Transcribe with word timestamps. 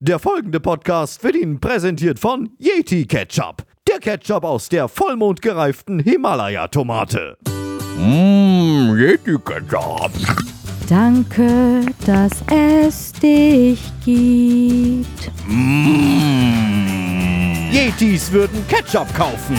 Der 0.00 0.18
folgende 0.18 0.60
Podcast 0.60 1.24
wird 1.24 1.36
Ihnen 1.36 1.58
präsentiert 1.58 2.18
von 2.18 2.50
Yeti 2.58 3.06
Ketchup. 3.06 3.64
Der 3.88 3.98
Ketchup 3.98 4.44
aus 4.44 4.68
der 4.68 4.88
vollmondgereiften 4.88 6.00
Himalaya-Tomate. 6.00 7.38
Mmm, 7.96 8.94
Yeti 8.98 9.38
Ketchup. 9.42 10.10
Danke, 10.86 11.86
dass 12.04 12.32
es 12.52 13.10
dich 13.14 13.80
gibt. 14.04 15.32
Mmm. 15.48 16.52
Yetis 17.72 18.30
würden 18.30 18.62
Ketchup 18.68 19.08
kaufen. 19.14 19.56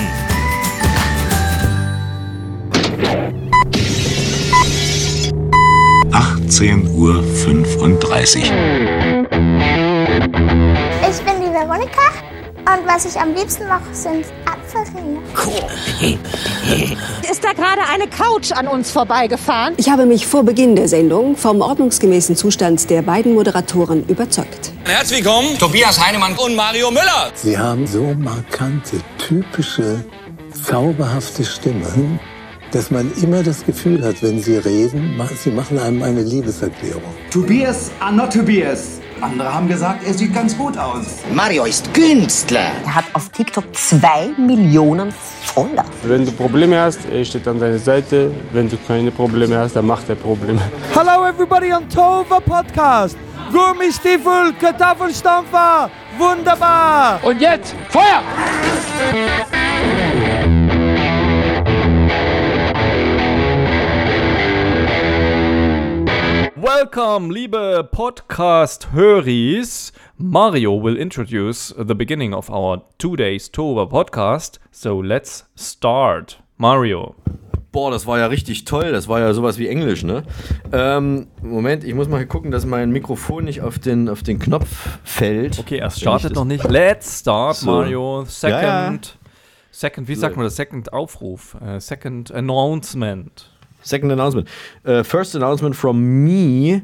Uhr. 6.97 7.23
35. 7.23 8.51
Ich 10.17 10.23
bin 10.23 11.41
die 11.41 11.53
Veronika 11.53 12.01
und 12.65 12.87
was 12.87 13.05
ich 13.05 13.21
am 13.21 13.35
liebsten 13.35 13.67
mache, 13.67 13.93
sind 13.93 14.25
Apfelringe. 14.45 15.19
Ist 17.31 17.43
da 17.43 17.53
gerade 17.53 17.81
eine 17.93 18.07
Couch 18.07 18.51
an 18.51 18.67
uns 18.67 18.89
vorbeigefahren? 18.89 19.75
Ich 19.77 19.91
habe 19.91 20.07
mich 20.07 20.25
vor 20.25 20.43
Beginn 20.43 20.75
der 20.75 20.87
Sendung 20.87 21.37
vom 21.37 21.61
ordnungsgemäßen 21.61 22.35
Zustand 22.35 22.89
der 22.89 23.03
beiden 23.03 23.35
Moderatoren 23.35 24.07
überzeugt. 24.07 24.71
Herzlich 24.85 25.23
willkommen, 25.23 25.55
Tobias 25.59 26.03
Heinemann 26.03 26.33
und 26.33 26.55
Mario 26.55 26.89
Müller. 26.89 27.31
Sie 27.35 27.55
haben 27.55 27.85
so 27.85 28.15
markante, 28.17 28.97
typische, 29.19 30.03
zauberhafte 30.63 31.45
Stimmen, 31.45 32.19
dass 32.71 32.89
man 32.89 33.11
immer 33.21 33.43
das 33.43 33.63
Gefühl 33.63 34.03
hat, 34.03 34.23
wenn 34.23 34.41
sie 34.41 34.57
reden, 34.57 35.21
sie 35.35 35.51
machen 35.51 35.77
einem 35.77 36.01
eine 36.01 36.23
Liebeserklärung. 36.23 37.03
Tobias, 37.29 37.91
ah, 37.99 38.11
not 38.11 38.33
Tobias. 38.33 38.99
Andere 39.21 39.51
haben 39.51 39.67
gesagt, 39.67 40.05
er 40.05 40.13
sieht 40.13 40.33
ganz 40.33 40.55
gut 40.55 40.77
aus. 40.77 41.05
Mario 41.33 41.65
ist 41.65 41.91
Künstler. 41.93 42.71
Er 42.85 42.95
hat 42.95 43.05
auf 43.13 43.29
TikTok 43.29 43.63
zwei 43.75 44.29
Millionen 44.37 45.11
Follower. 45.11 45.85
Wenn 46.03 46.25
du 46.25 46.31
Probleme 46.31 46.79
hast, 46.79 46.99
er 47.09 47.25
steht 47.25 47.47
an 47.47 47.59
deiner 47.59 47.79
Seite. 47.79 48.31
Wenn 48.51 48.69
du 48.69 48.77
keine 48.87 49.09
Probleme 49.09 49.57
hast, 49.57 49.75
dann 49.75 49.87
macht 49.87 50.07
er 50.09 50.15
Probleme. 50.15 50.61
Hello 50.93 51.25
everybody 51.25 51.73
on 51.73 51.89
Tova 51.89 52.39
Podcast. 52.39 53.17
Gummistiefel, 53.51 54.53
Kartoffelstampfer, 54.59 55.89
wunderbar. 56.17 57.19
Und 57.23 57.41
jetzt 57.41 57.73
Feuer! 57.89 58.21
Welcome, 66.59 67.31
liebe 67.31 67.87
Podcast-Höris. 67.91 69.93
Mario 70.17 70.81
will 70.81 70.97
introduce 70.97 71.71
the 71.77 71.93
beginning 71.93 72.33
of 72.33 72.49
our 72.49 72.81
two 72.97 73.15
days 73.15 73.51
Toba 73.51 73.85
podcast. 73.85 74.59
So 74.71 74.99
let's 74.99 75.45
start. 75.55 76.41
Mario. 76.57 77.13
Boah, 77.71 77.91
das 77.91 78.07
war 78.07 78.17
ja 78.17 78.25
richtig 78.25 78.65
toll. 78.65 78.91
Das 78.91 79.07
war 79.07 79.19
ja 79.19 79.35
sowas 79.35 79.59
wie 79.59 79.67
Englisch, 79.67 80.03
ne? 80.03 80.23
Ähm, 80.71 81.27
Moment, 81.43 81.83
ich 81.83 81.93
muss 81.93 82.07
mal 82.07 82.25
gucken, 82.25 82.49
dass 82.49 82.65
mein 82.65 82.89
Mikrofon 82.89 83.43
nicht 83.43 83.61
auf 83.61 83.77
den, 83.77 84.09
auf 84.09 84.23
den 84.23 84.39
Knopf 84.39 84.97
fällt. 85.03 85.59
Okay, 85.59 85.77
erst 85.77 85.99
startet 85.99 86.33
noch 86.33 86.45
nicht. 86.45 86.67
Let's 86.67 87.19
start, 87.19 87.57
so. 87.57 87.67
Mario. 87.67 88.25
Second. 88.25 88.63
Ja, 88.63 88.91
ja. 88.93 88.99
Second, 89.69 90.07
wie 90.07 90.15
sagt 90.15 90.35
man 90.35 90.45
das? 90.45 90.55
Second 90.55 90.91
Aufruf. 90.91 91.55
Uh, 91.61 91.79
second 91.79 92.31
Announcement. 92.31 93.51
Second 93.87 94.11
Announcement. 94.11 94.47
Uh, 94.85 95.03
first 95.03 95.35
Announcement 95.35 95.75
from 95.75 96.23
me. 96.23 96.83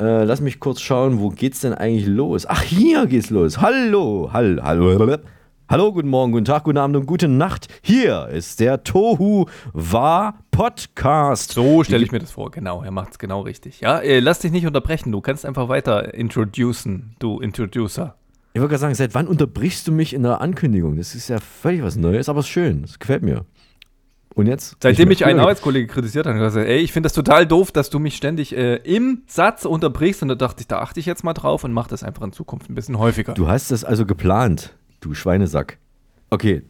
Uh, 0.00 0.24
lass 0.24 0.40
mich 0.40 0.60
kurz 0.60 0.80
schauen, 0.80 1.20
wo 1.20 1.28
geht's 1.28 1.60
denn 1.60 1.74
eigentlich 1.74 2.06
los? 2.06 2.46
Ach, 2.46 2.62
hier 2.62 3.06
geht's 3.06 3.30
los. 3.30 3.60
Hallo, 3.60 4.30
hallo, 4.32 4.62
hallo. 4.64 5.18
Hallo, 5.68 5.92
guten 5.92 6.08
Morgen, 6.08 6.32
guten 6.32 6.46
Tag, 6.46 6.64
guten 6.64 6.78
Abend 6.78 6.96
und 6.96 7.06
gute 7.06 7.28
Nacht. 7.28 7.68
Hier 7.80 8.26
ist 8.26 8.58
der 8.58 8.82
Tohu 8.82 9.46
War 9.72 10.38
Podcast. 10.50 11.52
So 11.52 11.84
stelle 11.84 12.04
ich 12.04 12.10
mir 12.10 12.18
das 12.18 12.32
vor, 12.32 12.50
genau. 12.50 12.82
Er 12.82 12.90
macht 12.90 13.12
es 13.12 13.18
genau 13.20 13.42
richtig. 13.42 13.80
Ja, 13.80 14.00
äh, 14.00 14.18
lass 14.18 14.40
dich 14.40 14.50
nicht 14.50 14.66
unterbrechen. 14.66 15.12
Du 15.12 15.20
kannst 15.20 15.46
einfach 15.46 15.68
weiter 15.68 16.12
introducen, 16.12 17.14
du 17.20 17.38
Introducer. 17.38 18.16
Ich 18.52 18.60
wollte 18.60 18.70
gerade 18.70 18.80
sagen, 18.80 18.94
seit 18.96 19.14
wann 19.14 19.28
unterbrichst 19.28 19.86
du 19.86 19.92
mich 19.92 20.12
in 20.12 20.24
der 20.24 20.40
Ankündigung? 20.40 20.96
Das 20.96 21.14
ist 21.14 21.28
ja 21.28 21.38
völlig 21.38 21.84
was 21.84 21.94
Neues, 21.94 22.28
aber 22.28 22.42
schön. 22.42 22.82
Das 22.82 22.98
gefällt 22.98 23.22
mir. 23.22 23.44
Und 24.34 24.46
jetzt? 24.46 24.76
Seitdem 24.82 25.08
mich 25.08 25.24
ein 25.24 25.40
Arbeitskollege 25.40 25.86
kritisiert 25.86 26.26
hat, 26.26 26.34
hat 26.34 26.40
gesagt, 26.40 26.66
ey, 26.66 26.78
ich 26.78 26.92
finde 26.92 27.06
das 27.06 27.14
total 27.14 27.46
doof, 27.46 27.72
dass 27.72 27.90
du 27.90 27.98
mich 27.98 28.16
ständig 28.16 28.56
äh, 28.56 28.76
im 28.76 29.22
Satz 29.26 29.64
unterbrichst. 29.64 30.22
Und 30.22 30.28
da 30.28 30.34
dachte 30.36 30.60
ich, 30.60 30.68
da 30.68 30.78
achte 30.78 31.00
ich 31.00 31.06
jetzt 31.06 31.24
mal 31.24 31.34
drauf 31.34 31.64
und 31.64 31.72
mache 31.72 31.90
das 31.90 32.04
einfach 32.04 32.22
in 32.22 32.32
Zukunft 32.32 32.70
ein 32.70 32.74
bisschen 32.74 32.98
häufiger. 32.98 33.34
Du 33.34 33.48
hast 33.48 33.70
das 33.70 33.84
also 33.84 34.06
geplant, 34.06 34.74
du 35.00 35.14
Schweinesack. 35.14 35.78
Okay, 36.30 36.62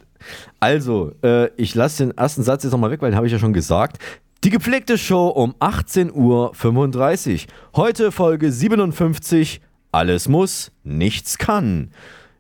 also, 0.59 1.13
äh, 1.23 1.51
ich 1.57 1.75
lasse 1.75 2.07
den 2.07 2.17
ersten 2.17 2.43
Satz 2.43 2.65
jetzt 2.65 2.73
nochmal 2.73 2.91
weg, 2.91 3.03
weil 3.03 3.11
den 3.11 3.17
habe 3.17 3.27
ich 3.27 3.33
ja 3.33 3.39
schon 3.39 3.53
gesagt. 3.53 3.99
Die 4.45 4.51
gepflegte 4.51 4.97
Show 4.97 5.29
um 5.29 5.55
18.35 5.61 6.15
Uhr. 6.15 7.47
Heute 7.77 8.13
Folge 8.13 8.51
57. 8.51 9.61
Alles 9.93 10.29
muss, 10.29 10.73
nichts 10.83 11.37
kann. 11.37 11.91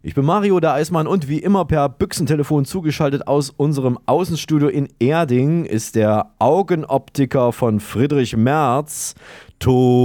Ich 0.02 0.14
bin 0.14 0.24
Mario, 0.24 0.60
der 0.60 0.72
Eismann, 0.72 1.06
und 1.06 1.28
wie 1.28 1.40
immer 1.40 1.66
per 1.66 1.90
Büchsentelefon 1.90 2.64
zugeschaltet 2.64 3.26
aus 3.26 3.50
unserem 3.50 3.98
Außenstudio 4.06 4.68
in 4.68 4.88
Erding 4.98 5.66
ist 5.66 5.94
der 5.94 6.30
Augenoptiker 6.38 7.52
von 7.52 7.80
Friedrich 7.80 8.34
Merz, 8.34 9.14
Tobias. 9.58 10.00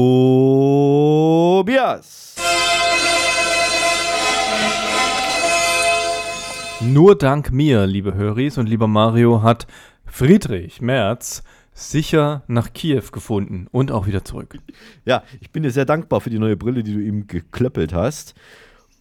Nur 6.82 7.18
dank 7.18 7.54
mir, 7.54 7.88
liebe 7.88 8.16
Höris 8.16 8.58
und 8.58 8.68
lieber 8.68 8.90
Mario, 8.90 9.44
hat 9.44 9.66
Friedrich 10.06 10.82
Merz 10.82 11.42
sicher 11.74 12.44
nach 12.48 12.74
Kiew 12.74 13.04
gefunden 13.14 13.68
und 13.72 13.94
auch 13.94 14.08
wieder 14.08 14.26
zurück. 14.26 14.58
Ja, 15.06 15.24
ich 15.40 15.52
bin 15.52 15.64
dir 15.64 15.72
sehr 15.72 15.86
dankbar 15.86 16.20
für 16.20 16.30
die 16.30 16.40
neue 16.40 16.58
Brille, 16.58 16.84
die 16.84 16.94
du 16.94 17.00
ihm 17.00 17.28
geklöppelt 17.28 17.94
hast. 17.94 18.36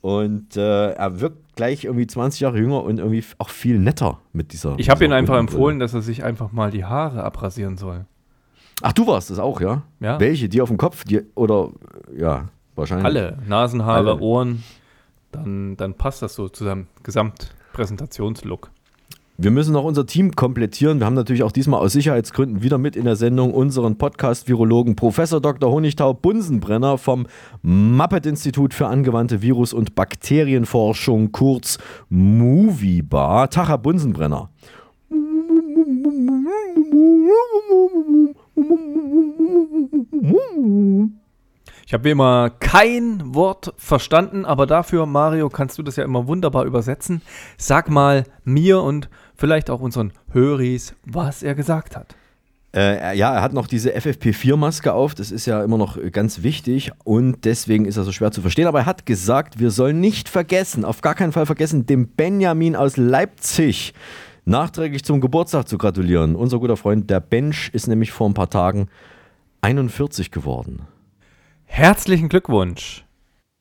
Und 0.04 0.58
äh, 0.58 0.90
er 0.90 1.20
wirkt 1.22 1.56
gleich 1.56 1.84
irgendwie 1.84 2.06
20 2.06 2.40
Jahre 2.40 2.58
jünger 2.58 2.82
und 2.82 2.98
irgendwie 2.98 3.24
auch 3.38 3.48
viel 3.48 3.78
netter 3.78 4.18
mit 4.34 4.52
dieser. 4.52 4.74
Ich 4.76 4.90
habe 4.90 5.02
ihm 5.02 5.12
einfach 5.12 5.38
empfohlen, 5.38 5.78
dass 5.78 5.94
er 5.94 6.02
sich 6.02 6.22
einfach 6.24 6.52
mal 6.52 6.70
die 6.70 6.84
Haare 6.84 7.24
abrasieren 7.24 7.78
soll. 7.78 8.04
Ach, 8.82 8.92
du 8.92 9.06
warst 9.06 9.30
das 9.30 9.38
auch, 9.38 9.62
ja? 9.62 9.80
Ja. 10.00 10.20
Welche? 10.20 10.50
Die 10.50 10.60
auf 10.60 10.68
dem 10.68 10.76
Kopf? 10.76 11.04
Die, 11.04 11.22
oder, 11.34 11.70
ja, 12.14 12.50
wahrscheinlich. 12.74 13.06
Alle. 13.06 13.38
Nasenhaare, 13.48 14.10
Alle. 14.10 14.20
Ohren. 14.20 14.62
Dann, 15.32 15.78
dann 15.78 15.94
passt 15.94 16.20
das 16.20 16.34
so 16.34 16.50
zu 16.50 16.64
seinem 16.64 16.86
Gesamtpräsentationslook. 17.02 18.72
Wir 19.36 19.50
müssen 19.50 19.72
noch 19.72 19.82
unser 19.82 20.06
Team 20.06 20.36
komplettieren. 20.36 21.00
Wir 21.00 21.06
haben 21.06 21.14
natürlich 21.14 21.42
auch 21.42 21.50
diesmal 21.50 21.80
aus 21.80 21.92
Sicherheitsgründen 21.92 22.62
wieder 22.62 22.78
mit 22.78 22.94
in 22.94 23.04
der 23.04 23.16
Sendung 23.16 23.52
unseren 23.52 23.98
Podcast-Virologen 23.98 24.94
Professor 24.94 25.40
Dr. 25.40 25.72
Honigtau 25.72 26.14
Bunsenbrenner 26.14 26.98
vom 26.98 27.26
Muppet-Institut 27.62 28.74
für 28.74 28.86
angewandte 28.86 29.42
Virus- 29.42 29.72
und 29.72 29.96
Bakterienforschung, 29.96 31.32
kurz 31.32 31.78
Moviebar. 32.08 33.50
Tacher 33.50 33.76
Bunsenbrenner. 33.76 34.50
Ich 41.86 41.92
habe 41.92 42.04
wie 42.04 42.10
immer 42.10 42.50
kein 42.50 43.34
Wort 43.34 43.74
verstanden, 43.76 44.44
aber 44.44 44.66
dafür, 44.66 45.06
Mario, 45.06 45.48
kannst 45.48 45.76
du 45.76 45.82
das 45.82 45.96
ja 45.96 46.04
immer 46.04 46.28
wunderbar 46.28 46.64
übersetzen. 46.66 47.20
Sag 47.58 47.90
mal 47.90 48.24
mir 48.44 48.80
und 48.80 49.10
vielleicht 49.36 49.70
auch 49.70 49.80
unseren 49.80 50.12
Höris, 50.32 50.94
was 51.04 51.42
er 51.42 51.54
gesagt 51.54 51.96
hat. 51.96 52.14
Äh, 52.74 53.16
ja, 53.16 53.32
er 53.32 53.42
hat 53.42 53.52
noch 53.52 53.68
diese 53.68 53.94
FFP4-Maske 53.96 54.92
auf, 54.92 55.14
das 55.14 55.30
ist 55.30 55.46
ja 55.46 55.62
immer 55.62 55.78
noch 55.78 55.96
ganz 56.10 56.42
wichtig 56.42 56.90
und 57.04 57.44
deswegen 57.44 57.84
ist 57.84 57.96
er 57.96 58.02
so 58.02 58.10
schwer 58.10 58.32
zu 58.32 58.40
verstehen. 58.40 58.66
Aber 58.66 58.80
er 58.80 58.86
hat 58.86 59.06
gesagt, 59.06 59.60
wir 59.60 59.70
sollen 59.70 60.00
nicht 60.00 60.28
vergessen, 60.28 60.84
auf 60.84 61.00
gar 61.00 61.14
keinen 61.14 61.30
Fall 61.30 61.46
vergessen, 61.46 61.86
dem 61.86 62.08
Benjamin 62.08 62.74
aus 62.74 62.96
Leipzig 62.96 63.94
nachträglich 64.44 65.04
zum 65.04 65.20
Geburtstag 65.20 65.68
zu 65.68 65.78
gratulieren. 65.78 66.34
Unser 66.34 66.58
guter 66.58 66.76
Freund, 66.76 67.08
der 67.10 67.20
Bench, 67.20 67.70
ist 67.72 67.86
nämlich 67.86 68.10
vor 68.10 68.28
ein 68.28 68.34
paar 68.34 68.50
Tagen 68.50 68.88
41 69.60 70.32
geworden. 70.32 70.82
Herzlichen 71.64 72.28
Glückwunsch. 72.28 73.04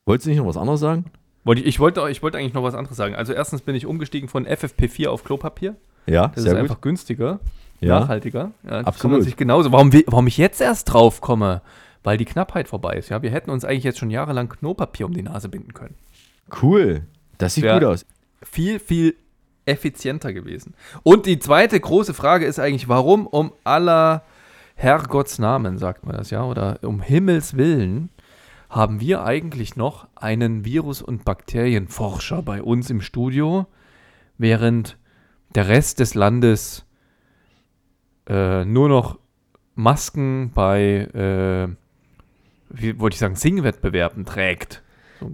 Wolltest 0.06 0.26
du 0.26 0.30
nicht 0.32 0.40
noch 0.40 0.48
was 0.48 0.58
anderes 0.58 0.80
sagen? 0.80 1.06
Ich, 1.46 1.80
wollte, 1.80 2.10
ich 2.10 2.22
wollte 2.24 2.38
eigentlich 2.38 2.54
noch 2.54 2.64
was 2.64 2.74
anderes 2.76 2.96
sagen. 2.98 3.16
Also 3.16 3.34
erstens 3.34 3.62
bin 3.62 3.76
ich 3.76 3.86
umgestiegen 3.86 4.30
von 4.30 4.46
FFP4 4.48 5.08
auf 5.10 5.24
Klopapier. 5.24 5.76
Ja, 6.06 6.28
das 6.30 6.44
sehr 6.44 6.54
ist 6.54 6.60
gut. 6.60 6.70
einfach 6.70 6.82
günstiger, 6.82 7.40
Ja. 7.82 8.00
nachhaltiger. 8.00 8.52
Ja, 8.64 8.80
Absolut. 8.80 9.00
kann 9.00 9.12
man 9.12 9.22
sich 9.24 9.36
genauso. 9.36 9.72
Warum, 9.72 9.92
warum 10.08 10.28
ich 10.28 10.38
jetzt 10.38 10.62
erst 10.62 10.92
drauf 10.94 11.22
komme? 11.22 11.62
Weil 12.04 12.18
die 12.18 12.26
Knappheit 12.26 12.68
vorbei 12.68 12.96
ist. 12.98 13.10
Ja, 13.10 13.22
wir 13.22 13.32
hätten 13.32 13.50
uns 13.50 13.64
eigentlich 13.64 13.84
jetzt 13.86 14.00
schon 14.00 14.10
jahrelang 14.10 14.50
Klopapier 14.50 15.06
um 15.06 15.14
die 15.14 15.22
Nase 15.22 15.48
binden 15.50 15.74
können. 15.74 15.96
Cool. 16.62 17.04
Das 17.38 17.56
sieht 17.56 17.64
Ja. 17.64 17.76
gut 17.80 17.88
aus. 17.88 18.06
Viel, 18.42 18.80
viel 18.80 19.16
effizienter 19.66 20.34
gewesen. 20.34 20.74
Und 21.04 21.26
die 21.26 21.40
zweite 21.40 21.80
große 21.80 22.14
Frage 22.14 22.46
ist 22.46 22.60
eigentlich, 22.60 22.90
warum 22.90 23.26
um 23.28 23.54
aller 23.64 24.24
Herrgotts 24.76 25.40
Namen, 25.40 25.78
sagt 25.78 26.06
man 26.06 26.18
das 26.18 26.30
ja, 26.30 26.44
oder 26.44 26.80
um 26.82 27.02
Himmels 27.02 27.56
Willen, 27.56 28.10
haben 28.74 29.00
wir 29.00 29.24
eigentlich 29.24 29.76
noch 29.76 30.08
einen 30.16 30.66
Virus- 30.66 31.04
und 31.04 31.26
Bakterienforscher 31.26 32.42
bei 32.42 32.64
uns 32.64 32.90
im 32.90 33.02
Studio, 33.02 33.68
während 34.40 34.98
der 35.54 35.68
Rest 35.68 36.00
des 36.00 36.16
Landes 36.16 36.84
äh, 38.28 38.66
nur 38.66 38.90
noch 38.90 39.20
Masken 39.76 40.52
bei, 40.54 41.08
äh, 41.14 41.68
wie 42.70 43.00
wollte 43.00 43.14
ich 43.14 43.20
sagen, 43.20 43.36
Singwettbewerben 43.36 44.26
trägt. 44.26 44.82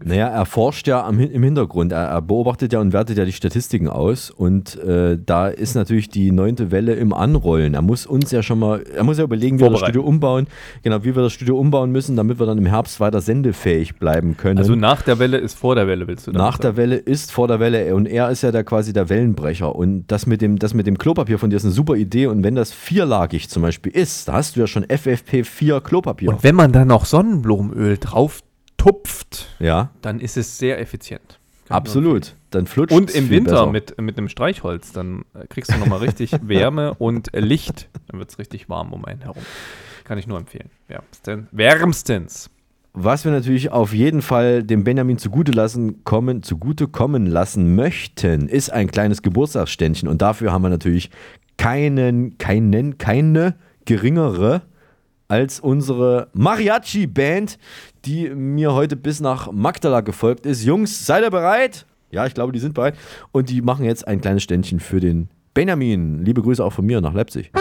Naja, 0.03 0.27
er 0.27 0.45
forscht 0.45 0.87
ja 0.87 1.05
am, 1.05 1.19
im 1.19 1.43
Hintergrund. 1.43 1.91
Er, 1.91 2.05
er 2.05 2.21
beobachtet 2.21 2.73
ja 2.73 2.79
und 2.79 2.93
wertet 2.93 3.17
ja 3.17 3.25
die 3.25 3.31
Statistiken 3.31 3.87
aus. 3.87 4.29
Und 4.29 4.77
äh, 4.83 5.17
da 5.23 5.47
ist 5.47 5.75
natürlich 5.75 6.09
die 6.09 6.31
neunte 6.31 6.71
Welle 6.71 6.93
im 6.93 7.13
Anrollen. 7.13 7.73
Er 7.73 7.81
muss 7.81 8.05
uns 8.05 8.31
ja 8.31 8.43
schon 8.43 8.59
mal, 8.59 8.83
er 8.95 9.03
muss 9.03 9.17
ja 9.17 9.23
überlegen, 9.23 9.59
wie 9.59 9.63
wir 9.63 9.69
das. 9.69 9.79
Studio 9.79 10.03
umbauen. 10.03 10.47
Genau, 10.83 11.03
wie 11.03 11.15
wir 11.15 11.23
das 11.23 11.33
Studio 11.33 11.57
umbauen 11.57 11.91
müssen, 11.91 12.15
damit 12.15 12.39
wir 12.39 12.45
dann 12.45 12.57
im 12.57 12.65
Herbst 12.65 12.99
weiter 12.99 13.21
sendefähig 13.21 13.95
bleiben 13.95 14.37
können. 14.37 14.57
Also 14.57 14.75
nach 14.75 15.01
der 15.01 15.19
Welle 15.19 15.37
ist 15.37 15.57
vor 15.57 15.75
der 15.75 15.87
Welle, 15.87 16.07
willst 16.07 16.27
du 16.27 16.31
Nach 16.31 16.57
der 16.57 16.69
sagen? 16.71 16.77
Welle 16.77 16.95
ist 16.95 17.31
vor 17.31 17.47
der 17.47 17.59
Welle 17.59 17.95
und 17.95 18.05
er 18.05 18.29
ist 18.29 18.41
ja 18.41 18.51
der 18.51 18.63
quasi 18.63 18.93
der 18.93 19.09
Wellenbrecher 19.09 19.75
und 19.75 20.05
das 20.07 20.25
mit 20.25 20.41
dem 20.41 20.59
das 20.59 20.73
mit 20.73 20.87
dem 20.87 20.97
Klopapier 20.97 21.39
von 21.39 21.49
dir 21.49 21.55
ist 21.55 21.65
eine 21.65 21.73
super 21.73 21.95
Idee 21.95 22.27
und 22.27 22.43
wenn 22.43 22.55
das 22.55 22.71
vierlagig 22.71 23.49
zum 23.49 23.63
Beispiel 23.63 23.91
ist, 23.91 24.27
da 24.27 24.33
hast 24.33 24.55
du 24.55 24.61
ja 24.61 24.67
schon 24.67 24.85
FFP4 24.85 25.81
Klopapier. 25.81 26.29
Und 26.29 26.43
wenn 26.43 26.55
man 26.55 26.71
dann 26.71 26.87
noch 26.87 27.05
Sonnenblumenöl 27.05 27.97
drauf 27.97 28.41
tupft, 28.79 29.47
ja, 29.59 29.91
dann 30.01 30.19
ist 30.19 30.37
es 30.37 30.57
sehr 30.57 30.79
effizient. 30.79 31.39
Kann 31.67 31.77
absolut. 31.77 32.33
Dann 32.49 32.65
flutscht 32.65 32.95
Und 32.95 33.11
im 33.11 33.29
Winter 33.29 33.67
mit, 33.67 34.01
mit 34.01 34.17
einem 34.17 34.27
Streichholz, 34.27 34.91
dann 34.91 35.23
äh, 35.35 35.45
kriegst 35.47 35.71
du 35.71 35.77
nochmal 35.77 35.99
richtig 35.99 36.31
Wärme 36.41 36.95
und 36.95 37.31
äh, 37.35 37.41
Licht. 37.41 37.89
Dann 38.07 38.19
wird 38.19 38.31
es 38.31 38.39
richtig 38.39 38.69
warm 38.69 38.91
um 38.91 39.05
einen 39.05 39.21
herum. 39.21 39.43
Kann 40.03 40.17
ich 40.17 40.25
nur 40.25 40.39
empfehlen. 40.39 40.71
Wärmstens. 40.87 41.47
Wärmstens. 41.51 42.49
Was 42.93 43.23
wir 43.23 43.31
natürlich 43.31 43.71
auf 43.71 43.93
jeden 43.93 44.23
Fall 44.23 44.63
dem 44.63 44.83
Benjamin 44.83 45.19
zugute 45.19 45.51
lassen 45.51 46.03
kommen, 46.03 46.41
zugute 46.41 46.87
kommen 46.87 47.27
lassen 47.27 47.75
möchten, 47.75 48.49
ist 48.49 48.71
ein 48.71 48.89
kleines 48.89 49.21
Geburtstagsständchen 49.21 50.09
und 50.09 50.23
dafür 50.23 50.51
haben 50.51 50.63
wir 50.63 50.69
natürlich 50.69 51.11
keinen, 51.57 52.39
keinen, 52.39 52.97
keine 52.97 53.53
geringere 53.85 54.63
als 55.29 55.59
unsere 55.59 56.27
Mariachi-Band, 56.33 57.57
die 58.05 58.29
mir 58.29 58.73
heute 58.73 58.95
bis 58.95 59.21
nach 59.21 59.51
Magdala 59.51 60.01
gefolgt 60.01 60.45
ist. 60.45 60.65
Jungs, 60.65 61.05
seid 61.05 61.23
ihr 61.23 61.29
bereit? 61.29 61.85
Ja, 62.11 62.25
ich 62.25 62.33
glaube, 62.33 62.51
die 62.51 62.59
sind 62.59 62.73
bereit. 62.73 62.95
Und 63.31 63.49
die 63.49 63.61
machen 63.61 63.85
jetzt 63.85 64.07
ein 64.07 64.19
kleines 64.19 64.43
Ständchen 64.43 64.79
für 64.79 64.99
den 64.99 65.29
Benjamin. 65.53 66.25
Liebe 66.25 66.41
Grüße 66.41 66.63
auch 66.63 66.73
von 66.73 66.85
mir 66.85 66.99
nach 66.99 67.13
Leipzig. 67.13 67.51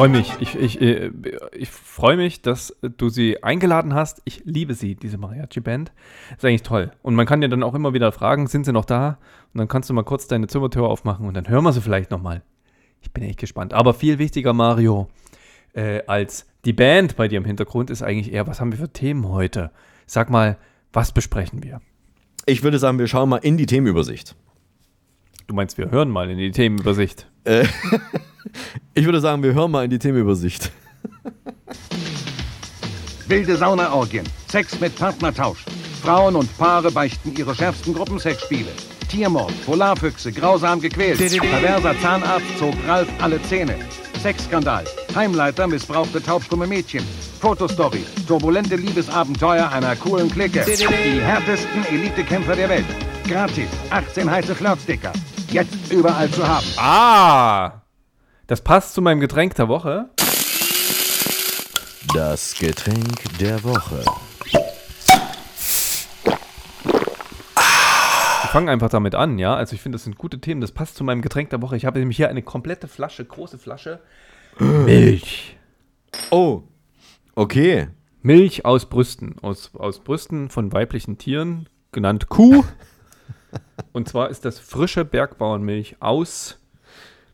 Freue 0.00 0.08
mich. 0.08 0.32
Ich, 0.40 0.54
ich, 0.54 0.80
äh, 0.80 1.10
ich 1.52 1.70
freue 1.70 2.16
mich, 2.16 2.42
dass 2.42 2.76
du 2.80 3.08
sie 3.10 3.42
eingeladen 3.42 3.94
hast. 3.94 4.22
Ich 4.24 4.42
liebe 4.44 4.74
sie, 4.74 4.94
diese 4.94 5.18
Mariachi-Band. 5.18 5.92
Ist 6.36 6.44
eigentlich 6.44 6.62
toll. 6.62 6.90
Und 7.02 7.14
man 7.14 7.26
kann 7.26 7.42
ja 7.42 7.48
dann 7.48 7.62
auch 7.62 7.74
immer 7.74 7.92
wieder 7.92 8.10
fragen, 8.10 8.46
sind 8.46 8.64
sie 8.64 8.72
noch 8.72 8.84
da? 8.84 9.18
Und 9.52 9.58
dann 9.58 9.68
kannst 9.68 9.90
du 9.90 9.94
mal 9.94 10.02
kurz 10.02 10.26
deine 10.26 10.46
Zimmertür 10.46 10.88
aufmachen 10.88 11.26
und 11.26 11.34
dann 11.34 11.48
hören 11.48 11.64
wir 11.64 11.72
sie 11.72 11.82
vielleicht 11.82 12.10
nochmal. 12.10 12.42
Ich 13.02 13.12
bin 13.12 13.24
echt 13.24 13.38
gespannt. 13.38 13.74
Aber 13.74 13.92
viel 13.92 14.18
wichtiger, 14.18 14.52
Mario, 14.52 15.08
äh, 15.74 16.02
als 16.06 16.46
die 16.64 16.72
Band 16.72 17.16
bei 17.16 17.28
dir 17.28 17.38
im 17.38 17.44
Hintergrund 17.44 17.90
ist 17.90 18.02
eigentlich 18.02 18.32
eher, 18.32 18.46
was 18.46 18.60
haben 18.60 18.72
wir 18.72 18.78
für 18.78 18.92
Themen 18.92 19.28
heute? 19.28 19.70
Sag 20.06 20.30
mal, 20.30 20.56
was 20.92 21.12
besprechen 21.12 21.62
wir? 21.62 21.80
Ich 22.46 22.62
würde 22.62 22.78
sagen, 22.78 22.98
wir 22.98 23.06
schauen 23.06 23.28
mal 23.28 23.36
in 23.38 23.56
die 23.56 23.66
Themenübersicht. 23.66 24.34
Du 25.50 25.56
meinst, 25.56 25.78
wir 25.78 25.90
hören 25.90 26.10
mal 26.10 26.30
in 26.30 26.38
die 26.38 26.52
Themenübersicht. 26.52 27.26
Äh, 27.42 27.64
ich 28.94 29.04
würde 29.04 29.18
sagen, 29.18 29.42
wir 29.42 29.52
hören 29.52 29.72
mal 29.72 29.82
in 29.82 29.90
die 29.90 29.98
Themenübersicht. 29.98 30.70
Wilde 33.26 33.56
Saunaorgien, 33.56 34.24
Sex 34.46 34.78
mit 34.78 34.94
Partnertausch. 34.94 35.64
Frauen 36.02 36.36
und 36.36 36.56
Paare 36.56 36.92
beichten 36.92 37.34
ihre 37.36 37.52
schärfsten 37.52 37.94
Gruppensexspiele. 37.94 38.68
Tiermord, 39.08 39.52
Polarfüchse, 39.66 40.30
grausam 40.30 40.80
gequält. 40.80 41.18
Perverser 41.18 41.98
Zahnarzt 41.98 42.56
zog 42.56 42.74
Ralf 42.86 43.08
alle 43.20 43.42
Zähne. 43.42 43.74
Sexskandal, 44.22 44.84
Heimleiter 45.16 45.66
missbrauchte 45.66 46.22
taubstumme 46.22 46.68
Mädchen. 46.68 47.02
Fotostory, 47.40 48.04
turbulente 48.28 48.76
Liebesabenteuer 48.76 49.68
einer 49.68 49.96
coolen 49.96 50.30
Clique. 50.30 50.64
Die 50.64 51.20
härtesten 51.20 51.84
Elitekämpfer 51.90 52.54
der 52.54 52.68
Welt. 52.68 52.86
Gratis, 53.26 53.70
18 53.90 54.30
heiße 54.30 54.54
Flirtsticker. 54.54 55.12
Jetzt 55.50 55.92
überall 55.92 56.30
zu 56.30 56.46
haben. 56.46 56.66
Ah! 56.76 57.82
Das 58.46 58.60
passt 58.60 58.94
zu 58.94 59.02
meinem 59.02 59.18
Getränk 59.18 59.56
der 59.56 59.66
Woche. 59.68 60.10
Das 62.14 62.54
Getränk 62.54 63.38
der 63.38 63.62
Woche. 63.64 64.04
Wir 68.42 68.48
fangen 68.52 68.68
einfach 68.68 68.90
damit 68.90 69.16
an, 69.16 69.38
ja. 69.38 69.54
Also 69.54 69.74
ich 69.74 69.82
finde, 69.82 69.96
das 69.96 70.04
sind 70.04 70.18
gute 70.18 70.40
Themen. 70.40 70.60
Das 70.60 70.70
passt 70.70 70.96
zu 70.96 71.02
meinem 71.02 71.20
Getränk 71.20 71.50
der 71.50 71.62
Woche. 71.62 71.76
Ich 71.76 71.84
habe 71.84 71.98
nämlich 71.98 72.16
hier 72.16 72.28
eine 72.28 72.42
komplette 72.42 72.86
Flasche, 72.86 73.24
große 73.24 73.58
Flasche 73.58 74.00
Milch. 74.58 75.56
Oh, 76.30 76.62
okay. 77.34 77.88
Milch 78.22 78.64
aus 78.64 78.86
Brüsten. 78.86 79.34
Aus, 79.42 79.70
aus 79.74 79.98
Brüsten 79.98 80.48
von 80.48 80.72
weiblichen 80.72 81.18
Tieren, 81.18 81.68
genannt 81.90 82.28
Kuh. 82.28 82.64
Und 83.92 84.08
zwar 84.08 84.30
ist 84.30 84.44
das 84.44 84.58
frische 84.58 85.04
Bergbauernmilch 85.04 85.96
aus 86.00 86.58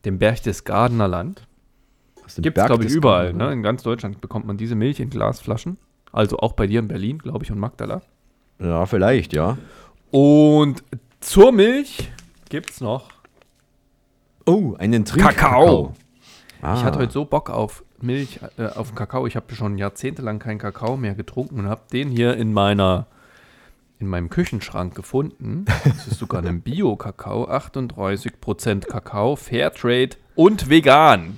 dem 0.05 0.19
Berchtesgadener 0.19 1.07
Land. 1.07 1.47
Gibt 2.37 2.57
es, 2.57 2.65
glaube 2.65 2.85
ich, 2.85 2.91
überall. 2.91 3.33
Ne? 3.33 3.51
In 3.53 3.63
ganz 3.63 3.83
Deutschland 3.83 4.21
bekommt 4.21 4.45
man 4.45 4.57
diese 4.57 4.75
Milch 4.75 4.99
in 4.99 5.09
Glasflaschen. 5.09 5.77
Also 6.11 6.39
auch 6.39 6.53
bei 6.53 6.67
dir 6.67 6.79
in 6.79 6.87
Berlin, 6.87 7.19
glaube 7.19 7.43
ich, 7.45 7.51
und 7.51 7.59
Magdala. 7.59 8.01
Ja, 8.59 8.85
vielleicht, 8.85 9.33
ja. 9.33 9.57
Und 10.11 10.83
zur 11.19 11.51
Milch 11.51 12.11
gibt 12.49 12.71
es 12.71 12.81
noch 12.81 13.09
Oh, 14.45 14.75
einen 14.79 15.03
Trink 15.03 15.27
Kakao. 15.27 15.93
Ah. 16.61 16.75
Ich 16.75 16.83
hatte 16.83 16.99
heute 16.99 17.11
so 17.11 17.25
Bock 17.25 17.49
auf 17.49 17.83
Milch, 18.01 18.39
äh, 18.57 18.67
auf 18.67 18.95
Kakao. 18.95 19.27
Ich 19.27 19.35
habe 19.35 19.53
schon 19.53 19.77
jahrzehntelang 19.77 20.39
keinen 20.39 20.57
Kakao 20.57 20.95
mehr 20.95 21.15
getrunken 21.15 21.59
und 21.59 21.67
habe 21.67 21.81
den 21.91 22.09
hier 22.09 22.35
in 22.37 22.53
meiner 22.53 23.07
in 23.99 24.07
meinem 24.07 24.29
Küchenschrank 24.29 24.93
gefunden. 24.95 25.65
Das 25.83 26.07
ist 26.07 26.19
sogar 26.19 26.43
ein 26.45 26.61
Bio-Kakao, 26.61 27.49
38% 27.49 28.85
Kakao, 28.87 29.35
Fairtrade 29.35 30.17
und 30.35 30.69
vegan. 30.69 31.37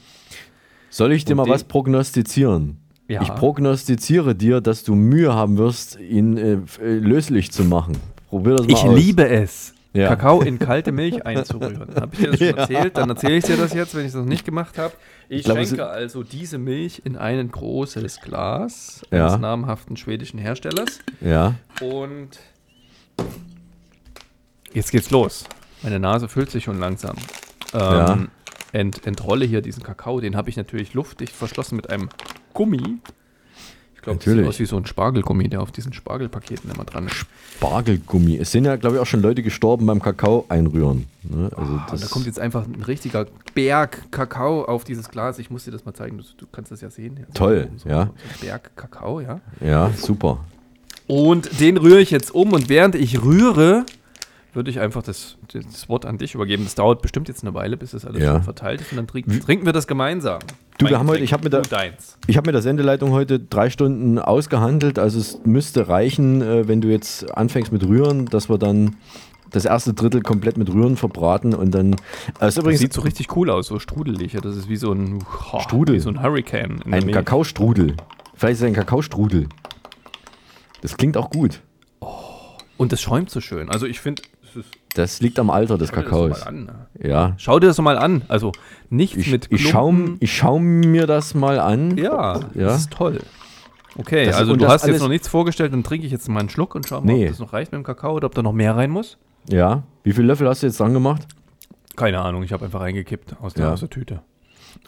Soll 0.89 1.11
ich 1.13 1.23
dir 1.25 1.33
Und 1.33 1.37
mal 1.47 1.49
was 1.53 1.63
prognostizieren? 1.63 2.77
Ja. 3.07 3.21
Ich 3.21 3.29
prognostiziere 3.29 4.35
dir, 4.35 4.61
dass 4.61 4.83
du 4.83 4.93
Mühe 4.95 5.33
haben 5.33 5.57
wirst, 5.57 5.99
ihn 5.99 6.37
äh, 6.37 6.53
äh, 6.81 6.93
löslich 6.99 7.51
zu 7.51 7.63
machen. 7.63 7.97
Probier 8.29 8.55
das 8.55 8.67
mal 8.67 8.73
Ich 8.73 8.83
aus. 8.83 8.95
liebe 8.97 9.27
es, 9.27 9.73
Ja. 9.93 10.09
Kakao 10.09 10.41
in 10.41 10.59
kalte 10.59 10.91
Milch 10.91 11.25
einzurühren. 11.25 11.95
Habe 11.95 12.09
ich 12.13 12.19
dir 12.19 12.29
das 12.31 12.37
schon 12.39 12.47
Ja. 12.55 12.57
erzählt? 12.57 12.97
Dann 12.97 13.09
erzähle 13.09 13.37
ich 13.37 13.45
dir 13.45 13.57
das 13.57 13.73
jetzt, 13.73 13.95
wenn 13.95 14.05
ich 14.05 14.11
das 14.11 14.21
noch 14.21 14.27
nicht 14.29 14.45
gemacht 14.45 14.77
habe. 14.77 14.93
Ich, 15.27 15.39
Ich 15.39 15.43
glaube, 15.45 15.61
es 15.61 15.69
schenke 15.69 15.87
also 15.87 16.21
diese 16.23 16.59
Milch 16.59 17.01
in 17.05 17.15
ein 17.17 17.49
großes 17.51 18.21
Glas 18.21 19.01
Ja. 19.11 19.27
eines 19.27 19.39
namhaften 19.39 19.97
schwedischen 19.97 20.37
Herstellers. 20.37 20.99
Ja. 21.21 21.55
Und 21.81 22.37
jetzt 24.73 24.91
geht's 24.91 25.11
los. 25.11 25.45
Meine 25.83 25.99
Nase 25.99 26.27
füllt 26.27 26.51
sich 26.51 26.63
schon 26.65 26.79
langsam. 26.79 27.15
Ähm, 27.73 27.79
Ja. 27.81 28.17
ent, 28.73 29.05
entrolle 29.07 29.45
hier 29.45 29.61
diesen 29.61 29.83
Kakao. 29.83 30.19
Den 30.19 30.35
habe 30.35 30.49
ich 30.49 30.57
natürlich 30.57 30.93
luftdicht 30.93 31.33
verschlossen 31.33 31.75
mit 31.75 31.89
einem 31.89 32.09
Gummi. 32.53 32.97
Ich 33.95 34.01
glaube, 34.01 34.19
das 34.23 34.33
sieht 34.33 34.45
aus 34.47 34.59
wie 34.59 34.65
so 34.65 34.77
ein 34.77 34.85
Spargelgummi, 34.85 35.49
der 35.49 35.61
auf 35.61 35.71
diesen 35.73 35.91
Spargelpaketen 35.91 36.71
immer 36.71 36.85
dran 36.85 37.07
ist. 37.07 37.25
Spargelgummi. 37.57 38.37
Es 38.37 38.51
sind 38.51 38.63
ja, 38.63 38.77
glaube 38.77 38.95
ich, 38.95 39.01
auch 39.01 39.05
schon 39.05 39.21
Leute 39.21 39.43
gestorben 39.43 39.85
beim 39.85 40.01
Kakao 40.01 40.45
einrühren. 40.47 41.05
Ne? 41.23 41.51
Also 41.55 41.73
und 41.73 42.01
da 42.01 42.07
kommt 42.07 42.25
jetzt 42.25 42.39
einfach 42.39 42.65
ein 42.65 42.81
richtiger 42.81 43.27
Berg 43.53 44.09
Kakao 44.11 44.63
auf 44.63 44.85
dieses 44.85 45.09
Glas. 45.09 45.37
Ich 45.37 45.49
muss 45.49 45.65
dir 45.65 45.71
das 45.71 45.83
mal 45.83 45.93
zeigen. 45.93 46.17
Du, 46.17 46.23
du 46.37 46.47
kannst 46.49 46.71
das 46.71 46.79
ja 46.79 46.89
sehen. 46.89 47.17
Ja, 47.17 47.25
so- 47.27 47.33
Toll, 47.33 47.69
so, 47.75 47.89
ja. 47.89 48.05
So 48.05 48.45
Berg 48.45 48.71
Kakao, 48.77 49.19
ja. 49.19 49.41
ja, 49.59 49.91
super. 49.97 50.45
Und 51.09 51.59
den 51.59 51.77
rühre 51.77 51.99
ich 52.01 52.11
jetzt 52.11 52.35
um 52.35 52.53
und 52.53 52.69
während 52.69 52.93
ich 52.93 53.23
rühre, 53.23 53.83
würde 54.53 54.69
ich 54.69 54.79
einfach 54.79 55.01
das, 55.01 55.37
das 55.51 55.89
Wort 55.89 56.05
an 56.05 56.19
dich 56.19 56.35
übergeben. 56.35 56.65
Das 56.65 56.75
dauert 56.75 57.01
bestimmt 57.01 57.27
jetzt 57.27 57.43
eine 57.43 57.55
Weile, 57.55 57.77
bis 57.77 57.91
das 57.91 58.05
alles 58.05 58.21
Ja. 58.21 58.41
verteilt 58.41 58.81
ist 58.81 58.91
und 58.91 58.97
dann 58.97 59.07
trinken, 59.07 59.39
trinken 59.39 59.65
wir 59.65 59.73
das 59.73 59.87
gemeinsam. 59.87 60.37
Du, 60.77 60.85
Mein 60.85 60.91
wir 60.91 60.99
haben 60.99 61.07
heute, 61.07 61.23
ich 61.23 61.33
habe 61.33 61.49
mit, 61.49 61.67
ich 62.27 62.37
hab 62.37 62.45
mit 62.45 62.53
der 62.53 62.61
Sendeleitung 62.61 63.09
heute 63.09 63.39
drei 63.39 63.71
Stunden 63.71 64.19
ausgehandelt. 64.19 64.99
Also 64.99 65.19
es 65.19 65.39
müsste 65.45 65.87
reichen, 65.89 66.43
äh, 66.43 66.67
wenn 66.67 66.79
du 66.79 66.89
jetzt 66.89 67.35
anfängst 67.35 67.71
mit 67.71 67.83
Rühren, 67.87 68.27
dass 68.27 68.47
wir 68.47 68.59
dann 68.59 68.95
das 69.49 69.65
erste 69.65 69.95
Drittel 69.95 70.21
komplett 70.21 70.57
mit 70.57 70.71
Rühren 70.71 70.95
verbraten 70.95 71.55
und 71.55 71.71
dann. 71.73 71.93
Äh, 71.93 71.97
Das 72.39 72.57
übrigens 72.57 72.81
sieht 72.81 72.93
so 72.93 73.01
richtig 73.01 73.35
cool 73.35 73.49
aus, 73.49 73.65
so 73.65 73.79
strudelig. 73.79 74.37
Das 74.43 74.55
ist 74.55 74.69
wie 74.69 74.77
so 74.77 74.91
ein 74.91 75.23
oh, 75.53 75.59
Strudel. 75.59 75.95
Wie 75.95 75.99
so 75.99 76.09
ein 76.09 76.21
Hurricane. 76.21 76.81
ein. 76.85 77.11
Kakaostrudel. 77.11 77.95
Vielleicht 78.35 78.53
ist 78.53 78.61
es 78.61 78.67
ein 78.67 78.73
Kakaostrudel. 78.73 79.47
Das 80.81 80.97
klingt 80.97 81.17
auch 81.17 81.29
gut. 81.29 81.61
Und 82.77 82.91
das 82.91 83.01
schäumt 83.01 83.29
so 83.29 83.41
schön. 83.41 83.69
Also 83.69 83.85
ich 83.85 83.99
finde, 83.99 84.21
Das 84.95 85.21
liegt 85.21 85.37
am 85.39 85.49
Alter 85.49 85.77
des 85.77 85.89
Schau 85.89 85.95
dir 85.97 86.01
das 86.01 86.09
Kakaos. 86.09 86.41
an, 86.43 86.63
ne? 86.65 86.87
Ja. 87.07 87.33
Schau 87.37 87.59
dir 87.59 87.67
das 87.67 87.77
mal 87.79 87.97
an. 87.97 88.23
Also 88.27 88.51
nichts 88.89 89.17
Ich, 89.17 89.31
mit 89.31 89.47
ich, 89.51 89.67
schaue, 89.69 90.15
ich 90.19 90.35
schau 90.35 90.57
mir 90.59 91.05
das 91.05 91.35
mal 91.35 91.59
an. 91.59 91.97
Ja, 91.97 92.39
ja. 92.39 92.41
das 92.55 92.81
ist 92.81 92.91
toll. 92.91 93.19
Okay, 93.97 94.25
Das- 94.27 94.35
also 94.37 94.55
du 94.55 94.67
hast 94.67 94.87
jetzt 94.87 95.01
noch 95.01 95.09
nichts 95.09 95.27
vorgestellt, 95.27 95.73
dann 95.73 95.83
trinke 95.83 96.05
ich 96.05 96.11
jetzt 96.11 96.27
mal 96.29 96.39
einen 96.39 96.49
Schluck 96.49 96.73
und 96.75 96.87
schau 96.87 97.01
mal, 97.01 97.13
Nee. 97.13 97.23
ob 97.25 97.29
das 97.31 97.39
noch 97.39 97.53
reicht 97.53 97.71
mit 97.71 97.79
dem 97.79 97.83
Kakao 97.83 98.13
oder 98.15 98.27
ob 98.27 98.35
da 98.35 98.41
noch 98.41 98.53
mehr 98.53 98.75
rein 98.75 98.89
muss. 98.91 99.17
Ja. 99.49 99.83
Wie 100.03 100.13
viele 100.13 100.27
Löffel 100.27 100.47
hast 100.47 100.63
du 100.63 100.67
jetzt 100.67 100.79
dran 100.79 100.93
gemacht? 100.93 101.27
Keine 101.95 102.19
Ahnung, 102.21 102.43
ich 102.43 102.53
habe 102.53 102.65
einfach 102.65 102.79
reingekippt 102.81 103.35
aus 103.41 103.53
der, 103.53 103.65
Ja. 103.67 103.73
aus 103.73 103.81
der 103.81 103.89
Tüte. 103.89 104.21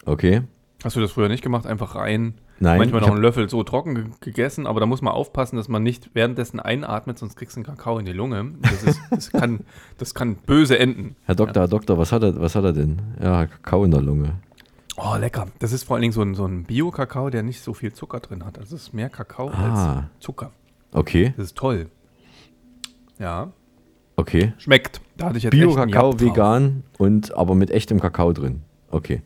Okay. 0.06 0.42
Hast 0.84 0.96
du 0.96 1.00
das 1.00 1.12
früher 1.12 1.28
nicht 1.28 1.42
gemacht? 1.42 1.66
Einfach 1.66 1.94
rein. 1.94 2.34
Nein, 2.58 2.78
Manchmal 2.78 3.00
noch 3.00 3.10
einen 3.10 3.20
Löffel 3.20 3.48
so 3.48 3.62
trocken 3.64 3.94
ge 3.94 4.04
gegessen, 4.20 4.66
aber 4.66 4.78
da 4.80 4.86
muss 4.86 5.02
man 5.02 5.12
aufpassen, 5.12 5.56
dass 5.56 5.68
man 5.68 5.82
nicht 5.82 6.10
währenddessen 6.14 6.60
einatmet, 6.60 7.18
sonst 7.18 7.36
kriegst 7.36 7.56
du 7.56 7.60
einen 7.60 7.66
Kakao 7.66 7.98
in 7.98 8.06
die 8.06 8.12
Lunge. 8.12 8.52
Das, 8.62 8.82
ist, 8.84 9.00
das, 9.10 9.30
kann, 9.32 9.60
das 9.98 10.14
kann 10.14 10.36
böse 10.36 10.78
enden. 10.78 11.16
Herr 11.24 11.34
Doktor, 11.34 11.62
Herr 11.62 11.68
Doktor, 11.68 11.98
was 11.98 12.12
hat 12.12 12.22
er, 12.22 12.40
was 12.40 12.54
hat 12.54 12.64
er 12.64 12.72
denn? 12.72 13.00
Ja, 13.20 13.46
Kakao 13.46 13.84
in 13.84 13.90
der 13.90 14.00
Lunge. 14.00 14.34
Oh, 14.96 15.16
lecker. 15.16 15.46
Das 15.58 15.72
ist 15.72 15.84
vor 15.84 15.96
allen 15.96 16.02
Dingen 16.02 16.12
so 16.12 16.22
ein, 16.22 16.34
so 16.34 16.44
ein 16.46 16.64
Bio-Kakao, 16.64 17.30
der 17.30 17.42
nicht 17.42 17.62
so 17.62 17.74
viel 17.74 17.92
Zucker 17.92 18.20
drin 18.20 18.44
hat. 18.44 18.58
Also 18.58 18.76
es 18.76 18.82
ist 18.82 18.94
mehr 18.94 19.08
Kakao 19.08 19.48
Ah. 19.48 19.94
als 19.94 20.04
Zucker. 20.24 20.52
Okay, 20.92 21.32
Das 21.36 21.46
ist 21.46 21.56
toll. 21.56 21.88
Ja, 23.18 23.52
okay. 24.16 24.52
schmeckt. 24.58 25.00
Da 25.16 25.26
hatte 25.26 25.38
ich 25.38 25.44
jetzt 25.44 25.52
Bio-Kakao, 25.52 26.18
vegan 26.20 26.84
und 26.98 27.34
aber 27.36 27.54
mit 27.54 27.70
echtem 27.70 28.00
Kakao 28.00 28.32
drin. 28.32 28.62
Okay. 28.90 29.22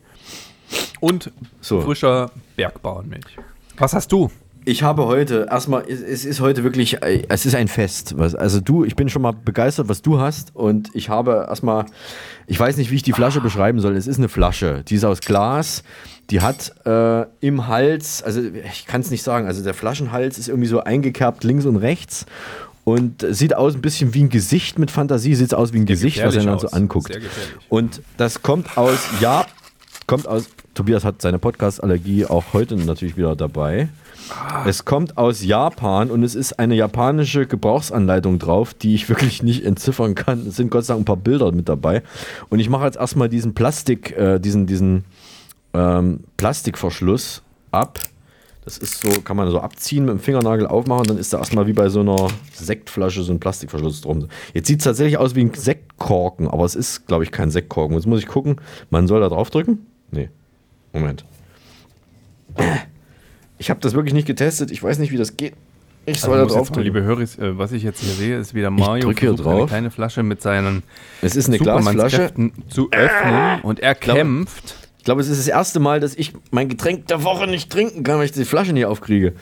Und 0.99 1.31
So. 1.61 1.81
frischer 1.81 2.31
Bergbauernmilch. 2.55 3.37
Was 3.77 3.93
hast 3.93 4.11
du? 4.11 4.31
Ich 4.65 4.83
habe 4.83 5.05
heute, 5.05 5.47
erstmal, 5.49 5.85
es, 5.87 6.25
ist 6.25 6.41
heute 6.41 6.65
wirklich, 6.65 7.01
äh, 7.01 7.23
es 7.29 7.45
ist 7.45 7.55
ein 7.55 7.69
Fest. 7.69 8.13
Also 8.17 8.59
du, 8.59 8.83
ich 8.83 8.97
bin 8.97 9.07
schon 9.07 9.21
mal 9.21 9.31
begeistert, 9.31 9.87
was 9.87 10.01
du 10.01 10.19
hast. 10.19 10.53
Und 10.55 10.89
ich 10.93 11.07
habe 11.07 11.45
erstmal, 11.47 11.85
ich 12.47 12.59
weiß 12.59 12.75
nicht, 12.75 12.91
wie 12.91 12.95
ich 12.95 13.03
die 13.03 13.13
Flasche 13.13 13.39
beschreiben 13.39 13.79
soll. 13.79 13.95
Es 13.95 14.07
ist 14.07 14.17
eine 14.17 14.27
Flasche, 14.27 14.83
die 14.85 14.95
ist 14.95 15.05
aus 15.05 15.21
Glas. 15.21 15.83
Die 16.31 16.41
hat 16.41 16.73
äh, 16.85 17.25
im 17.39 17.67
Hals, 17.67 18.21
also 18.23 18.41
ich 18.41 18.85
kann 18.85 18.99
es 18.99 19.09
nicht 19.09 19.23
sagen, 19.23 19.47
also 19.47 19.63
der 19.63 19.73
Flaschenhals 19.73 20.37
ist 20.37 20.49
irgendwie 20.49 20.67
so 20.67 20.83
eingekerbt 20.83 21.45
links 21.45 21.65
und 21.65 21.77
rechts. 21.77 22.25
Und 22.83 23.25
sieht 23.29 23.53
aus 23.55 23.73
ein 23.75 23.81
bisschen 23.81 24.13
wie 24.13 24.23
ein 24.23 24.29
Gesicht 24.29 24.79
mit 24.79 24.91
Fantasie, 24.91 25.35
sieht 25.35 25.53
aus 25.53 25.71
wie 25.71 25.79
ein 25.79 25.85
Gesicht, 25.85 26.21
was 26.23 26.35
er 26.35 26.43
dann 26.43 26.59
so 26.59 26.67
anguckt. 26.69 27.13
Sehr. 27.13 27.21
Und 27.69 28.01
das 28.17 28.41
kommt 28.41 28.77
aus, 28.77 28.99
ja, 29.21 29.45
kommt 30.07 30.27
aus, 30.27 30.49
Tobias 30.77 31.03
hat 31.03 31.23
seine 31.23 31.39
Podcast-Allergie 31.39 32.27
auch 32.27 32.53
heute 32.53 32.75
natürlich 32.77 33.17
wieder 33.17 33.35
dabei. 33.35 33.89
Es 34.67 34.85
kommt 34.85 35.17
aus 35.17 35.43
Japan 35.43 36.11
und 36.11 36.21
es 36.21 36.35
ist 36.35 36.59
eine 36.59 36.75
japanische 36.75 37.47
Gebrauchsanleitung 37.47 38.37
drauf, 38.37 38.75
die 38.75 38.93
ich 38.93 39.09
wirklich 39.09 39.41
nicht 39.41 39.65
entziffern 39.65 40.13
kann. 40.13 40.45
Es 40.45 40.55
sind 40.55 40.69
Gott 40.69 40.85
sei 40.85 40.93
Dank 40.93 41.01
ein 41.01 41.05
paar 41.05 41.17
Bilder 41.17 41.51
mit 41.51 41.67
dabei. 41.67 42.03
Und 42.49 42.59
ich 42.59 42.69
mache 42.69 42.85
jetzt 42.85 42.97
erstmal 42.97 43.27
diesen 43.27 43.55
Plastik, 43.55 44.15
äh, 44.15 44.37
diesen, 44.37 44.67
diesen 44.67 45.05
ähm, 45.73 46.19
Plastikverschluss 46.37 47.41
ab. 47.71 47.99
Das 48.63 48.77
ist 48.77 49.01
so, 49.01 49.21
kann 49.21 49.35
man 49.35 49.49
so 49.49 49.59
abziehen, 49.59 50.05
mit 50.05 50.11
dem 50.11 50.19
Fingernagel 50.19 50.67
aufmachen, 50.67 51.05
dann 51.07 51.17
ist 51.17 51.33
da 51.33 51.39
erstmal 51.39 51.65
wie 51.65 51.73
bei 51.73 51.89
so 51.89 52.01
einer 52.01 52.27
Sektflasche 52.53 53.23
so 53.23 53.33
ein 53.33 53.39
Plastikverschluss 53.39 54.01
drum. 54.01 54.27
Jetzt 54.53 54.67
sieht 54.67 54.81
es 54.81 54.83
tatsächlich 54.83 55.17
aus 55.17 55.33
wie 55.33 55.41
ein 55.41 55.55
Sektkorken, 55.55 56.47
aber 56.47 56.65
es 56.65 56.75
ist, 56.75 57.07
glaube 57.07 57.23
ich, 57.23 57.31
kein 57.31 57.49
Sektkorken. 57.49 57.95
Jetzt 57.97 58.05
muss 58.05 58.19
ich 58.19 58.27
gucken, 58.27 58.57
man 58.91 59.07
soll 59.07 59.21
da 59.21 59.29
drauf 59.29 59.49
drücken? 59.49 59.87
Nee. 60.11 60.29
Moment. 60.99 61.25
Ich 63.59 63.69
habe 63.69 63.79
das 63.79 63.93
wirklich 63.93 64.13
nicht 64.13 64.27
getestet, 64.27 64.71
ich 64.71 64.81
weiß 64.83 64.99
nicht, 64.99 65.11
wie 65.11 65.17
das 65.17 65.37
geht. 65.37 65.53
Ich 66.05 66.21
soll 66.21 66.37
Also 66.39 66.47
da 66.53 66.59
drauf 66.59 66.71
mal, 66.71 66.81
liebe. 66.83 67.03
Höris, 67.03 67.37
äh, 67.37 67.57
was 67.57 67.73
ich 67.73 67.83
jetzt 67.83 67.99
hier 68.01 68.13
sehe, 68.13 68.37
ist 68.37 68.53
wieder 68.53 68.69
Mario 68.69 69.07
drück 69.07 69.19
hier 69.19 69.29
versucht, 69.29 69.47
eine 69.47 69.57
drauf. 69.59 69.69
kleine 69.69 69.91
Flasche 69.91 70.23
mit 70.23 70.41
seinen 70.41 70.83
Es 71.21 71.35
ist 71.35 71.47
eine 71.49 71.57
Glasflasche. 71.57 72.31
Zu 72.69 72.89
öffnen 72.91 73.59
und 73.61 73.79
er 73.81 73.93
glaube- 73.95 74.19
kämpft. 74.19 74.75
Ich 74.99 75.03
glaube, 75.03 75.21
es 75.21 75.27
ist 75.27 75.39
das 75.39 75.47
erste 75.47 75.79
Mal, 75.79 75.99
dass 75.99 76.15
ich 76.15 76.33
mein 76.51 76.69
Getränk 76.69 77.07
der 77.07 77.23
Woche 77.23 77.47
nicht 77.47 77.69
trinken 77.71 78.03
kann, 78.03 78.17
weil 78.19 78.25
ich 78.25 78.31
die 78.31 78.45
Flasche 78.45 78.73
nicht 78.73 78.85
aufkriege. 78.85 79.33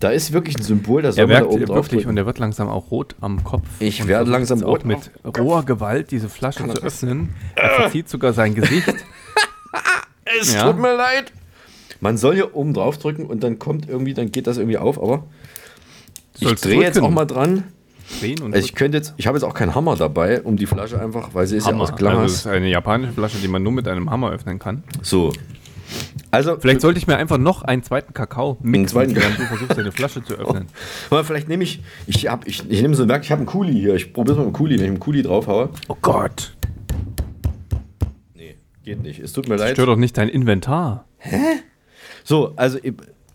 Da 0.00 0.10
ist 0.10 0.32
wirklich 0.32 0.56
ein 0.56 0.62
Symbol, 0.62 1.02
das 1.02 1.16
Er 1.16 1.26
man 1.26 1.34
da 1.34 1.40
merkt 1.40 1.52
oben 1.52 1.64
drauf 1.66 1.76
wirklich 1.76 2.00
drücken. 2.02 2.10
und 2.10 2.16
er 2.16 2.26
wird 2.26 2.38
langsam 2.38 2.68
auch 2.68 2.90
rot 2.90 3.14
am 3.20 3.42
Kopf. 3.42 3.66
Ich 3.80 4.06
werde 4.06 4.30
langsam 4.30 4.62
rot 4.62 4.84
mit 4.84 5.10
roher 5.24 5.64
Gewalt 5.64 6.10
diese 6.10 6.28
Flasche 6.28 6.64
zu 6.68 6.82
öffnen. 6.82 7.30
Er 7.56 7.70
verzieht 7.70 8.08
sogar 8.08 8.32
sein 8.32 8.54
Gesicht. 8.54 8.86
Es 10.40 10.54
Ja. 10.54 10.64
tut 10.70 10.80
mir 10.80 10.94
leid. 10.96 11.32
Man 12.00 12.16
soll 12.16 12.34
hier 12.34 12.54
oben 12.54 12.74
drauf 12.74 12.98
drücken 12.98 13.26
und 13.26 13.42
dann 13.42 13.58
kommt 13.58 13.88
irgendwie, 13.88 14.14
dann 14.14 14.30
geht 14.32 14.46
das 14.46 14.58
irgendwie 14.58 14.78
auf, 14.78 15.00
aber 15.02 15.24
ich 16.38 16.46
Sollst 16.48 16.64
drehe 16.64 16.80
jetzt 16.82 16.98
auch 17.00 17.10
mal 17.10 17.24
dran. 17.24 17.64
Also 18.20 18.58
ich 18.58 18.74
könnte 18.74 18.98
jetzt, 18.98 19.14
ich 19.16 19.26
habe 19.26 19.38
jetzt 19.38 19.44
auch 19.44 19.54
keinen 19.54 19.74
Hammer 19.74 19.96
dabei, 19.96 20.42
um 20.42 20.56
die 20.56 20.66
Flasche 20.66 21.00
einfach, 21.00 21.30
weil 21.32 21.46
sie 21.46 21.56
ist 21.56 21.66
Hammer. 21.66 21.78
ja 21.78 21.82
aus 21.84 21.90
Also 21.92 21.96
es 21.96 21.98
Glas. 21.98 22.32
ist 22.32 22.46
eine 22.46 22.68
japanische 22.68 23.12
Flasche, 23.14 23.38
die 23.38 23.48
man 23.48 23.62
nur 23.62 23.72
mit 23.72 23.88
einem 23.88 24.10
Hammer 24.10 24.30
öffnen 24.30 24.58
kann. 24.58 24.82
so. 25.02 25.32
Also, 26.30 26.56
Vielleicht 26.58 26.80
sollte 26.80 26.98
ich 26.98 27.06
mir 27.06 27.16
einfach 27.16 27.38
noch 27.38 27.62
einen 27.62 27.82
zweiten 27.84 28.12
Kakao 28.14 28.56
mixen, 28.60 28.88
zweiten 28.88 29.14
während 29.14 29.38
du 29.38 29.42
versuchst, 29.44 29.78
deine 29.78 29.92
Flasche 29.92 30.24
zu 30.24 30.34
öffnen. 30.38 30.66
aber 31.10 31.22
vielleicht 31.24 31.48
nehme 31.48 31.62
ich, 31.62 31.82
ich 32.06 32.26
habe, 32.28 32.48
ich, 32.48 32.68
ich 32.68 32.82
nehme 32.82 32.94
so 32.96 33.04
ein 33.04 33.08
Werk, 33.08 33.22
ich 33.22 33.30
habe 33.30 33.40
einen 33.40 33.46
Kuli 33.46 33.72
hier, 33.72 33.94
ich 33.94 34.12
probiere 34.12 34.32
es 34.32 34.38
mal 34.38 34.46
mit 34.46 34.54
dem 34.54 34.56
Kuli, 34.58 34.74
wenn 34.78 34.84
ich 34.84 34.90
einen 34.90 34.98
Kuli 35.00 35.22
draufhaue. 35.22 35.68
Oh 35.88 35.96
Gott. 36.02 36.56
Geht 38.84 39.02
nicht, 39.02 39.18
es 39.18 39.32
tut 39.32 39.48
mir 39.48 39.56
leid. 39.56 39.72
Stört 39.72 39.88
doch 39.88 39.96
nicht 39.96 40.16
dein 40.18 40.28
Inventar. 40.28 41.06
So, 42.22 42.52
also, 42.56 42.78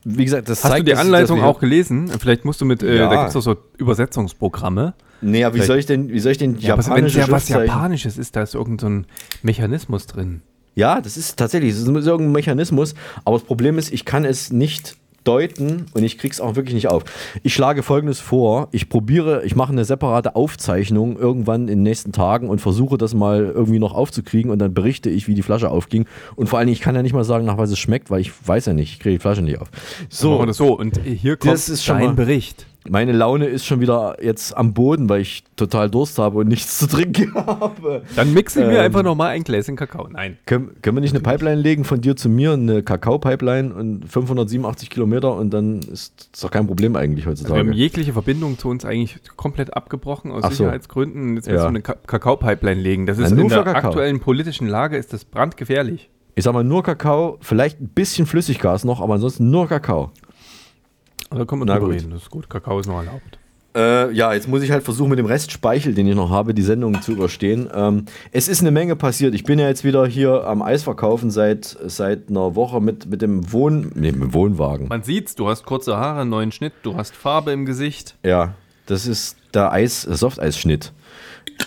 wie 0.03 0.24
gesagt, 0.25 0.48
das 0.48 0.63
Hast 0.63 0.72
zeigt, 0.72 0.88
du 0.88 0.94
die 0.94 0.98
Anleitung 0.98 1.41
auch 1.41 1.60
gelesen? 1.60 2.08
Vielleicht 2.20 2.46
musst 2.46 2.62
du 2.62 2.65
mit, 2.65 2.84
äh, 2.84 2.98
Ja. 2.98 3.10
da 3.10 3.15
gibt 3.15 3.27
es 3.29 3.34
doch 3.34 3.41
so 3.41 3.56
Übersetzungsprogramme. 3.77 4.94
Nee, 5.22 5.44
aber 5.44 5.56
wie 5.56 5.62
soll 5.62 5.77
ich 5.79 5.86
denn, 5.86 6.10
wie 6.10 6.20
soll 6.20 6.32
ich 6.32 6.38
denn 6.38 6.58
Ja, 6.60 6.74
aber 6.74 6.86
wenn 6.96 7.06
es 7.06 7.13
japanische 7.13 7.20
ja 7.20 7.32
was 7.32 7.50
Japanisches 7.50 8.18
ist, 8.18 8.36
da 8.36 8.44
ist 8.44 8.56
irgendein 8.56 8.79
so 8.79 8.88
ein 8.88 9.06
Mechanismus 9.41 10.06
drin. 10.08 10.41
Ja, 10.75 11.01
das 11.01 11.18
ist 11.18 11.38
tatsächlich, 11.38 11.72
das 11.74 11.82
ist 11.82 11.88
irgendein 11.88 12.32
Mechanismus, 12.32 12.94
aber 13.25 13.38
das 13.38 13.46
Problem 13.46 13.77
ist, 13.77 13.91
ich 13.91 14.06
kann 14.06 14.24
es 14.24 14.51
nicht 14.51 14.96
deuten 15.30 15.86
und 15.94 16.04
ich 16.04 16.18
krieg's 16.18 16.42
auch 16.42 16.56
wirklich 16.56 16.74
nicht 16.74 16.88
auf. 16.88 17.04
Ich 17.44 17.54
schlage 17.54 17.84
folgendes 17.84 18.20
vor, 18.20 18.68
ich 18.72 18.90
probiere, 18.90 19.44
ich 19.46 19.56
mache 19.56 19.72
eine 19.72 19.86
separate 19.86 20.36
Aufzeichnung 20.36 21.18
irgendwann 21.18 21.62
in 21.62 21.68
den 21.68 21.84
nächsten 21.84 22.12
Tagen 22.12 22.50
und 22.50 22.60
versuche 22.60 22.98
das 22.98 23.14
mal 23.14 23.46
irgendwie 23.46 23.80
noch 23.80 23.94
aufzukriegen 23.94 24.52
und 24.52 24.60
dann 24.60 24.74
berichte 24.74 25.10
ich, 25.10 25.28
wie 25.28 25.36
die 25.36 25.44
Flasche 25.44 25.70
aufging 25.70 26.06
und 26.36 26.50
vor 26.50 26.58
allen 26.58 26.66
Dingen, 26.68 26.74
ich 26.74 26.82
kann 26.82 26.96
ja 26.96 27.04
nicht 27.04 27.14
mal 27.14 27.24
sagen, 27.24 27.46
nach 27.46 27.58
was 27.58 27.70
es 27.70 27.78
schmeckt, 27.80 28.10
weil 28.10 28.22
ich 28.22 28.32
weiß 28.46 28.66
ja 28.66 28.74
nicht, 28.74 28.94
ich 28.94 29.00
kriege 29.00 29.16
die 29.16 29.22
Flasche 29.22 29.42
nicht 29.42 29.62
auf. 29.62 29.70
So, 30.10 30.52
so. 30.52 30.78
Und 30.78 31.00
hier 31.04 31.38
kommt 31.38 31.54
Das 31.54 31.70
ist 31.70 31.86
schon 31.86 32.00
dein 32.00 32.16
Bericht. 32.16 32.66
Meine 32.89 33.12
Laune 33.12 33.46
ist 33.46 33.65
schon 33.65 33.79
wieder 33.81 34.17
jetzt 34.22 34.55
am 34.58 34.74
Boden, 34.74 35.08
weil 35.10 35.22
ich 35.22 35.43
total 35.55 35.89
Durst 35.89 36.17
habe 36.19 36.39
und 36.39 36.48
nichts 36.48 36.79
zu 36.79 36.88
trinken 36.88 37.34
habe. 37.36 38.01
Dann 38.15 38.34
mixe 38.34 38.62
ich 38.62 38.67
mir 38.67 38.79
Ähm, 38.79 38.86
einfach 38.86 39.03
nochmal 39.03 39.29
ein 39.29 39.43
Gläschen 39.43 39.75
Kakao. 39.75 40.08
Nein. 40.10 40.38
Können, 40.46 40.72
können 40.81 40.98
wir 40.98 41.01
nicht 41.01 41.13
eine 41.13 41.22
Pipeline 41.22 41.62
legen 41.62 41.84
von 41.84 42.01
dir 42.01 42.15
zu 42.15 42.29
mir, 42.29 42.53
eine 42.53 42.81
Kakao-Pipeline 42.84 43.74
und 43.74 44.05
587 44.10 44.89
Kilometer 44.89 45.36
und 45.36 45.51
dann 45.53 45.79
ist 45.79 46.29
das 46.31 46.41
doch 46.41 46.51
kein 46.51 46.67
Problem 46.67 46.96
eigentlich 46.96 47.27
Also 47.27 47.43
wir 47.43 47.50
heutzutage. 47.50 47.69
haben 47.69 47.74
jegliche 47.77 48.13
Verbindung 48.13 48.58
zu 48.58 48.69
uns 48.69 48.86
eigentlich 48.86 49.17
komplett 49.36 49.75
abgebrochen 49.75 50.31
aus 50.31 50.43
so. 50.43 50.50
Sicherheitsgründen. 50.50 51.36
Jetzt 51.36 51.48
willst 51.48 51.58
Ja. 51.58 51.63
du 51.63 51.69
eine 51.69 51.81
Ka 51.81 51.93
Kakao-Pipeline 52.08 52.81
legen. 52.81 53.05
Das 53.05 53.17
ist 53.19 53.29
Na, 53.29 53.36
nur 53.36 53.43
in 53.43 53.50
der 53.50 53.63
Kakao. 53.63 53.89
aktuellen 53.89 54.19
politischen 54.19 54.67
Lage 54.67 54.98
ist 54.98 55.13
das 55.13 55.25
brandgefährlich. 55.25 56.10
ich 56.36 56.43
sag 56.43 56.53
mal 56.53 56.63
nur 56.63 56.84
Kakao, 56.84 57.38
vielleicht 57.41 57.81
ein 57.81 57.89
bisschen 57.89 58.25
Flüssiggas 58.25 58.84
noch, 58.86 59.01
aber 59.01 59.15
ansonsten 59.15 59.50
nur 59.51 59.67
Kakao. 59.67 60.12
Da 61.30 61.38
wir 61.38 61.46
Na 61.66 61.74
drüber 61.76 61.88
gut. 61.88 61.96
reden. 61.96 62.12
Das 62.12 62.24
ist 62.24 62.30
gut. 62.30 62.50
Kakao 62.50 62.80
ist 62.80 62.88
noch 62.88 62.98
erlaubt. 62.98 63.40
Äh, 63.76 64.12
ja, 64.14 64.34
jetzt 64.34 64.48
muss 64.48 64.64
ich 64.64 64.72
halt 64.72 64.84
versuchen, 64.84 65.10
mit 65.10 65.20
dem 65.20 65.28
Rest 65.28 65.52
Speichel, 65.52 65.94
den 65.94 66.08
ich 66.08 66.16
noch 66.16 66.32
habe, 66.32 66.56
die 66.56 66.64
Sendung 66.64 67.02
zu 67.04 67.12
überstehen. 67.12 67.70
Ähm, 67.74 68.06
es 68.32 68.48
ist 68.48 68.62
eine 68.62 68.72
Menge 68.72 68.96
passiert. 68.96 69.36
Ich 69.36 69.44
bin 69.44 69.60
ja 69.60 69.68
jetzt 69.68 69.84
wieder 69.84 70.08
hier 70.08 70.48
am 70.48 70.64
Eis 70.64 70.82
verkaufen 70.82 71.30
seit, 71.30 71.78
seit 71.86 72.30
einer 72.30 72.56
Woche 72.56 72.82
mit, 72.82 73.08
mit 73.10 73.22
dem 73.22 73.52
Wohn 73.54 73.92
nee, 73.94 74.12
mit 74.12 74.22
dem 74.22 74.34
Wohnwagen. 74.34 74.88
Man 74.88 75.04
sieht's, 75.04 75.36
du 75.36 75.48
hast 75.48 75.66
kurze 75.66 75.98
Haare, 75.98 76.22
einen 76.22 76.32
neuen 76.32 76.52
Schnitt, 76.52 76.74
du 76.82 76.96
hast 76.96 77.16
Farbe 77.16 77.52
im 77.52 77.66
Gesicht. 77.66 78.16
Ja, 78.24 78.56
das 78.88 79.06
ist 79.06 79.38
der 79.54 79.72
Eis, 79.72 80.02
Softeisschnitt. 80.02 80.92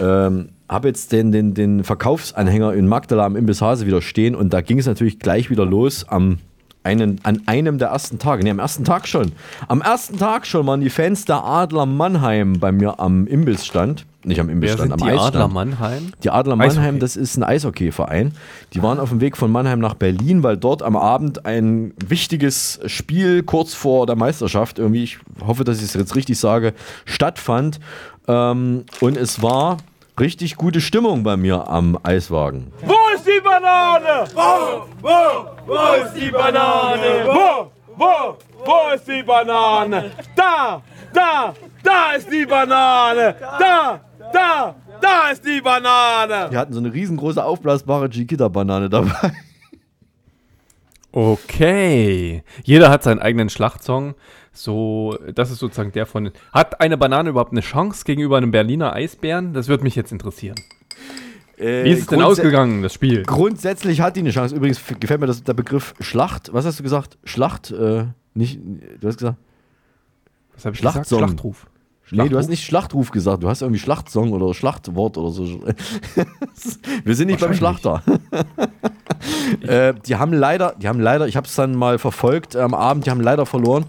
Ähm, 0.01 0.49
habe 0.69 0.89
jetzt 0.89 1.13
den, 1.13 1.31
den, 1.31 1.55
den 1.55 1.85
Verkaufsanhänger 1.85 2.75
in 2.75 2.89
Magdala 2.89 3.27
am 3.27 3.37
Imbiss 3.37 3.61
Hase 3.63 3.87
wieder 3.87 4.03
stehen 4.03 4.35
und 4.35 4.53
da 4.53 4.61
ging 4.61 4.79
es 4.79 4.87
natürlich 4.87 5.21
gleich 5.21 5.51
wieder 5.51 5.67
los 5.67 6.05
am 6.09 6.39
einen, 6.85 7.21
an 7.23 7.43
einem 7.47 7.79
der 7.79 7.89
ersten 7.89 8.19
Tage. 8.19 8.43
Nee, 8.43 8.51
am 8.51 8.59
ersten 8.59 8.85
Tag 8.85 9.07
schon. 9.07 9.33
Am 9.69 9.81
ersten 9.81 10.19
Tag 10.19 10.47
schon 10.47 10.67
waren 10.67 10.81
die 10.81 10.91
Fans 10.91 11.25
der 11.25 11.45
Adler 11.45 11.87
Mannheim 11.87 12.59
bei 12.59 12.73
mir 12.73 12.99
am 13.01 13.27
Imbissstand. 13.27 14.07
Nicht 14.25 14.41
am 14.41 14.47
Wer 14.47 14.55
Imbissstand, 14.55 14.83
sind 14.83 14.93
am 14.93 14.99
die 14.99 15.13
Eisstand. 15.13 15.37
Adler 15.37 15.49
Mannheim? 15.49 16.13
Die 16.23 16.31
Adler 16.31 16.57
Mannheim, 16.57 16.79
Eishockey. 16.79 16.99
das 17.01 17.17
ist 17.17 17.37
ein 17.37 17.43
Eishockeyverein. 17.43 18.33
Die 18.73 18.83
waren 18.83 19.01
auf 19.01 19.09
dem 19.09 19.21
Weg 19.21 19.37
von 19.37 19.51
Mannheim 19.51 19.81
nach 19.81 19.95
Berlin, 19.95 20.43
weil 20.43 20.57
dort 20.57 20.83
am 20.83 20.97
Abend 20.97 21.45
ein 21.45 21.93
wichtiges 22.07 22.81
Spiel 22.87 23.43
kurz 23.43 23.75
vor 23.75 24.07
der 24.07 24.17
Meisterschaft, 24.17 24.79
irgendwie, 24.79 25.03
ich 25.03 25.19
hoffe, 25.45 25.65
dass 25.65 25.79
ich 25.79 25.85
es 25.85 25.95
jetzt 25.95 26.15
richtig 26.15 26.39
sage, 26.39 26.75
stattfand. 27.05 27.81
Ähm, 28.29 28.85
und 29.01 29.17
es 29.17 29.43
war 29.43 29.79
richtig 30.19 30.57
gute 30.57 30.81
Stimmung 30.81 31.23
bei 31.23 31.37
mir 31.37 31.69
am 31.69 31.99
Eiswagen. 32.03 32.73
Wo 32.83 32.95
ist 33.15 33.27
die 33.27 33.41
Banane? 33.43 34.29
Wo, 34.35 34.87
wo, 35.01 35.47
wo 35.67 36.05
ist 36.05 36.15
die 36.15 36.31
Banane? 36.31 37.25
Wo, 37.27 37.71
wo, 37.97 38.37
wo 38.65 38.95
ist 38.95 39.07
die 39.07 39.23
Banane? 39.23 40.11
Da, 40.37 40.83
da, 41.13 41.55
da 41.83 42.13
ist 42.13 42.31
die 42.31 42.47
Banane. 42.47 43.37
Da, 43.59 44.01
da, 44.33 44.75
da 45.01 45.31
ist 45.31 45.45
die 45.45 45.61
Banane. 45.61 46.49
Die 46.51 46.57
hatten 46.57 46.73
so 46.73 46.81
eine 46.81 46.93
riesengroße 46.93 47.45
aufblasbare 47.45 48.09
Chiquita-Banane 48.09 48.89
dabei. 48.89 49.33
Okay. 51.13 52.43
Jeder 52.65 52.91
hat 52.91 53.03
seinen 53.03 53.21
eigenen 53.21 53.51
Schlachtsong. 53.51 54.15
So, 54.53 55.17
das 55.35 55.51
ist 55.51 55.59
sozusagen 55.59 55.93
der 55.93 56.07
von. 56.07 56.31
Hat 56.53 56.81
eine 56.81 56.99
Banane 56.99 57.31
überhaupt 57.31 57.53
eine 57.53 57.63
Chance 57.63 58.05
gegenüber 58.05 58.37
einem 58.37 58.51
Berliner 58.51 58.93
Eisbären? 58.93 59.55
Das 59.55 59.69
würde 59.69 59.83
mich 59.83 59.97
jetzt 59.97 60.13
interessieren. 60.13 60.57
Äh, 61.57 61.85
Wie 61.85 61.91
ist 61.91 62.01
es 62.01 62.07
denn 62.07 62.23
ausgegangen, 62.23 62.83
das 62.83 62.93
Spiel? 62.93 63.23
Grundsätzlich 63.23 64.01
hat 64.01 64.17
die 64.17 64.21
eine 64.21 64.31
Chance. 64.31 64.55
Übrigens 64.55 64.83
gefällt 65.01 65.21
mir 65.21 65.27
das, 65.27 65.43
der 65.43 65.55
Begriff 65.55 65.95
Schlacht. 66.01 66.53
Was 66.53 66.67
hast 66.67 66.79
du 66.79 66.83
gesagt? 66.83 67.19
Schlacht? 67.25 67.71
Äh, 67.71 68.07
nicht, 68.35 68.61
du 69.01 69.09
hast 69.09 69.19
gesagt? 69.19 69.39
Was 70.55 70.65
habe 70.65 70.75
ich 70.75 70.81
gesagt? 70.81 70.95
Schlachtsong. 70.95 71.19
Schlachtruf. 71.19 71.67
Nee, 72.11 72.19
du 72.19 72.25
Schlachtruf? 72.25 72.39
hast 72.39 72.49
nicht 72.51 72.65
Schlachtruf 72.65 73.11
gesagt. 73.11 73.43
Du 73.43 73.49
hast 73.49 73.63
irgendwie 73.63 73.79
Schlachtsong 73.79 74.33
oder 74.33 74.53
Schlachtwort 74.53 75.17
oder 75.17 75.31
so. 75.31 75.45
Wir 77.05 77.15
sind 77.15 77.29
nicht 77.29 77.41
beim 77.41 77.55
Schlachter. 77.55 78.03
äh, 79.63 79.95
die 80.07 80.17
haben 80.17 80.33
leider, 80.33 80.75
die 80.79 80.89
haben 80.89 81.01
leider, 81.01 81.27
ich 81.27 81.37
habe 81.37 81.47
es 81.47 81.55
dann 81.55 81.75
mal 81.75 81.99
verfolgt 81.99 82.55
am 82.55 82.75
Abend, 82.75 83.07
die 83.07 83.11
haben 83.11 83.21
leider 83.21 83.47
verloren. 83.47 83.87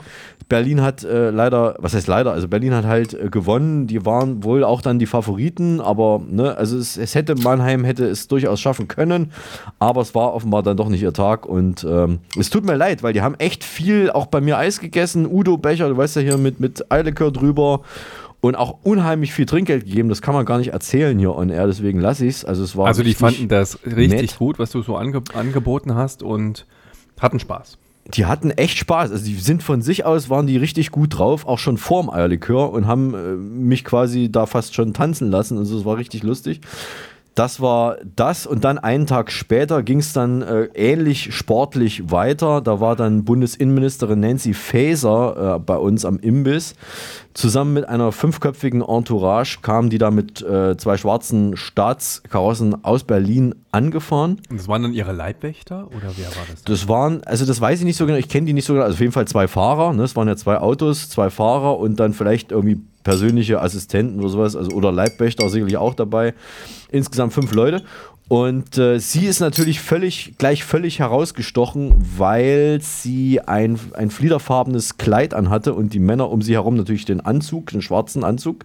Berlin 0.50 0.82
hat 0.82 1.04
äh, 1.04 1.30
leider, 1.30 1.76
was 1.80 1.94
heißt 1.94 2.08
leider, 2.08 2.32
also 2.32 2.48
Berlin 2.48 2.74
hat 2.74 2.86
halt 2.86 3.14
äh, 3.14 3.30
gewonnen. 3.30 3.88
Die 3.88 4.06
waren 4.06 4.44
wohl 4.44 4.64
auch 4.64 4.82
dann 4.82 5.00
die 5.00 5.06
Favoriten, 5.06 5.80
aber 5.82 6.22
ne, 6.28 6.56
also 6.58 6.78
es, 6.78 6.98
es 6.98 7.16
hätte 7.16 7.36
Mannheim 7.36 7.84
hätte 7.84 8.06
es 8.06 8.28
durchaus 8.28 8.60
schaffen 8.60 8.88
können, 8.88 9.32
aber 9.80 10.02
es 10.02 10.16
war 10.16 10.34
offenbar 10.34 10.64
dann 10.64 10.78
doch 10.78 10.90
nicht 10.90 11.02
ihr 11.02 11.14
Tag 11.14 11.46
und 11.46 11.84
ähm, 11.84 12.20
es 12.38 12.50
tut 12.50 12.66
mir 12.66 12.76
leid, 12.76 13.04
weil 13.04 13.14
die 13.14 13.22
haben 13.22 13.36
echt 13.36 13.64
viel 13.64 14.10
auch 14.10 14.28
bei 14.28 14.42
mir 14.42 14.58
Eis 14.58 14.80
gegessen. 14.80 15.26
Udo 15.26 15.58
Becher, 15.58 15.90
du 15.90 15.98
weißt 15.98 16.16
ja 16.18 16.22
hier 16.22 16.38
mit 16.38 16.60
mit 16.60 16.92
Eilekör 16.92 17.32
drüber 17.32 17.82
und 18.42 18.56
auch 18.56 18.80
unheimlich 18.84 19.34
viel 19.34 19.46
Trinkgeld 19.46 19.86
gegeben. 19.86 20.10
Das 20.10 20.22
kann 20.22 20.34
man 20.34 20.46
gar 20.46 20.58
nicht 20.58 20.74
erzählen 20.74 21.18
hier 21.18 21.34
on 21.34 21.50
air, 21.50 21.66
deswegen 21.66 22.00
lasse 22.02 22.26
ich 22.26 22.36
es. 22.36 22.46
Also 22.46 22.64
es 22.64 22.76
war 22.76 22.88
Also 22.88 23.02
die 23.02 23.14
fanden 23.14 23.48
das 23.48 23.80
richtig 23.86 24.22
nett. 24.22 24.38
gut, 24.38 24.60
was 24.60 24.72
du 24.72 24.82
so 24.82 24.98
ange 24.98 25.24
angeboten 25.34 25.96
hast 25.96 26.24
und 26.24 26.66
hatten 27.20 27.40
Spaß. 27.40 27.78
Die 28.06 28.26
hatten 28.26 28.52
echt 28.52 28.78
Spaß. 28.78 29.12
Also 29.12 29.26
die 29.26 29.36
sind 29.36 29.64
von 29.64 29.82
sich 29.82 30.06
aus, 30.06 30.30
waren 30.30 30.48
die 30.48 30.58
richtig 30.58 30.92
gut 30.92 31.18
drauf, 31.18 31.46
auch 31.46 31.60
schon 31.60 31.78
vorm 31.78 32.10
Eierlikör 32.10 32.72
und 32.72 32.86
haben 32.86 33.14
äh, 33.14 33.36
mich 33.36 33.86
quasi 33.86 34.32
da 34.32 34.46
fast 34.46 34.76
schon 34.76 34.94
tanzen 34.94 35.32
lassen. 35.32 35.58
Also 35.58 35.78
es 35.78 35.86
war 35.86 35.98
richtig 35.98 36.24
lustig. 36.24 36.62
Das 37.36 37.62
war 37.62 37.98
das 38.16 38.46
und 38.46 38.64
dann 38.64 38.78
einen 38.78 39.08
Tag 39.08 39.32
später 39.32 39.82
ging 39.82 40.00
es 40.00 40.14
dann 40.14 40.44
äh, 40.44 40.66
ähnlich 40.76 41.34
sportlich 41.34 42.12
weiter. 42.12 42.62
Da 42.62 42.80
war 42.80 42.96
dann 42.96 43.26
Bundesinnenministerin 43.26 44.20
Nancy 44.20 44.54
Faeser 44.54 45.56
äh, 45.56 45.60
bei 45.60 45.78
uns 45.78 46.06
am 46.06 46.20
Imbiss. 46.20 46.76
Zusammen 47.34 47.74
mit 47.74 47.90
einer 47.90 48.12
fünfköpfigen 48.12 48.84
Entourage 48.84 49.60
kamen 49.64 49.90
die 49.90 49.98
da 49.98 50.12
mit 50.12 50.44
äh, 50.44 50.78
zwei 50.78 50.98
schwarzen 50.98 51.58
Staatskarossen 51.58 52.86
aus 52.86 53.04
Berlin 53.04 53.56
angefahren. 53.72 54.40
Und 54.52 54.60
das 54.60 54.68
waren 54.68 54.84
dann 54.84 54.94
ihre 54.94 55.14
Leibwächter 55.14 55.88
oder 55.88 56.12
wer 56.16 56.28
war 56.28 56.46
das? 56.52 56.64
Das 56.64 56.88
waren, 56.88 57.24
also 57.24 57.48
das 57.48 57.60
weiß 57.60 57.80
ich 57.80 57.86
nicht 57.86 57.98
so 57.98 58.06
genau, 58.06 58.20
ich 58.20 58.30
kenne 58.30 58.46
die 58.46 58.54
nicht 58.54 58.66
so 58.66 58.74
genau, 58.74 58.86
also 58.86 58.94
auf 58.94 59.00
jeden 59.00 59.12
Fall 59.12 59.28
zwei 59.28 59.48
Fahrer, 59.48 59.94
ne? 59.94 60.04
es 60.04 60.16
waren 60.16 60.28
ja 60.28 60.36
zwei 60.36 60.60
Autos, 60.60 61.10
zwei 61.10 61.32
Fahrer 61.32 61.80
und 61.80 62.00
dann 62.00 62.14
vielleicht 62.14 62.52
irgendwie 62.52 62.80
persönliche 63.04 63.62
Assistenten 63.62 64.20
oder 64.20 64.30
sowas, 64.30 64.56
also 64.56 64.72
oder 64.72 64.92
Leibwächter 64.92 65.50
sicherlich 65.50 65.78
auch 65.78 65.94
dabei. 65.94 66.34
Insgesamt 66.90 67.34
fünf 67.34 67.54
Leute. 67.54 67.84
Und 68.30 68.78
äh, 68.78 69.00
sie 69.00 69.26
ist 69.26 69.42
natürlich 69.42 69.82
völlig, 69.82 70.36
gleich 70.38 70.64
völlig 70.64 71.00
herausgestochen, 71.00 71.94
weil 72.18 72.80
sie 72.82 73.42
ein, 73.42 73.78
ein 73.94 74.10
fliederfarbenes 74.10 74.98
Kleid 74.98 75.34
anhatte 75.34 75.74
und 75.74 75.94
die 75.94 76.00
Männer 76.00 76.30
um 76.30 76.42
sie 76.42 76.54
herum 76.54 76.78
natürlich 76.78 77.06
den 77.06 77.20
Anzug, 77.20 77.68
den 77.72 77.82
schwarzen 77.82 78.24
Anzug. 78.24 78.64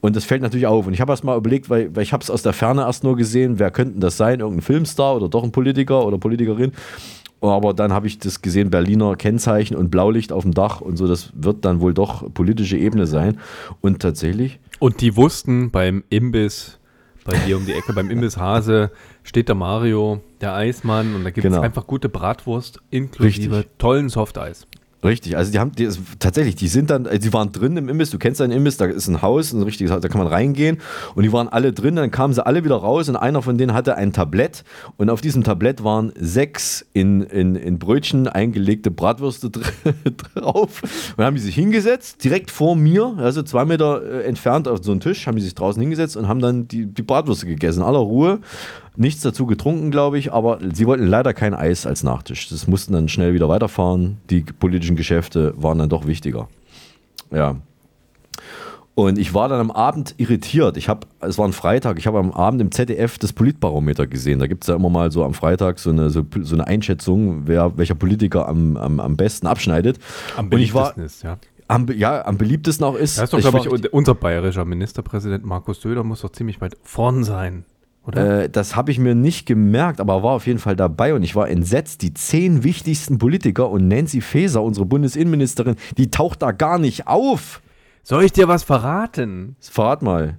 Und 0.00 0.16
das 0.16 0.24
fällt 0.24 0.42
natürlich 0.42 0.66
auf. 0.66 0.86
Und 0.86 0.92
ich 0.92 1.00
habe 1.00 1.12
erst 1.12 1.22
mal 1.22 1.38
überlegt, 1.38 1.70
weil, 1.70 1.94
weil 1.94 2.02
ich 2.02 2.12
habe 2.12 2.24
es 2.24 2.30
aus 2.30 2.42
der 2.42 2.52
Ferne 2.52 2.82
erst 2.82 3.04
nur 3.04 3.16
gesehen, 3.16 3.60
wer 3.60 3.70
könnte 3.70 4.00
das 4.00 4.16
sein? 4.16 4.40
Irgendein 4.40 4.62
Filmstar 4.62 5.16
oder 5.16 5.28
doch 5.28 5.44
ein 5.44 5.52
Politiker 5.52 6.04
oder 6.04 6.18
Politikerin. 6.18 6.72
Aber 7.50 7.74
dann 7.74 7.92
habe 7.92 8.06
ich 8.06 8.18
das 8.18 8.42
gesehen, 8.42 8.70
Berliner 8.70 9.16
Kennzeichen 9.16 9.76
und 9.76 9.90
Blaulicht 9.90 10.32
auf 10.32 10.42
dem 10.42 10.52
Dach 10.54 10.80
und 10.80 10.96
so, 10.96 11.06
das 11.06 11.30
wird 11.34 11.64
dann 11.64 11.80
wohl 11.80 11.94
doch 11.94 12.32
politische 12.32 12.76
Ebene 12.76 13.06
sein. 13.06 13.38
Und 13.80 14.00
tatsächlich, 14.00 14.58
Und 14.78 15.00
die 15.00 15.16
wussten 15.16 15.70
beim 15.70 16.04
Imbiss, 16.10 16.78
bei 17.24 17.36
dir 17.46 17.56
um 17.56 17.66
die 17.66 17.72
Ecke, 17.72 17.92
beim 17.92 18.10
Imbiss 18.10 18.36
Hase, 18.36 18.90
steht 19.24 19.48
der 19.48 19.56
Mario, 19.56 20.20
der 20.40 20.54
Eismann 20.54 21.14
und 21.14 21.24
da 21.24 21.30
gibt 21.30 21.44
es 21.44 21.50
Genau. 21.52 21.62
einfach 21.62 21.86
gute 21.86 22.08
Bratwurst 22.08 22.80
inklusive 22.90 23.56
Richtig. 23.58 23.78
tollen 23.78 24.08
Softeis. 24.08 24.66
Richtig, 25.06 25.36
also 25.36 25.52
die 25.52 25.58
haben 25.58 25.72
die, 25.72 25.84
ist- 25.84 26.00
tatsächlich, 26.18 26.56
die 26.56 26.68
sind 26.68 26.90
dann, 26.90 27.06
äh, 27.06 27.18
die 27.18 27.32
waren 27.32 27.52
drin 27.52 27.76
im 27.76 27.88
Imbiss, 27.88 28.10
du 28.10 28.18
kennst 28.18 28.40
einen 28.40 28.52
Imbiss, 28.52 28.76
da 28.76 28.86
ist 28.86 29.06
ein 29.08 29.22
Haus, 29.22 29.52
ein 29.52 29.62
richtiges 29.62 29.92
Haus, 29.92 30.00
da 30.00 30.08
kann 30.08 30.18
man 30.18 30.26
reingehen 30.26 30.78
und 31.14 31.22
die 31.22 31.32
waren 31.32 31.48
alle 31.48 31.72
drin, 31.72 31.96
dann 31.96 32.10
kamen 32.10 32.34
sie 32.34 32.44
alle 32.44 32.64
wieder 32.64 32.76
raus 32.76 33.08
und 33.08 33.16
einer 33.16 33.40
von 33.42 33.56
denen 33.56 33.72
hatte 33.72 33.96
ein 33.96 34.12
Tablett 34.12 34.64
und 34.96 35.08
auf 35.08 35.20
diesem 35.20 35.44
Tablett 35.44 35.84
waren 35.84 36.12
sechs 36.18 36.84
in, 36.92 37.22
in, 37.22 37.54
in 37.54 37.78
Brötchen 37.78 38.26
eingelegte 38.28 38.90
Bratwürste 38.90 39.50
dr- 39.50 39.64
drauf 40.34 40.82
und 40.82 40.90
dann 41.18 41.26
haben 41.26 41.36
die 41.36 41.42
sich 41.42 41.54
hingesetzt, 41.54 42.24
direkt 42.24 42.50
vor 42.50 42.74
mir, 42.76 43.14
also 43.18 43.42
zwei 43.42 43.64
Meter 43.64 44.02
äh, 44.02 44.24
entfernt 44.24 44.66
auf 44.66 44.80
so 44.82 44.90
einen 44.90 45.00
Tisch, 45.00 45.26
haben 45.26 45.36
die 45.36 45.42
sich 45.42 45.54
draußen 45.54 45.80
hingesetzt 45.80 46.16
und 46.16 46.26
haben 46.26 46.40
dann 46.40 46.66
die, 46.68 46.86
die 46.86 47.02
Bratwürste 47.02 47.46
gegessen, 47.46 47.80
in 47.80 47.86
aller 47.86 47.98
Ruhe. 48.00 48.40
Nichts 48.96 49.22
dazu 49.22 49.46
getrunken, 49.46 49.90
glaube 49.90 50.18
ich, 50.18 50.32
aber 50.32 50.58
sie 50.72 50.86
wollten 50.86 51.06
leider 51.06 51.34
kein 51.34 51.54
Eis 51.54 51.86
als 51.86 52.02
Nachtisch. 52.02 52.48
Das 52.48 52.66
mussten 52.66 52.92
dann 52.94 53.08
schnell 53.08 53.34
wieder 53.34 53.48
weiterfahren. 53.48 54.18
Die 54.30 54.40
politischen 54.40 54.96
Geschäfte 54.96 55.54
waren 55.56 55.78
dann 55.78 55.88
doch 55.88 56.06
wichtiger. 56.06 56.48
Ja. 57.30 57.56
Und 58.94 59.18
ich 59.18 59.34
war 59.34 59.50
dann 59.50 59.60
am 59.60 59.70
Abend 59.70 60.14
irritiert. 60.16 60.78
Ich 60.78 60.88
habe, 60.88 61.06
es 61.20 61.36
war 61.36 61.46
ein 61.46 61.52
Freitag, 61.52 61.98
ich 61.98 62.06
habe 62.06 62.18
am 62.18 62.30
Abend 62.32 62.62
im 62.62 62.72
ZDF 62.72 63.18
das 63.18 63.34
Politbarometer 63.34 64.06
gesehen. 64.06 64.38
Da 64.38 64.46
gibt 64.46 64.64
es 64.64 64.68
ja 64.68 64.74
immer 64.76 64.88
mal 64.88 65.12
so 65.12 65.22
am 65.22 65.34
Freitag 65.34 65.78
so 65.78 65.90
eine, 65.90 66.08
so, 66.08 66.24
so 66.40 66.54
eine 66.54 66.66
Einschätzung, 66.66 67.42
wer, 67.46 67.76
welcher 67.76 67.94
Politiker 67.94 68.48
am, 68.48 68.78
am, 68.78 68.98
am 69.00 69.16
besten 69.18 69.46
abschneidet. 69.46 69.98
Am 70.38 70.46
Und 70.48 70.58
ich 70.60 70.72
war, 70.72 70.94
beliebtesten 70.94 71.04
ist, 71.04 71.22
ja. 71.24 71.36
am, 71.68 71.86
ja, 71.94 72.24
am 72.24 72.38
beliebtesten 72.38 72.86
auch 72.86 72.94
ist. 72.94 73.18
Da 73.18 73.24
ist 73.24 73.34
doch, 73.34 73.40
glaube 73.40 73.58
ich, 73.58 73.70
un- 73.70 73.84
unser 73.92 74.14
bayerischer 74.14 74.64
Ministerpräsident 74.64 75.44
Markus 75.44 75.82
Söder 75.82 76.02
muss 76.02 76.22
doch 76.22 76.32
ziemlich 76.32 76.62
weit 76.62 76.74
vorn 76.82 77.22
sein, 77.22 77.66
oder? 78.06 78.44
Äh, 78.44 78.50
das 78.50 78.76
habe 78.76 78.90
ich 78.90 78.98
mir 78.98 79.14
nicht 79.14 79.46
gemerkt, 79.46 80.00
aber 80.00 80.22
war 80.22 80.32
auf 80.32 80.46
jeden 80.46 80.58
Fall 80.58 80.76
dabei 80.76 81.14
und 81.14 81.22
ich 81.22 81.34
war 81.34 81.48
entsetzt. 81.48 82.02
Die 82.02 82.14
zehn 82.14 82.62
wichtigsten 82.64 83.18
Politiker 83.18 83.68
und 83.68 83.88
Nancy 83.88 84.20
Faeser, 84.20 84.62
unsere 84.62 84.86
Bundesinnenministerin, 84.86 85.76
die 85.96 86.10
taucht 86.10 86.42
da 86.42 86.52
gar 86.52 86.78
nicht 86.78 87.06
auf. 87.06 87.60
Soll 88.02 88.24
ich 88.24 88.32
dir 88.32 88.48
was 88.48 88.62
verraten? 88.62 89.56
Verrat 89.60 90.02
mal. 90.02 90.38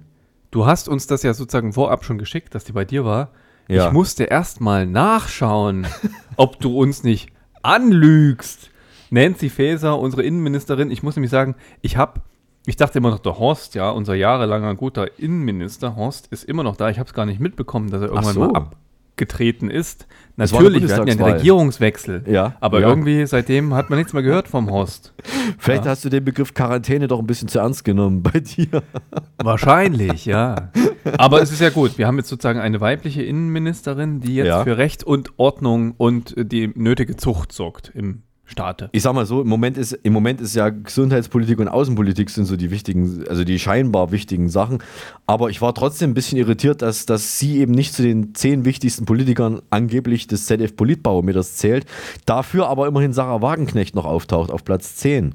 Du 0.50 0.64
hast 0.64 0.88
uns 0.88 1.06
das 1.06 1.22
ja 1.22 1.34
sozusagen 1.34 1.74
vorab 1.74 2.04
schon 2.04 2.16
geschickt, 2.16 2.54
dass 2.54 2.64
die 2.64 2.72
bei 2.72 2.86
dir 2.86 3.04
war. 3.04 3.30
Ja. 3.68 3.86
Ich 3.86 3.92
musste 3.92 4.24
erst 4.24 4.62
mal 4.62 4.86
nachschauen, 4.86 5.86
ob 6.36 6.58
du 6.58 6.78
uns 6.78 7.04
nicht 7.04 7.30
anlügst. 7.62 8.70
Nancy 9.10 9.50
Faeser, 9.50 9.98
unsere 9.98 10.22
Innenministerin, 10.22 10.90
ich 10.90 11.02
muss 11.02 11.16
nämlich 11.16 11.30
sagen, 11.30 11.54
ich 11.82 11.96
habe, 11.96 12.20
ich 12.68 12.76
dachte 12.76 12.98
immer 12.98 13.10
noch, 13.10 13.18
der 13.20 13.38
Horst, 13.38 13.74
ja, 13.74 13.90
unser 13.90 14.14
jahrelanger 14.14 14.74
guter 14.74 15.18
Innenminister, 15.18 15.96
Horst 15.96 16.26
ist 16.28 16.44
immer 16.44 16.62
noch 16.62 16.76
da. 16.76 16.90
Ich 16.90 16.98
habe 16.98 17.06
es 17.08 17.14
gar 17.14 17.26
nicht 17.26 17.40
mitbekommen, 17.40 17.90
dass 17.90 18.02
er 18.02 18.08
irgendwann 18.08 18.34
so. 18.34 18.40
mal 18.40 18.52
abgetreten 18.54 19.70
ist. 19.70 20.06
Natürlich, 20.36 20.86
wir 20.86 20.94
hatten 20.94 21.08
ja 21.08 21.14
einen. 21.14 21.22
Regierungswechsel. 21.34 22.24
Ja, 22.28 22.54
Aber 22.60 22.80
ja. 22.80 22.88
irgendwie 22.88 23.26
seitdem 23.26 23.74
hat 23.74 23.90
man 23.90 23.98
nichts 23.98 24.12
mehr 24.12 24.22
gehört 24.22 24.46
vom 24.48 24.70
Horst. 24.70 25.12
Vielleicht 25.58 25.84
Ja. 25.86 25.90
hast 25.90 26.04
du 26.04 26.08
den 26.10 26.24
Begriff 26.24 26.54
Quarantäne 26.54 27.08
doch 27.08 27.18
ein 27.18 27.26
bisschen 27.26 27.48
zu 27.48 27.58
ernst 27.58 27.84
genommen 27.84 28.22
bei 28.22 28.38
dir. 28.40 28.82
Wahrscheinlich, 29.42 30.26
ja. 30.26 30.70
Aber 31.16 31.40
es 31.42 31.50
ist 31.50 31.60
ja 31.60 31.70
gut. 31.70 31.96
Wir 31.98 32.06
haben 32.06 32.18
jetzt 32.18 32.28
sozusagen 32.28 32.60
eine 32.60 32.80
weibliche 32.80 33.22
Innenministerin, 33.22 34.20
die 34.20 34.34
jetzt 34.36 34.46
Ja. 34.48 34.62
für 34.62 34.76
Recht 34.76 35.02
und 35.04 35.30
Ordnung 35.38 35.94
und 35.96 36.34
die 36.36 36.70
nötige 36.74 37.16
Zucht 37.16 37.52
sorgt 37.52 37.90
im 37.94 38.22
Staate. 38.50 38.88
Ich 38.92 39.02
sag 39.02 39.14
mal 39.14 39.26
so, 39.26 39.42
im 39.42 39.48
Moment 39.48 39.76
ist, 39.76 39.92
im 40.02 40.12
Moment 40.12 40.40
ist 40.40 40.54
ja 40.54 40.70
Gesundheitspolitik 40.70 41.58
und 41.58 41.68
Außenpolitik 41.68 42.30
sind 42.30 42.46
so 42.46 42.56
die 42.56 42.70
wichtigen, 42.70 43.24
also 43.28 43.44
die 43.44 43.58
scheinbar 43.58 44.10
wichtigen 44.10 44.48
Sachen. 44.48 44.78
Aber 45.26 45.50
ich 45.50 45.60
war 45.60 45.74
trotzdem 45.74 46.10
ein 46.10 46.14
bisschen 46.14 46.38
irritiert, 46.38 46.80
dass, 46.82 47.04
dass 47.06 47.38
sie 47.38 47.58
eben 47.58 47.72
nicht 47.72 47.92
zu 47.94 48.02
den 48.02 48.34
zehn 48.34 48.64
wichtigsten 48.64 49.04
Politikern 49.04 49.60
angeblich 49.70 50.26
des 50.26 50.46
ZDF-Politbarometers 50.46 51.56
zählt. 51.56 51.84
Dafür 52.26 52.68
aber 52.68 52.86
immerhin 52.86 53.12
Sarah 53.12 53.42
Wagenknecht 53.42 53.94
noch 53.94 54.04
auftaucht 54.06 54.50
auf 54.50 54.64
Platz 54.64 54.96
10. 54.96 55.34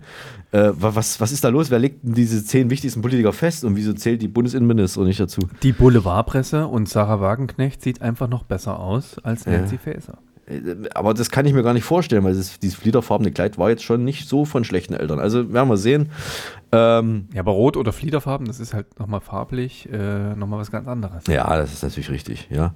Äh, 0.52 0.72
wa- 0.76 0.96
was, 0.96 1.20
was 1.20 1.32
ist 1.32 1.44
da 1.44 1.50
los? 1.50 1.72
Wer 1.72 1.80
legt 1.80 2.04
denn 2.04 2.14
diese 2.14 2.44
zehn 2.44 2.70
wichtigsten 2.70 3.02
Politiker 3.02 3.34
fest 3.34 3.64
und 3.64 3.76
wieso 3.76 3.94
zählt 3.94 4.22
die 4.22 4.28
Bundesinnenministerin 4.28 5.08
nicht 5.08 5.20
dazu? 5.20 5.42
Die 5.64 5.72
Boulevardpresse 5.72 6.68
und 6.68 6.88
Sarah 6.90 7.20
Wagenknecht 7.22 7.82
sieht 7.82 8.02
einfach 8.02 8.28
noch 8.28 8.44
besser 8.44 8.80
aus 8.80 9.18
als 9.24 9.46
Nancy 9.46 9.78
Faeser. 9.78 10.18
Aber 10.94 11.14
das 11.14 11.32
kann 11.32 11.46
ich 11.46 11.54
mir 11.54 11.64
gar 11.64 11.74
nicht 11.74 11.84
vorstellen, 11.86 12.24
weil 12.24 12.36
das, 12.36 12.60
dieses 12.60 12.78
fliederfarbene 12.78 13.32
Kleid 13.32 13.58
war 13.58 13.70
jetzt 13.70 13.84
schon 13.84 14.04
nicht 14.04 14.28
so 14.28 14.46
von 14.46 14.64
schlechten 14.64 14.94
Eltern. 14.94 15.20
Also 15.20 15.54
werden 15.54 15.70
wir 15.70 15.78
sehen. 15.78 16.10
Ähm, 16.72 17.28
Ja, 17.34 17.42
aber 17.42 17.52
Rot 17.52 17.78
oder 17.78 17.94
Fliederfarben, 17.94 18.48
das 18.48 18.60
ist 18.60 18.74
halt 18.74 19.00
nochmal 19.00 19.22
farblich 19.22 19.88
äh, 19.92 20.36
nochmal 20.36 20.60
was 20.60 20.72
ganz 20.72 20.88
anderes. 20.88 21.26
Ja, 21.28 21.56
das 21.56 21.72
ist 21.74 21.84
natürlich 21.84 22.10
richtig, 22.10 22.48
ja. 22.50 22.74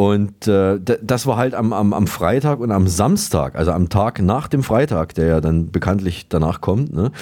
Und 0.00 0.48
äh, 0.48 0.80
das 1.02 1.26
war 1.26 1.36
halt 1.36 1.52
am, 1.52 1.74
am, 1.74 1.92
am 1.92 2.06
Freitag 2.06 2.60
und 2.60 2.72
am 2.72 2.88
Samstag, 2.88 3.54
also 3.54 3.72
am 3.72 3.90
Tag 3.90 4.22
nach 4.22 4.48
dem 4.48 4.62
Freitag, 4.62 5.14
der 5.14 5.26
ja 5.26 5.40
dann 5.42 5.70
bekanntlich 5.70 6.26
danach 6.30 6.62
kommt, 6.62 6.94
ne, 6.94 7.12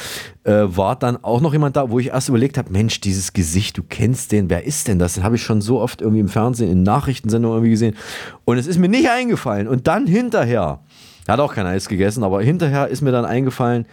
äh, 0.44 0.62
war 0.68 0.94
dann 0.94 1.16
auch 1.24 1.40
noch 1.40 1.52
jemand 1.52 1.74
da, 1.74 1.90
wo 1.90 1.98
ich 1.98 2.10
erst 2.10 2.28
überlegt 2.28 2.56
habe, 2.56 2.70
Mensch, 2.70 3.00
dieses 3.00 3.32
Gesicht, 3.32 3.78
du 3.78 3.82
kennst 3.82 4.30
den, 4.30 4.48
wer 4.48 4.62
ist 4.62 4.86
denn 4.86 5.00
das? 5.00 5.14
Den 5.14 5.24
habe 5.24 5.34
ich 5.34 5.42
schon 5.42 5.60
so 5.60 5.80
oft 5.80 6.00
irgendwie 6.00 6.20
im 6.20 6.28
Fernsehen, 6.28 6.70
in 6.70 6.84
Nachrichtensendungen 6.84 7.56
irgendwie 7.56 7.72
gesehen. 7.72 7.96
Und 8.44 8.58
es 8.58 8.68
ist 8.68 8.78
mir 8.78 8.88
nicht 8.88 9.10
eingefallen. 9.10 9.66
Und 9.66 9.88
dann 9.88 10.06
hinterher, 10.06 10.78
er 11.26 11.32
hat 11.32 11.40
auch 11.40 11.54
kein 11.56 11.66
Eis 11.66 11.88
gegessen, 11.88 12.22
aber 12.22 12.42
hinterher 12.42 12.86
ist 12.86 13.02
mir 13.02 13.10
dann 13.10 13.24
eingefallen, 13.24 13.86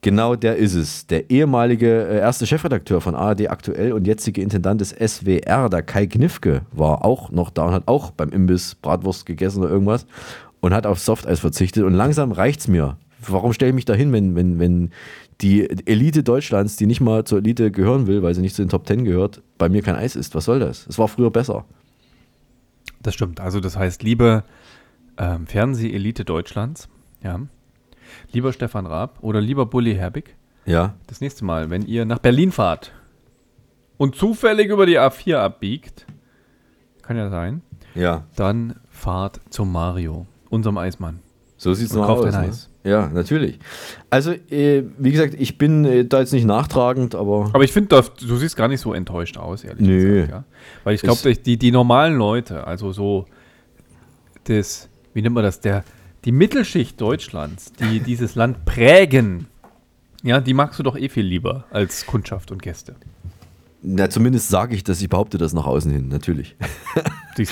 Genau 0.00 0.36
der 0.36 0.56
ist 0.56 0.74
es. 0.74 1.06
Der 1.08 1.28
ehemalige 1.30 2.06
äh, 2.06 2.18
erste 2.18 2.46
Chefredakteur 2.46 3.00
von 3.00 3.14
ARD 3.16 3.50
aktuell 3.50 3.92
und 3.92 4.06
jetzige 4.06 4.40
Intendant 4.42 4.80
des 4.80 4.90
SWR, 4.90 5.68
der 5.68 5.82
Kai 5.82 6.06
Knifke, 6.06 6.62
war 6.70 7.04
auch 7.04 7.30
noch 7.30 7.50
da 7.50 7.64
und 7.66 7.72
hat 7.72 7.88
auch 7.88 8.12
beim 8.12 8.28
Imbiss 8.28 8.76
Bratwurst 8.76 9.26
gegessen 9.26 9.60
oder 9.62 9.70
irgendwas 9.70 10.06
und 10.60 10.72
hat 10.72 10.86
auf 10.86 11.00
Softeis 11.00 11.40
verzichtet. 11.40 11.82
Und 11.82 11.94
langsam 11.94 12.30
reicht's 12.30 12.68
mir. 12.68 12.96
Warum 13.26 13.52
stelle 13.52 13.70
ich 13.70 13.74
mich 13.74 13.84
da 13.84 13.94
hin, 13.94 14.12
wenn, 14.12 14.36
wenn, 14.36 14.60
wenn 14.60 14.90
die 15.40 15.68
Elite 15.86 16.22
Deutschlands, 16.22 16.76
die 16.76 16.86
nicht 16.86 17.00
mal 17.00 17.24
zur 17.24 17.38
Elite 17.38 17.72
gehören 17.72 18.06
will, 18.06 18.22
weil 18.22 18.34
sie 18.34 18.40
nicht 18.40 18.54
zu 18.54 18.62
den 18.62 18.68
Top 18.68 18.86
Ten 18.86 19.04
gehört, 19.04 19.42
bei 19.56 19.68
mir 19.68 19.82
kein 19.82 19.96
Eis 19.96 20.14
isst? 20.14 20.36
Was 20.36 20.44
soll 20.44 20.60
das? 20.60 20.86
Es 20.86 20.98
war 20.98 21.08
früher 21.08 21.32
besser. 21.32 21.64
Das 23.02 23.14
stimmt. 23.14 23.40
Also 23.40 23.58
das 23.58 23.76
heißt, 23.76 24.04
liebe 24.04 24.44
ähm, 25.16 25.48
Fernsehelite 25.48 26.24
Deutschlands, 26.24 26.88
ja, 27.22 27.40
lieber 28.32 28.52
Stefan 28.52 28.86
Raab 28.86 29.18
oder 29.22 29.40
lieber 29.40 29.66
Bully 29.66 29.94
Herbig, 29.94 30.36
Ja. 30.66 30.94
das 31.06 31.20
nächste 31.20 31.44
Mal, 31.44 31.70
wenn 31.70 31.82
ihr 31.82 32.04
nach 32.04 32.18
Berlin 32.18 32.52
fahrt 32.52 32.92
und 33.96 34.14
zufällig 34.16 34.68
über 34.70 34.86
die 34.86 34.98
A4 34.98 35.36
abbiegt, 35.36 36.06
kann 37.02 37.16
ja 37.16 37.30
sein, 37.30 37.62
Ja. 37.94 38.24
dann 38.36 38.76
fahrt 38.90 39.40
zum 39.50 39.72
Mario, 39.72 40.26
unserem 40.50 40.78
Eismann. 40.78 41.20
So 41.56 41.74
sieht's 41.74 41.92
Und 41.92 42.02
noch 42.02 42.08
aus. 42.10 42.32
Ne? 42.32 42.38
Eis. 42.38 42.70
Ja, 42.84 43.08
natürlich. 43.08 43.58
Also, 44.08 44.30
äh, 44.30 44.84
wie 44.96 45.10
gesagt, 45.10 45.34
ich 45.36 45.58
bin 45.58 45.84
äh, 45.84 46.04
da 46.04 46.20
jetzt 46.20 46.32
nicht 46.32 46.44
nachtragend, 46.46 47.14
aber. 47.16 47.50
Aber 47.52 47.64
ich 47.64 47.72
finde, 47.72 48.00
du 48.20 48.36
siehst 48.36 48.56
gar 48.56 48.68
nicht 48.68 48.80
so 48.80 48.94
enttäuscht 48.94 49.36
aus, 49.36 49.64
ehrlich 49.64 49.86
Nö. 49.86 50.14
gesagt. 50.22 50.30
Ja? 50.30 50.44
Weil 50.84 50.94
ich 50.94 51.02
glaube, 51.02 51.34
die, 51.34 51.56
die 51.56 51.70
normalen 51.72 52.16
Leute, 52.16 52.64
also 52.66 52.92
so 52.92 53.26
das, 54.44 54.88
wie 55.14 55.22
nennt 55.22 55.34
man 55.34 55.42
das, 55.44 55.60
der, 55.60 55.84
die 56.24 56.32
Mittelschicht 56.32 57.00
Deutschlands, 57.00 57.72
die 57.72 58.00
dieses 58.00 58.34
Land 58.34 58.64
prägen, 58.64 59.46
ja, 60.22 60.40
die 60.40 60.54
magst 60.54 60.78
du 60.78 60.82
doch 60.82 60.96
eh 60.96 61.08
viel 61.08 61.24
lieber 61.24 61.64
als 61.70 62.06
Kundschaft 62.06 62.50
und 62.50 62.62
Gäste. 62.62 62.96
Na, 63.80 64.10
zumindest 64.10 64.48
sage 64.48 64.74
ich 64.74 64.82
das, 64.82 65.00
ich 65.00 65.08
behaupte 65.08 65.38
das 65.38 65.52
nach 65.52 65.66
außen 65.66 65.90
hin, 65.90 66.08
natürlich. 66.08 66.56
So, 67.38 67.44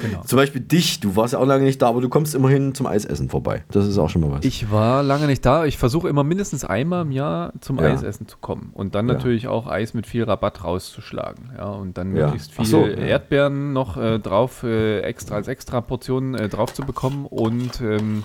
genau. 0.00 0.22
Zum 0.24 0.36
Beispiel 0.36 0.60
dich, 0.60 1.00
du 1.00 1.16
warst 1.16 1.32
ja 1.32 1.40
auch 1.40 1.44
lange 1.44 1.64
nicht 1.64 1.82
da, 1.82 1.88
aber 1.88 2.00
du 2.00 2.08
kommst 2.08 2.32
immerhin 2.36 2.76
zum 2.76 2.86
Eisessen 2.86 3.28
vorbei. 3.28 3.64
Das 3.72 3.88
ist 3.88 3.98
auch 3.98 4.08
schon 4.08 4.20
mal 4.22 4.30
was. 4.30 4.44
Ich 4.44 4.70
war 4.70 5.02
lange 5.02 5.26
nicht 5.26 5.44
da. 5.44 5.64
Ich 5.64 5.78
versuche 5.78 6.08
immer 6.08 6.22
mindestens 6.22 6.64
einmal 6.64 7.02
im 7.02 7.10
Jahr 7.10 7.52
zum 7.60 7.80
Ja. 7.80 7.86
Eisessen 7.92 8.28
zu 8.28 8.36
kommen. 8.40 8.70
Und 8.72 8.94
dann 8.94 9.08
Ja. 9.08 9.14
natürlich 9.14 9.48
auch 9.48 9.66
Eis 9.66 9.94
mit 9.94 10.06
viel 10.06 10.22
Rabatt 10.22 10.62
rauszuschlagen. 10.62 11.50
Ja, 11.58 11.70
und 11.70 11.98
dann 11.98 12.14
Ja. 12.14 12.26
möglichst 12.26 12.52
viel 12.52 12.64
so. 12.66 12.86
Erdbeeren 12.86 13.72
noch 13.72 13.96
äh, 13.96 14.20
drauf, 14.20 14.62
äh, 14.62 15.00
extra 15.00 15.34
als 15.34 15.48
extra 15.48 15.80
Portion 15.80 16.36
äh, 16.36 16.48
drauf 16.48 16.72
zu 16.72 16.82
bekommen. 16.82 17.26
Und 17.26 17.80
ähm, 17.80 18.22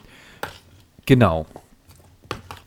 genau. 1.07 1.47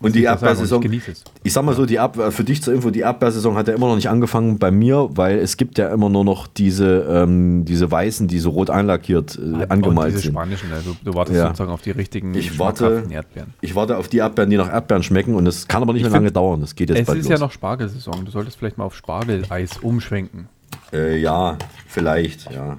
Und 0.03 0.15
die 0.15 0.27
und 0.27 0.93
ich 0.95 1.09
es. 1.09 1.53
sag 1.53 1.63
mal 1.65 1.75
so, 1.75 1.85
die 1.85 1.97
Erd 1.97 2.17
für 2.33 2.43
dich 2.43 2.63
zur 2.63 2.73
Info, 2.73 2.91
die 2.91 3.01
Erdbeersaison 3.01 3.55
hat 3.57 3.69
ja 3.69 3.75
immer 3.75 3.87
noch 3.89 3.97
nicht 3.97 4.09
angefangen 4.09 4.59
bei 4.59 4.71
mir, 4.71 5.11
weil 5.13 5.39
es 5.39 5.59
gibt 5.59 5.77
ja 5.77 5.89
immer 5.93 6.09
nur 6.09 6.25
noch 6.25 6.47
diese, 6.47 7.07
ähm, 7.09 7.65
diese 7.67 7.91
weißen, 7.91 8.27
die 8.27 8.39
so 8.39 8.49
rot 8.51 8.71
einlackiert 8.71 9.37
äh, 9.37 9.41
und 9.43 9.71
angemalt 9.71 10.13
diese 10.13 10.21
sind. 10.21 10.33
spanischen, 10.33 10.73
also 10.73 10.97
du 11.05 11.15
wartest 11.15 11.37
Ja. 11.37 11.47
sozusagen 11.49 11.71
auf 11.71 11.83
die 11.83 11.91
richtigen 11.91 12.35
Ich 12.35 12.59
warte, 12.59 13.05
Erdbeeren. 13.11 13.53
ich 13.61 13.75
warte 13.75 13.99
auf 13.99 14.09
die 14.09 14.19
Erdbeeren, 14.19 14.49
die 14.51 14.57
nach 14.57 14.73
Erdbeeren 14.73 15.03
schmecken 15.03 15.35
und 15.35 15.45
das 15.45 15.69
kann 15.69 15.83
aber 15.83 15.93
nicht 15.93 16.03
Ich 16.03 16.09
mehr 16.11 16.19
lange 16.19 16.33
dauern. 16.33 16.63
Das 16.63 16.75
geht 16.75 16.89
jetzt 16.89 17.01
Es 17.01 17.07
bald 17.07 17.19
ist 17.19 17.29
los. 17.29 17.39
ja 17.39 17.45
noch 17.45 17.53
Spargelsaison. 17.53 18.25
Du 18.25 18.31
solltest 18.31 18.57
vielleicht 18.59 18.79
mal 18.79 18.85
auf 18.85 18.95
Spargeleis 18.95 19.79
umschwenken. 19.83 20.49
Äh, 20.95 21.19
ja, 21.19 21.59
vielleicht, 21.87 22.51
ja. 22.51 22.79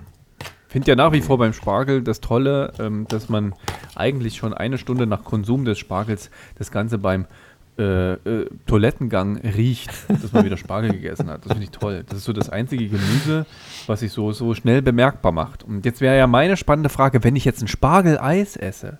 Finde 0.71 0.89
ja 0.89 0.95
nach 0.95 1.11
wie 1.11 1.21
vor 1.21 1.37
beim 1.37 1.53
Spargel 1.53 2.01
das 2.01 2.21
Tolle, 2.21 2.73
ähm, 2.79 3.05
dass 3.09 3.29
man 3.29 3.53
eigentlich 3.95 4.37
schon 4.37 4.53
eine 4.53 4.77
Stunde 4.77 5.05
nach 5.05 5.23
Konsum 5.23 5.65
des 5.65 5.77
Spargels 5.79 6.29
das 6.57 6.71
Ganze 6.71 6.97
beim 6.97 7.25
äh, 7.77 8.13
äh, 8.13 8.49
Toilettengang 8.67 9.37
riecht, 9.37 9.89
dass 10.07 10.33
man 10.33 10.43
wieder 10.45 10.57
Spargel 10.57 10.91
gegessen 10.91 11.29
hat. 11.29 11.45
Das 11.45 11.53
finde 11.53 11.63
ich 11.63 11.71
toll. 11.71 12.03
Das 12.07 12.19
ist 12.19 12.25
so 12.25 12.33
das 12.33 12.49
einzige 12.49 12.87
Gemüse, 12.87 13.45
was 13.87 14.01
sich 14.01 14.11
so, 14.11 14.31
so 14.33 14.53
schnell 14.53 14.81
bemerkbar 14.81 15.31
macht. 15.31 15.63
Und 15.63 15.85
jetzt 15.85 16.01
wäre 16.01 16.17
ja 16.17 16.27
meine 16.27 16.57
spannende 16.57 16.89
Frage, 16.89 17.23
wenn 17.23 17.35
ich 17.35 17.45
jetzt 17.45 17.61
ein 17.61 17.67
Spargeleis 17.67 18.55
esse, 18.57 18.97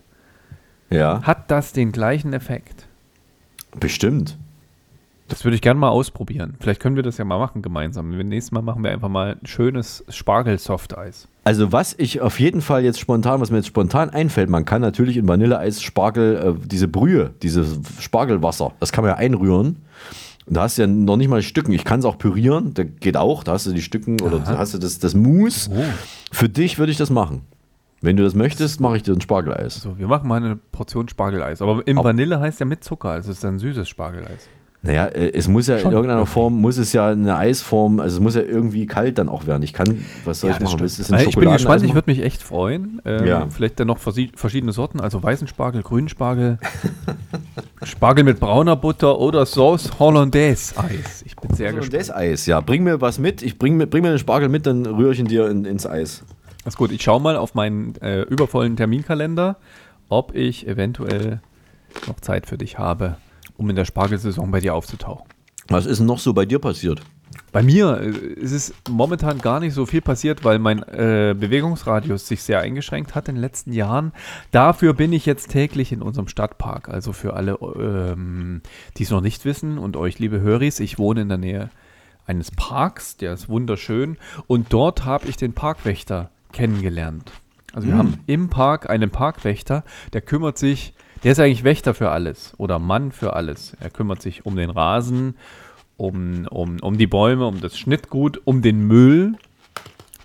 Ja, 0.90 1.22
hat 1.24 1.52
das 1.52 1.74
den 1.74 1.92
gleichen 1.92 2.34
Effekt? 2.34 2.88
bestimmt. 3.80 4.38
Das 5.32 5.46
würde 5.46 5.56
ich 5.56 5.62
gerne 5.62 5.80
mal 5.80 5.88
ausprobieren. 5.88 6.56
Vielleicht 6.60 6.82
können 6.82 6.98
wir 6.98 7.04
das 7.04 7.18
ja 7.18 7.24
mal 7.24 7.40
machen 7.40 7.62
gemeinsam. 7.62 8.10
Nächstes 8.10 8.52
Mal 8.52 8.62
machen 8.62 8.84
wir 8.84 8.92
einfach 8.92 9.08
mal 9.08 9.38
ein 9.42 9.46
schönes 9.46 10.04
Spargel-Softeis. 10.10 11.30
Also 11.46 11.72
was 11.72 11.96
ich 11.98 12.20
auf 12.20 12.38
jeden 12.42 12.60
Fall 12.60 12.84
jetzt 12.84 13.00
spontan, 13.00 13.40
was 13.40 13.50
mir 13.50 13.58
jetzt 13.58 13.68
spontan 13.68 14.10
einfällt, 14.10 14.50
man 14.50 14.66
kann 14.66 14.82
natürlich 14.82 15.16
in 15.16 15.30
Vanilleeis 15.30 15.82
Spargel, 15.82 16.36
äh, 16.36 16.68
diese 16.68 16.90
Brühe, 16.90 17.34
dieses 17.42 17.80
Spargelwasser, 18.02 18.74
das 18.82 18.92
kann 18.92 19.06
man 19.06 19.14
ja 19.14 19.18
einrühren. 19.18 19.78
Und 20.48 20.58
da 20.58 20.64
hast 20.64 20.78
du 20.78 20.82
ja 20.82 20.88
noch 20.88 21.16
nicht 21.16 21.30
mal 21.30 21.42
Stücken. 21.42 21.72
Ich 21.72 21.86
kann 21.86 22.02
es 22.02 22.06
auch 22.06 22.18
pürieren, 22.18 22.74
da 22.74 22.84
geht 22.84 23.16
auch. 23.16 23.46
Da 23.46 23.54
hast 23.54 23.68
du 23.68 23.72
die 23.72 23.82
Stücken 23.82 24.20
oder 24.20 24.40
da 24.40 24.58
hast 24.58 24.74
du 24.74 24.80
das, 24.80 25.00
das 25.00 25.16
Mousse. 25.16 25.72
Oh. 25.74 25.84
Für 26.34 26.50
dich 26.50 26.78
würde 26.78 26.92
ich 26.92 26.98
das 26.98 27.10
machen. 27.10 27.44
Wenn 28.02 28.18
du 28.18 28.24
das 28.24 28.36
möchtest, 28.36 28.82
mache 28.82 28.98
ich 28.98 29.04
dir 29.04 29.14
ein 29.14 29.22
Spargeleis. 29.22 29.76
So, 29.76 29.98
wir 29.98 30.08
machen 30.08 30.28
mal 30.28 30.44
eine 30.44 30.58
Portion 30.58 31.08
Spargeleis. 31.08 31.62
Aber 31.62 31.88
im 31.88 31.96
Vanille 31.96 32.40
heißt 32.42 32.60
ja 32.60 32.66
mit 32.66 32.84
Zucker. 32.84 33.12
Also 33.12 33.32
es 33.32 33.38
ist 33.38 33.46
ein 33.46 33.60
süßes 33.60 33.88
Spargeleis. 33.88 34.50
Naja, 34.84 35.06
äh, 35.06 35.32
es 35.34 35.48
muss 35.48 35.68
ja 35.68 35.78
Schon 35.78 35.92
in 35.92 35.96
irgendeiner. 35.98 36.26
Form, 36.26 36.60
muss 36.60 36.78
es 36.78 36.92
ja 36.92 37.10
eine 37.10 37.38
Eisform, 37.38 38.00
also 38.00 38.18
es 38.18 38.20
muss 38.20 38.34
ja 38.34 38.42
irgendwie 38.42 38.88
kalt 38.88 39.20
dann 39.20 39.30
auch 39.30 39.46
werden. 39.46 39.62
Ich 39.62 39.74
kann, 39.74 40.04
was 40.26 40.40
soll 40.40 40.50
ich 40.50 40.60
machen? 40.60 40.82
Also 40.82 41.16
ich 41.16 41.36
bin 41.36 41.52
gespannt, 41.52 41.84
ich 41.84 41.90
machen? 41.90 41.96
würde 41.96 42.10
mich 42.10 42.24
echt 42.24 42.42
freuen. 42.42 43.00
Ähm, 43.06 43.28
Ja. 43.28 43.48
Vielleicht 43.52 43.80
dann 43.80 43.86
noch 43.88 44.00
verschiedene 44.00 44.72
Sorten, 44.72 45.00
also 45.00 45.22
weißen 45.22 45.48
Spargel, 45.48 45.84
grünen 45.84 46.10
Spargel, 46.10 46.58
Spargel 47.84 48.24
mit 48.24 48.40
brauner 48.40 48.76
Butter 48.76 49.20
oder 49.20 49.46
Sauce 49.46 49.92
Hollandaise 50.00 50.74
Eis. 50.78 51.24
Ich 51.26 51.36
bin 51.36 51.54
sehr 51.56 51.70
Und 51.70 51.78
gespannt. 51.82 52.00
das 52.02 52.12
Eis, 52.12 52.46
ja. 52.46 52.60
Bring 52.62 52.84
mir 52.84 53.02
was 53.02 53.20
mit. 53.20 53.42
Ich 53.44 53.58
bring, 53.60 53.78
mir- 53.78 53.88
bring 53.88 54.02
mir 54.04 54.10
den 54.10 54.20
Spargel 54.20 54.50
mit, 54.50 54.66
dann 54.66 54.86
rühre 54.86 55.14
ich 55.14 55.20
ihn 55.20 55.28
dir 55.28 55.48
in, 55.50 55.66
ins 55.66 55.86
Eis. 55.86 56.24
Das 56.64 56.74
ist 56.74 56.78
gut. 56.78 56.92
Ich 56.92 57.02
schaue 57.02 57.22
mal 57.22 57.36
auf 57.38 57.54
meinen 57.56 57.96
äh, 58.02 58.22
übervollen 58.24 58.76
Terminkalender, 58.78 59.58
ob 60.10 60.36
ich 60.36 60.68
eventuell 60.68 61.40
noch 62.08 62.20
Zeit 62.20 62.46
für 62.46 62.58
dich 62.58 62.78
habe, 62.78 63.18
um 63.62 63.70
in 63.70 63.76
der 63.76 63.86
Spargelsaison 63.86 64.50
bei 64.50 64.60
dir 64.60 64.74
aufzutauchen. 64.74 65.28
Was 65.68 65.86
ist 65.86 66.00
denn 66.00 66.08
noch 66.08 66.20
so 66.20 66.34
bei 66.34 66.46
dir 66.46 66.58
passiert? 66.60 67.02
Bei 67.52 67.62
mir 67.62 68.02
äh, 68.02 68.10
ist 68.10 68.52
es 68.52 68.74
momentan 68.90 69.38
gar 69.40 69.60
nicht 69.60 69.74
so 69.74 69.86
viel 69.86 70.02
passiert, 70.02 70.44
weil 70.44 70.58
mein 70.58 70.80
äh, 70.84 71.36
Bewegungsradius 71.38 72.28
sich 72.28 72.42
sehr 72.42 72.60
eingeschränkt 72.60 73.14
hat 73.14 73.30
in 73.30 73.36
den 73.36 73.42
letzten 73.42 73.72
Jahren. 73.72 74.14
Dafür 74.50 74.94
bin 74.94 75.14
ich 75.14 75.26
jetzt 75.28 75.52
täglich 75.52 75.92
in 75.92 76.02
unserem 76.02 76.28
Stadtpark. 76.28 76.90
Also 76.90 77.14
für 77.14 77.36
alle, 77.36 77.54
ähm, 77.78 78.62
die 78.98 79.04
es 79.04 79.12
noch 79.12 79.22
nicht 79.22 79.46
wissen 79.46 79.78
und 79.78 79.96
euch, 79.96 80.18
liebe 80.18 80.42
Höris, 80.42 80.80
ich 80.80 80.98
wohne 80.98 81.22
in 81.22 81.30
der 81.30 81.38
Nähe 81.38 81.70
eines 82.26 82.52
Parks, 82.52 83.16
der 83.18 83.34
ist 83.34 83.48
wunderschön. 83.48 84.18
Und 84.48 84.74
dort 84.74 85.06
habe 85.06 85.28
ich 85.28 85.38
den 85.38 85.54
Parkwächter 85.54 86.32
kennengelernt. 86.52 87.32
Also 87.74 87.88
wir 87.88 87.94
Hm. 87.94 88.00
haben 88.00 88.20
im 88.26 88.50
Park 88.50 88.90
einen 88.90 89.12
Parkwächter, 89.12 89.84
der 90.14 90.22
kümmert 90.22 90.58
sich, 90.58 90.94
der 91.24 91.32
ist 91.34 91.40
eigentlich 91.40 91.64
Wächter 91.64 91.94
für 91.94 92.10
alles 92.10 92.54
oder 92.58 92.80
Mann 92.80 93.12
für 93.12 93.34
alles. 93.34 93.76
Er 93.80 93.90
kümmert 93.90 94.22
sich 94.22 94.46
um 94.46 94.56
den 94.56 94.70
Rasen, 94.70 95.36
um, 95.98 96.48
um, 96.50 96.80
um 96.82 96.98
die 96.98 97.08
Bäume, 97.08 97.46
um 97.46 97.62
das 97.62 97.78
Schnittgut, 97.78 98.42
um 98.46 98.62
den 98.62 98.88
Müll. 98.88 99.36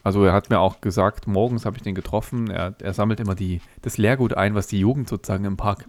Also 0.03 0.25
er 0.25 0.33
hat 0.33 0.51
mir 0.51 0.61
auch 0.61 0.81
gesagt, 0.81 1.27
morgens 1.27 1.67
habe 1.67 1.77
ich 1.77 1.83
den 1.83 1.95
getroffen, 1.95 2.49
er, 2.51 2.75
er 2.81 2.95
sammelt 2.95 3.21
immer 3.21 3.35
die, 3.35 3.61
das 3.83 3.99
Leergut 3.99 4.35
ein, 4.35 4.55
was 4.55 4.69
die 4.69 4.79
Jugend 4.79 5.09
sozusagen 5.09 5.45
im 5.45 5.57
Park 5.57 5.87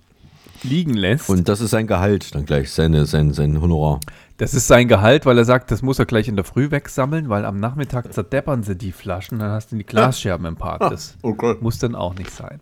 liegen 0.63 0.95
lässt. 0.95 1.29
Und 1.29 1.47
das 1.47 1.61
ist 1.61 1.71
sein 1.71 1.87
Gehalt 1.87 2.33
dann 2.33 2.45
gleich, 2.45 2.71
seine, 2.71 3.05
sein, 3.05 3.33
sein 3.33 3.61
Honorar. 3.61 3.99
Das 4.37 4.53
ist 4.53 4.67
sein 4.67 4.87
Gehalt, 4.87 5.25
weil 5.25 5.37
er 5.39 5.45
sagt, 5.45 5.71
das 5.71 5.81
muss 5.81 5.97
er 5.97 6.05
gleich 6.05 6.27
in 6.27 6.35
der 6.35 6.45
Früh 6.45 6.69
wegsammeln, 6.69 7.27
weil 7.27 7.43
am 7.43 7.59
Nachmittag 7.59 8.13
zerdeppern 8.13 8.61
sie 8.61 8.75
die 8.75 8.91
Flaschen, 8.91 9.39
dann 9.39 9.49
hast 9.49 9.71
du 9.71 9.77
die 9.77 9.83
Glasscherben 9.83 10.45
im 10.45 10.55
Park. 10.55 10.79
Das 10.81 11.17
muss 11.59 11.79
dann 11.79 11.95
auch 11.95 12.13
nicht 12.13 12.29
sein. 12.29 12.61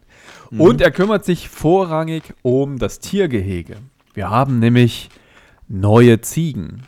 Und 0.52 0.80
er 0.80 0.92
kümmert 0.92 1.26
sich 1.26 1.50
vorrangig 1.50 2.24
um 2.44 2.80
das 2.80 3.00
Tiergehege. 3.00 3.76
Wir 4.14 4.30
haben 4.30 4.60
nämlich 4.60 5.10
neue 5.68 6.22
Ziegen. 6.22 6.84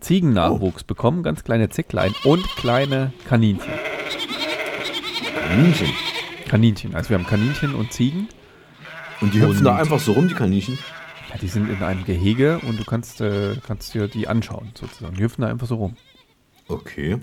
Ziegennachwuchs 0.00 0.84
bekommen, 0.84 1.22
ganz 1.22 1.44
kleine 1.44 1.68
Zicklein 1.68 2.14
und 2.24 2.42
kleine 2.56 3.12
Kaninchen. 3.28 3.74
Kaninchen. 5.46 5.88
Kaninchen. 6.48 6.94
Also 6.94 7.10
wir 7.10 7.18
haben 7.18 7.26
Kaninchen 7.26 7.74
und 7.74 7.92
Ziegen. 7.92 8.28
Und 9.20 9.34
die 9.34 9.42
hüpfen 9.42 9.64
da 9.64 9.76
einfach 9.76 10.00
so 10.00 10.12
rum, 10.12 10.28
die 10.28 10.34
Kaninchen? 10.34 10.78
Ja, 11.30 11.36
die 11.40 11.48
sind 11.48 11.68
in 11.70 11.82
einem 11.82 12.04
Gehege 12.04 12.58
und 12.60 12.78
du 12.78 12.84
kannst, 12.84 13.20
äh, 13.20 13.56
kannst 13.66 13.94
dir 13.94 14.08
die 14.08 14.28
anschauen, 14.28 14.72
sozusagen. 14.74 15.16
Die 15.16 15.22
hüpfen 15.22 15.42
da 15.42 15.48
einfach 15.48 15.66
so 15.66 15.76
rum. 15.76 15.96
Okay. 16.68 17.18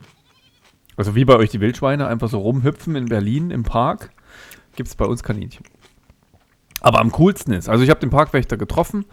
Also 0.96 1.16
wie 1.16 1.26
bei 1.26 1.36
euch 1.36 1.50
die 1.50 1.60
Wildschweine 1.62 2.08
einfach 2.08 2.30
so 2.30 2.40
rumhüpfen 2.40 2.96
in 2.96 3.06
Berlin 3.06 3.52
im 3.52 3.64
Park, 3.64 4.12
gibt 4.76 4.90
es 4.90 4.96
bei 4.96 5.06
uns 5.06 5.24
Kaninchen. 5.24 5.66
Aber 6.80 7.00
am 7.00 7.12
coolsten 7.12 7.54
ist, 7.54 7.70
also 7.70 7.84
ich 7.84 7.90
habe 7.90 8.00
den 8.00 8.12
Parkwächter 8.12 8.56
getroffen 8.56 9.06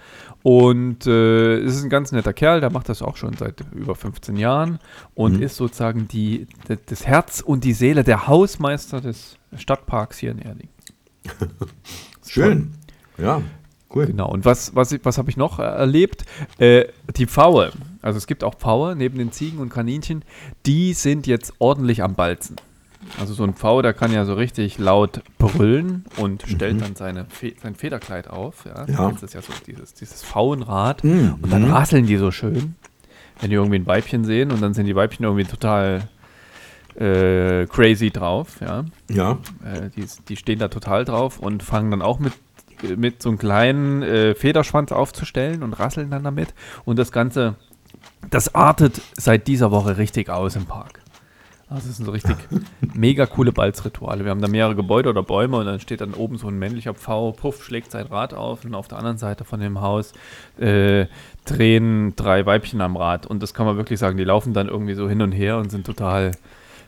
und 0.43 1.07
äh, 1.07 1.57
es 1.59 1.77
ist 1.77 1.83
ein 1.83 1.89
ganz 1.91 2.13
netter 2.13 2.35
Kerl, 2.35 2.61
der 2.61 2.71
macht 2.71 2.91
das 2.91 3.01
auch 3.01 3.17
schon 3.17 3.35
seit 3.37 3.65
über 3.73 3.95
15 3.95 4.37
Jahren 4.37 4.79
und 5.15 5.37
Mhm. 5.37 5.43
ist 5.43 5.57
sozusagen 5.57 6.07
die, 6.07 6.47
das 6.87 7.07
Herz 7.07 7.41
und 7.41 7.65
die 7.65 7.73
Seele 7.73 8.05
der 8.05 8.29
Hausmeister 8.29 9.01
des 9.01 9.39
Stadtparks 9.57 10.19
hier 10.19 10.33
in 10.33 10.39
Erding. 10.41 10.69
Schön. 12.27 12.73
Ja, 13.17 13.41
cool. 13.95 14.07
Genau. 14.07 14.29
Und 14.31 14.45
was, 14.45 14.75
was, 14.75 14.95
was 15.05 15.19
habe 15.19 15.31
ich 15.31 15.37
noch 15.37 15.59
erlebt? 15.59 16.25
Äh, 16.59 16.87
die 17.17 17.27
Pfaue. 17.27 17.73
Also 18.03 18.19
es 18.19 18.27
gibt 18.27 18.45
auch 18.45 18.55
Pfaue 18.57 18.95
neben 18.97 19.19
den 19.19 19.33
Ziegen 19.33 19.59
und 19.59 19.71
Kaninchen. 19.71 20.25
Die 20.67 20.93
sind 20.93 21.27
jetzt 21.27 21.53
ordentlich 21.59 22.03
am 22.03 22.15
Balzen. 22.15 22.57
Also 23.21 23.35
so 23.35 23.45
ein 23.45 23.53
Pfau, 23.53 23.83
der 23.83 23.93
kann 23.93 24.13
ja 24.13 24.25
so 24.25 24.33
richtig 24.33 24.79
laut 24.79 25.21
brüllen 25.39 26.07
und 26.17 26.43
stellt 26.47 26.81
dann 26.81 26.97
seine 26.97 27.27
Fe 27.27 27.53
sein 27.63 27.75
Federkleid 27.75 28.29
auf. 28.29 28.65
Ja, 28.65 28.87
Ja. 28.87 29.11
Das 29.11 29.23
ist 29.23 29.35
ja 29.35 29.43
so 29.43 29.53
dieses, 29.67 29.93
dieses 29.93 30.23
Pfauenrad. 30.25 31.05
Mhm. 31.05 31.35
Und 31.43 31.53
dann 31.53 31.65
Mhm. 31.67 31.71
rasseln 31.73 32.07
die 32.07 32.17
so 32.17 32.31
schön, 32.31 32.77
wenn 33.41 33.51
die 33.51 33.57
irgendwie 33.57 33.77
ein 33.79 33.87
Weibchen 33.87 34.25
sehen 34.25 34.51
und 34.53 34.63
dann 34.63 34.73
sind 34.73 34.87
die 34.87 34.97
Weibchen 34.97 35.25
irgendwie 35.27 35.45
total 35.45 36.09
äh, 36.97 37.67
crazy 37.67 38.11
drauf. 38.11 38.61
Ja. 38.61 38.85
Ja. 39.11 39.33
Äh, 39.65 39.91
die, 39.97 40.07
die 40.29 40.37
stehen 40.37 40.59
da 40.59 40.69
total 40.69 41.05
drauf 41.05 41.39
und 41.41 41.63
fangen 41.63 41.91
dann 41.91 42.03
auch 42.03 42.19
mit, 42.21 42.33
mit 42.97 43.23
so 43.23 43.31
einem 43.31 43.39
kleinen 43.39 44.03
äh, 44.03 44.35
Federschwanz 44.35 44.93
aufzustellen 44.93 45.63
und 45.63 45.73
rasseln 45.75 46.11
dann 46.11 46.25
damit. 46.25 46.55
Und 46.85 46.99
das 46.99 47.13
Ganze, 47.13 47.57
das 48.31 48.55
artet 48.55 49.01
seit 49.17 49.47
dieser 49.47 49.71
Woche 49.71 49.97
richtig 49.97 50.31
aus 50.31 50.57
im 50.57 50.67
Park. 50.67 51.01
Also 51.69 51.89
es 51.89 51.97
sind 51.97 52.05
so 52.05 52.13
richtig 52.13 52.37
mega 52.95 53.27
coole 53.27 53.53
Balzrituale. 53.53 54.25
Wir 54.25 54.31
haben 54.31 54.43
da 54.43 54.49
mehrere 54.49 54.77
Gebäude 54.77 55.09
oder 55.09 55.23
Bäume 55.23 55.57
und 55.57 55.67
dann 55.67 55.81
steht 55.81 56.01
dann 56.01 56.15
oben 56.15 56.37
so 56.37 56.49
ein 56.49 56.59
männlicher 56.59 56.95
Pfau, 56.95 57.33
puff, 57.33 57.65
schlägt 57.65 57.91
sein 57.91 58.07
Rad 58.07 58.35
auf 58.35 58.65
und 58.65 58.75
auf 58.75 58.89
der 58.89 58.99
anderen 58.99 59.19
Seite 59.19 59.45
von 59.45 59.61
dem 59.61 59.81
Haus 59.81 60.13
äh, 60.59 61.07
drehen 61.45 62.15
drei 62.17 62.45
Weibchen 62.45 62.81
am 62.81 62.97
Rad. 62.97 63.27
Und 63.27 63.43
das 63.43 63.55
kann 63.55 63.67
man 63.67 63.77
wirklich 63.77 63.99
sagen, 63.99 64.19
die 64.19 64.25
laufen 64.25 64.53
dann 64.53 64.69
irgendwie 64.69 64.95
so 64.95 65.09
hin 65.09 65.23
und 65.23 65.33
her 65.33 65.57
und 65.57 65.71
sind 65.71 65.87
total 65.87 66.33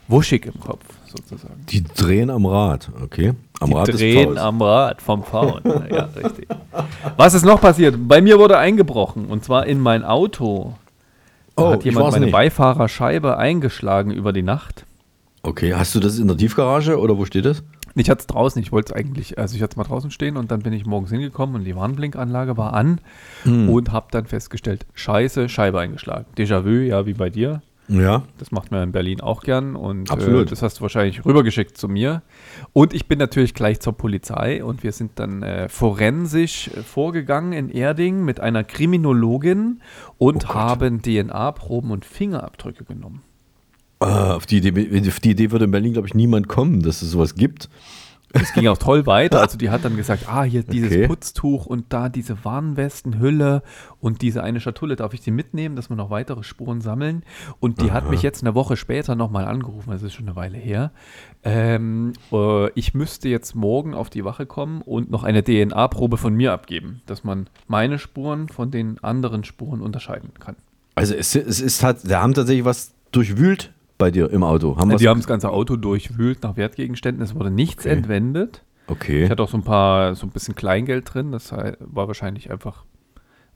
wuschig 0.07 0.45
im 0.45 0.59
Kopf 0.59 0.83
sozusagen. 1.07 1.65
Die 1.69 1.83
drehen 1.83 2.29
am 2.29 2.45
Rad, 2.45 2.89
okay. 3.03 3.33
Am 3.59 3.69
Die 3.69 3.75
Rad 3.75 3.87
drehen 3.93 4.37
am 4.37 4.61
Rad 4.61 5.01
vom 5.01 5.23
Pfauen. 5.23 5.61
ja, 5.91 6.09
richtig. 6.15 6.47
Was 7.17 7.33
ist 7.33 7.45
noch 7.45 7.59
passiert? 7.61 7.95
Bei 8.07 8.21
mir 8.21 8.37
wurde 8.39 8.57
eingebrochen 8.57 9.25
und 9.25 9.43
zwar 9.43 9.65
in 9.65 9.79
mein 9.79 10.03
Auto. 10.03 10.73
Da 11.55 11.63
Oh, 11.63 11.71
hat 11.71 11.83
jemand 11.83 12.11
meine 12.11 12.25
nicht. 12.25 12.31
Beifahrerscheibe 12.33 13.37
eingeschlagen 13.37 14.11
über 14.11 14.31
die 14.31 14.43
Nacht. 14.43 14.85
Okay, 15.41 15.73
hast 15.73 15.95
du 15.95 15.99
das 15.99 16.19
in 16.19 16.27
der 16.27 16.37
Tiefgarage 16.37 16.99
oder 16.99 17.17
wo 17.17 17.25
steht 17.25 17.45
das? 17.45 17.63
Ich 17.95 18.11
hatte 18.11 18.19
es 18.21 18.27
draußen, 18.27 18.61
ich 18.61 18.71
wollte 18.71 18.93
es 18.93 18.95
eigentlich, 18.99 19.39
also 19.39 19.55
ich 19.55 19.63
hatte 19.63 19.71
es 19.71 19.77
mal 19.77 19.83
draußen 19.85 20.11
stehen 20.11 20.37
und 20.37 20.51
dann 20.51 20.61
bin 20.61 20.71
ich 20.71 20.85
morgens 20.85 21.09
hingekommen 21.09 21.55
und 21.55 21.63
die 21.63 21.75
Warnblinkanlage 21.75 22.57
war 22.57 22.73
an 22.73 23.01
Hm. 23.41 23.69
und 23.69 23.91
habe 23.91 24.07
dann 24.11 24.27
festgestellt, 24.27 24.85
scheiße, 24.93 25.49
Scheibe 25.49 25.79
eingeschlagen. 25.79 26.25
Déjà-vu, 26.37 26.69
ja, 26.85 27.07
wie 27.07 27.13
bei 27.13 27.31
dir. 27.31 27.63
Ja. 27.87 28.23
Das 28.37 28.51
macht 28.51 28.71
man 28.71 28.83
in 28.83 28.91
Berlin 28.91 29.21
auch 29.21 29.41
gern 29.41 29.75
und 29.75 30.09
äh, 30.09 30.13
Absolut. 30.13 30.51
das 30.51 30.61
hast 30.61 30.79
du 30.79 30.81
wahrscheinlich 30.81 31.25
rübergeschickt 31.25 31.77
zu 31.77 31.87
mir. 31.87 32.21
Und 32.73 32.93
ich 32.93 33.07
bin 33.07 33.17
natürlich 33.19 33.53
gleich 33.53 33.79
zur 33.79 33.93
Polizei 33.93 34.63
und 34.63 34.83
wir 34.83 34.91
sind 34.91 35.11
dann 35.15 35.41
äh, 35.41 35.69
forensisch 35.69 36.67
äh, 36.69 36.83
vorgegangen 36.83 37.53
in 37.53 37.69
Erding 37.69 38.25
mit 38.25 38.39
einer 38.39 38.63
Kriminologin 38.63 39.81
und 40.17 40.53
haben 40.53 41.01
DNA-Proben 41.01 41.91
und 41.91 42.05
Fingerabdrücke 42.05 42.83
genommen. 42.83 43.21
Ah, 43.99 44.35
auf, 44.35 44.45
die 44.45 44.57
Idee, 44.57 45.09
auf 45.09 45.19
die 45.19 45.31
Idee 45.31 45.51
würde 45.51 45.65
in 45.65 45.71
Berlin, 45.71 45.93
glaube 45.93 46.07
ich, 46.07 46.13
niemand 46.13 46.47
kommen, 46.47 46.81
dass 46.81 47.01
es 47.01 47.11
sowas 47.11 47.35
gibt. 47.35 47.69
Es 48.33 48.53
ging 48.53 48.67
auch 48.67 48.77
toll 48.77 49.05
weiter. 49.05 49.41
Also 49.41 49.57
die 49.57 49.69
hat 49.69 49.85
dann 49.85 49.95
gesagt, 49.95 50.25
ah, 50.27 50.43
hier 50.43 50.63
dieses 50.63 50.91
Okay. 50.91 51.07
Putztuch 51.07 51.65
und 51.65 51.85
da 51.89 52.09
diese 52.09 52.43
Warnwestenhülle 52.43 53.63
und 53.99 54.21
diese 54.21 54.43
eine 54.43 54.59
Schatulle, 54.59 54.95
darf 54.95 55.13
ich 55.13 55.21
die 55.21 55.31
mitnehmen, 55.31 55.75
dass 55.75 55.89
wir 55.89 55.95
noch 55.95 56.09
weitere 56.09 56.43
Spuren 56.43 56.81
sammeln? 56.81 57.23
Und 57.59 57.81
die 57.81 57.91
hat 57.91 58.03
Aha. 58.03 58.11
mich 58.11 58.21
jetzt 58.21 58.43
eine 58.43 58.53
Woche 58.55 58.75
später 58.77 59.15
nochmal 59.15 59.45
angerufen, 59.45 59.91
das 59.91 60.03
ist 60.03 60.13
schon 60.13 60.27
eine 60.27 60.35
Weile 60.35 60.57
her. 60.57 60.91
Ähm, 61.43 62.13
äh, 62.31 62.69
ich 62.71 62.93
müsste 62.93 63.29
jetzt 63.29 63.55
morgen 63.55 63.93
auf 63.93 64.09
die 64.09 64.25
Wache 64.25 64.45
kommen 64.45 64.81
und 64.81 65.09
noch 65.09 65.23
eine 65.23 65.43
DNA-Probe 65.43 66.17
von 66.17 66.33
mir 66.33 66.51
abgeben, 66.51 67.01
dass 67.05 67.23
man 67.23 67.49
meine 67.67 67.99
Spuren 67.99 68.49
von 68.49 68.71
den 68.71 69.01
anderen 69.03 69.43
Spuren 69.43 69.81
unterscheiden 69.81 70.31
kann. 70.39 70.55
Also 70.95 71.13
es, 71.13 71.35
es 71.35 71.61
ist 71.61 71.83
halt, 71.83 71.99
da 72.09 72.21
haben 72.21 72.33
tatsächlich 72.33 72.65
was 72.65 72.93
durchwühlt 73.11 73.71
bei 73.97 74.11
dir 74.11 74.29
im 74.31 74.43
Auto. 74.43 74.77
Haben 74.77 74.95
die 74.97 75.07
haben 75.07 75.19
das 75.19 75.27
ganze 75.27 75.49
Auto 75.49 75.75
durchwühlt 75.75 76.43
nach 76.43 76.55
Wertgegenständen, 76.57 77.23
es 77.23 77.35
wurde 77.35 77.51
nichts 77.51 77.85
Okay. 77.85 77.95
entwendet. 77.95 78.63
Okay. 78.87 79.25
Ich 79.25 79.29
hatte 79.29 79.43
auch 79.43 79.49
so 79.49 79.57
ein 79.57 79.63
paar, 79.63 80.15
so 80.15 80.25
ein 80.27 80.29
bisschen 80.29 80.55
Kleingeld 80.55 81.13
drin, 81.13 81.31
das 81.31 81.51
war 81.51 82.07
wahrscheinlich 82.07 82.51
einfach 82.51 82.85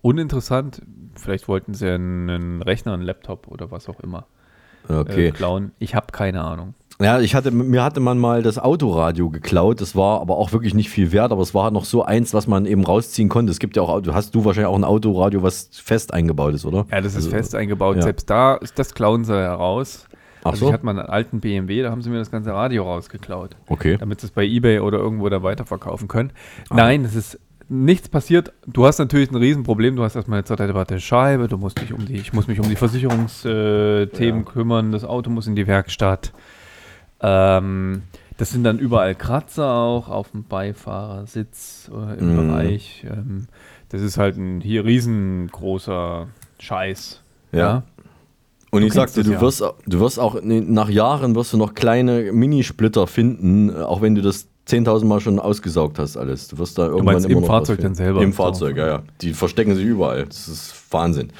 uninteressant. 0.02 0.82
Vielleicht 1.16 1.48
wollten 1.48 1.74
sie 1.74 1.88
einen, 1.90 2.30
einen 2.30 2.62
Rechner, 2.62 2.94
einen 2.94 3.04
Laptop 3.04 3.48
oder 3.48 3.72
was 3.72 3.88
auch 3.90 4.00
immer 4.00 4.26
Okay. 4.90 5.28
äh, 5.28 5.32
klauen. 5.32 5.72
Ich 5.80 5.94
habe 5.96 6.08
keine 6.12 6.42
Ahnung. 6.42 6.74
Ja, 7.00 7.20
ich 7.20 7.34
hatte, 7.34 7.50
mir 7.52 7.84
hatte 7.84 8.00
man 8.00 8.20
mal 8.20 8.44
das 8.44 8.60
Autoradio 8.60 9.30
geklaut. 9.30 9.82
Das 9.82 9.96
war 9.96 10.22
aber 10.22 10.38
auch 10.38 10.52
wirklich 10.54 10.74
nicht 10.76 10.90
viel 10.90 11.12
wert, 11.12 11.32
aber 11.32 11.42
es 11.42 11.54
war 11.54 11.72
noch 11.72 11.86
so 11.86 12.04
eins, 12.04 12.34
was 12.34 12.46
man 12.48 12.66
eben 12.66 12.84
rausziehen 12.84 13.28
konnte. 13.30 13.52
Es 13.52 13.60
gibt 13.60 13.76
ja 13.76 13.82
auch, 13.82 13.90
Auto- 13.90 14.14
hast 14.14 14.36
du 14.36 14.44
wahrscheinlich 14.46 14.70
auch 14.72 14.76
ein 14.78 14.84
Autoradio, 14.84 15.42
was 15.42 15.70
fest 15.74 16.14
eingebaut 16.14 16.54
ist, 16.54 16.66
oder? 16.66 16.86
Ja, 16.92 16.98
das 17.02 17.14
ist 17.14 17.18
Also, 17.18 17.30
fest 17.32 17.56
eingebaut. 17.56 17.96
ja. 17.98 18.02
Selbst 18.04 18.30
da 18.30 18.56
ist 18.56 18.78
das 18.78 18.94
klauen 18.94 19.24
sie 19.24 19.34
heraus. 19.34 20.08
Ach 20.44 20.52
also 20.52 20.66
so. 20.66 20.68
ich 20.68 20.74
hatte 20.74 20.86
mal 20.86 20.98
einen 20.98 21.08
alten 21.10 21.40
BMW, 21.40 21.84
da 21.84 21.92
haben 21.92 22.02
sie 22.02 22.10
mir 22.10 22.18
das 22.18 22.32
ganze 22.32 22.52
Radio 22.54 22.84
rausgeklaut. 22.84 23.56
Okay. 23.68 23.98
Damit 23.98 24.22
sie 24.22 24.28
es 24.28 24.32
bei 24.32 24.46
Ebay 24.46 24.80
oder 24.80 24.98
irgendwo 24.98 25.30
da 25.30 25.44
weiterverkaufen 25.44 26.08
können. 26.08 26.32
Ah. 26.70 26.76
Nein, 26.76 27.06
es 27.06 27.16
ist 27.16 27.40
nichts 27.70 28.10
passiert. 28.10 28.52
Du 28.68 28.86
hast 28.86 29.00
natürlich 29.00 29.32
ein 29.32 29.36
Riesenproblem. 29.38 29.96
Du 29.96 30.04
hast 30.04 30.16
erstmal 30.16 30.40
jetzt 30.40 30.50
gesagt, 30.50 30.74
warte, 30.74 31.00
Scheibe, 31.00 31.48
du 31.48 31.58
musst 31.58 31.80
dich 31.82 31.94
um 31.94 32.06
die, 32.06 32.16
ich 32.18 32.34
muss 32.34 32.48
mich 32.48 32.60
um 32.60 32.68
die 32.68 32.76
Versicherungsthemen 32.76 34.04
äh, 34.04 34.08
Themen 34.08 34.46
kümmern, 34.46 34.92
das 34.92 35.06
Auto 35.06 35.30
muss 35.30 35.48
in 35.48 35.56
die 35.56 35.68
Werkstatt. 35.68 36.34
Ähm, 37.22 38.02
das 38.38 38.50
sind 38.50 38.64
dann 38.64 38.80
überall 38.80 39.16
Kratzer 39.16 39.72
auch 39.74 40.10
auf 40.10 40.32
dem 40.32 40.44
Beifahrersitz 40.44 41.90
äh, 41.94 42.20
im 42.20 42.34
Mhm. 42.34 42.48
Bereich. 42.48 43.06
Ähm, 43.10 43.48
das 43.90 44.02
ist 44.02 44.18
halt 44.18 44.38
ein 44.38 44.62
hier 44.62 44.84
riesengroßer 44.86 46.28
Scheiß. 46.60 47.22
Ja. 47.52 47.84
Und 48.72 48.82
Du 48.82 48.88
ich 48.88 48.94
sagte, 48.94 49.24
du 49.24 49.34
ja. 49.34 49.42
wirst, 49.42 49.62
du 49.62 50.00
wirst 50.00 50.18
auch 50.18 50.42
nach 50.42 50.90
Jahren 50.90 51.36
wirst 51.36 51.52
du 51.52 51.58
noch 51.58 51.74
kleine 51.74 52.32
Minisplitter 52.32 53.06
finden, 53.06 53.76
auch 53.76 54.02
wenn 54.02 54.16
du 54.16 54.22
das 54.22 54.48
10.000 54.68 55.06
Mal 55.06 55.20
schon 55.20 55.40
ausgesaugt 55.40 56.00
hast 56.00 56.16
alles. 56.16 56.48
Du 56.48 56.58
wirst 56.58 56.78
da 56.78 56.84
irgendwann 56.84 57.06
meinst 57.16 57.26
immer 57.26 57.36
im 57.36 57.42
noch 57.42 57.48
Fahrzeug 57.48 57.82
dann 57.82 57.96
selber? 57.96 58.22
Im 58.22 58.32
Fahrzeug, 58.32 58.78
ja, 58.78 58.88
ja. 58.88 59.04
Die 59.22 59.34
verstecken 59.34 59.76
sich 59.76 59.86
überall. 59.86 60.26
Das 60.26 60.48
ist 60.48 60.74
Wahnsinn. 60.90 61.32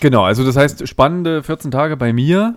Genau, 0.00 0.22
also 0.22 0.44
das 0.44 0.56
heißt 0.56 0.88
spannende 0.88 1.42
14 1.42 1.70
Tage 1.70 1.96
bei 1.98 2.14
mir. 2.14 2.56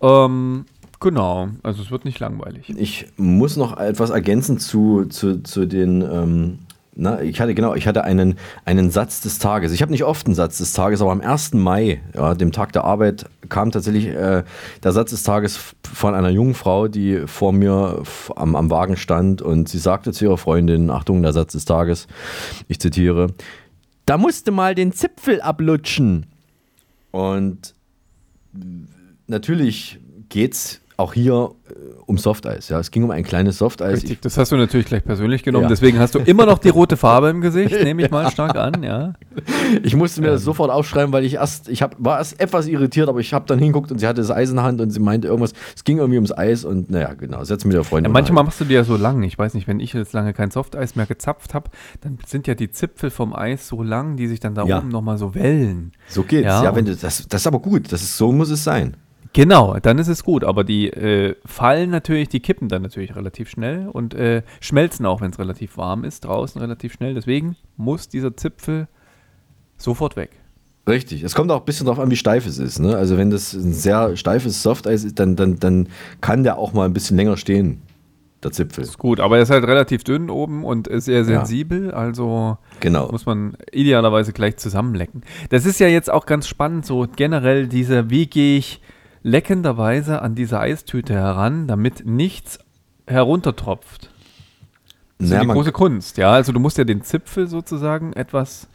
Ähm, 0.00 0.64
genau, 0.98 1.48
also 1.62 1.82
es 1.82 1.90
wird 1.92 2.04
nicht 2.04 2.18
langweilig. 2.18 2.68
Ich 2.76 3.06
muss 3.16 3.56
noch 3.56 3.76
etwas 3.76 4.10
ergänzen 4.10 4.58
zu, 4.58 5.04
zu, 5.04 5.42
zu 5.42 5.66
den. 5.66 6.02
Ähm, 6.02 6.58
na, 6.94 7.22
ich 7.22 7.40
hatte 7.40 7.54
genau, 7.54 7.74
ich 7.74 7.86
hatte 7.86 8.04
einen, 8.04 8.36
einen 8.66 8.90
Satz 8.90 9.22
des 9.22 9.38
Tages. 9.38 9.72
Ich 9.72 9.80
habe 9.80 9.90
nicht 9.90 10.04
oft 10.04 10.26
einen 10.26 10.34
Satz 10.34 10.58
des 10.58 10.74
Tages, 10.74 11.00
aber 11.00 11.10
am 11.10 11.22
1. 11.22 11.54
Mai, 11.54 12.02
ja, 12.14 12.34
dem 12.34 12.52
Tag 12.52 12.72
der 12.72 12.84
Arbeit, 12.84 13.24
kam 13.48 13.70
tatsächlich 13.70 14.08
äh, 14.08 14.44
der 14.82 14.92
Satz 14.92 15.10
des 15.10 15.22
Tages 15.22 15.58
von 15.90 16.14
einer 16.14 16.28
jungen 16.28 16.54
Frau, 16.54 16.88
die 16.88 17.26
vor 17.26 17.52
mir 17.52 18.02
am, 18.36 18.56
am 18.56 18.70
Wagen 18.70 18.96
stand 18.96 19.40
und 19.40 19.70
sie 19.70 19.78
sagte 19.78 20.12
zu 20.12 20.26
ihrer 20.26 20.36
Freundin: 20.36 20.90
Achtung, 20.90 21.22
der 21.22 21.32
Satz 21.32 21.52
des 21.52 21.64
Tages, 21.64 22.08
ich 22.68 22.78
zitiere: 22.78 23.28
Da 24.04 24.18
musste 24.18 24.50
mal 24.50 24.74
den 24.74 24.92
Zipfel 24.92 25.40
ablutschen. 25.40 26.26
Und 27.10 27.74
natürlich 29.26 29.98
geht's 30.28 30.81
auch 30.96 31.14
hier 31.14 31.50
äh, 31.68 31.72
um 32.06 32.18
Softeis. 32.18 32.68
Ja, 32.68 32.78
es 32.78 32.90
ging 32.90 33.02
um 33.04 33.10
ein 33.10 33.22
kleines 33.24 33.58
Softeis. 33.58 33.94
Richtig, 34.02 34.20
das 34.20 34.36
hast 34.36 34.52
du 34.52 34.56
natürlich 34.56 34.86
gleich 34.86 35.04
persönlich 35.04 35.42
genommen. 35.42 35.64
Ja. 35.64 35.68
Deswegen 35.68 35.98
hast 35.98 36.14
du 36.14 36.18
immer 36.18 36.46
noch 36.46 36.58
die 36.58 36.68
rote 36.68 36.96
Farbe 36.96 37.30
im 37.30 37.40
Gesicht, 37.40 37.72
nehme 37.82 38.02
ich 38.02 38.10
mal 38.10 38.30
stark 38.30 38.56
an, 38.56 38.82
ja. 38.82 39.14
Ich 39.82 39.96
musste 39.96 40.20
mir 40.20 40.28
Ähm. 40.28 40.32
das 40.34 40.42
sofort 40.42 40.70
aufschreiben, 40.70 41.12
weil 41.12 41.24
ich 41.24 41.34
erst, 41.34 41.68
ich 41.68 41.82
hab, 41.82 41.96
war 41.98 42.18
erst 42.18 42.38
etwas 42.40 42.66
irritiert, 42.66 43.08
aber 43.08 43.20
ich 43.20 43.32
habe 43.32 43.46
dann 43.46 43.58
hinguckt 43.58 43.90
und 43.90 43.98
sie 43.98 44.06
hatte 44.06 44.20
das 44.20 44.30
Eis 44.30 44.50
in 44.50 44.56
der 44.56 44.64
Hand 44.64 44.80
und 44.80 44.90
sie 44.90 45.00
meinte 45.00 45.28
irgendwas, 45.28 45.52
es 45.74 45.84
ging 45.84 45.98
irgendwie 45.98 46.18
ums 46.18 46.32
Eis 46.36 46.64
und 46.64 46.90
naja, 46.90 47.14
genau, 47.14 47.42
setz 47.44 47.64
mit 47.64 47.74
der 47.74 47.84
Freundin. 47.84 48.10
ja 48.10 48.12
manchmal 48.12 48.44
machst 48.44 48.60
du 48.60 48.64
die 48.64 48.74
ja 48.74 48.84
so 48.84 48.96
lang. 48.96 49.22
Ich 49.22 49.38
weiß 49.38 49.54
nicht, 49.54 49.66
wenn 49.66 49.80
ich 49.80 49.92
jetzt 49.94 50.12
lange 50.12 50.32
kein 50.34 50.50
Softeis 50.50 50.94
mehr 50.94 51.06
gezapft 51.06 51.54
habe, 51.54 51.70
dann 52.02 52.18
sind 52.26 52.46
ja 52.46 52.54
die 52.54 52.70
Zipfel 52.70 53.10
vom 53.10 53.34
Eis 53.34 53.66
so 53.66 53.82
lang, 53.82 54.16
die 54.16 54.26
sich 54.28 54.40
dann 54.40 54.54
da 54.54 54.64
Ja. 54.64 54.78
oben 54.78 54.88
nochmal 54.88 55.16
so 55.18 55.34
wellen. 55.34 55.92
So 56.08 56.22
geht's. 56.22 56.44
Ja, 56.46 56.62
Ja, 56.64 56.76
wenn 56.76 56.84
du, 56.84 56.94
das, 56.94 57.26
das 57.28 57.40
ist 57.40 57.46
aber 57.46 57.60
gut, 57.60 57.92
das 57.92 58.02
ist, 58.02 58.16
so 58.18 58.30
muss 58.32 58.50
es 58.50 58.62
sein. 58.62 58.96
Genau, 59.32 59.76
dann 59.80 59.98
ist 59.98 60.08
es 60.08 60.24
gut. 60.24 60.44
Aber 60.44 60.62
die 60.64 60.90
äh, 60.90 61.36
fallen 61.44 61.90
natürlich, 61.90 62.28
die 62.28 62.40
kippen 62.40 62.68
dann 62.68 62.82
natürlich 62.82 63.16
relativ 63.16 63.48
schnell 63.48 63.88
und 63.88 64.14
äh, 64.14 64.42
schmelzen 64.60 65.06
auch, 65.06 65.20
wenn 65.20 65.30
es 65.30 65.38
relativ 65.38 65.76
warm 65.76 66.04
ist, 66.04 66.24
draußen 66.24 66.60
relativ 66.60 66.92
schnell. 66.92 67.14
Deswegen 67.14 67.56
muss 67.76 68.08
dieser 68.08 68.36
Zipfel 68.36 68.88
sofort 69.78 70.16
weg. 70.16 70.30
Richtig. 70.88 71.22
Es 71.22 71.34
kommt 71.34 71.50
auch 71.50 71.60
ein 71.60 71.64
bisschen 71.64 71.86
darauf 71.86 72.00
an, 72.02 72.10
wie 72.10 72.16
steif 72.16 72.46
es 72.46 72.58
ist. 72.58 72.78
Ne? 72.80 72.96
Also 72.96 73.16
wenn 73.16 73.30
das 73.30 73.52
ein 73.54 73.72
sehr 73.72 74.16
steifes 74.16 74.62
Softeis 74.62 75.04
ist, 75.04 75.18
dann, 75.18 75.36
dann, 75.36 75.58
dann 75.58 75.88
kann 76.20 76.42
der 76.42 76.58
auch 76.58 76.72
mal 76.72 76.84
ein 76.86 76.92
bisschen 76.92 77.16
länger 77.16 77.36
stehen, 77.36 77.82
der 78.42 78.50
Zipfel. 78.50 78.82
Ist 78.82 78.98
gut, 78.98 79.20
aber 79.20 79.36
er 79.36 79.44
ist 79.44 79.50
halt 79.50 79.64
relativ 79.64 80.02
dünn 80.02 80.28
oben 80.28 80.64
und 80.64 80.88
ist 80.88 81.04
sehr 81.04 81.24
sensibel, 81.24 81.92
also 81.92 82.58
Genau. 82.80 83.08
muss 83.12 83.26
man 83.26 83.56
idealerweise 83.70 84.32
gleich 84.32 84.56
zusammenlecken. 84.56 85.22
Das 85.50 85.66
ist 85.66 85.78
ja 85.78 85.86
jetzt 85.86 86.10
auch 86.10 86.26
ganz 86.26 86.48
spannend, 86.48 86.84
so 86.84 87.06
generell 87.14 87.68
diese, 87.68 88.10
wie 88.10 88.26
gehe 88.26 88.58
ich 88.58 88.80
leckenderweise 89.22 90.22
an 90.22 90.34
diese 90.34 90.58
Eistüte 90.60 91.14
heran, 91.14 91.66
damit 91.66 92.06
nichts 92.06 92.58
heruntertropft. 93.06 94.10
Das 95.18 95.26
ist 95.26 95.30
Naja, 95.30 95.42
ja 95.42 95.48
die 95.48 95.52
große 95.52 95.72
Kunst, 95.72 96.18
ja. 96.18 96.32
Also 96.32 96.52
du 96.52 96.60
musst 96.60 96.78
ja 96.78 96.84
den 96.84 97.02
Zipfel 97.02 97.46
sozusagen 97.46 98.12
etwas 98.12 98.68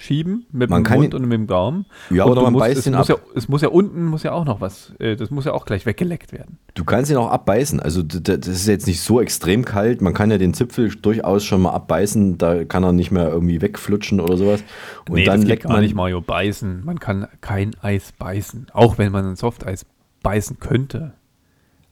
zusammenschieben 0.00 0.46
mit 0.52 0.70
Man 0.70 0.84
dem 0.84 0.98
Mund 0.98 1.14
und 1.14 1.22
mit 1.22 1.32
dem 1.32 1.46
Gaumen. 1.46 1.86
Ja, 2.10 2.24
und 2.24 2.32
oder 2.32 2.42
man 2.42 2.52
musst, 2.52 2.64
beißt 2.64 2.78
es 2.80 2.86
ihn 2.86 2.94
muss 2.94 3.10
ab. 3.10 3.20
Ja, 3.24 3.32
es 3.36 3.48
muss 3.48 3.62
ja 3.62 3.68
unten, 3.68 4.04
muss 4.06 4.22
ja 4.22 4.32
auch 4.32 4.44
noch 4.44 4.60
was, 4.60 4.92
äh, 4.98 5.16
das 5.16 5.30
muss 5.30 5.44
ja 5.44 5.52
auch 5.52 5.66
gleich 5.66 5.86
weggeleckt 5.86 6.32
werden. 6.32 6.58
Du 6.74 6.84
kannst 6.84 7.10
ihn 7.10 7.16
auch 7.16 7.30
abbeißen. 7.30 7.80
Also 7.80 8.02
das 8.02 8.46
ist 8.46 8.66
jetzt 8.66 8.86
nicht 8.86 9.00
so 9.00 9.20
extrem 9.20 9.64
kalt. 9.64 10.00
Man 10.00 10.14
kann 10.14 10.30
ja 10.30 10.38
den 10.38 10.54
Zipfel 10.54 10.90
durchaus 10.96 11.44
schon 11.44 11.62
mal 11.62 11.70
abbeißen. 11.72 12.38
Da 12.38 12.64
kann 12.64 12.82
er 12.82 12.92
nicht 12.92 13.10
mehr 13.10 13.28
irgendwie 13.28 13.60
wegflutschen 13.60 14.20
oder 14.20 14.36
sowas. 14.36 14.62
Und 15.08 15.16
nee, 15.16 15.24
dann 15.24 15.40
das 15.40 15.48
leckt 15.48 15.68
man 15.68 15.80
nicht, 15.80 15.94
Mario, 15.94 16.20
beißen. 16.20 16.84
Man 16.84 16.98
kann 16.98 17.28
kein 17.40 17.74
Eis 17.82 18.12
beißen. 18.18 18.66
Auch 18.72 18.98
wenn 18.98 19.12
man 19.12 19.26
ein 19.26 19.36
Softeis 19.36 19.86
beißen 20.22 20.58
könnte. 20.60 21.14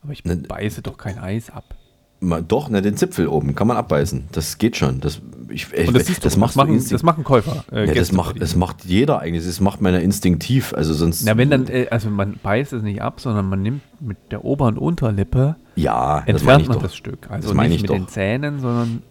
Aber 0.02 0.12
ich 0.12 0.24
Ne- 0.24 0.36
beiße 0.36 0.82
doch 0.82 0.96
kein 0.96 1.18
Eis 1.18 1.50
ab. 1.50 1.74
Ma- 2.20 2.40
Doch, 2.40 2.68
ne, 2.68 2.82
den 2.82 2.96
Zipfel 2.96 3.28
oben 3.28 3.54
kann 3.54 3.68
man 3.68 3.76
abbeißen. 3.76 4.24
Das 4.32 4.58
geht 4.58 4.76
schon. 4.76 5.00
Das, 5.00 5.20
ich, 5.50 5.72
ich, 5.72 5.86
Und 5.86 5.94
das 5.94 6.06
siehst 6.06 6.24
du, 6.24 6.26
das 6.26 6.36
machen- 6.36 6.82
das 6.90 7.02
machen 7.04 7.22
Käufer, 7.22 7.64
äh, 7.72 7.86
ja, 7.86 7.94
das, 7.94 8.10
macht, 8.12 8.42
das 8.42 8.56
macht 8.56 8.84
jeder 8.84 9.20
eigentlich. 9.20 9.46
Das 9.46 9.60
macht 9.60 9.80
man 9.80 9.94
ja 9.94 10.00
instinktiv. 10.00 10.74
Also 10.74 10.94
sonst. 10.94 11.24
Na, 11.24 11.36
wenn 11.36 11.48
dann, 11.50 11.68
äh, 11.68 11.86
also 11.90 12.10
man 12.10 12.34
beißt 12.42 12.72
es 12.72 12.82
nicht 12.82 13.00
ab, 13.02 13.20
sondern 13.20 13.48
man 13.48 13.62
nimmt 13.62 13.82
mit 14.00 14.16
der 14.32 14.44
Ober- 14.44 14.66
und 14.66 14.78
Unterlippe, 14.78 15.54
ja, 15.76 16.20
das 16.26 16.28
entfernt 16.28 16.66
man 16.66 16.76
doch. 16.78 16.82
das 16.82 16.96
Stück. 16.96 17.30
Also 17.30 17.48
das 17.48 17.56
meine 17.56 17.68
nicht 17.68 17.76
ich 17.76 17.82
mit 17.82 17.90
doch. 17.90 17.94
den 17.96 18.08
Zähnen, 18.08 18.58
sondern 18.60 19.02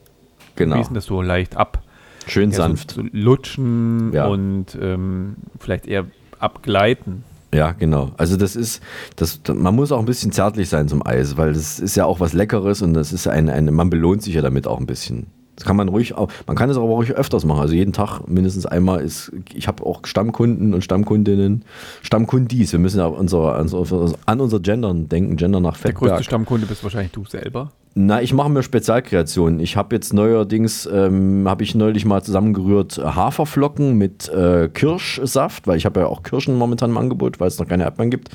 Genau. 0.58 0.84
das 0.94 1.06
so 1.06 1.22
leicht 1.22 1.56
ab. 1.56 1.84
Schön 2.28 2.52
so- 2.52 2.58
sanft. 2.58 2.92
So, 2.92 3.04
lutschen 3.14 4.12
Ja. 4.14 4.26
und 4.28 4.78
ähm, 4.82 5.38
vielleicht 5.60 5.88
eher 5.88 6.06
abgleiten. 6.40 7.24
Ja, 7.54 7.72
genau. 7.72 8.12
Also 8.18 8.36
das 8.36 8.56
ist, 8.56 8.82
das, 9.16 9.40
man 9.54 9.76
muss 9.76 9.92
auch 9.92 10.00
ein 10.00 10.06
bisschen 10.06 10.32
zärtlich 10.32 10.70
sein 10.70 10.88
zum 10.88 11.06
Eis, 11.06 11.38
weil 11.38 11.54
das 11.54 11.80
ist 11.80 11.96
ja 11.96 12.06
auch 12.06 12.20
was 12.20 12.34
Leckeres 12.34 12.82
und 12.82 12.94
das 12.94 13.14
ist 13.14 13.28
ein, 13.28 13.50
ein 13.50 13.74
man 13.74 13.90
belohnt 13.90 14.22
sich 14.22 14.36
ja 14.36 14.42
damit 14.42 14.68
auch 14.68 14.80
ein 14.80 14.86
bisschen. 14.86 15.28
Das 15.56 15.66
kann 15.66 15.76
man 15.76 15.88
ruhig 15.88 16.14
auch, 16.14 16.30
man 16.46 16.56
kann 16.56 16.70
es 16.70 16.78
aber 16.78 16.86
ruhig 16.86 17.14
öfters 17.14 17.44
machen. 17.44 17.62
Also 17.62 17.74
jeden 17.74 17.92
Tag 17.92 18.28
mindestens 18.28 18.68
einmal 18.68 19.02
ist, 19.02 19.32
ich 19.56 19.68
habe 19.68 19.84
auch 19.84 20.02
Stammkunden 20.06 20.76
und 20.76 20.84
Stammkundinnen, 20.84 21.66
Stammkundis. 22.04 22.74
Wir 22.74 22.80
müssen 22.80 23.00
ja 23.00 23.08
unser, 23.08 23.56
an 23.56 24.40
unser 24.40 24.60
Gendern 24.60 25.10
denken, 25.10 25.36
Gender 25.36 25.60
nach 25.60 25.78
Der 25.78 25.94
größte 25.94 26.10
Fettberg. 26.10 26.26
Stammkunde 26.26 26.68
bist 26.68 26.84
wahrscheinlich 26.84 27.12
du 27.12 27.26
selber. 27.26 27.72
Na, 28.00 28.22
ich 28.22 28.32
mache 28.32 28.50
mir 28.50 28.62
Spezialkreationen. 28.62 29.60
Ich 29.60 29.76
habe 29.76 29.96
jetzt 29.96 30.14
neuerdings, 30.14 30.88
ähm, 30.94 31.50
habe 31.50 31.64
ich 31.64 31.74
neulich 31.74 32.06
mal 32.06 32.22
zusammengerührt 32.22 33.00
äh, 33.00 33.02
Haferflocken 33.02 33.98
mit 33.98 34.30
äh, 34.30 34.70
Kirschsaft, 34.72 35.66
weil 35.66 35.78
ich 35.78 35.88
habe 35.88 36.02
ja 36.02 36.06
auch 36.06 36.22
Kirschen 36.22 36.60
momentan 36.60 36.92
im 36.92 36.98
Angebot, 37.00 37.40
weil 37.40 37.48
es 37.48 37.58
noch 37.58 37.68
keine 37.68 37.86
Erdbeeren 37.86 38.12
gibt. 38.12 38.30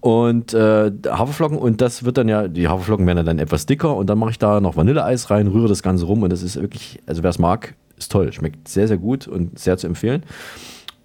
Und 0.00 0.52
äh, 0.52 0.92
Haferflocken 1.06 1.56
und 1.56 1.80
das 1.80 2.04
wird 2.04 2.18
dann 2.18 2.28
ja, 2.28 2.48
die 2.48 2.68
Haferflocken 2.68 3.06
werden 3.06 3.24
dann 3.24 3.38
etwas 3.38 3.64
dicker 3.64 3.96
und 3.96 4.10
dann 4.10 4.18
mache 4.18 4.32
ich 4.32 4.38
da 4.38 4.60
noch 4.60 4.76
Vanilleeis 4.76 5.30
rein, 5.30 5.46
rühre 5.46 5.68
das 5.68 5.82
Ganze 5.82 6.04
rum 6.04 6.22
und 6.22 6.30
das 6.30 6.42
ist 6.42 6.60
wirklich, 6.60 7.00
also 7.06 7.22
wer 7.22 7.30
es 7.30 7.38
mag, 7.38 7.76
ist 7.96 8.12
toll. 8.12 8.30
Schmeckt 8.34 8.68
sehr, 8.68 8.88
sehr 8.88 8.98
gut 8.98 9.26
und 9.26 9.58
sehr 9.58 9.78
zu 9.78 9.86
empfehlen. 9.86 10.22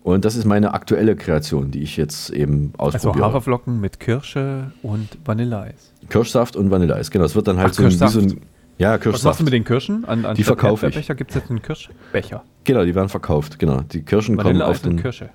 Und 0.04 0.26
das 0.26 0.36
ist 0.36 0.44
meine 0.46 0.74
aktuelle 0.74 1.16
Kreation, 1.16 1.72
die 1.72 1.82
ich 1.82 1.96
jetzt 1.98 2.30
eben 2.30 2.74
Also 2.78 2.98
ausprobiere. 2.98 3.26
Haferflocken 3.26 3.80
mit 3.80 4.00
Kirsche 4.02 4.72
und 4.82 5.08
Vanilleeis. 5.24 5.94
Kirschsaft 6.10 6.56
und 6.58 6.70
Vanilleeis, 6.72 7.10
genau. 7.10 7.24
Es 7.26 7.36
wird 7.36 7.48
dann 7.48 7.58
halt 7.58 7.70
Ach, 7.70 7.74
so, 7.74 7.84
ein, 7.84 7.90
wie 7.90 7.94
so 7.96 8.06
Kirschsaft. 8.06 8.26
ein. 8.38 8.42
Ja, 8.80 8.94
Was 8.94 9.00
Kirschsaft. 9.02 9.24
machst 9.26 9.40
du 9.40 9.44
mit 9.46 9.54
den 9.54 9.64
Kirschen? 9.64 10.04
An, 10.06 10.26
Die 10.36 10.44
verkaufe 10.44 10.88
ich. 10.88 10.96
Becher 10.96 11.16
gibt 11.16 11.32
es 11.32 11.36
jetzt 11.36 11.50
einen 11.50 11.62
Kirschbecher. 11.62 12.44
Genau, 12.66 12.84
die 12.84 12.94
werden 12.96 13.08
verkauft, 13.08 13.60
genau. 13.60 13.82
Die 13.82 14.02
Kirschen 14.04 14.36
kommen 14.36 14.48
Vanilleeis 14.60 14.70
auf 14.78 14.82
den. 14.82 14.92
und 14.94 15.02
Kirsche. 15.02 15.30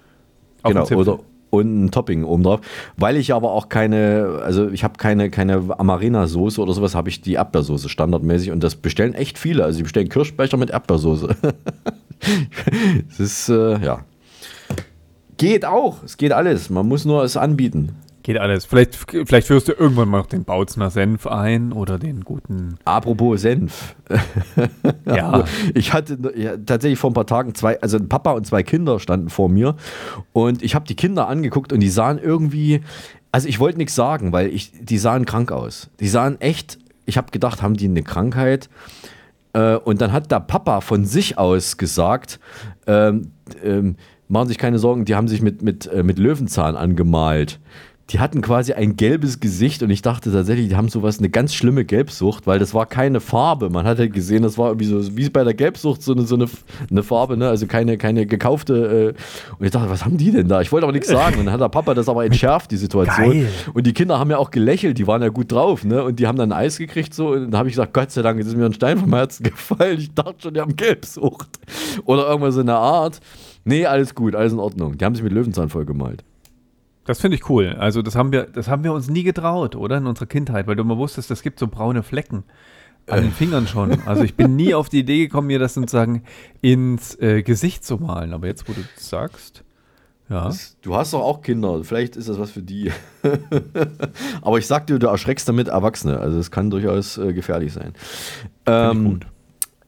Auf 0.63 0.73
Genau, 0.73 0.85
den 0.85 0.99
oder 0.99 1.19
und 1.51 1.85
ein 1.87 1.91
Topping 1.91 2.25
oben 2.25 2.43
drauf. 2.43 2.61
Weil 2.99 3.17
ich 3.17 3.33
aber 3.33 3.53
auch 3.53 3.71
keine, 3.71 4.41
also 4.45 4.69
ich 4.69 4.85
habe 4.85 4.99
keine, 4.99 5.31
keine 5.31 5.63
Amarena-Soße 5.79 6.61
oder 6.61 6.75
sowas, 6.75 6.95
habe 6.95 7.09
ich 7.09 7.23
die 7.23 7.35
Erdbeersoße 7.35 7.89
standardmäßig 7.89 8.51
und 8.51 8.63
das 8.63 8.77
bestellen 8.77 9.15
echt 9.15 9.39
viele. 9.39 9.65
Also 9.65 9.79
die 9.79 9.85
bestellen 9.85 10.11
Kirschbecher 10.11 10.59
mit 10.59 10.69
Erdbeersoße. 10.69 11.35
das 13.09 13.21
ist, 13.21 13.49
äh, 13.49 13.79
ja. 13.83 14.01
Geht 15.39 15.65
auch, 15.65 16.03
es 16.03 16.17
geht 16.17 16.33
alles. 16.33 16.69
Man 16.69 16.87
muss 16.87 17.05
nur 17.05 17.23
es 17.23 17.37
anbieten. 17.37 17.95
Geht 18.25 18.39
alles. 18.39 18.67
Vielleicht, 18.67 18.97
vielleicht 18.97 19.47
führst 19.47 19.69
du 19.69 19.73
irgendwann 19.73 20.09
mal 20.09 20.19
noch 20.19 20.27
den 20.27 20.45
Bautzner 20.45 20.91
Senf 20.91 21.27
ein 21.29 21.73
oder 21.73 21.99
den 21.99 22.25
guten. 22.25 22.77
Apropos 22.85 23.41
Senf. 23.41 23.95
Ja. 25.07 25.45
Ich 25.75 25.95
hatte 25.95 26.19
ja, 26.37 26.57
tatsächlich 26.59 26.99
vor 26.99 27.11
ein 27.11 27.15
paar 27.15 27.27
Tagen 27.27 27.55
zwei, 27.55 27.81
also 27.81 27.97
ein 27.97 28.11
Papa 28.11 28.33
und 28.33 28.47
zwei 28.47 28.63
Kinder 28.63 29.01
standen 29.01 29.31
vor 29.31 29.49
mir 29.49 29.75
und 30.35 30.63
ich 30.63 30.75
habe 30.75 30.87
die 30.87 30.97
Kinder 30.97 31.29
angeguckt 31.29 31.73
und 31.73 31.81
die 31.81 31.89
sahen 31.89 32.19
irgendwie, 32.19 32.83
also 33.33 33.49
ich 33.49 33.59
wollte 33.59 33.79
nichts 33.79 33.95
sagen, 33.95 34.33
weil 34.33 34.49
ich, 34.49 34.73
die 34.79 34.99
sahen 34.99 35.25
krank 35.25 35.51
aus. 35.51 35.89
Die 36.01 36.09
sahen 36.09 36.39
echt, 36.43 36.79
ich 37.07 37.17
habe 37.17 37.31
gedacht, 37.31 37.63
haben 37.63 37.75
die 37.75 37.87
eine 37.87 38.03
Krankheit? 38.03 38.69
Äh, 39.55 39.77
und 39.77 40.03
dann 40.03 40.13
hat 40.13 40.31
der 40.31 40.41
Papa 40.41 40.83
von 40.83 41.07
sich 41.07 41.39
aus 41.39 41.79
gesagt, 41.79 42.39
ähm, 42.87 43.33
ähm, 43.65 43.97
machen 44.29 44.49
sich 44.49 44.59
keine 44.59 44.79
Sorgen, 44.79 45.05
die 45.05 45.15
haben 45.15 45.29
sich 45.29 45.43
mit, 45.43 45.63
mit, 45.63 45.87
äh, 45.87 46.03
mit 46.03 46.19
Löwenzahn 46.19 46.77
angemalt. 46.77 47.59
Die 48.11 48.21
hatten 48.21 48.41
quasi 48.41 48.73
ein 48.73 48.97
gelbes 48.97 49.39
Gesicht 49.39 49.83
und 49.83 49.91
ich 49.91 50.01
dachte 50.01 50.33
tatsächlich, 50.33 50.69
die 50.69 50.77
haben 50.77 50.89
sowas, 50.89 51.19
eine 51.19 51.29
ganz 51.29 51.53
schlimme 51.53 51.85
Gelbsucht, 51.85 52.47
weil 52.47 52.59
das 52.59 52.73
war 52.73 52.87
keine 52.87 53.21
Farbe. 53.21 53.69
Man 53.69 53.87
hat 53.87 53.99
halt 53.99 54.15
gesehen, 54.15 54.43
das 54.43 54.57
war 54.57 54.69
irgendwie 54.69 54.87
so, 54.87 55.15
wie 55.15 55.29
bei 55.29 55.45
der 55.45 55.53
Gelbsucht, 55.53 56.03
so 56.03 56.13
eine, 56.13 56.23
so 56.23 56.37
eine, 56.37 56.47
eine 56.91 57.03
Farbe, 57.03 57.37
ne? 57.37 57.51
also 57.51 57.67
keine, 57.67 57.99
keine 57.99 58.25
gekaufte. 58.25 59.15
Äh, 59.15 59.55
und 59.59 59.67
ich 59.67 59.73
dachte, 59.73 59.91
was 59.91 60.07
haben 60.07 60.17
die 60.17 60.31
denn 60.31 60.49
da? 60.49 60.63
Ich 60.63 60.73
wollte 60.73 60.87
aber 60.87 60.95
nichts 60.95 61.09
sagen. 61.09 61.39
Und 61.39 61.45
dann 61.45 61.53
hat 61.53 61.61
der 61.61 61.69
Papa 61.69 61.93
das 61.93 62.09
aber 62.09 62.25
entschärft, 62.25 62.71
die 62.71 62.79
Situation. 62.79 63.31
Geil. 63.31 63.49
Und 63.75 63.87
die 63.87 63.93
Kinder 63.93 64.19
haben 64.19 64.31
ja 64.31 64.39
auch 64.39 64.51
gelächelt, 64.51 64.97
die 64.97 65.07
waren 65.07 65.21
ja 65.21 65.29
gut 65.29 65.53
drauf, 65.53 65.85
ne? 65.85 66.03
Und 66.03 66.19
die 66.19 66.27
haben 66.27 66.39
dann 66.39 66.51
Eis 66.51 66.79
gekriegt 66.79 67.13
so. 67.13 67.33
Und 67.33 67.51
dann 67.51 67.59
habe 67.59 67.69
ich 67.69 67.75
gesagt, 67.75 67.93
Gott 67.93 68.11
sei 68.11 68.23
Dank, 68.23 68.39
jetzt 68.39 68.49
ist 68.49 68.57
mir 68.57 68.65
ein 68.65 68.73
Stein 68.73 68.97
vom 68.97 69.15
Herzen 69.15 69.43
gefallen. 69.43 69.99
Ich 69.99 70.15
dachte 70.15 70.37
schon, 70.45 70.55
die 70.55 70.63
haben 70.63 70.77
Gelbsucht. 70.77 71.49
Oder 72.07 72.27
irgendwas 72.27 72.57
in 72.57 72.67
der 72.67 72.77
Art. 72.77 73.21
Nee, 73.69 73.85
alles 73.85 74.15
gut, 74.15 74.35
alles 74.35 74.55
in 74.55 74.59
Ordnung. 74.59 74.97
Die 74.97 75.05
haben 75.05 75.15
sich 75.15 75.23
mit 75.23 75.33
Löwenzahn 75.33 75.69
vollgemalt. 75.69 76.25
Das 77.05 77.21
finde 77.21 77.37
ich 77.37 77.49
cool. 77.51 77.77
Also, 77.79 78.01
das 78.01 78.17
haben, 78.17 78.33
wir, 78.33 78.45
das 78.45 78.69
haben 78.69 78.83
wir 78.83 78.95
uns 78.95 79.11
nie 79.11 79.25
getraut, 79.25 79.77
oder? 79.77 79.99
In 79.99 80.07
unserer 80.07 80.27
Kindheit, 80.27 80.67
weil 80.67 80.77
du 80.77 80.83
immer 80.83 80.97
wusstest, 80.97 81.31
es 81.31 81.43
gibt 81.43 81.59
so 81.59 81.67
braune 81.67 82.03
Flecken 82.03 82.45
an 83.07 83.23
den 83.23 83.31
Fingern 83.31 83.67
schon. 83.67 84.01
Also, 84.07 84.23
ich 84.23 84.37
bin 84.37 84.57
nie 84.57 84.75
auf 84.75 84.89
die 84.89 85.01
Idee 85.01 85.19
gekommen, 85.19 85.49
mir 85.49 85.59
das 85.59 85.75
sozusagen 85.75 86.23
ins 86.63 87.15
äh, 87.21 87.43
Gesicht 87.43 87.85
zu 87.85 87.99
malen. 87.99 88.33
Aber 88.33 88.47
jetzt, 88.47 88.69
wo 88.69 88.73
du 88.73 88.81
das 88.95 89.09
sagst, 89.09 89.65
ja. 90.31 90.51
Du 90.83 90.95
hast 90.95 91.13
doch 91.13 91.23
auch 91.23 91.43
Kinder, 91.43 91.85
vielleicht 91.85 92.17
ist 92.17 92.29
das 92.29 92.39
was 92.39 92.51
für 92.51 92.63
die. 92.63 92.91
Aber 94.43 94.59
ich 94.59 94.67
sag 94.67 94.87
dir, 94.87 94.99
du 94.99 95.07
erschreckst 95.09 95.49
damit 95.49 95.69
Erwachsene. 95.69 96.21
Also 96.21 96.39
es 96.39 96.51
kann 96.51 96.71
durchaus 96.71 97.19
äh, 97.19 97.33
gefährlich 97.33 97.73
sein. 97.73 97.95
Ähm, 98.67 99.21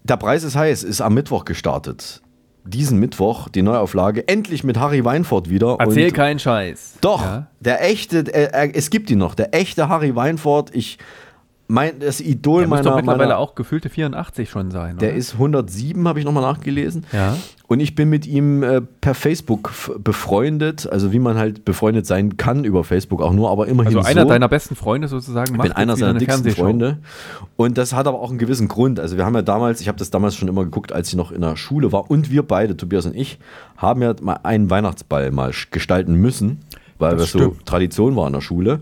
der 0.03 0.17
Preis 0.17 0.45
ist 0.45 0.57
heiß, 0.57 0.83
ist 0.83 1.01
am 1.03 1.15
Mittwoch 1.15 1.45
gestartet. 1.45 2.23
Diesen 2.65 2.99
Mittwoch 2.99 3.49
die 3.49 3.63
Neuauflage, 3.63 4.29
endlich 4.29 4.65
mit 4.65 4.79
Harry 4.79 5.05
Weinfurt 5.05 5.49
wieder. 5.51 5.77
Erzähl 5.79 6.09
Und 6.09 6.15
keinen 6.15 6.39
Scheiß. 6.39 6.95
Doch, 7.01 7.23
Ja. 7.23 7.47
der 7.61 7.83
echte, 7.85 8.19
äh, 8.33 8.67
äh, 8.69 8.73
es 8.75 8.91
gibt 8.91 9.11
ihn 9.11 9.19
noch, 9.19 9.35
der 9.35 9.55
echte 9.55 9.89
Harry 9.89 10.15
Weinfurt. 10.15 10.75
Ich 10.75 10.99
mein, 11.71 12.01
das 12.01 12.21
Idol 12.21 12.63
Der 12.63 12.69
muss 12.69 12.79
doch 12.79 12.85
meiner, 12.87 12.97
mittlerweile 12.97 13.29
meiner 13.29 13.39
auch 13.39 13.55
gefühlte 13.55 13.89
84 13.89 14.51
schon 14.51 14.71
sein. 14.73 14.99
der 14.99 15.11
oder? 15.11 15.19
ist 15.19 15.35
107, 15.35 16.07
habe 16.09 16.19
ich 16.19 16.25
nochmal 16.25 16.43
nachgelesen. 16.43 17.07
Ja. 17.13 17.37
Und 17.69 17.79
ich 17.79 17.95
bin 17.95 18.09
mit 18.11 18.27
ihm 18.27 18.65
äh, 18.65 18.81
per 18.81 19.15
Facebook 19.15 19.71
befreundet, 20.03 20.91
also 20.91 21.13
wie 21.13 21.21
man 21.21 21.39
halt 21.39 21.65
befreundet 21.65 22.05
sein 22.07 22.37
kann 22.37 22.65
über 22.65 22.83
Facebook 22.83 23.23
auch 23.23 23.33
nur, 23.33 23.51
aber 23.51 23.69
immerhin 23.69 23.97
Also 23.97 24.09
einer 24.09 24.23
so. 24.23 24.29
deiner 24.29 24.49
besten 24.49 24.75
Freunde 24.75 25.07
sozusagen 25.07 25.55
Ich 25.55 25.61
bin 25.63 25.71
einer 25.71 25.97
seiner 25.97 26.11
eine 26.11 26.19
dicksten. 26.19 26.51
Freunde. 26.51 26.99
Und 27.55 27.79
das 27.79 27.93
hat 27.93 28.09
aber 28.09 28.19
auch 28.19 28.31
einen 28.31 28.39
gewissen 28.39 28.67
Grund. 28.67 28.99
Also 28.99 29.17
wir 29.17 29.25
haben 29.25 29.37
ja 29.37 29.43
damals, 29.43 29.81
ich 29.81 29.87
habe 29.87 29.99
das 29.99 30.11
damals 30.11 30.35
schon 30.35 30.49
immer 30.49 30.65
geguckt, 30.65 30.93
als 30.93 31.09
ich 31.09 31.15
noch 31.15 31.31
in 31.31 31.43
der 31.43 31.57
Schule 31.57 31.93
war 31.93 32.11
und 32.11 32.33
wir 32.33 32.43
beide, 32.43 32.77
Tobias 32.77 33.07
und 33.07 33.15
ich, 33.15 33.39
haben 33.77 34.03
ja 34.03 34.15
mal 34.21 34.41
einen 34.43 34.69
Weihnachtsball 34.71 35.31
mal 35.31 35.53
gestalten 35.71 36.15
müssen, 36.17 36.59
weil 36.99 37.13
Das 37.13 37.31
das, 37.31 37.41
so. 37.41 37.55
Tradition 37.65 38.17
war 38.17 38.27
in 38.27 38.33
der 38.33 38.41
Schule. 38.41 38.81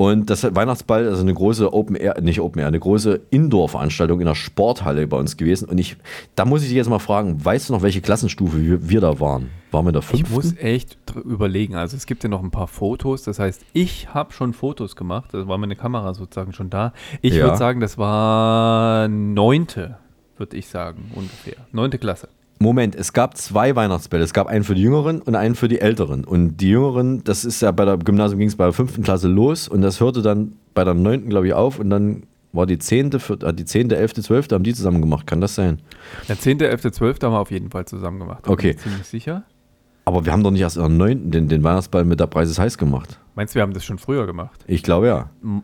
Und 0.00 0.30
das 0.30 0.42
Weihnachtsball 0.54 1.02
ist 1.04 1.10
also 1.10 1.20
eine 1.20 1.34
große 1.34 1.74
Open 1.74 1.94
Air, 1.94 2.18
nicht 2.22 2.40
Open 2.40 2.58
Air, 2.58 2.68
eine 2.68 2.80
große 2.80 3.20
Indoor-Veranstaltung 3.28 4.18
in 4.20 4.24
der 4.24 4.34
Sporthalle 4.34 5.06
bei 5.06 5.18
uns 5.18 5.36
gewesen. 5.36 5.68
Und 5.68 5.76
ich, 5.76 5.98
da 6.36 6.46
muss 6.46 6.62
ich 6.62 6.68
dich 6.68 6.76
jetzt 6.78 6.88
mal 6.88 6.98
fragen, 6.98 7.44
weißt 7.44 7.68
du 7.68 7.74
noch, 7.74 7.82
welche 7.82 8.00
Klassenstufe 8.00 8.62
wir, 8.62 8.88
wir 8.88 9.02
da 9.02 9.20
waren? 9.20 9.50
Waren 9.70 9.84
wir 9.84 9.92
da 9.92 10.00
fünf? 10.00 10.22
Ich 10.22 10.30
muss 10.30 10.56
echt 10.56 10.96
überlegen. 11.22 11.74
Also 11.74 11.98
es 11.98 12.06
gibt 12.06 12.22
ja 12.22 12.30
noch 12.30 12.42
ein 12.42 12.50
paar 12.50 12.66
Fotos. 12.66 13.24
Das 13.24 13.38
heißt, 13.38 13.60
ich 13.74 14.14
habe 14.14 14.32
schon 14.32 14.54
Fotos 14.54 14.96
gemacht. 14.96 15.34
Da 15.34 15.46
war 15.46 15.58
meine 15.58 15.76
Kamera 15.76 16.14
sozusagen 16.14 16.54
schon 16.54 16.70
da. 16.70 16.94
Ich 17.20 17.34
Ja. 17.34 17.44
würde 17.44 17.58
sagen, 17.58 17.80
das 17.80 17.98
war 17.98 19.06
neunte, 19.06 19.98
würde 20.38 20.56
ich 20.56 20.68
sagen, 20.68 21.10
ungefähr. 21.14 21.56
Neunte 21.72 21.98
Klasse. 21.98 22.30
Moment, 22.62 22.94
es 22.94 23.14
gab 23.14 23.38
zwei 23.38 23.74
Weihnachtsbälle. 23.74 24.22
Es 24.22 24.34
gab 24.34 24.46
einen 24.46 24.64
für 24.64 24.74
die 24.74 24.82
Jüngeren 24.82 25.22
und 25.22 25.34
einen 25.34 25.54
für 25.54 25.66
die 25.66 25.80
Älteren. 25.80 26.24
Und 26.24 26.58
die 26.58 26.68
Jüngeren, 26.68 27.24
das 27.24 27.46
ist 27.46 27.62
ja 27.62 27.70
bei 27.70 27.86
der 27.86 27.96
Gymnasium 27.96 28.38
ging 28.38 28.48
es 28.48 28.56
bei 28.56 28.64
der 28.64 28.74
fünften 28.74 29.02
Klasse 29.02 29.28
los 29.28 29.66
und 29.66 29.80
das 29.80 29.98
hörte 30.00 30.20
dann 30.20 30.52
bei 30.74 30.84
der 30.84 30.92
neunten, 30.92 31.30
glaube 31.30 31.46
ich, 31.46 31.54
auf 31.54 31.78
und 31.78 31.88
dann 31.88 32.24
war 32.52 32.66
die 32.66 32.78
zehnte, 32.78 33.18
äh, 33.46 33.54
die 33.54 33.64
zehnte, 33.64 33.96
elfte, 33.96 34.22
zwölfte, 34.22 34.54
haben 34.56 34.62
die 34.64 34.74
zusammen 34.74 35.00
gemacht. 35.00 35.26
Kann 35.26 35.40
das 35.40 35.54
sein? 35.54 35.80
Der 36.28 36.38
10., 36.38 36.60
11., 36.60 36.92
12. 36.92 37.18
haben 37.22 37.32
wir 37.32 37.38
auf 37.40 37.50
jeden 37.50 37.70
Fall 37.70 37.86
zusammen 37.86 38.18
gemacht. 38.18 38.40
Da 38.42 38.48
bin 38.48 38.52
Okay. 38.52 38.70
ich 38.72 38.78
ziemlich 38.78 39.06
sicher. 39.06 39.44
Aber 40.04 40.26
wir 40.26 40.32
haben 40.32 40.42
doch 40.42 40.50
nicht 40.50 40.60
erst 40.60 40.76
der 40.76 40.88
neunten 40.90 41.30
den, 41.30 41.48
den 41.48 41.62
Weihnachtsball 41.64 42.04
mit 42.04 42.20
der 42.20 42.26
Preis 42.26 42.50
ist 42.50 42.58
heiß 42.58 42.76
gemacht. 42.76 43.18
Meinst 43.36 43.54
du, 43.54 43.56
wir 43.56 43.62
haben 43.62 43.72
das 43.72 43.84
schon 43.84 43.96
früher 43.98 44.26
gemacht? 44.26 44.64
Ich 44.66 44.82
glaube 44.82 45.06
ja. 45.06 45.30
M- 45.42 45.62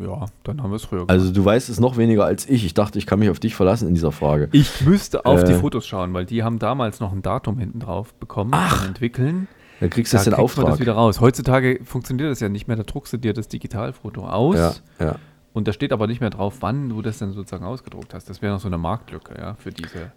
Ja, 0.00 0.26
dann 0.44 0.62
haben 0.62 0.70
wir 0.70 0.76
es 0.76 0.84
früher 0.84 1.00
gemacht. 1.00 1.10
Also 1.10 1.32
du 1.32 1.44
weißt 1.44 1.68
es 1.68 1.80
noch 1.80 1.96
weniger 1.96 2.24
als 2.24 2.48
ich. 2.48 2.64
Ich 2.64 2.74
dachte, 2.74 2.98
ich 2.98 3.06
kann 3.06 3.18
mich 3.18 3.30
auf 3.30 3.40
dich 3.40 3.54
verlassen 3.54 3.88
in 3.88 3.94
dieser 3.94 4.12
Frage. 4.12 4.48
Ich 4.52 4.80
müsste 4.82 5.24
auf 5.26 5.44
die 5.44 5.52
Äh, 5.52 5.58
Fotos 5.58 5.86
schauen, 5.86 6.12
weil 6.14 6.24
die 6.26 6.42
haben 6.42 6.58
damals 6.58 7.00
noch 7.00 7.12
ein 7.12 7.22
Datum 7.22 7.58
hinten 7.58 7.80
drauf 7.80 8.14
bekommen 8.14 8.50
beim 8.52 8.86
Entwickeln. 8.88 9.48
Da 9.80 9.88
kriegst 9.88 10.12
du 10.12 10.16
jetzt 10.16 10.26
den 10.26 10.34
kriegt 10.34 10.38
man 10.38 10.44
Auftrag. 10.44 10.66
das 10.66 10.80
wieder 10.80 10.92
raus. 10.92 11.20
Heutzutage 11.20 11.80
funktioniert 11.84 12.30
das 12.30 12.38
ja 12.40 12.48
nicht 12.48 12.68
mehr. 12.68 12.76
Da 12.76 12.84
druckst 12.84 13.12
du 13.12 13.16
dir 13.16 13.32
das 13.34 13.48
Digitalfoto 13.48 14.26
aus. 14.26 14.80
Ja, 14.98 15.04
ja. 15.06 15.16
Und 15.52 15.66
da 15.68 15.72
steht 15.72 15.92
aber 15.92 16.06
nicht 16.06 16.20
mehr 16.20 16.30
drauf, 16.30 16.58
wann 16.60 16.88
du 16.88 17.02
das 17.02 17.18
dann 17.18 17.32
sozusagen 17.32 17.64
ausgedruckt 17.64 18.14
hast. 18.14 18.30
Das 18.30 18.40
wäre 18.42 18.52
noch 18.54 18.60
so 18.60 18.68
eine 18.68 18.78
Marktlücke, 18.78 19.34
ja, 19.38 19.54
für 19.54 19.70
diese 19.70 20.12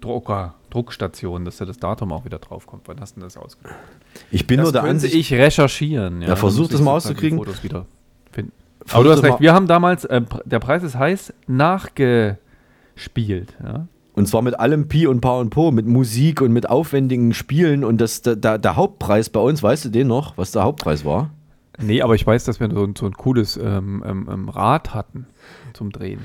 Drucker, 0.00 0.54
Druckstation, 0.68 1.44
dass 1.46 1.56
da 1.56 1.64
das 1.64 1.78
Datum 1.78 2.12
auch 2.12 2.24
wieder 2.26 2.38
draufkommt. 2.38 2.82
Wann 2.86 3.00
hast 3.00 3.16
du 3.16 3.20
denn 3.20 3.26
das 3.26 3.36
ausgedruckt? 3.38 3.78
Ich 4.30 4.46
bin 4.46 4.58
das 4.58 4.64
nur 4.64 4.72
der 4.72 4.82
Ansicht. 4.84 5.14
ich 5.14 5.32
recherchieren. 5.32 6.20
Ja, 6.20 6.28
Ja, 6.30 6.36
versuch 6.36 6.64
Dann 6.66 6.72
das 6.72 6.80
mal 6.82 6.90
die 6.92 6.96
auszukriegen. 6.96 7.38
Fotos 7.38 7.62
wieder 7.62 7.86
finden. 8.32 8.52
Aber 8.92 9.04
du 9.04 9.10
hast 9.10 9.22
das 9.22 9.30
recht, 9.30 9.40
wir 9.40 9.52
haben 9.54 9.66
damals, 9.66 10.04
äh, 10.04 10.22
der 10.44 10.58
Preis 10.58 10.82
ist 10.82 10.96
heiß, 10.98 11.32
nachgespielt. 11.46 12.38
Ja. 13.62 13.86
Und 14.14 14.28
zwar 14.28 14.42
mit 14.42 14.58
allem 14.58 14.88
Pi 14.88 15.06
und 15.06 15.20
Pa 15.20 15.38
und 15.38 15.50
Po, 15.50 15.70
mit 15.72 15.86
Musik 15.86 16.40
und 16.40 16.52
mit 16.52 16.68
aufwendigen 16.70 17.34
Spielen. 17.34 17.82
Und 17.82 18.00
das, 18.00 18.22
der, 18.22 18.36
der, 18.36 18.58
der 18.58 18.76
Hauptpreis 18.76 19.28
bei 19.28 19.40
uns, 19.40 19.62
weißt 19.62 19.86
du 19.86 19.88
den 19.88 20.06
noch, 20.06 20.38
was 20.38 20.52
der 20.52 20.62
Hauptpreis 20.62 21.04
war? 21.04 21.30
Nee, 21.80 22.02
aber 22.02 22.14
ich 22.14 22.24
weiß, 22.24 22.44
dass 22.44 22.60
wir 22.60 22.70
so 22.70 22.84
ein, 22.84 22.94
so 22.96 23.06
ein 23.06 23.14
cooles 23.14 23.56
ähm, 23.56 24.04
ähm, 24.06 24.28
ähm, 24.30 24.48
Rad 24.48 24.94
hatten 24.94 25.26
zum 25.72 25.90
Drehen. 25.90 26.20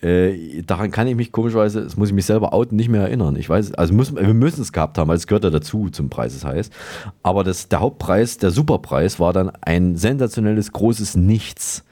Äh, 0.00 0.62
daran 0.62 0.90
kann 0.90 1.06
ich 1.06 1.16
mich 1.16 1.32
komischerweise, 1.32 1.82
das 1.82 1.96
muss 1.96 2.08
ich 2.08 2.14
mich 2.14 2.26
selber 2.26 2.52
outen, 2.52 2.76
nicht 2.76 2.88
mehr 2.88 3.02
erinnern. 3.02 3.36
Ich 3.36 3.48
weiß, 3.48 3.74
also 3.74 3.94
müssen, 3.94 4.16
wir 4.16 4.34
müssen 4.34 4.62
es 4.62 4.72
gehabt 4.72 4.98
haben, 4.98 5.08
weil 5.08 5.16
es 5.16 5.26
gehört 5.26 5.44
ja 5.44 5.50
dazu 5.50 5.88
zum 5.90 6.08
Preis, 6.08 6.34
es 6.34 6.44
heißt. 6.44 6.72
Aber 7.22 7.44
das, 7.44 7.68
der 7.68 7.80
Hauptpreis, 7.80 8.38
der 8.38 8.50
Superpreis, 8.50 9.20
war 9.20 9.32
dann 9.32 9.50
ein 9.62 9.96
sensationelles, 9.96 10.72
großes 10.72 11.16
Nichts. 11.16 11.84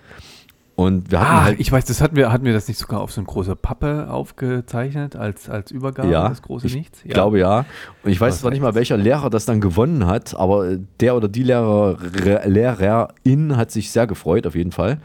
Und 0.76 1.12
wir 1.12 1.20
hatten 1.20 1.30
Ah, 1.30 1.44
halt. 1.44 1.60
ich 1.60 1.70
weiß, 1.70 1.84
das 1.84 2.00
hatten 2.00 2.16
wir, 2.16 2.32
hatten 2.32 2.44
wir 2.44 2.52
das 2.52 2.66
nicht 2.66 2.78
sogar 2.78 3.00
auf 3.00 3.12
so 3.12 3.20
eine 3.20 3.26
große 3.26 3.54
Pappe 3.54 4.08
aufgezeichnet 4.10 5.14
als, 5.14 5.48
als 5.48 5.70
Übergabe, 5.70 6.08
ja, 6.10 6.28
das 6.28 6.42
große 6.42 6.66
ich 6.66 6.74
Nichts? 6.74 7.02
glaube 7.04 7.38
ja. 7.38 7.64
Und 8.02 8.10
ich 8.10 8.20
weiß 8.20 8.40
zwar 8.40 8.50
nicht 8.50 8.60
mal, 8.60 8.74
welcher 8.74 8.96
Lehrer 8.96 9.30
das 9.30 9.46
dann 9.46 9.60
gewonnen 9.60 10.06
hat, 10.06 10.34
aber 10.36 10.76
der 11.00 11.14
oder 11.14 11.28
die 11.28 11.44
Lehrer, 11.44 11.96
Lehrerin 12.44 13.56
hat 13.56 13.70
sich 13.70 13.90
sehr 13.92 14.06
gefreut, 14.06 14.46
auf 14.46 14.54
jeden 14.56 14.72
Fall. 14.72 14.98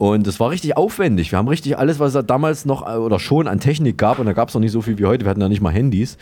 Und 0.00 0.26
es 0.26 0.40
war 0.40 0.48
richtig 0.48 0.78
aufwendig. 0.78 1.30
Wir 1.30 1.36
haben 1.38 1.46
richtig 1.46 1.76
alles, 1.76 1.98
was 1.98 2.14
es 2.14 2.24
damals 2.24 2.64
noch 2.64 2.88
äh, 2.88 2.96
oder 2.96 3.18
schon 3.18 3.46
an 3.46 3.60
Technik 3.60 3.98
gab, 3.98 4.18
und 4.18 4.24
da 4.24 4.32
gab 4.32 4.48
es 4.48 4.54
noch 4.54 4.62
nicht 4.62 4.72
so 4.72 4.80
viel 4.80 4.96
wie 4.98 5.04
heute, 5.04 5.26
wir 5.26 5.30
hatten 5.30 5.42
ja 5.42 5.48
nicht 5.50 5.60
mal 5.60 5.74
Handys, 5.74 6.16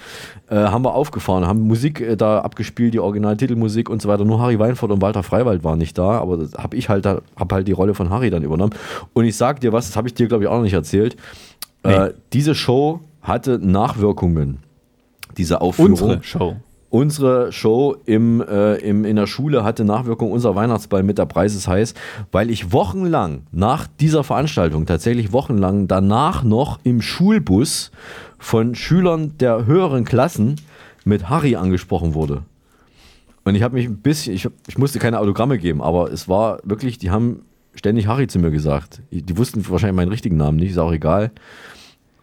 äh, 0.51 0.57
haben 0.57 0.85
wir 0.85 0.95
aufgefahren, 0.95 1.47
haben 1.47 1.61
Musik 1.61 2.01
äh, 2.01 2.17
da 2.17 2.41
abgespielt, 2.41 2.93
die 2.93 2.99
Originaltitelmusik 2.99 3.89
und 3.89 4.03
so 4.03 4.09
weiter. 4.09 4.25
Nur 4.25 4.41
Harry 4.41 4.59
Weinfurt 4.59 4.91
und 4.91 5.01
Walter 5.01 5.23
Freiwald 5.23 5.63
waren 5.63 5.79
nicht 5.79 5.97
da, 5.97 6.19
aber 6.19 6.39
das 6.39 6.55
habe 6.55 6.75
ich 6.77 6.89
halt, 6.89 7.05
da- 7.05 7.21
hab 7.37 7.53
halt 7.53 7.69
die 7.69 7.73
Rolle 7.73 7.95
von 7.95 8.11
Harry 8.11 8.31
dann 8.31 8.43
übernommen. 8.43 8.75
Und 9.13 9.27
ich 9.27 9.37
sag 9.37 9.61
dir 9.61 9.73
was, 9.73 9.87
das 9.87 9.97
habe 9.97 10.09
ich 10.09 10.15
dir, 10.15 10.27
glaube 10.27 10.43
ich, 10.43 10.51
auch 10.51 10.57
noch 10.57 10.65
nicht 10.65 10.73
erzählt. 10.73 11.17
Äh, 11.85 12.11
diese 12.33 12.57
Show 12.57 12.99
hatte 13.23 13.61
Nachwirkungen. 13.61 14.59
Diese 15.37 15.61
Aufführung. 15.61 15.93
Unsere 15.93 16.23
Show. 16.25 16.57
Unsere 16.91 17.53
Show 17.53 17.97
im, 18.07 18.41
äh, 18.41 18.77
im, 18.77 19.05
in 19.05 19.17
der 19.17 19.27
Schule 19.27 19.63
hatte 19.63 19.85
Nachwirkung 19.85 20.33
unser 20.33 20.55
Weihnachtsball 20.55 21.03
mit 21.03 21.19
der 21.19 21.27
Preis 21.27 21.55
ist 21.55 21.69
heiß, 21.69 21.93
weil 22.33 22.51
ich 22.51 22.73
wochenlang 22.73 23.43
nach 23.53 23.87
dieser 24.01 24.25
Veranstaltung, 24.25 24.87
tatsächlich 24.87 25.33
wochenlang 25.33 25.87
danach 25.87 26.43
noch 26.45 26.81
im 26.85 27.03
Schulbus 27.03 27.91
von 28.39 28.75
Schülern 28.75 29.37
der 29.39 29.67
höheren 29.67 30.07
Klassen 30.07 30.57
mit 31.05 31.29
Harry 31.29 31.57
angesprochen 31.57 32.15
wurde. 32.15 32.43
Und 33.45 33.55
ich 33.55 33.63
habe 33.63 33.75
mich 33.75 33.87
ein 33.87 33.99
bisschen, 33.99 34.35
ich, 34.35 34.49
ich 34.67 34.79
musste 34.79 34.99
keine 34.99 35.21
Autogramme 35.21 35.59
geben, 35.59 35.83
aber 35.83 36.11
es 36.11 36.27
war 36.27 36.59
wirklich, 36.65 36.97
die 36.97 37.11
haben 37.11 37.43
ständig 37.75 38.07
Harry 38.07 38.27
zu 38.29 38.39
mir 38.39 38.51
gesagt. 38.51 39.03
Die 39.11 39.37
wussten 39.37 39.67
wahrscheinlich 39.69 39.97
meinen 39.97 40.11
richtigen 40.11 40.37
Namen 40.37 40.57
nicht, 40.57 40.71
ist 40.71 40.79
auch 40.79 40.93
egal. 40.93 41.33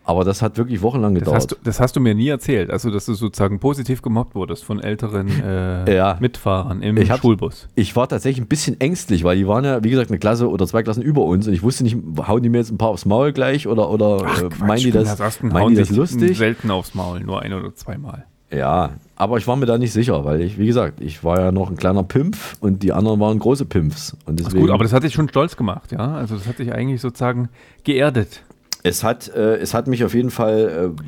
Aber 0.08 0.24
das 0.24 0.44
hat 0.44 0.58
wirklich 0.58 0.84
wochenlang 0.84 1.16
Das 1.16 1.22
gedauert. 1.22 1.36
hast, 1.38 1.52
du, 1.52 1.56
das 1.64 1.80
hast 1.80 1.96
du 1.96 2.00
mir 2.00 2.14
nie 2.14 2.28
erzählt, 2.28 2.70
also 2.70 2.92
dass 2.92 3.06
du 3.08 3.16
sozusagen 3.16 3.60
positiv 3.60 4.04
gemobbt 4.04 4.36
wurdest 4.36 4.64
von 4.64 4.80
älteren 4.80 5.28
äh, 5.44 5.96
Ja. 5.96 6.18
Mitfahrern 6.20 6.84
im 6.84 6.96
Ich 6.98 7.10
hab's- 7.10 7.22
Schulbus. 7.22 7.68
Ich 7.74 7.96
war 7.96 8.08
tatsächlich 8.08 8.46
ein 8.46 8.48
bisschen 8.48 8.80
ängstlich, 8.80 9.24
weil 9.24 9.36
die 9.38 9.48
waren 9.48 9.66
ja, 9.66 9.84
wie 9.84 9.90
gesagt, 9.90 10.12
eine 10.12 10.20
Klasse 10.20 10.48
oder 10.50 10.68
zwei 10.68 10.84
Klassen 10.84 11.02
über 11.02 11.24
uns 11.24 11.48
und 11.48 11.54
ich 11.54 11.64
wusste 11.64 11.84
nicht, 11.84 11.98
hauen 12.28 12.44
die 12.44 12.50
mir 12.50 12.60
jetzt 12.60 12.72
ein 12.72 12.78
paar 12.78 12.90
aufs 12.90 13.06
Maul 13.06 13.34
gleich 13.34 13.68
oder, 13.68 13.90
oder 13.90 14.18
äh, 14.44 14.64
meinen 14.64 14.82
die 14.84 14.92
das, 14.92 15.10
Ansonsten 15.10 15.48
meinen 15.48 15.70
die 15.70 15.76
das 15.76 15.90
lustig? 15.90 16.38
selten 16.38 16.70
aufs 16.70 16.94
Maul, 16.94 17.22
nur 17.22 17.42
ein 17.42 17.52
oder 17.54 17.74
zweimal. 17.74 18.26
Ja, 18.52 18.92
aber 19.16 19.38
ich 19.40 19.48
war 19.48 19.56
mir 19.56 19.66
da 19.66 19.80
nicht 19.80 19.92
sicher, 19.92 20.24
weil 20.24 20.40
ich, 20.42 20.60
wie 20.60 20.68
gesagt, 20.68 21.02
ich 21.02 21.24
war 21.24 21.40
ja 21.40 21.52
noch 21.52 21.72
ein 21.72 21.78
kleiner 21.78 22.04
Pimpf 22.04 22.58
und 22.62 22.84
die 22.84 22.94
anderen 22.94 23.20
waren 23.20 23.40
große 23.40 23.66
Pimpfs. 23.66 24.16
Und 24.28 24.40
Das 24.40 24.46
ist 24.46 24.52
deswegen, 24.54 24.68
gut, 24.68 24.72
aber 24.74 24.84
das 24.84 24.94
hat 24.94 25.02
dich 25.02 25.14
schon 25.14 25.28
stolz 25.28 25.58
gemacht, 25.58 25.92
ja? 25.92 26.14
Also 26.14 26.36
das 26.36 26.46
hat 26.48 26.60
dich 26.60 26.72
eigentlich 26.72 27.02
sozusagen 27.02 27.50
geerdet. 27.84 28.44
Es, 28.86 29.04
hat, 29.04 29.28
äh, 29.36 29.58
es 29.58 29.74
hat 29.74 29.88
mich 29.88 30.04
auf 30.04 30.14
jeden 30.14 30.30
Fall 30.32 30.94
äh, 30.98 31.02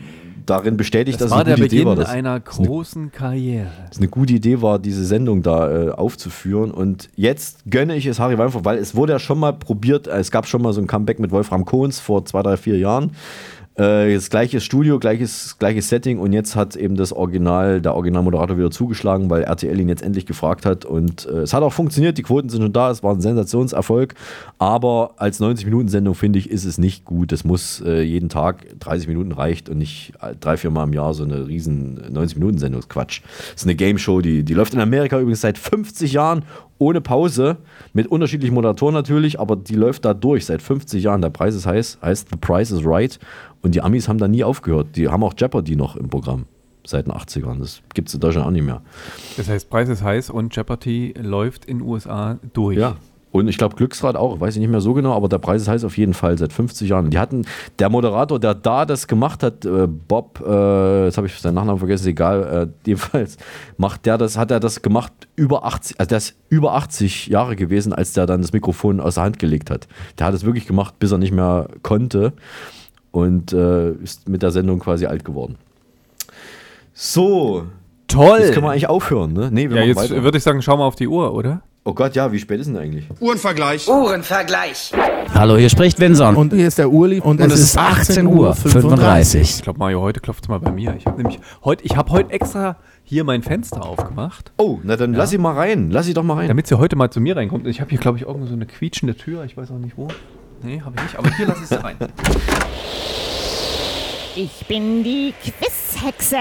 darin 0.46 0.78
bestätigt, 0.78 1.20
Das 1.22 1.30
dass 1.30 1.40
es 1.40 1.46
eine 1.46 1.56
gute 1.56 1.66
Idee 1.66 1.76
Beginn 1.76 1.88
war. 1.88 1.96
dass- 1.98 2.10
einer 2.10 2.40
dass 2.40 2.58
eine- 2.60 2.68
großen 2.68 3.12
Karriere. 3.12 3.68
dass 3.90 3.98
eine 3.98 4.08
gute 4.08 4.34
Idee 4.34 4.62
war, 4.62 4.80
diese 4.80 5.04
Sendung 5.06 5.42
da 5.44 5.88
äh, 5.88 5.90
aufzuführen. 5.92 6.72
Und 6.72 7.10
jetzt 7.16 7.60
gönne 7.70 7.96
ich 7.96 8.06
es 8.06 8.20
Harry 8.20 8.38
Weinfurt, 8.38 8.64
weil 8.66 8.78
es 8.78 8.96
wurde 8.96 9.14
ja 9.14 9.20
schon 9.20 9.40
mal 9.40 9.52
probiert, 9.54 10.08
äh, 10.08 10.18
es 10.20 10.32
gab 10.32 10.48
schon 10.48 10.62
mal 10.62 10.74
so 10.74 10.82
ein 10.82 10.88
Comeback 10.88 11.20
mit 11.20 11.32
Wolfram 11.32 11.66
Kohns 11.66 12.00
vor 12.00 12.24
zwei, 12.26 12.42
drei, 12.44 12.56
vier 12.58 12.78
Jahren. 12.78 13.12
Äh, 13.78 14.16
das 14.16 14.32
gleiche 14.32 14.60
Studio, 14.60 14.98
gleiches, 14.98 15.58
gleiches 15.60 15.90
Setting 15.90 16.18
und 16.18 16.34
jetzt 16.34 16.56
hat 16.56 16.76
eben 16.76 16.96
das 16.96 17.14
Original, 17.14 17.80
der 17.80 17.94
Originalmoderator 17.94 18.58
wieder 18.58 18.72
zugeschlagen, 18.72 19.30
weil 19.30 19.44
RTL 19.44 19.80
ihn 19.80 19.88
jetzt 19.88 20.02
endlich 20.02 20.26
gefragt 20.26 20.66
hat 20.66 20.84
und 20.84 21.28
äh, 21.28 21.42
es 21.42 21.54
hat 21.54 21.62
auch 21.62 21.74
funktioniert, 21.74 22.18
die 22.18 22.24
Quoten 22.24 22.50
sind 22.50 22.64
schon 22.64 22.74
da, 22.74 22.90
es 22.90 23.04
war 23.04 23.14
ein 23.14 23.22
Sensationserfolg, 23.22 24.16
aber 24.58 25.12
als 25.18 25.40
90-Minuten-Sendung 25.40 26.16
finde 26.16 26.40
ich, 26.40 26.50
ist 26.50 26.66
es 26.66 26.80
nicht 26.80 27.06
gut. 27.06 27.32
Es 27.32 27.44
muss 27.44 27.80
äh, 27.86 28.02
jeden 28.02 28.30
Tag 28.30 28.66
30 28.80 29.08
Minuten 29.08 29.32
reicht 29.32 29.70
und 29.70 29.78
nicht 29.78 30.14
drei, 30.40 30.58
vier 30.58 30.72
Mal 30.72 30.86
im 30.86 30.94
Jahr 30.94 31.14
so 31.14 31.24
eine 31.24 31.48
riesen 31.48 32.00
90-Minuten-Sendung 32.12 32.80
ist 32.80 32.90
Quatsch. 32.90 33.22
Das 33.52 33.62
ist 33.62 33.66
eine 33.66 33.76
Game-Show, 33.76 34.22
die, 34.22 34.44
die 34.44 34.56
läuft 34.56 34.74
in 34.74 34.80
Amerika 34.80 35.20
übrigens 35.20 35.42
seit 35.42 35.60
50 35.60 36.14
Jahren 36.14 36.44
ohne 36.80 37.02
Pause, 37.02 37.58
mit 37.94 38.08
unterschiedlichen 38.08 38.54
Moderatoren 38.54 38.94
natürlich, 38.94 39.40
aber 39.40 39.56
die 39.56 39.76
läuft 39.76 40.06
da 40.06 40.14
durch 40.14 40.46
seit 40.46 40.62
50 40.62 41.04
Jahren. 41.04 41.22
Der 41.22 41.30
Preis 41.30 41.56
ist 41.56 41.66
heiß, 41.66 41.98
heißt 42.02 42.30
The 42.30 42.38
Price 42.38 42.72
is 42.72 42.86
Right 42.86 43.20
und 43.68 43.76
die 43.76 43.82
Amis 43.82 44.08
haben 44.08 44.18
da 44.18 44.30
nie 44.30 44.46
aufgehört. 44.46 44.96
Die 44.96 45.10
haben 45.10 45.24
auch 45.24 45.34
Jeopardy 45.38 45.76
noch 45.76 45.98
im 45.98 46.08
Programm 46.08 46.46
seit 46.86 47.06
den 47.06 47.14
80ern. 47.14 47.60
Das 47.60 47.82
gibt 47.94 48.08
es 48.08 48.14
in 48.14 48.22
Deutschland 48.22 48.48
auch 48.48 48.52
nicht 48.52 48.64
mehr. 48.64 48.82
Das 49.36 49.50
heißt, 49.50 49.70
Preis 49.70 49.90
ist 49.90 50.02
heiß 50.02 50.30
und 50.30 50.56
Jeopardy 50.56 51.14
läuft 51.22 51.66
in 51.66 51.80
den 51.80 51.88
USA 51.88 52.40
durch. 52.54 52.78
Ja. 52.78 52.96
Und 53.34 53.50
ich 53.50 53.58
glaube, 53.58 53.76
Glücksrad 53.76 54.16
auch, 54.16 54.40
weiß 54.40 54.56
ich 54.56 54.62
nicht 54.62 54.70
mehr 54.70 54.80
so 54.80 54.94
genau, 54.94 55.14
aber 55.14 55.28
der 55.28 55.40
Preis 55.40 55.64
ist 55.64 55.68
heiß 55.68 55.84
auf 55.84 55.98
jeden 55.98 56.14
Fall 56.14 56.38
seit 56.38 56.54
50 56.54 56.88
Jahren. 56.88 57.10
Die 57.10 57.20
hatten, 57.20 57.46
der 57.78 57.90
Moderator, 57.90 58.40
der 58.40 58.56
da 58.56 58.86
das 58.86 59.06
gemacht 59.06 59.44
hat, 59.44 59.66
äh, 59.66 59.86
Bob, 59.86 60.42
äh, 60.48 61.06
jetzt 61.06 61.18
habe 61.18 61.28
ich 61.28 61.38
seinen 61.38 61.56
Nachnamen 61.56 61.80
vergessen, 61.80 62.08
egal, 62.08 62.70
äh, 62.70 62.88
jedenfalls 62.88 63.36
macht 63.76 64.06
der 64.06 64.18
das, 64.18 64.38
hat 64.38 64.50
er 64.50 64.62
das 64.62 64.82
gemacht 64.82 65.12
über 65.36 65.66
80, 65.66 66.00
also 66.00 66.08
der 66.08 66.18
ist 66.20 66.38
über 66.48 66.74
80 66.76 67.28
Jahre 67.28 67.58
gewesen, 67.58 67.92
als 67.92 68.14
der 68.14 68.28
dann 68.28 68.42
das 68.42 68.54
Mikrofon 68.54 69.02
aus 69.02 69.16
der 69.16 69.26
Hand 69.26 69.40
gelegt 69.40 69.70
hat. 69.70 69.90
Der 70.18 70.26
hat 70.26 70.34
es 70.34 70.46
wirklich 70.46 70.66
gemacht, 70.66 70.98
bis 70.98 71.12
er 71.12 71.18
nicht 71.18 71.34
mehr 71.34 71.68
konnte 71.84 72.32
und 73.18 73.52
äh, 73.52 73.92
ist 74.04 74.30
mit 74.30 74.44
der 74.44 74.52
Sendung 74.52 74.78
quasi 74.80 75.08
alt 75.08 75.26
geworden. 75.26 75.56
So. 76.94 77.64
Toll. 78.08 78.40
Jetzt 78.40 78.54
können 78.54 78.66
wir 78.66 78.72
eigentlich 78.72 78.88
aufhören, 78.88 79.34
ne? 79.34 79.50
Nee, 79.52 79.70
wir 79.70 79.78
Ja, 79.78 79.84
jetzt 79.84 79.98
weiter. 79.98 80.24
würde 80.24 80.38
ich 80.38 80.44
sagen, 80.44 80.62
schau 80.62 80.78
mal 80.78 80.86
auf 80.86 80.96
die 80.96 81.08
Uhr, 81.08 81.34
oder? 81.34 81.62
Oh 81.84 81.94
Gott, 81.94 82.16
ja, 82.16 82.32
wie 82.32 82.40
spät 82.40 82.60
ist 82.60 82.68
denn 82.68 82.78
eigentlich? 82.78 83.06
Uhrenvergleich. 83.20 83.88
Uhrenvergleich. 83.88 84.92
Hallo, 85.34 85.58
hier 85.58 85.70
spricht 85.70 86.00
Vincent. 86.00 86.38
Und 86.38 86.54
hier 86.54 86.68
ist 86.68 86.78
der 86.78 86.92
Uli 86.92 87.20
und, 87.20 87.42
Und 87.42 87.52
es 87.52 87.60
ist 87.60 87.78
18 87.78 88.28
Uhr 88.28 88.54
35. 88.54 89.42
Ich 89.42 89.62
glaube, 89.64 89.80
Mario, 89.80 90.02
heute 90.02 90.20
klopft 90.20 90.44
es 90.44 90.50
mal 90.50 90.60
bei 90.60 90.72
mir. 90.72 90.96
Ich 90.98 91.06
habe 91.06 91.18
nämlich 91.18 91.40
heute, 91.64 91.84
ich 91.86 91.96
habe 91.98 92.12
heute 92.12 92.32
extra 92.32 92.76
hier 93.04 93.24
mein 93.24 93.42
Fenster 93.42 93.86
aufgemacht. 93.86 94.52
Oh, 94.58 94.80
na 94.84 94.96
dann 94.98 95.14
Ja. 95.14 95.20
lass 95.20 95.30
sie 95.32 95.38
mal 95.38 95.54
rein. 95.56 95.90
Lass 95.92 96.06
sie 96.06 96.14
doch 96.14 96.24
mal 96.24 96.36
rein. 96.36 96.48
Damit 96.50 96.68
sie 96.68 96.78
heute 96.78 96.96
mal 96.98 97.10
zu 97.10 97.20
mir 97.22 97.36
reinkommt. 97.36 97.66
Ich 97.68 97.80
habe 97.82 97.90
hier, 97.90 98.00
glaube 98.00 98.18
ich, 98.18 98.26
irgendwo 98.26 98.48
so 98.48 98.54
eine 98.54 98.66
quietschende 98.66 99.16
Tür. 99.16 99.44
Ich 99.46 99.56
weiß 99.58 99.72
auch 99.72 99.80
nicht 99.80 99.98
wo. 99.98 100.08
Nee, 100.62 100.82
habe 100.84 100.96
ich 100.98 101.04
nicht. 101.04 101.16
Aber 101.18 101.30
hier 101.36 101.46
lass 101.48 101.62
ich 101.62 101.68
sie 101.68 101.76
rein. 101.82 101.98
Ich 104.36 104.66
bin 104.68 105.04
die 105.04 105.34
Quizhexe. 105.42 106.38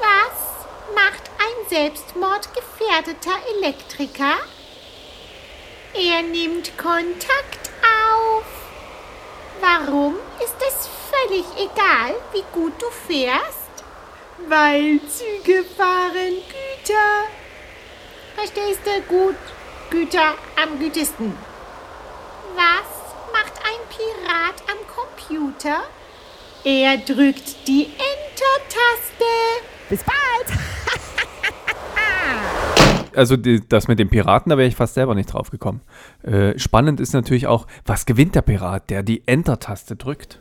Was 0.00 0.38
macht 0.94 1.30
ein 1.38 1.68
selbstmordgefährdeter 1.68 3.38
Elektriker? 3.58 4.36
Er 5.94 6.22
nimmt 6.22 6.76
Kontakt 6.78 7.70
auf. 7.82 8.44
Warum 9.60 10.14
ist 10.42 10.56
es 10.58 10.88
völlig 11.10 11.44
egal, 11.56 12.14
wie 12.32 12.44
gut 12.52 12.80
du 12.80 12.86
fährst? 13.06 13.84
Weil 14.48 15.00
Züge 15.08 15.64
fahren 15.76 16.36
Güter. 16.48 17.28
Verstehst 18.36 18.80
du 18.86 19.02
gut? 19.02 19.36
Güter 19.90 20.34
am 20.62 20.78
gütesten. 20.78 21.32
Was 22.54 23.32
macht 23.32 23.54
ein 23.58 23.80
Pirat 23.88 24.62
am 24.70 24.78
Computer? 24.86 25.82
Er 26.62 26.96
drückt 26.98 27.66
die 27.66 27.86
Enter-Taste. 27.86 29.24
Bis 29.88 30.04
bald. 30.04 30.58
Also 33.16 33.36
die, 33.36 33.60
das 33.68 33.88
mit 33.88 33.98
dem 33.98 34.08
Piraten, 34.08 34.50
da 34.50 34.56
wäre 34.56 34.68
ich 34.68 34.76
fast 34.76 34.94
selber 34.94 35.16
nicht 35.16 35.32
drauf 35.32 35.50
gekommen. 35.50 35.80
Äh, 36.22 36.56
spannend 36.60 37.00
ist 37.00 37.12
natürlich 37.12 37.48
auch, 37.48 37.66
was 37.84 38.06
gewinnt 38.06 38.36
der 38.36 38.42
Pirat, 38.42 38.88
der 38.88 39.02
die 39.02 39.26
Enter-Taste 39.26 39.96
drückt? 39.96 40.38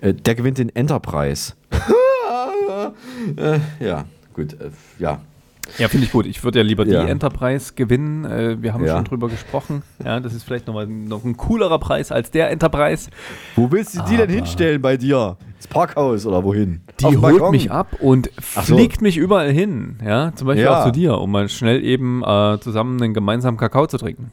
Äh, 0.00 0.14
der 0.14 0.34
gewinnt 0.34 0.56
den 0.56 0.74
Enterprise. 0.74 1.52
äh, 3.36 3.60
ja, 3.80 4.06
gut. 4.32 4.54
Äh, 4.54 4.70
ja. 4.98 5.20
Ja, 5.78 5.88
finde 5.88 6.06
ich 6.06 6.12
gut. 6.12 6.26
Ich 6.26 6.42
würde 6.44 6.58
ja 6.58 6.64
lieber 6.64 6.86
Ja. 6.86 7.04
die 7.04 7.10
Enterprise 7.10 7.72
gewinnen. 7.74 8.24
Äh, 8.24 8.62
wir 8.62 8.72
haben 8.74 8.84
Ja. 8.84 8.96
schon 8.96 9.04
drüber 9.04 9.28
gesprochen. 9.28 9.82
Ja, 10.04 10.20
das 10.20 10.34
ist 10.34 10.42
vielleicht 10.44 10.66
noch, 10.66 10.74
mal, 10.74 10.86
noch 10.86 11.24
ein 11.24 11.36
coolerer 11.36 11.78
Preis 11.78 12.12
als 12.12 12.30
der 12.30 12.50
Enterprise. 12.50 13.10
Wo 13.56 13.70
willst 13.70 13.96
du 13.96 14.02
die 14.08 14.16
denn 14.16 14.30
hinstellen 14.30 14.80
bei 14.82 14.96
dir? 14.96 15.36
Ins 15.56 15.66
Parkhaus 15.66 16.24
oder 16.26 16.42
wohin? 16.44 16.80
Die 17.00 17.04
Auf 17.04 17.12
holt 17.12 17.22
Balkon? 17.22 17.50
mich 17.52 17.70
ab 17.70 17.96
und 18.00 18.30
Ach 18.56 18.64
so. 18.64 18.76
fliegt 18.76 19.02
mich 19.02 19.16
überall 19.16 19.50
hin. 19.52 19.98
Ja, 20.04 20.32
zum 20.34 20.46
Beispiel 20.46 20.64
Ja. 20.64 20.80
auch 20.80 20.86
zu 20.86 20.92
dir, 20.92 21.18
um 21.18 21.30
mal 21.30 21.48
schnell 21.48 21.84
eben 21.84 22.22
äh, 22.24 22.58
zusammen 22.60 23.00
einen 23.02 23.14
gemeinsamen 23.14 23.58
Kakao 23.58 23.86
zu 23.86 23.98
trinken. 23.98 24.30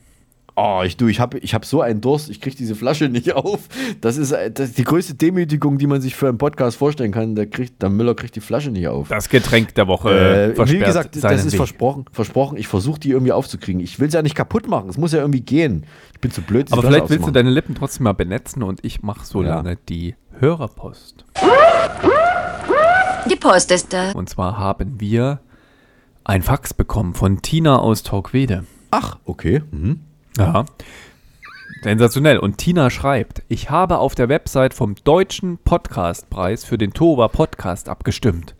Oh, 0.60 0.82
ich, 0.84 0.98
du, 0.98 1.06
ich 1.08 1.20
habe 1.20 1.38
ich 1.38 1.54
hab 1.54 1.66
so 1.66 1.82
einen 1.82 2.02
Durst, 2.02 2.32
ich 2.32 2.42
kriege 2.42 2.56
diese 2.56 2.74
Flasche 2.74 3.10
nicht 3.10 3.32
auf. 3.36 3.68
Das 4.02 4.18
ist, 4.18 4.32
äh, 4.32 4.50
das 4.50 4.70
ist 4.70 4.78
die 4.80 4.84
größte 4.86 5.14
Demütigung, 5.14 5.78
die 5.78 5.86
man 5.86 6.02
sich 6.02 6.16
für 6.16 6.28
einen 6.28 6.40
Podcast 6.40 6.78
vorstellen 6.78 7.12
kann. 7.12 7.36
Der, 7.36 7.46
kriegt, 7.46 7.80
der 7.82 7.90
Müller 7.90 8.16
kriegt 8.16 8.36
die 8.36 8.40
Flasche 8.40 8.72
nicht 8.72 8.88
auf. 8.88 9.08
Das 9.10 9.30
Getränk 9.30 9.76
der 9.76 9.88
Woche 9.88 10.10
Äh, 10.10 10.50
wie 10.52 10.56
versperrt 10.56 10.86
gesagt, 10.86 11.24
das 11.24 11.46
ist 11.46 11.52
Weg. 11.54 11.58
versprochen. 11.58 12.06
Versprochen, 12.12 12.58
ich 12.58 12.68
versuche 12.68 13.00
die 13.00 13.12
irgendwie 13.12 13.34
aufzukriegen. 13.34 13.80
Ich 13.82 14.00
will 14.00 14.08
es 14.08 14.16
ja 14.16 14.24
nicht 14.24 14.34
kaputt 14.34 14.68
machen. 14.68 14.90
Es 14.90 14.98
muss 14.98 15.12
ja 15.12 15.20
irgendwie 15.20 15.42
gehen. 15.42 15.86
Ich 16.16 16.20
bin 16.22 16.32
zu 16.32 16.42
blöd. 16.42 16.72
Aber 16.72 16.82
Flasche 16.82 16.96
vielleicht 16.96 17.10
willst 17.12 17.28
du 17.28 17.32
deine 17.32 17.52
Lippen 17.52 17.76
trotzdem 17.76 18.06
mal 18.06 18.14
benetzen 18.14 18.64
und 18.64 18.84
ich 18.84 19.04
mache 19.04 19.26
so 19.28 19.44
Ja. 19.44 19.50
lange 19.58 19.76
die 19.88 20.16
Hörerpost. 20.40 21.24
Die 23.30 23.36
Post 23.36 23.72
ist 23.72 23.94
da. 23.94 24.12
Und 24.14 24.28
zwar 24.30 24.58
haben 24.58 25.00
wir 25.00 25.40
ein 26.24 26.42
Fax 26.42 26.74
bekommen 26.74 27.14
von 27.14 27.42
Tina 27.44 27.78
aus 27.78 28.02
Torquede. 28.02 28.64
Ach, 28.90 29.18
okay. 29.26 29.62
Mhm. 29.72 30.00
Ja. 30.38 30.66
Sensationell. 31.82 32.38
Und 32.38 32.58
Tina 32.58 32.90
schreibt, 32.90 33.44
ich 33.48 33.70
habe 33.70 33.98
auf 33.98 34.16
der 34.16 34.30
Website 34.30 34.74
vom 34.74 34.96
Deutschen 35.04 35.58
Podcastpreis 35.58 36.64
für 36.64 36.78
den 36.78 36.94
Tova 36.94 37.28
Podcast 37.28 37.90
abgestimmt. 37.90 38.56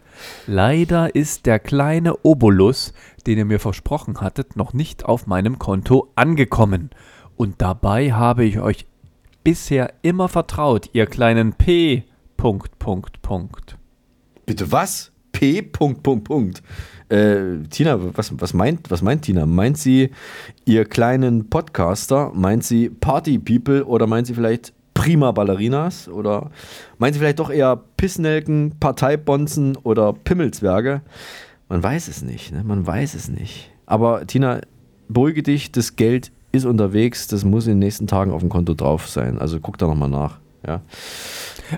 Leider 0.48 1.14
ist 1.14 1.46
der 1.46 1.60
kleine 1.60 2.16
Obolus, 2.24 2.94
den 3.28 3.38
ihr 3.38 3.46
mir 3.46 3.60
versprochen 3.60 4.22
hattet, 4.22 4.56
noch 4.56 4.74
nicht 4.74 5.06
auf 5.06 5.28
meinem 5.28 5.60
Konto 5.60 6.12
angekommen. 6.16 6.90
Und 7.36 7.62
dabei 7.62 8.14
habe 8.14 8.44
ich 8.44 8.60
euch 8.60 8.88
bisher 9.44 9.94
immer 10.02 10.28
vertraut, 10.28 10.90
ihr 10.94 11.06
kleinen 11.06 11.54
P. 11.54 12.04
Punkt, 12.36 12.80
Punkt, 12.80 13.22
Punkt. 13.22 13.78
Bitte 14.46 14.72
was? 14.72 15.12
P. 15.32 15.62
Punkt, 15.62 16.02
Punkt, 16.02 16.24
Punkt. 16.24 16.64
Äh, 17.10 17.64
Tina, 17.70 17.98
was, 18.18 18.34
was, 18.40 18.54
meint, 18.54 18.92
was 18.92 19.02
meint 19.02 19.24
Tina? 19.24 19.46
Meint 19.46 19.78
sie 19.78 20.12
ihr 20.66 20.86
kleinen 20.86 21.50
Podcaster? 21.50 22.32
Meint 22.34 22.64
sie 22.64 22.90
Party 22.90 23.40
People 23.40 23.86
oder 23.86 24.08
meint 24.08 24.28
sie 24.28 24.34
vielleicht 24.34 24.74
Prima 24.94 25.32
Ballerinas? 25.32 26.10
Oder 26.10 26.52
meint 26.98 27.14
sie 27.14 27.20
vielleicht 27.20 27.40
doch 27.40 27.50
eher 27.50 27.82
Pissnelken, 27.96 28.76
Parteibonzen 28.80 29.78
oder 29.78 30.12
Pimmelzwerge? 30.12 31.02
Man 31.70 31.84
weiß 31.84 32.08
es 32.08 32.22
nicht, 32.22 32.52
ne? 32.52 32.64
man 32.64 32.86
weiß 32.86 33.14
es 33.14 33.30
nicht. 33.30 33.72
Aber 33.86 34.28
Tina, 34.28 34.62
beruhige 35.08 35.44
dich, 35.44 35.72
das 35.72 35.96
Geld 35.96 36.32
ist 36.52 36.66
unterwegs, 36.66 37.28
das 37.28 37.46
muss 37.46 37.68
in 37.68 37.74
den 37.74 37.80
nächsten 37.80 38.08
Tagen 38.08 38.32
auf 38.32 38.42
dem 38.42 38.50
Konto 38.50 38.74
drauf 38.74 39.08
sein. 39.08 39.40
Also 39.40 39.60
guck 39.60 39.78
da 39.78 39.88
nochmal 39.88 40.10
nach. 40.10 40.40
Ja. 40.66 40.82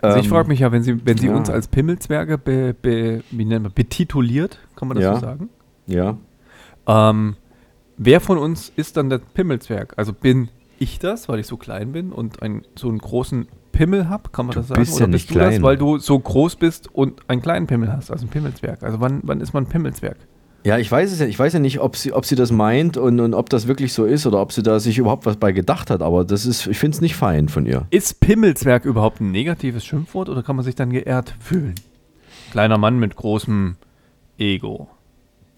Also 0.02 0.20
ich 0.20 0.26
Ähm, 0.26 0.30
frage 0.32 0.48
mich 0.48 0.60
ja, 0.60 0.72
wenn 0.72 0.84
sie, 0.84 1.06
wenn 1.06 1.18
sie 1.18 1.28
ja. 1.28 1.36
uns 1.36 1.50
als 1.50 1.68
Pimmelzwerge 1.68 2.38
be, 2.38 2.76
be, 2.80 3.24
wie 3.32 3.46
nennt 3.46 3.64
man, 3.64 3.72
betituliert, 3.74 4.60
kann 4.76 4.88
man 4.88 4.96
das 4.96 5.04
Ja. 5.04 5.16
so 5.16 5.22
sagen? 5.22 5.50
Ja. 5.88 6.18
Ähm, 6.88 7.36
wer 7.98 8.22
von 8.22 8.38
uns 8.38 8.72
ist 8.76 8.98
dann 8.98 9.10
der 9.10 9.20
Pimmelzwerg? 9.20 9.94
Also 9.98 10.14
bin 10.14 10.50
ich 10.80 11.00
das, 11.00 11.28
weil 11.30 11.40
ich 11.40 11.48
so 11.48 11.58
klein 11.58 11.92
bin 11.92 12.12
und 12.12 12.42
ein, 12.42 12.64
so 12.76 12.88
einen 12.90 13.00
großen 13.00 13.48
Pimmel 13.72 14.10
habe, 14.10 14.30
kann 14.30 14.46
man 14.46 14.54
Du 14.54 14.60
das 14.62 14.70
sagen? 14.70 14.82
bist 14.82 15.00
ja 15.00 15.06
Oder 15.06 15.08
nicht 15.12 15.28
bist 15.28 15.36
du 15.36 15.40
das, 15.40 15.50
klein. 15.50 15.64
weil 15.64 15.78
du 15.78 15.98
so 15.98 16.18
groß 16.20 16.56
bist 16.56 16.94
und 16.94 17.22
einen 17.30 17.42
kleinen 17.42 17.68
Pimmel 17.68 17.92
hast, 17.92 18.12
also 18.12 18.26
ein 18.26 18.30
Pimmelzwerg? 18.30 18.82
Also 18.84 19.00
wann, 19.00 19.20
wann 19.24 19.42
ist 19.42 19.54
man 19.54 19.66
Pimmelzwerg? 19.68 20.18
Ja, 20.66 20.78
ich 20.78 20.92
weiß 20.92 21.12
es 21.12 21.20
ja, 21.20 21.26
ich 21.26 21.40
weiß 21.40 21.54
ja 21.54 21.60
nicht, 21.60 21.80
ob 21.80 21.96
sie, 21.96 22.12
ob 22.12 22.26
sie 22.26 22.36
das 22.36 22.52
meint 22.52 22.98
und, 22.98 23.20
und 23.20 23.34
ob 23.34 23.50
das 23.50 23.68
wirklich 23.68 23.94
so 23.94 24.06
ist 24.06 24.28
oder 24.28 24.42
ob 24.42 24.52
sie 24.52 24.62
da 24.62 24.80
sich 24.80 24.98
überhaupt 24.98 25.26
was 25.26 25.38
bei 25.38 25.52
gedacht 25.52 25.90
hat, 25.90 26.02
aber 26.02 26.26
das 26.26 26.46
ist, 26.46 26.68
ich 26.68 26.78
finde 26.78 26.96
es 26.96 27.02
nicht 27.02 27.16
fein 27.16 27.48
von 27.48 27.66
ihr. 27.66 27.86
Ist 27.92 28.20
Pimmelzwerg 28.20 28.84
überhaupt 28.86 29.22
ein 29.22 29.32
negatives 29.32 29.86
Schimpfwort 29.86 30.28
oder 30.28 30.44
kann 30.44 30.56
man 30.58 30.66
sich 30.66 30.76
dann 30.76 30.90
geehrt 30.92 31.34
fühlen? 31.40 31.76
Kleiner 32.52 32.78
Mann 32.78 33.00
mit 33.00 33.16
großem 33.16 33.78
Ego. 34.38 34.90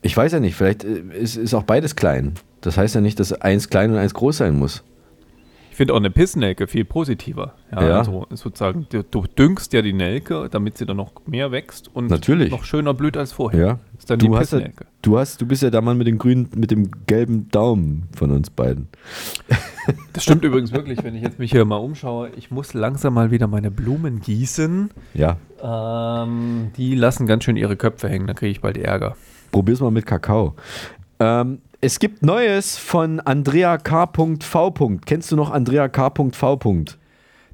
Ich 0.04 0.16
weiß 0.16 0.34
ja 0.34 0.40
nicht, 0.40 0.56
vielleicht 0.56 0.84
äh, 0.84 1.02
ist, 1.18 1.36
ist 1.36 1.54
auch 1.54 1.64
beides 1.64 1.96
klein. 1.96 2.34
Das 2.62 2.78
heißt 2.78 2.96
ja 2.96 3.02
nicht, 3.02 3.20
dass 3.20 3.34
eins 3.34 3.70
klein 3.70 3.92
und 3.92 3.98
eins 3.98 4.14
groß 4.14 4.38
sein 4.38 4.58
muss. 4.58 4.84
Ich 5.72 5.78
finde 5.78 5.94
auch 5.94 5.98
eine 5.98 6.12
Pissnelke 6.12 6.68
viel 6.68 6.86
positiver. 6.86 7.56
Ja, 7.72 7.88
Ja. 7.88 8.00
Also 8.00 8.28
sozusagen, 8.32 8.88
du, 8.90 9.04
du 9.04 9.24
düngst 9.26 9.74
ja 9.74 9.82
die 9.82 9.94
Nelke, 9.94 10.48
damit 10.52 10.78
sie 10.78 10.86
dann 10.86 10.98
noch 10.98 11.14
mehr 11.26 11.52
wächst 11.52 11.90
und 11.94 12.08
Natürlich. 12.10 12.52
noch 12.52 12.66
schöner 12.66 12.94
blüht 12.94 13.18
als 13.18 13.32
vorher. 13.32 13.60
Ja. 13.60 13.80
Ist 14.02 14.10
dann 14.10 14.18
die 14.18 14.26
Du 14.26 14.36
hast, 14.36 14.52
ja, 14.52 14.62
du 15.04 15.20
hast, 15.20 15.40
du 15.42 15.46
bist 15.46 15.62
ja 15.62 15.70
der 15.70 15.84
Mann 15.84 15.96
mit 15.96 16.08
dem 16.08 16.18
grünen, 16.18 16.50
mit 16.56 16.72
dem 16.72 16.90
gelben 17.06 17.50
Daumen 17.50 18.08
von 18.16 18.32
uns 18.32 18.50
beiden. 18.50 18.88
Das 20.14 20.24
stimmt 20.24 20.44
übrigens 20.44 20.72
wirklich, 20.72 21.04
wenn 21.04 21.16
ich 21.16 21.24
jetzt 21.24 21.40
mich 21.40 21.52
hier 21.52 21.66
mal 21.66 21.78
umschaue. 21.78 22.30
Ich 22.38 22.52
muss 22.52 22.76
langsam 22.76 23.16
mal 23.16 23.32
wieder 23.32 23.48
meine 23.48 23.72
Blumen 23.72 24.22
gießen. 24.22 24.92
Ja. 25.16 25.38
Ähm, 25.62 26.72
die 26.78 26.94
lassen 26.94 27.26
ganz 27.26 27.46
schön 27.46 27.58
ihre 27.58 27.76
Köpfe 27.76 28.08
hängen, 28.08 28.28
da 28.28 28.34
kriege 28.34 28.52
ich 28.52 28.62
bald 28.62 28.78
Ärger. 28.78 29.16
Probier's 29.52 29.80
mal 29.80 29.90
mit 29.90 30.06
Kakao. 30.06 30.56
Ähm, 31.20 31.60
es 31.82 31.98
gibt 31.98 32.24
Neues 32.24 32.78
von 32.78 33.20
Andrea 33.22 33.80
K.V. 33.80 35.00
Kennst 35.04 35.32
du 35.32 35.36
noch 35.36 35.50
Andrea 35.50 35.90
K.V.? 35.90 36.60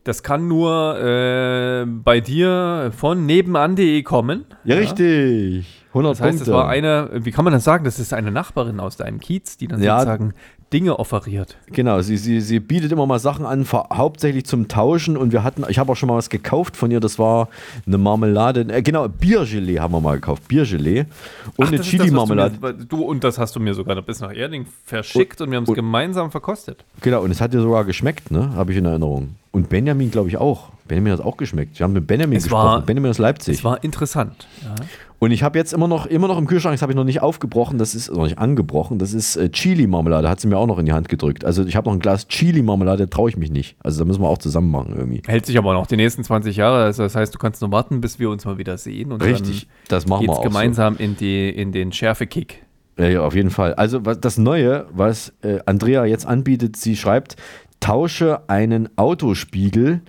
Das 0.04 0.24
kann 0.24 0.48
nur 0.50 1.00
äh, 1.00 1.86
bei 1.86 2.20
dir 2.20 2.92
von 2.96 3.26
nebenan.de 3.26 4.04
kommen. 4.04 4.46
Ja, 4.66 4.76
richtig. 4.76 5.86
100 5.98 6.14
Das 6.14 6.22
heißt, 6.22 6.34
es 6.36 6.40
Punkte. 6.46 6.54
war 6.54 6.68
eine, 6.70 7.10
wie 7.14 7.32
kann 7.32 7.44
man 7.44 7.54
das 7.54 7.64
sagen? 7.64 7.84
Das 7.84 8.00
ist 8.00 8.14
eine 8.14 8.32
Nachbarin 8.32 8.80
aus 8.80 8.98
deinem 8.98 9.20
Kiez, 9.20 9.58
die 9.58 9.68
dann 9.68 9.82
Ja. 9.82 10.00
sozusagen 10.00 10.34
Dinge 10.74 11.00
offeriert. 11.00 11.56
Genau, 11.72 12.02
sie, 12.02 12.18
sie, 12.18 12.42
sie 12.42 12.60
bietet 12.60 12.92
immer 12.92 13.06
mal 13.06 13.20
Sachen 13.20 13.46
an, 13.46 13.66
hauptsächlich 13.72 14.46
zum 14.46 14.68
Tauschen. 14.68 15.16
Und 15.16 15.32
wir 15.32 15.42
hatten, 15.44 15.64
ich 15.70 15.80
habe 15.80 15.92
auch 15.92 15.96
schon 15.96 16.10
mal 16.10 16.18
was 16.18 16.30
gekauft 16.30 16.76
von 16.76 16.92
ihr. 16.92 17.00
Das 17.00 17.18
war 17.18 17.48
eine 17.86 17.98
Marmelade, 17.98 18.62
äh, 18.74 18.82
genau, 18.82 19.08
Biergelee 19.08 19.80
haben 19.80 19.94
wir 19.94 20.02
mal 20.02 20.16
gekauft. 20.16 20.48
Biergelee 20.50 21.06
und 21.56 21.66
Ach, 21.66 21.68
eine 21.70 21.78
du 21.78 21.84
Chili-Marmelade. 21.84 22.58
mir- 22.62 22.74
Du 22.74 23.02
und 23.04 23.24
das 23.24 23.38
hast 23.38 23.56
du 23.56 23.62
mir 23.62 23.74
sogar 23.74 23.96
noch 23.96 24.04
bis 24.04 24.20
nach 24.20 24.34
Erding 24.36 24.66
verschickt 24.86 25.40
und, 25.40 25.52
wir 25.52 25.56
haben 25.58 25.64
es 25.64 25.70
und- 25.70 25.76
gemeinsam 25.76 26.32
verkostet. 26.32 26.84
Genau, 27.02 27.22
und 27.22 27.32
es 27.32 27.40
hat 27.40 27.54
ihr 27.54 27.62
sogar 27.62 27.86
geschmeckt, 27.86 28.30
ne? 28.32 28.54
Habe 28.56 28.74
ich 28.74 28.78
in 28.78 28.84
Erinnerung. 28.86 29.36
Und 29.54 29.70
Benjamin, 29.70 30.12
glaube 30.12 30.28
ich, 30.28 30.36
auch. 30.38 30.70
Benjamin 30.88 31.14
hat 31.14 31.22
auch 31.22 31.38
geschmeckt. 31.38 31.80
Wir 31.80 31.86
haben 31.86 31.94
mit 31.94 32.06
Benjamin 32.08 32.38
Es 32.38 32.44
gesprochen. 32.44 32.66
war- 32.66 32.82
Benjamin 32.82 33.10
aus 33.12 33.18
Leipzig. 33.18 33.58
Es 33.60 33.64
war 33.64 33.82
interessant. 33.84 34.48
Ja. 34.64 34.76
Und 35.20 35.32
ich 35.32 35.42
habe 35.42 35.58
jetzt 35.58 35.74
immer 35.74 35.88
noch, 35.88 36.06
immer 36.06 36.28
noch 36.28 36.38
im 36.38 36.46
Kühlschrank, 36.46 36.76
das 36.76 36.82
habe 36.84 36.92
ich 36.92 36.96
noch 36.96 37.04
nicht 37.04 37.22
aufgebrochen, 37.22 37.80
das 37.80 37.96
ist 37.96 38.12
noch 38.12 38.24
nicht 38.24 38.38
angebrochen, 38.38 39.00
das 39.00 39.14
ist 39.14 39.36
äh, 39.36 39.50
Chili-Marmelade, 39.50 40.30
hat 40.30 40.40
sie 40.40 40.48
mir 40.48 40.58
auch 40.58 40.68
noch 40.68 40.78
in 40.78 40.86
die 40.86 40.94
Hand 40.94 41.10
gedrückt. 41.10 41.44
Also 41.44 41.66
ich 41.66 41.76
habe 41.76 41.90
noch 41.90 41.94
ein 41.96 42.00
Glas 42.00 42.28
Chili-Marmelade, 42.28 43.10
traue 43.10 43.30
ich 43.30 43.38
mich 43.38 43.50
nicht. 43.50 43.78
Also 43.84 44.00
da 44.00 44.06
müssen 44.06 44.22
wir 44.22 44.30
auch 44.30 44.38
zusammen 44.38 44.70
machen 44.70 44.94
irgendwie. 44.96 45.24
Hält 45.26 45.48
sich 45.48 45.58
aber 45.58 45.74
noch 45.74 45.88
die 45.88 45.98
nächsten 45.98 46.24
20 46.24 46.56
Jahre. 46.56 46.84
Also 46.84 47.04
das 47.04 47.16
heißt, 47.16 47.34
du 47.34 47.40
kannst 47.40 47.62
nur 47.62 47.72
warten, 47.72 48.00
bis 48.00 48.20
wir 48.20 48.30
uns 48.30 48.46
mal 48.46 48.60
wieder 48.60 48.78
sehen. 48.78 49.12
Und 49.12 49.24
Richtig, 49.24 49.68
dann 49.88 49.98
das 49.98 50.08
machen 50.08 50.28
wir 50.28 50.34
auch 50.34 50.44
gemeinsam 50.44 50.98
in, 50.98 51.18
die, 51.18 51.50
in 51.50 51.72
den 51.72 51.92
Schärfekick. 51.92 52.64
Ja, 53.00 53.08
ja, 53.08 53.22
auf 53.22 53.36
jeden 53.36 53.50
Fall. 53.50 53.74
Also 53.74 54.06
was, 54.06 54.20
das 54.20 54.38
Neue, 54.38 54.86
was 54.92 55.34
äh, 55.42 55.60
Andrea 55.66 56.06
jetzt 56.06 56.28
anbietet, 56.28 56.78
sie 56.78 56.96
schreibt, 56.96 57.36
tausche 57.80 58.48
einen 58.50 58.90
Autospiegel 58.98 60.02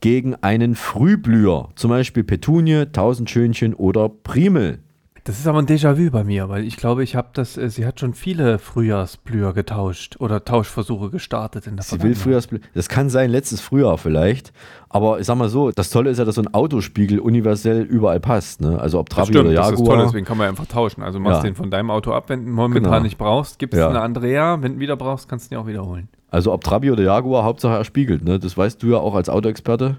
gegen 0.00 0.34
einen 0.36 0.74
Frühblüher, 0.74 1.68
zum 1.74 1.90
Beispiel 1.90 2.24
Petunie, 2.24 2.86
Tausendschönchen 2.92 3.74
oder 3.74 4.08
Primel. 4.08 4.78
Das 5.24 5.38
ist 5.38 5.46
aber 5.46 5.58
ein 5.58 5.66
Déjà-vu 5.66 6.10
bei 6.10 6.24
mir, 6.24 6.48
weil 6.48 6.64
ich 6.64 6.78
glaube, 6.78 7.02
ich 7.04 7.14
habe 7.14 7.28
das, 7.34 7.58
äh, 7.58 7.68
sie 7.68 7.84
hat 7.84 8.00
schon 8.00 8.14
viele 8.14 8.58
Frühjahrsblüher 8.58 9.52
getauscht 9.52 10.16
oder 10.20 10.42
Tauschversuche 10.42 11.10
gestartet 11.10 11.66
in 11.66 11.76
der 11.76 11.84
Sie 11.84 12.02
will 12.02 12.14
Frühjahrsblüher. 12.14 12.60
Das 12.72 12.88
kann 12.88 13.10
sein, 13.10 13.28
letztes 13.28 13.60
Frühjahr 13.60 13.98
vielleicht. 13.98 14.54
Aber 14.88 15.20
ich 15.20 15.26
sag 15.26 15.36
mal 15.36 15.50
so, 15.50 15.70
das 15.70 15.90
Tolle 15.90 16.08
ist 16.08 16.16
ja, 16.18 16.24
dass 16.24 16.36
so 16.36 16.40
ein 16.40 16.54
Autospiegel 16.54 17.18
universell 17.18 17.82
überall 17.82 18.20
passt. 18.20 18.62
Ne? 18.62 18.80
Also 18.80 18.98
ob 19.00 19.10
Das 19.10 19.16
Trabi 19.16 19.32
stimmt, 19.34 19.46
oder 19.48 19.54
das 19.54 19.66
Jaguar. 19.70 19.82
ist 19.82 19.86
toll, 19.96 20.04
deswegen 20.06 20.24
kann 20.26 20.38
man 20.38 20.48
einfach 20.48 20.66
tauschen. 20.66 21.02
Also 21.02 21.20
machst 21.20 21.38
Ja. 21.42 21.50
den 21.50 21.54
von 21.56 21.70
deinem 21.70 21.90
Auto 21.90 22.12
ab, 22.12 22.30
wenn 22.30 22.46
du 22.46 22.50
momentan 22.50 22.84
Genau. 22.92 23.02
nicht 23.02 23.18
brauchst, 23.18 23.58
gibt 23.58 23.74
es 23.74 23.80
Ja. 23.80 23.90
eine 23.90 24.00
Andrea, 24.00 24.62
wenn 24.62 24.74
du 24.74 24.78
wieder 24.80 24.96
brauchst, 24.96 25.28
kannst 25.28 25.50
du 25.50 25.56
ihn 25.56 25.60
auch 25.60 25.66
wiederholen. 25.66 26.08
Also 26.30 26.52
ob 26.52 26.62
Trabi 26.62 26.90
oder 26.90 27.02
Jaguar, 27.02 27.44
Hauptsache 27.44 27.74
er 27.74 27.84
spiegelt. 27.84 28.24
Ne? 28.24 28.38
Das 28.38 28.56
weißt 28.56 28.82
du 28.82 28.88
ja 28.88 28.98
auch 28.98 29.14
als 29.14 29.28
Autoexperte. 29.28 29.98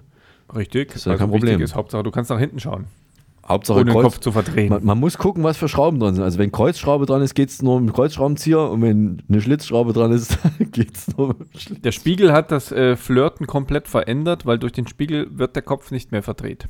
Richtig, 0.56 0.90
Das 0.90 0.98
ist 0.98 1.06
ja 1.06 1.12
also 1.14 1.24
kein 1.24 1.32
Problem. 1.32 1.62
Ist, 1.62 1.76
Hauptsache, 1.76 2.04
du 2.04 2.12
kannst 2.12 2.30
nach 2.30 2.40
hinten 2.40 2.60
schauen. 2.60 2.86
Hauptsache 3.48 3.80
Ohne 3.80 3.86
den 3.86 3.94
Kreuz- 3.94 4.04
Kopf 4.04 4.20
zu 4.20 4.32
verdrehen. 4.32 4.70
Man, 4.70 4.86
man 4.86 5.00
muss 5.00 5.18
gucken, 5.18 5.44
was 5.44 5.58
für 5.58 5.68
Schrauben 5.68 6.00
dran 6.00 6.14
sind. 6.14 6.24
Also 6.24 6.38
wenn 6.38 6.52
Kreuzschraube 6.52 7.08
dran 7.08 7.24
ist, 7.24 7.34
geht 7.34 7.50
es 7.50 7.64
nur 7.64 7.80
mit 7.80 7.90
dem 7.90 7.96
Kreuzschraubenzieher 7.96 8.70
und 8.70 8.82
wenn 8.84 9.24
eine 9.28 9.42
Schlitzschraube 9.42 9.92
dran 9.94 10.12
ist, 10.12 10.38
geht 10.72 10.96
es 10.96 11.18
nur 11.18 11.30
mit 11.30 11.40
dem 11.40 11.60
Schlitz. 11.60 11.82
Der 11.82 11.92
Spiegel 11.92 12.32
hat 12.32 12.52
das 12.52 12.72
äh, 12.72 12.96
Flirten 12.96 13.48
komplett 13.48 13.88
verändert, 13.88 14.46
weil 14.46 14.60
durch 14.60 14.72
den 14.74 14.86
Spiegel 14.86 15.28
wird 15.32 15.56
der 15.56 15.64
Kopf 15.64 15.90
nicht 15.90 16.12
mehr 16.12 16.22
verdreht. 16.22 16.68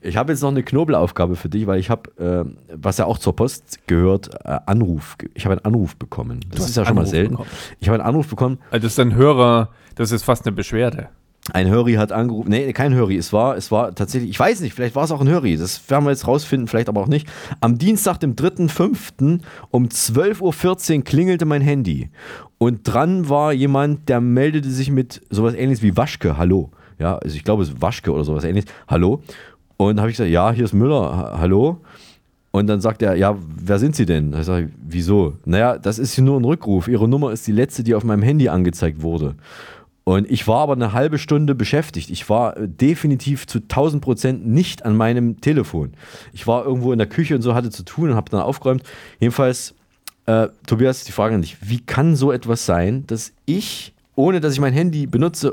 Ich 0.00 0.16
habe 0.16 0.32
jetzt 0.32 0.42
noch 0.42 0.50
eine 0.50 0.62
Knobelaufgabe 0.62 1.36
für 1.36 1.48
dich, 1.48 1.66
weil 1.66 1.78
ich 1.78 1.90
habe, 1.90 2.10
äh, 2.18 2.74
was 2.74 2.98
ja 2.98 3.04
auch 3.04 3.18
zur 3.18 3.36
Post 3.36 3.86
gehört, 3.86 4.30
äh, 4.44 4.58
Anruf. 4.66 5.16
Ich 5.34 5.44
habe 5.44 5.54
einen 5.54 5.64
Anruf 5.64 5.96
bekommen. 5.96 6.40
Das 6.50 6.68
ist 6.68 6.76
ja 6.76 6.84
schon 6.84 6.96
mal 6.96 7.06
selten. 7.06 7.32
bekommen. 7.32 7.50
Ich 7.80 7.88
habe 7.88 7.98
einen 7.98 8.08
Anruf 8.08 8.28
bekommen. 8.28 8.58
Also 8.70 8.84
das 8.84 8.92
ist 8.92 9.00
ein 9.00 9.14
Hörer, 9.14 9.70
das 9.94 10.12
ist 10.12 10.24
fast 10.24 10.46
eine 10.46 10.54
Beschwerde. 10.54 11.08
Ein 11.52 11.68
Höri 11.68 11.94
hat 11.94 12.12
angerufen. 12.12 12.50
Nee, 12.50 12.72
kein 12.72 12.94
Höri. 12.94 13.16
Es 13.16 13.32
war, 13.32 13.56
es 13.56 13.72
war 13.72 13.94
tatsächlich, 13.94 14.30
ich 14.30 14.38
weiß 14.38 14.60
nicht, 14.60 14.74
vielleicht 14.74 14.94
war 14.94 15.04
es 15.04 15.10
auch 15.10 15.20
ein 15.20 15.28
Höri. 15.28 15.56
Das 15.56 15.88
werden 15.90 16.04
wir 16.04 16.10
jetzt 16.10 16.26
rausfinden, 16.26 16.68
vielleicht 16.68 16.88
aber 16.88 17.00
auch 17.00 17.08
nicht. 17.08 17.26
Am 17.60 17.78
Dienstag, 17.78 18.18
dem 18.18 18.36
3.5. 18.36 19.40
um 19.70 19.86
12.14 19.86 20.96
Uhr 20.98 21.04
klingelte 21.04 21.46
mein 21.46 21.62
Handy. 21.62 22.10
Und 22.58 22.82
dran 22.84 23.28
war 23.28 23.52
jemand, 23.52 24.08
der 24.08 24.20
meldete 24.20 24.70
sich 24.70 24.90
mit 24.90 25.22
sowas 25.30 25.54
ähnliches 25.54 25.82
wie 25.82 25.96
Waschke. 25.96 26.36
Hallo. 26.36 26.70
Ja, 27.00 27.16
also 27.18 27.34
ich 27.34 27.42
glaube, 27.44 27.62
es 27.62 27.70
ist 27.70 27.82
Waschke 27.82 28.12
oder 28.12 28.24
sowas 28.24 28.44
ähnliches. 28.44 28.70
Hallo. 28.86 29.22
Und 29.76 29.98
habe 29.98 30.10
ich 30.10 30.16
gesagt, 30.16 30.30
ja, 30.30 30.52
hier 30.52 30.64
ist 30.64 30.74
Müller. 30.74 31.16
Ha- 31.16 31.38
Hallo. 31.38 31.80
Und 32.52 32.66
dann 32.66 32.80
sagt 32.80 33.00
er, 33.02 33.14
ja, 33.14 33.36
wer 33.56 33.78
sind 33.78 33.94
Sie 33.96 34.06
denn? 34.06 34.32
Da 34.32 34.42
sage 34.42 34.66
ich, 34.66 34.72
wieso? 34.86 35.34
Naja, 35.44 35.78
das 35.78 35.98
ist 35.98 36.14
hier 36.14 36.24
nur 36.24 36.38
ein 36.38 36.44
Rückruf. 36.44 36.88
Ihre 36.88 37.08
Nummer 37.08 37.32
ist 37.32 37.46
die 37.46 37.52
letzte, 37.52 37.82
die 37.84 37.94
auf 37.94 38.04
meinem 38.04 38.22
Handy 38.22 38.48
angezeigt 38.48 39.02
wurde. 39.02 39.36
Und 40.04 40.28
ich 40.30 40.48
war 40.48 40.58
aber 40.58 40.72
eine 40.72 40.92
halbe 40.92 41.18
Stunde 41.18 41.54
beschäftigt. 41.54 42.10
Ich 42.10 42.28
war 42.28 42.54
definitiv 42.58 43.46
zu 43.46 43.58
1000 43.60 44.02
Prozent 44.02 44.46
nicht 44.46 44.84
an 44.84 44.96
meinem 44.96 45.40
Telefon. 45.40 45.92
Ich 46.32 46.46
war 46.48 46.64
irgendwo 46.64 46.90
in 46.92 46.98
der 46.98 47.06
Küche 47.06 47.36
und 47.36 47.42
so, 47.42 47.54
hatte 47.54 47.70
zu 47.70 47.84
tun 47.84 48.10
und 48.10 48.16
habe 48.16 48.30
dann 48.30 48.40
aufgeräumt. 48.40 48.82
Jedenfalls, 49.20 49.74
äh, 50.26 50.48
Tobias, 50.66 51.04
die 51.04 51.12
Frage 51.12 51.36
an 51.36 51.42
dich. 51.42 51.56
Wie 51.60 51.80
kann 51.80 52.16
so 52.16 52.32
etwas 52.32 52.66
sein, 52.66 53.04
dass 53.06 53.32
ich, 53.46 53.94
ohne 54.20 54.40
dass 54.40 54.52
ich 54.54 54.60
mein 54.60 54.72
Handy 54.72 55.06
benutze, 55.06 55.48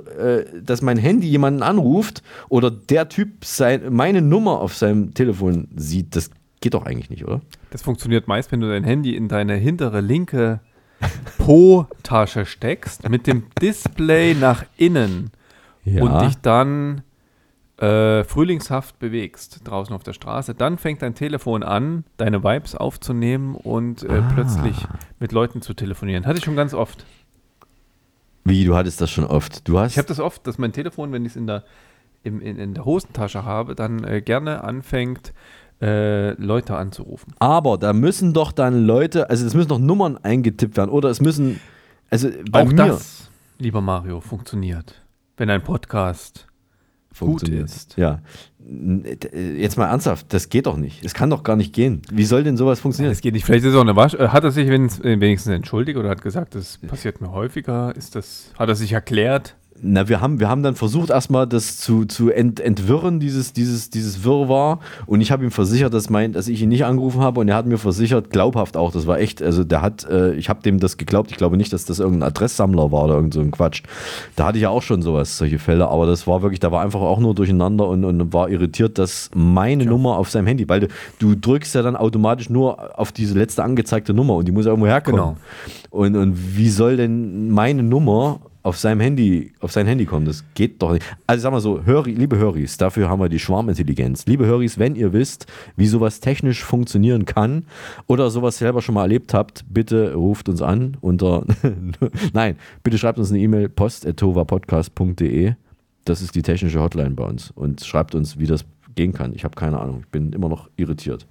äh, 0.56 0.62
dass 0.62 0.82
mein 0.82 0.98
Handy 0.98 1.28
jemanden 1.28 1.64
anruft 1.64 2.22
oder 2.50 2.70
der 2.72 3.10
Typ 3.10 3.44
sein, 3.46 3.82
meine 3.94 4.22
Nummer 4.22 4.60
auf 4.62 4.76
seinem 4.76 5.14
Telefon 5.14 5.68
sieht? 5.76 6.16
Das 6.16 6.30
geht 6.62 6.74
doch 6.74 6.86
eigentlich 6.86 7.10
nicht, 7.10 7.26
oder? 7.26 7.42
Das 7.72 7.82
funktioniert 7.82 8.28
meist, 8.28 8.52
wenn 8.52 8.62
du 8.62 8.68
dein 8.70 8.84
Handy 8.84 9.16
in 9.16 9.28
deine 9.28 9.56
hintere 9.56 10.02
linke 10.02 10.60
Po-Tasche 11.38 12.46
steckst, 12.46 13.08
mit 13.10 13.28
dem 13.28 13.44
Display 13.62 14.34
nach 14.34 14.64
innen 14.78 15.32
Ja. 15.84 16.04
und 16.04 16.22
dich 16.22 16.36
dann 16.42 17.02
äh, 17.80 18.24
frühlingshaft 18.24 18.98
bewegst 18.98 19.62
draußen 19.64 19.94
auf 19.94 20.02
der 20.02 20.14
Straße. 20.14 20.56
Dann 20.56 20.80
fängt 20.80 21.04
dein 21.04 21.14
Telefon 21.14 21.62
an, 21.62 22.04
deine 22.18 22.44
Vibes 22.44 22.76
aufzunehmen 22.76 23.54
und 23.54 24.02
äh, 24.04 24.08
Ah. 24.14 24.32
plötzlich 24.34 24.76
mit 25.20 25.32
Leuten 25.32 25.62
zu 25.62 25.76
telefonieren. 25.76 26.26
Hatte 26.26 26.40
ich 26.40 26.44
schon 26.46 26.56
ganz 26.56 26.74
oft. 26.74 27.06
Wie, 28.48 28.66
du 28.66 28.76
hattest 28.76 29.02
das 29.02 29.12
schon 29.12 29.26
oft. 29.26 29.68
Du 29.68 29.80
hast. 29.80 29.92
Ich 29.92 29.98
habe 29.98 30.08
das 30.08 30.20
oft, 30.20 30.46
dass 30.48 30.58
mein 30.58 30.72
Telefon, 30.72 31.12
wenn 31.12 31.26
ich 31.26 31.32
es 31.32 31.36
in 31.36 31.48
der, 31.48 31.64
im, 32.24 32.40
in, 32.40 32.58
in 32.58 32.74
der 32.74 32.86
Hosentasche 32.86 33.44
habe, 33.44 33.76
dann 33.76 34.04
äh, 34.04 34.22
gerne 34.22 34.64
anfängt, 34.64 35.34
äh, 35.82 36.32
Leute 36.42 36.76
anzurufen. 36.76 37.34
Aber 37.40 37.78
da 37.78 37.94
müssen 37.94 38.34
doch 38.34 38.52
dann 38.52 38.86
Leute, 38.86 39.30
also 39.30 39.46
es 39.46 39.54
müssen 39.54 39.70
doch 39.70 39.80
Nummern 39.80 40.18
eingetippt 40.18 40.78
werden 40.78 40.90
oder 40.90 41.10
es 41.10 41.22
müssen, 41.22 41.60
also 42.10 42.30
bei 42.50 42.64
Auch 42.64 42.68
mir 42.68 42.76
das, 42.76 43.30
lieber 43.60 43.82
Mario, 43.82 44.22
funktioniert. 44.22 45.04
Wenn 45.36 45.50
ein 45.50 45.64
Podcast. 45.64 46.47
Gut 47.20 47.48
ist. 47.50 47.98
Ja. 47.98 48.22
Äh, 48.70 49.54
Jetzt 49.62 49.78
mal 49.78 49.88
ernsthaft, 49.88 50.28
das 50.34 50.50
geht 50.50 50.66
doch 50.66 50.78
nicht. 50.78 51.04
Es 51.06 51.14
kann 51.14 51.30
doch 51.30 51.44
gar 51.44 51.56
nicht 51.56 51.74
gehen. 51.74 52.02
Wie 52.12 52.26
soll 52.26 52.44
denn 52.44 52.58
sowas 52.58 52.80
funktionieren? 52.80 53.12
Das 53.14 53.22
geht 53.22 53.34
nicht. 53.34 53.46
Vielleicht 53.46 53.64
ist 53.66 53.72
es 53.72 53.76
auch 53.78 53.82
eine 53.82 53.96
Wasch. 53.96 54.14
äh, 54.16 54.28
Hat 54.30 54.44
er 54.44 54.52
sich 54.52 54.68
wenigstens, 54.70 55.06
äh, 55.06 55.20
wenigstens 55.20 55.54
entschuldigt 55.54 55.98
oder 55.98 56.10
hat 56.10 56.22
gesagt, 56.22 56.56
das 56.56 56.78
passiert 56.80 57.22
mir 57.22 57.32
häufiger? 57.32 57.96
Ist 57.96 58.16
das, 58.16 58.52
hat 58.58 58.70
er 58.70 58.76
sich 58.76 58.92
erklärt? 58.92 59.56
Na, 59.82 60.10
wir 60.10 60.22
haben, 60.22 60.40
wir 60.40 60.50
haben 60.50 60.64
dann 60.64 60.76
versucht, 60.76 61.12
erstmal 61.12 61.46
das 61.46 61.78
zu, 61.78 62.06
zu 62.06 62.32
ent, 62.32 62.60
entwirren, 62.60 63.20
dieses, 63.20 63.54
dieses, 63.54 63.90
dieses 63.90 64.24
Wirrwarr. 64.24 64.80
Und 65.06 65.22
ich 65.22 65.32
habe 65.32 65.44
ihm 65.44 65.52
versichert, 65.52 65.94
dass, 65.94 66.10
mein, 66.10 66.34
dass 66.34 66.48
ich 66.48 66.62
ihn 66.62 66.70
nicht 66.70 66.86
angerufen 66.86 67.22
habe. 67.22 67.40
Und 67.40 67.48
er 67.48 67.56
hat 67.56 67.68
mir 67.68 67.78
versichert, 67.78 68.32
glaubhaft 68.32 68.76
auch, 68.76 68.92
das 68.92 69.06
war 69.06 69.20
echt, 69.20 69.42
also 69.42 69.64
der 69.64 69.82
hat, 69.82 70.06
äh, 70.10 70.34
ich 70.34 70.50
habe 70.50 70.64
dem 70.64 70.80
das 70.80 70.98
geglaubt. 70.98 71.30
Ich 71.32 71.38
glaube 71.38 71.58
nicht, 71.58 71.72
dass 71.74 71.86
das 71.86 72.00
irgendein 72.00 72.30
Adresssammler 72.30 72.92
war 72.92 73.06
oder 73.06 73.16
irgend 73.16 73.34
so 73.34 73.40
ein 73.40 73.52
Quatsch. 73.52 73.84
Da 74.36 74.46
hatte 74.46 74.58
ich 74.58 74.64
ja 74.64 74.70
auch 74.70 74.82
schon 74.82 75.02
sowas, 75.02 75.38
solche 75.38 75.60
Fälle. 75.60 75.88
Aber 75.88 76.08
das 76.08 76.26
war 76.26 76.42
wirklich, 76.42 76.60
da 76.60 76.72
war 76.72 76.82
einfach 76.82 77.02
auch 77.02 77.20
nur 77.20 77.36
durcheinander 77.36 77.88
und, 77.88 78.04
und 78.04 78.34
war 78.34 78.50
irritiert, 78.50 78.98
dass 78.98 79.30
meine 79.36 79.86
Nummer 79.86 80.18
auf 80.18 80.32
seinem 80.32 80.48
Handy, 80.48 80.68
weil 80.68 80.82
du, 80.82 80.88
du 81.20 81.36
drückst 81.36 81.76
ja 81.76 81.84
dann 81.84 81.96
automatisch 81.96 82.50
nur 82.50 83.00
auf 83.00 83.12
diese 83.12 83.38
letzte 83.38 83.64
angezeigte 83.64 84.14
Nummer 84.14 84.36
und 84.36 84.48
die 84.48 84.52
muss 84.52 84.66
ja 84.66 84.72
irgendwo 84.72 84.88
herkommen. 84.88 85.20
Genau. 85.20 85.38
Und, 85.92 86.16
und 86.16 86.58
wie 86.58 86.70
soll 86.70 86.98
denn 86.98 87.52
meine 87.52 87.84
Nummer 87.84 88.40
auf 88.68 88.78
seinem 88.78 89.00
Handy, 89.00 89.54
auf 89.62 89.72
sein 89.72 89.88
Handy 89.88 90.06
kommen? 90.06 90.26
Das 90.26 90.44
geht 90.54 90.82
doch 90.82 90.92
nicht. 90.92 91.06
Also 91.26 91.44
sag 91.44 91.52
mal 91.52 91.62
so, 91.62 91.86
Höri, 91.86 92.12
liebe 92.12 92.38
Höris, 92.38 92.76
dafür 92.76 93.08
haben 93.08 93.22
wir 93.22 93.30
die 93.30 93.40
Schwarmintelligenz. 93.40 94.26
Liebe 94.26 94.46
Höris, 94.46 94.78
wenn 94.78 94.98
ihr 94.98 95.14
wisst, 95.14 95.46
wie 95.78 95.88
sowas 95.88 96.20
technisch 96.20 96.66
funktionieren 96.66 97.24
kann 97.24 97.66
oder 98.08 98.30
sowas 98.30 98.58
selber 98.58 98.82
schon 98.82 98.96
mal 98.96 99.04
erlebt 99.04 99.34
habt, 99.34 99.64
bitte 99.70 100.16
ruft 100.16 100.50
uns 100.50 100.62
an 100.62 100.98
unter 101.00 101.46
Nein, 102.34 102.58
bitte 102.84 102.98
schreibt 102.98 103.20
uns 103.20 103.30
eine 103.30 103.40
E-Mail 103.40 103.70
post@tovapodcast.de. 103.70 105.54
Das 106.04 106.22
ist 106.22 106.36
die 106.36 106.42
technische 106.42 106.82
Hotline 106.82 107.12
bei 107.12 107.24
uns 107.24 107.52
und 107.52 107.86
schreibt 107.86 108.16
uns, 108.16 108.38
wie 108.38 108.48
das 108.48 108.66
gehen 108.96 109.14
kann. 109.14 109.34
Ich 109.34 109.46
habe 109.46 109.56
keine 109.56 109.80
Ahnung. 109.80 110.02
Ich 110.02 110.10
bin 110.10 110.34
immer 110.34 110.50
noch 110.50 110.70
irritiert. 110.76 111.26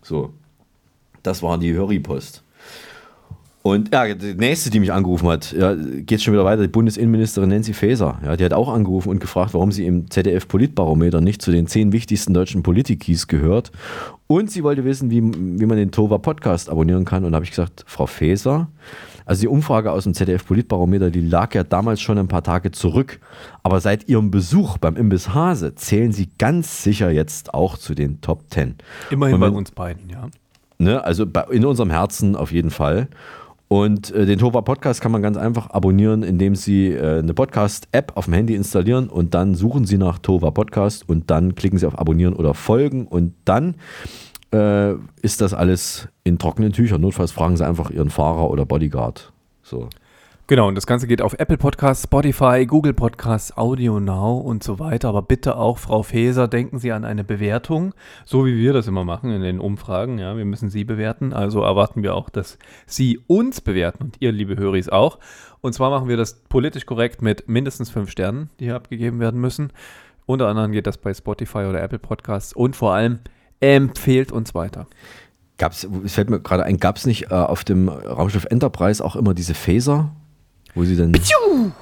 So. 0.00 0.32
Das 1.22 1.42
war 1.42 1.58
die 1.58 1.74
Höri-Post. 1.74 2.42
Und 3.62 3.94
ja, 3.94 4.12
die 4.12 4.34
nächste, 4.34 4.70
die 4.70 4.80
mich 4.80 4.92
angerufen 4.92 5.28
hat, 5.28 5.52
ja, 5.52 5.74
geht 5.74 6.20
schon 6.20 6.34
wieder 6.34 6.44
weiter, 6.44 6.62
die 6.62 6.68
Bundesinnenministerin 6.68 7.48
Nancy 7.50 7.72
Faeser. 7.72 8.18
Ja, 8.24 8.36
die 8.36 8.44
hat 8.44 8.52
auch 8.52 8.68
angerufen 8.72 9.08
und 9.10 9.20
gefragt, 9.20 9.54
warum 9.54 9.70
sie 9.70 9.86
im 9.86 10.10
ZDF-Politbarometer 10.10 11.20
nicht 11.20 11.42
zu 11.42 11.52
den 11.52 11.68
zehn 11.68 11.92
wichtigsten 11.92 12.34
deutschen 12.34 12.64
Politikis 12.64 13.28
gehört. 13.28 13.70
Und 14.26 14.50
sie 14.50 14.64
wollte 14.64 14.84
wissen, 14.84 15.10
wie, 15.10 15.22
wie 15.22 15.66
man 15.66 15.76
den 15.76 15.92
Tova-Podcast 15.92 16.70
abonnieren 16.70 17.04
kann. 17.04 17.24
Und 17.24 17.32
da 17.32 17.36
habe 17.36 17.44
ich 17.44 17.50
gesagt, 17.50 17.84
Frau 17.86 18.06
Faeser, 18.06 18.68
also 19.26 19.42
die 19.42 19.48
Umfrage 19.48 19.92
aus 19.92 20.04
dem 20.04 20.14
ZDF-Politbarometer, 20.14 21.10
die 21.12 21.20
lag 21.20 21.54
ja 21.54 21.62
damals 21.62 22.00
schon 22.00 22.18
ein 22.18 22.26
paar 22.26 22.42
Tage 22.42 22.72
zurück. 22.72 23.20
Aber 23.62 23.80
seit 23.80 24.08
ihrem 24.08 24.32
Besuch 24.32 24.78
beim 24.78 24.96
Imbiss 24.96 25.34
Hase 25.34 25.76
zählen 25.76 26.10
sie 26.10 26.30
ganz 26.38 26.82
sicher 26.82 27.12
jetzt 27.12 27.54
auch 27.54 27.78
zu 27.78 27.94
den 27.94 28.20
Top 28.22 28.50
Ten. 28.50 28.74
Immerhin 29.10 29.34
Und 29.36 29.40
bei 29.40 29.46
wenn- 29.46 29.54
uns 29.54 29.70
beiden, 29.70 30.10
ja. 30.10 30.26
Ne? 30.78 31.04
Also 31.04 31.26
bei, 31.26 31.44
in 31.52 31.64
unserem 31.64 31.90
Herzen 31.90 32.34
auf 32.34 32.50
jeden 32.50 32.70
Fall. 32.72 33.06
Und 33.72 34.10
äh, 34.10 34.26
den 34.26 34.38
Tova 34.38 34.60
Podcast 34.60 35.00
kann 35.00 35.12
man 35.12 35.22
ganz 35.22 35.38
einfach 35.38 35.70
abonnieren, 35.70 36.22
indem 36.22 36.54
Sie 36.56 36.88
äh, 36.88 37.20
eine 37.20 37.32
Podcast-App 37.32 38.12
auf 38.16 38.26
dem 38.26 38.34
Handy 38.34 38.54
installieren 38.54 39.08
und 39.08 39.32
dann 39.32 39.54
suchen 39.54 39.86
Sie 39.86 39.96
nach 39.96 40.18
Tova 40.18 40.50
Podcast 40.50 41.08
und 41.08 41.30
dann 41.30 41.54
klicken 41.54 41.78
Sie 41.78 41.86
auf 41.86 41.98
Abonnieren 41.98 42.34
oder 42.34 42.52
Folgen 42.52 43.06
und 43.06 43.32
dann 43.46 43.76
äh, 44.52 44.92
ist 45.22 45.40
das 45.40 45.54
alles 45.54 46.08
in 46.22 46.38
trockenen 46.38 46.74
Tüchern. 46.74 47.00
Notfalls 47.00 47.32
fragen 47.32 47.56
Sie 47.56 47.66
einfach 47.66 47.88
Ihren 47.90 48.10
Fahrer 48.10 48.50
oder 48.50 48.66
Bodyguard. 48.66 49.32
So. 49.62 49.88
Genau, 50.52 50.68
und 50.68 50.74
das 50.74 50.86
Ganze 50.86 51.06
geht 51.06 51.22
auf 51.22 51.32
Apple 51.38 51.56
Podcasts, 51.56 52.04
Spotify, 52.04 52.66
Google 52.66 52.92
Podcasts, 52.92 53.56
Audio 53.56 53.98
Now 54.00 54.36
und 54.36 54.62
so 54.62 54.78
weiter. 54.78 55.08
Aber 55.08 55.22
bitte 55.22 55.56
auch, 55.56 55.78
Frau 55.78 56.02
Feser, 56.02 56.46
denken 56.46 56.78
Sie 56.78 56.92
an 56.92 57.06
eine 57.06 57.24
Bewertung, 57.24 57.94
so 58.26 58.44
wie 58.44 58.58
wir 58.58 58.74
das 58.74 58.86
immer 58.86 59.02
machen 59.02 59.30
in 59.30 59.40
den 59.40 59.60
Umfragen. 59.60 60.18
Ja, 60.18 60.36
wir 60.36 60.44
müssen 60.44 60.68
Sie 60.68 60.84
bewerten. 60.84 61.32
Also 61.32 61.62
erwarten 61.62 62.02
wir 62.02 62.14
auch, 62.14 62.28
dass 62.28 62.58
Sie 62.84 63.18
uns 63.28 63.62
bewerten 63.62 64.04
und 64.04 64.16
ihr, 64.20 64.30
liebe 64.30 64.58
Höris, 64.58 64.90
auch. 64.90 65.20
Und 65.62 65.72
zwar 65.72 65.88
machen 65.88 66.06
wir 66.06 66.18
das 66.18 66.42
politisch 66.50 66.84
korrekt 66.84 67.22
mit 67.22 67.48
mindestens 67.48 67.88
fünf 67.88 68.10
Sternen, 68.10 68.50
die 68.60 68.66
hier 68.66 68.76
abgegeben 68.76 69.20
werden 69.20 69.40
müssen. 69.40 69.72
Unter 70.26 70.48
anderem 70.48 70.72
geht 70.72 70.86
das 70.86 70.98
bei 70.98 71.14
Spotify 71.14 71.60
oder 71.60 71.82
Apple 71.82 71.98
Podcasts 71.98 72.52
und 72.52 72.76
vor 72.76 72.92
allem 72.92 73.20
empfehlt 73.60 74.32
uns 74.32 74.54
weiter. 74.54 74.86
Gab's, 75.56 75.88
es 76.04 76.12
fällt 76.12 76.28
mir 76.28 76.40
gerade 76.40 76.64
ein, 76.64 76.76
gab 76.76 76.98
es 76.98 77.06
nicht 77.06 77.30
äh, 77.30 77.34
auf 77.36 77.64
dem 77.64 77.88
Raumschiff 77.88 78.44
Enterprise 78.50 79.02
auch 79.02 79.16
immer 79.16 79.32
diese 79.32 79.54
Phaser? 79.54 80.10
Wo 80.74 80.84
sie 80.84 80.96
dann. 80.96 81.12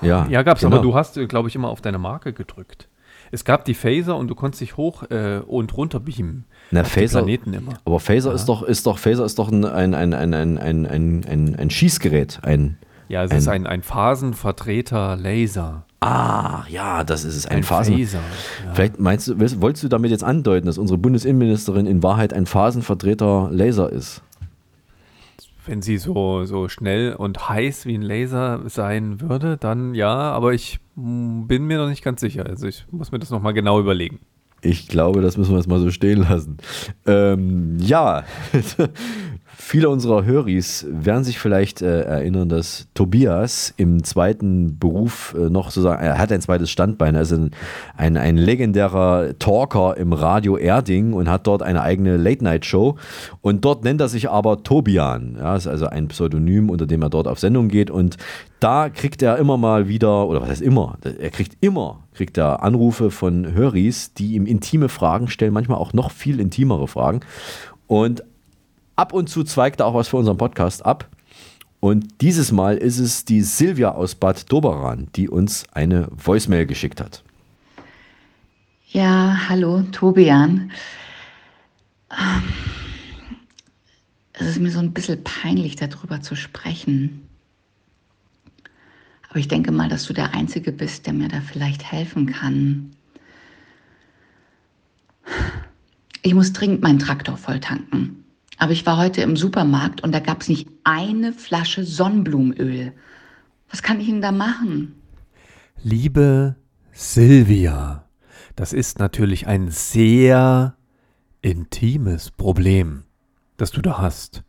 Ja, 0.02 0.26
Ja, 0.28 0.42
gab's, 0.42 0.60
genau. 0.62 0.76
aber 0.76 0.82
du 0.82 0.94
hast, 0.94 1.14
glaube 1.28 1.48
ich, 1.48 1.54
immer 1.54 1.68
auf 1.68 1.80
deine 1.80 1.98
Marke 1.98 2.32
gedrückt. 2.32 2.88
Es 3.32 3.44
gab 3.44 3.64
die 3.64 3.74
Phaser 3.74 4.16
und 4.16 4.26
du 4.28 4.34
konntest 4.34 4.60
dich 4.60 4.76
hoch 4.76 5.04
äh, 5.10 5.38
und 5.46 5.76
runter 5.76 6.00
beamen. 6.00 6.46
Na, 6.72 6.82
Phaser, 6.82 7.20
Planeten 7.20 7.54
immer. 7.54 7.74
aber 7.84 8.00
Phaser 8.00 8.30
Ja. 8.30 8.34
ist 8.34 8.46
doch, 8.48 8.62
ist 8.64 8.86
doch, 8.86 8.98
Phaser 8.98 9.24
ist 9.24 9.38
doch 9.38 9.50
ein, 9.52 9.64
ein, 9.64 9.94
ein, 9.94 10.12
ein, 10.14 10.34
ein, 10.34 10.58
ein, 10.58 10.86
ein, 10.86 11.24
ein, 11.28 11.54
ein 11.56 11.70
Schießgerät. 11.70 12.40
Ein, 12.42 12.76
Ja, 13.08 13.22
es 13.22 13.32
ist 13.32 13.46
ein, 13.46 13.68
ein 13.68 13.82
Phasenvertreter 13.82 15.16
Laser. 15.16 15.84
Ah, 16.00 16.64
ja, 16.68 17.04
das 17.04 17.24
ist 17.24 17.36
es. 17.36 17.46
Ein, 17.46 17.58
Ein 17.58 17.62
Phasen. 17.62 17.96
Phaser, 17.96 18.18
ja. 18.66 18.72
Vielleicht 18.74 18.98
meinst 18.98 19.28
du, 19.28 19.38
willst- 19.38 19.60
wolltest 19.60 19.84
du 19.84 19.88
damit 19.88 20.10
jetzt 20.10 20.24
andeuten, 20.24 20.66
dass 20.66 20.78
unsere 20.78 20.98
Bundesinnenministerin 20.98 21.86
in 21.86 22.02
Wahrheit 22.02 22.32
ein 22.32 22.46
Phasenvertreter 22.46 23.48
Laser 23.52 23.92
ist? 23.92 24.22
Wenn 25.70 25.82
sie 25.82 25.98
so, 25.98 26.46
so 26.46 26.68
schnell 26.68 27.14
und 27.14 27.48
heiß 27.48 27.86
wie 27.86 27.94
ein 27.94 28.02
Laser 28.02 28.68
sein 28.68 29.20
würde, 29.20 29.56
dann 29.56 29.94
ja, 29.94 30.10
aber 30.10 30.52
ich 30.52 30.80
mm, 30.96 31.46
bin 31.46 31.62
mir 31.62 31.78
noch 31.78 31.88
nicht 31.88 32.02
ganz 32.02 32.20
sicher. 32.20 32.44
Also 32.44 32.66
ich 32.66 32.86
muss 32.90 33.12
mir 33.12 33.20
das 33.20 33.30
nochmal 33.30 33.52
genau 33.54 33.78
überlegen. 33.78 34.18
Ich 34.62 34.88
glaube, 34.88 35.20
das 35.20 35.36
müssen 35.36 35.52
wir 35.52 35.58
jetzt 35.58 35.68
mal 35.68 35.78
so 35.78 35.92
stehen 35.92 36.22
lassen. 36.22 36.56
Ähm, 37.06 37.76
ja, 37.78 38.24
viele 39.60 39.90
unserer 39.90 40.24
Höris 40.24 40.86
werden 40.90 41.22
sich 41.22 41.38
vielleicht 41.38 41.82
äh, 41.82 42.02
erinnern, 42.02 42.48
dass 42.48 42.88
Tobias 42.94 43.74
im 43.76 44.02
zweiten 44.02 44.78
Beruf 44.78 45.36
äh, 45.38 45.50
noch 45.50 45.70
sozusagen, 45.70 46.02
er 46.02 46.18
hat 46.18 46.32
ein 46.32 46.40
zweites 46.40 46.70
Standbein, 46.70 47.14
also 47.14 47.36
ein, 47.36 47.50
ein, 47.96 48.16
ein 48.16 48.36
legendärer 48.36 49.38
Talker 49.38 49.96
im 49.98 50.12
Radio 50.12 50.56
Erding 50.56 51.12
und 51.12 51.28
hat 51.28 51.46
dort 51.46 51.62
eine 51.62 51.82
eigene 51.82 52.16
Late-Night-Show. 52.16 52.96
Und 53.42 53.64
dort 53.64 53.84
nennt 53.84 54.00
er 54.00 54.08
sich 54.08 54.30
aber 54.30 54.62
Tobian. 54.62 55.36
Ja, 55.38 55.56
ist 55.56 55.66
also 55.66 55.86
ein 55.86 56.08
Pseudonym, 56.08 56.70
unter 56.70 56.86
dem 56.86 57.02
er 57.02 57.10
dort 57.10 57.28
auf 57.28 57.38
Sendung 57.38 57.68
geht. 57.68 57.90
Und 57.90 58.16
da 58.60 58.88
kriegt 58.88 59.22
er 59.22 59.36
immer 59.36 59.58
mal 59.58 59.88
wieder, 59.88 60.26
oder 60.26 60.40
was 60.40 60.48
heißt 60.48 60.62
immer, 60.62 60.96
er 61.02 61.30
kriegt 61.30 61.58
immer, 61.60 62.00
kriegt 62.14 62.38
er 62.38 62.62
Anrufe 62.62 63.10
von 63.10 63.52
Höris, 63.54 64.14
die 64.14 64.34
ihm 64.34 64.46
intime 64.46 64.88
Fragen 64.88 65.28
stellen, 65.28 65.52
manchmal 65.52 65.78
auch 65.78 65.92
noch 65.92 66.10
viel 66.10 66.40
intimere 66.40 66.88
Fragen. 66.88 67.20
Und 67.86 68.22
ab 68.96 69.12
und 69.12 69.28
zu 69.28 69.44
zweigt 69.44 69.80
er 69.80 69.86
auch 69.86 69.94
was 69.94 70.08
für 70.08 70.16
unseren 70.16 70.36
Podcast 70.36 70.84
ab. 70.84 71.08
Und 71.80 72.20
dieses 72.20 72.52
Mal 72.52 72.76
ist 72.76 72.98
es 72.98 73.24
die 73.24 73.40
Silvia 73.40 73.92
aus 73.92 74.14
Bad 74.14 74.52
Doberan, 74.52 75.08
die 75.16 75.28
uns 75.28 75.64
eine 75.72 76.08
Voicemail 76.10 76.66
geschickt 76.66 77.00
hat. 77.00 77.22
Ja, 78.88 79.48
hallo, 79.48 79.82
Tobian. 79.92 80.70
Ähm, 82.10 82.42
Es 84.40 84.46
ist 84.46 84.58
mir 84.60 84.70
so 84.70 84.78
ein 84.78 84.92
bisschen 84.92 85.22
peinlich, 85.22 85.76
darüber 85.76 86.22
zu 86.22 86.34
sprechen. 86.34 87.28
Aber 89.28 89.38
ich 89.38 89.48
denke 89.48 89.70
mal, 89.70 89.88
dass 89.88 90.06
du 90.06 90.12
der 90.12 90.34
Einzige 90.34 90.72
bist, 90.72 91.06
der 91.06 91.12
mir 91.12 91.28
da 91.28 91.40
vielleicht 91.40 91.84
helfen 91.92 92.26
kann. 92.26 92.90
Ich 96.22 96.34
muss 96.34 96.52
dringend 96.52 96.82
meinen 96.82 96.98
Traktor 96.98 97.36
voll 97.36 97.60
tanken. 97.60 98.19
Aber 98.60 98.72
ich 98.72 98.84
war 98.84 98.98
heute 98.98 99.22
im 99.22 99.36
Supermarkt 99.36 100.02
und 100.02 100.12
da 100.12 100.20
gab 100.20 100.42
es 100.42 100.48
nicht 100.48 100.68
eine 100.84 101.32
Flasche 101.32 101.82
Sonnenblumenöl. 101.82 102.92
Was 103.70 103.82
kann 103.82 103.98
ich 104.00 104.06
denn 104.08 104.20
da 104.20 104.32
machen? 104.32 105.00
Liebe 105.82 106.56
Silvia, 106.92 108.04
das 108.56 108.74
ist 108.74 108.98
natürlich 108.98 109.46
ein 109.46 109.70
sehr 109.70 110.76
intimes 111.40 112.32
Problem, 112.32 113.04
das 113.56 113.70
du 113.70 113.80
da 113.80 113.96
hast. 113.96 114.44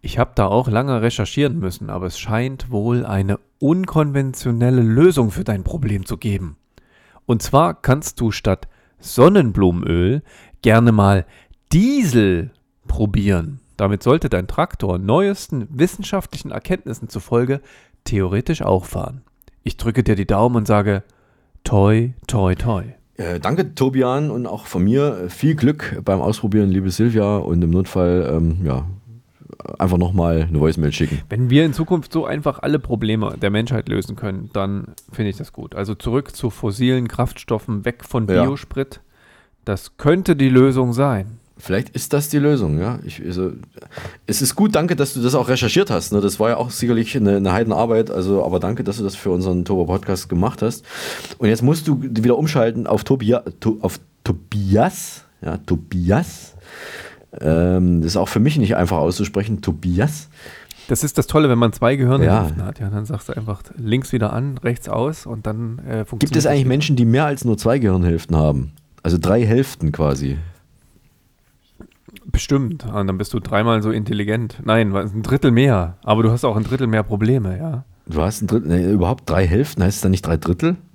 Ich 0.00 0.18
habe 0.18 0.32
da 0.34 0.46
auch 0.46 0.66
lange 0.68 1.00
recherchieren 1.00 1.60
müssen, 1.60 1.88
aber 1.88 2.06
es 2.06 2.18
scheint 2.18 2.72
wohl 2.72 3.06
eine 3.06 3.38
unkonventionelle 3.60 4.82
Lösung 4.82 5.30
für 5.30 5.44
dein 5.44 5.62
Problem 5.62 6.04
zu 6.04 6.16
geben. 6.16 6.56
Und 7.26 7.42
zwar 7.42 7.80
kannst 7.80 8.18
du 8.18 8.32
statt 8.32 8.66
Sonnenblumenöl 8.98 10.24
gerne 10.62 10.90
mal 10.90 11.26
Diesel 11.72 12.50
probieren. 12.86 13.60
Damit 13.76 14.02
sollte 14.02 14.28
dein 14.28 14.46
Traktor 14.46 14.98
neuesten 14.98 15.66
wissenschaftlichen 15.70 16.50
Erkenntnissen 16.50 17.08
zufolge 17.08 17.60
theoretisch 18.04 18.62
auch 18.62 18.84
fahren. 18.84 19.22
Ich 19.64 19.76
drücke 19.76 20.02
dir 20.02 20.14
die 20.14 20.26
Daumen 20.26 20.56
und 20.56 20.66
sage 20.66 21.02
toi, 21.64 22.10
toi, 22.26 22.54
toi. 22.54 22.84
Äh, 23.16 23.40
danke, 23.40 23.74
Tobian, 23.74 24.30
und 24.30 24.46
auch 24.46 24.66
von 24.66 24.84
mir 24.84 25.18
äh, 25.24 25.28
viel 25.30 25.54
Glück 25.54 26.00
beim 26.04 26.20
Ausprobieren, 26.20 26.68
liebe 26.68 26.90
Silvia. 26.90 27.38
Und 27.38 27.62
im 27.62 27.70
Notfall, 27.70 28.30
ähm, 28.32 28.58
ja, 28.64 28.86
einfach 29.78 29.96
nochmal 29.98 30.42
eine 30.48 30.60
Voicemail 30.60 30.92
schicken. 30.92 31.22
Wenn 31.28 31.50
wir 31.50 31.64
in 31.64 31.72
Zukunft 31.72 32.12
so 32.12 32.26
einfach 32.26 32.60
alle 32.60 32.78
Probleme 32.78 33.36
der 33.40 33.50
Menschheit 33.50 33.88
lösen 33.88 34.16
können, 34.16 34.50
dann 34.52 34.94
finde 35.12 35.30
ich 35.30 35.36
das 35.36 35.52
gut. 35.52 35.74
Also 35.74 35.94
zurück 35.94 36.36
zu 36.36 36.50
fossilen 36.50 37.08
Kraftstoffen, 37.08 37.84
weg 37.84 38.04
von 38.04 38.28
Ja. 38.28 38.44
Biosprit. 38.44 39.00
Das 39.64 39.96
könnte 39.96 40.36
die 40.36 40.48
Lösung 40.48 40.92
sein. 40.92 41.38
Vielleicht 41.58 41.88
ist 41.90 42.12
das 42.12 42.28
die 42.28 42.38
Lösung, 42.38 42.78
ja. 42.78 42.98
Ich, 43.04 43.22
also, 43.24 43.52
es 44.26 44.42
ist 44.42 44.56
gut, 44.56 44.74
danke, 44.74 44.94
dass 44.94 45.14
du 45.14 45.22
das 45.22 45.34
auch 45.34 45.48
recherchiert 45.48 45.90
hast. 45.90 46.12
Ne? 46.12 46.20
Das 46.20 46.38
war 46.38 46.50
ja 46.50 46.56
auch 46.58 46.70
sicherlich 46.70 47.16
eine, 47.16 47.36
eine 47.36 47.52
Heidenarbeit, 47.52 48.10
also, 48.10 48.44
aber 48.44 48.60
danke, 48.60 48.84
dass 48.84 48.98
du 48.98 49.04
das 49.04 49.16
für 49.16 49.30
unseren 49.30 49.64
Turbo-Podcast 49.64 50.28
gemacht 50.28 50.60
hast. 50.60 50.84
Und 51.38 51.48
jetzt 51.48 51.62
musst 51.62 51.88
du 51.88 51.98
wieder 52.02 52.36
umschalten 52.36 52.86
auf, 52.86 53.04
Tobia, 53.04 53.42
to, 53.60 53.78
auf 53.80 53.98
Tobias. 54.22 55.24
Ja, 55.40 55.56
Tobias. 55.58 56.54
Ähm, 57.40 58.00
das 58.02 58.12
ist 58.12 58.16
auch 58.16 58.28
für 58.28 58.40
mich 58.40 58.58
nicht 58.58 58.76
einfach 58.76 58.98
auszusprechen. 58.98 59.62
Tobias. 59.62 60.28
Das 60.88 61.04
ist 61.04 61.18
das 61.18 61.26
Tolle, 61.26 61.48
wenn 61.48 61.58
man 61.58 61.72
zwei 61.72 61.96
Gehirnhälften 61.96 62.58
Ja. 62.60 62.64
hat. 62.66 62.78
Ja, 62.80 62.90
dann 62.90 63.04
sagst 63.06 63.28
du 63.28 63.32
einfach 63.36 63.62
links 63.76 64.12
wieder 64.12 64.32
an, 64.32 64.58
rechts 64.58 64.88
aus 64.88 65.26
und 65.26 65.46
dann 65.46 65.78
äh, 65.80 66.04
funktioniert 66.04 66.20
Gibt 66.20 66.36
es 66.36 66.46
eigentlich. 66.46 66.66
Menschen, 66.66 66.96
die 66.96 67.04
mehr 67.04 67.24
als 67.26 67.44
nur 67.44 67.56
zwei 67.58 67.78
Gehirnhälften 67.78 68.36
haben? 68.36 68.72
Also 69.02 69.18
drei 69.18 69.44
Hälften 69.44 69.90
quasi. 69.92 70.38
Bestimmt. 72.32 72.84
Und 72.84 73.06
dann 73.06 73.18
bist 73.18 73.32
du 73.32 73.40
dreimal 73.40 73.82
so 73.82 73.90
intelligent. 73.90 74.60
Nein, 74.64 74.94
ein 74.94 75.22
Drittel 75.22 75.50
mehr. 75.50 75.96
Aber 76.02 76.22
du 76.22 76.30
hast 76.30 76.44
auch 76.44 76.56
ein 76.56 76.64
Drittel 76.64 76.86
mehr 76.86 77.02
Probleme, 77.02 77.56
ja. 77.58 77.84
Du 78.06 78.22
hast 78.22 78.42
ein 78.42 78.46
Drittel, 78.46 78.68
nee, 78.68 78.92
überhaupt 78.92 79.28
drei 79.28 79.46
Hälften, 79.46 79.82
heißt 79.82 79.96
es 79.96 80.00
dann 80.02 80.10
nicht 80.10 80.26
drei 80.26 80.36
Drittel? 80.36 80.76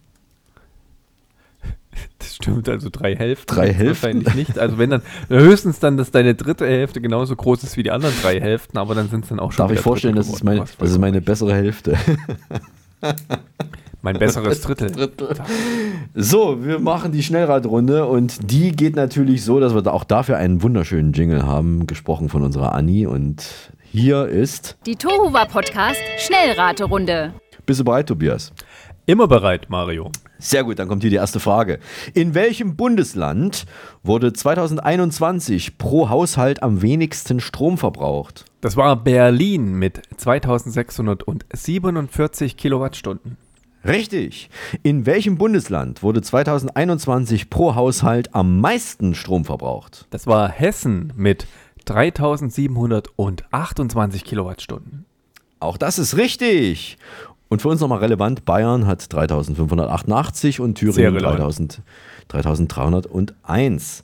Das 2.18 2.36
stimmt, 2.36 2.70
also 2.70 2.90
drei 2.90 3.16
Hälften. 3.16 3.54
Drei 3.54 3.74
Hälften? 3.74 4.24
Wahrscheinlich 4.24 4.34
nicht. 4.36 4.58
Also 4.58 4.78
wenn 4.78 4.90
dann, 4.90 5.02
höchstens 5.28 5.80
dann, 5.80 5.98
dass 5.98 6.10
deine 6.10 6.36
dritte 6.36 6.66
Hälfte 6.66 7.02
genauso 7.02 7.36
groß 7.36 7.64
ist 7.64 7.76
wie 7.78 7.84
die 7.84 7.92
anderen 7.92 8.16
drei 8.22 8.40
Hälften, 8.40 8.78
aber 8.78 8.96
dann 8.96 9.10
sind 9.10 9.24
es 9.24 9.30
dann 9.30 9.40
auch 9.40 9.52
schon 9.52 9.68
Darf 9.68 9.72
ich 9.72 9.82
vorstellen, 9.82 10.16
das 10.16 10.30
ist, 10.30 10.44
meine, 10.44 10.62
das 10.62 10.90
ist 10.90 10.98
meine 11.00 11.22
bessere 11.22 11.54
Hälfte. 11.54 11.98
Mein 14.02 14.18
besseres 14.18 14.62
Drittel. 14.62 15.12
So, 16.14 16.66
wir 16.66 16.80
machen 16.80 17.12
die 17.12 17.24
Schnellradrunde 17.24 18.08
und 18.08 18.52
die 18.52 18.72
geht 18.72 18.96
natürlich 18.96 19.44
so, 19.46 19.60
dass 19.60 19.76
wir 19.76 19.82
da 19.82 19.92
auch 19.92 20.04
dafür 20.04 20.38
einen 20.38 20.62
wunderschönen 20.64 21.14
Jingle 21.14 21.46
haben, 21.46 21.88
gesprochen 21.88 22.30
von 22.30 22.44
unserer 22.44 22.74
Anni. 22.74 23.06
Und 23.06 23.46
hier 23.92 24.28
ist. 24.28 24.78
Die 24.86 24.96
Tohuwa 24.96 25.46
Podcast 25.46 26.00
Schnellraterunde. 26.18 27.34
Bist 27.66 27.80
du 27.80 27.84
bereit, 27.84 28.08
Tobias? 28.08 28.52
Immer 29.06 29.28
bereit, 29.28 29.68
Mario. 29.70 30.12
Sehr 30.40 30.64
gut, 30.64 30.80
dann 30.80 30.88
kommt 30.88 31.04
hier 31.04 31.12
die 31.12 31.18
erste 31.18 31.40
Frage. 31.40 31.80
In 32.14 32.34
welchem 32.34 32.76
Bundesland 32.76 33.66
wurde 34.04 34.34
2021 34.34 35.78
pro 35.78 36.10
Haushalt 36.10 36.64
am 36.64 36.82
wenigsten 36.82 37.40
Strom 37.40 37.78
verbraucht? 37.78 38.46
Das 38.62 38.76
war 38.78 38.96
Berlin 38.96 39.74
mit 39.74 40.02
2647 40.18 42.58
Kilowattstunden. 42.58 43.38
Richtig. 43.86 44.50
In 44.84 45.06
welchem 45.06 45.38
Bundesland 45.38 46.04
wurde 46.04 46.22
2021 46.22 47.50
pro 47.50 47.76
Haushalt 47.76 48.36
am 48.36 48.60
meisten 48.60 49.16
Strom 49.16 49.46
verbraucht? 49.46 50.08
Das 50.12 50.28
war 50.28 50.50
Hessen 50.50 51.14
mit 51.16 51.48
3728 51.86 54.24
Kilowattstunden. 54.24 55.06
Auch 55.60 55.78
das 55.78 55.98
ist 56.00 56.18
richtig. 56.18 56.98
Und 57.50 57.62
für 57.62 57.70
uns 57.70 57.82
nochmal 57.82 58.00
relevant, 58.00 58.46
Bayern 58.46 58.88
hat 58.88 59.12
3588 59.12 60.60
und 60.60 60.76
Thüringen 60.76 61.16
relevant. 61.16 61.82
3000, 62.30 62.30
3301. 62.30 64.04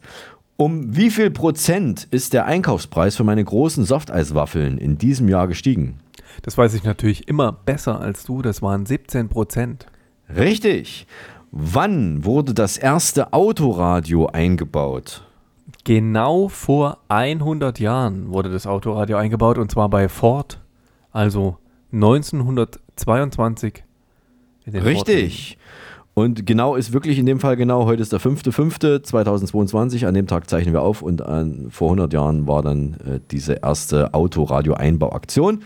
Um 0.58 0.98
wie 0.98 1.12
viel 1.12 1.30
Prozent 1.30 2.08
ist 2.10 2.34
der 2.34 2.46
Einkaufspreis 2.46 3.16
für 3.16 3.24
meine 3.24 3.46
großen 3.46 3.86
Softeiswaffeln 3.86 4.80
in 4.80 4.98
diesem 4.98 5.30
Jahr 5.30 5.48
gestiegen? 5.48 6.00
Das 6.42 6.58
weiß 6.58 6.74
ich 6.74 6.84
natürlich 6.84 7.28
immer 7.28 7.52
besser 7.52 8.00
als 8.00 8.24
du. 8.24 8.42
Das 8.42 8.62
waren 8.62 8.86
17 8.86 9.30
Prozent. 9.30 9.88
Richtig. 10.36 11.08
Wann 11.52 12.26
wurde 12.26 12.54
das 12.54 12.78
erste 12.78 13.34
Autoradio 13.34 14.28
eingebaut? 14.28 15.24
Genau 15.84 16.50
vor 16.50 17.00
100 17.08 17.80
Jahren 17.80 18.30
wurde 18.30 18.52
das 18.52 18.68
Autoradio 18.68 19.18
eingebaut 19.18 19.58
und 19.58 19.72
zwar 19.72 19.90
bei 19.90 20.10
Ford. 20.10 20.62
Also 21.12 21.58
1922. 21.94 23.84
in 24.66 24.74
den 24.74 24.84
Richtig. 24.84 25.58
Und 26.14 26.46
genau 26.48 26.76
ist 26.76 26.94
wirklich 26.94 27.20
in 27.20 27.26
dem 27.28 27.40
Fall 27.40 27.56
genau, 27.56 27.86
heute 27.86 28.02
ist 28.02 28.12
der 28.12 28.20
5.5.2022, 28.20 30.08
an 30.08 30.16
dem 30.16 30.26
Tag 30.26 30.50
zeichnen 30.50 30.74
wir 30.74 30.82
auf 30.82 31.04
und 31.04 31.22
an, 31.22 31.68
vor 31.70 31.90
100 31.90 32.12
Jahren 32.12 32.48
war 32.48 32.64
dann 32.64 32.96
äh, 33.06 33.20
diese 33.30 33.54
erste 33.62 34.16
Autoradio-Einbauaktion. 34.16 35.62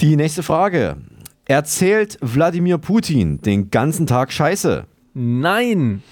Die 0.00 0.16
nächste 0.16 0.42
Frage. 0.42 0.96
Erzählt 1.44 2.18
Wladimir 2.20 2.78
Putin 2.78 3.40
den 3.40 3.70
ganzen 3.70 4.06
Tag 4.06 4.32
Scheiße? 4.32 4.86
Nein, 5.14 6.02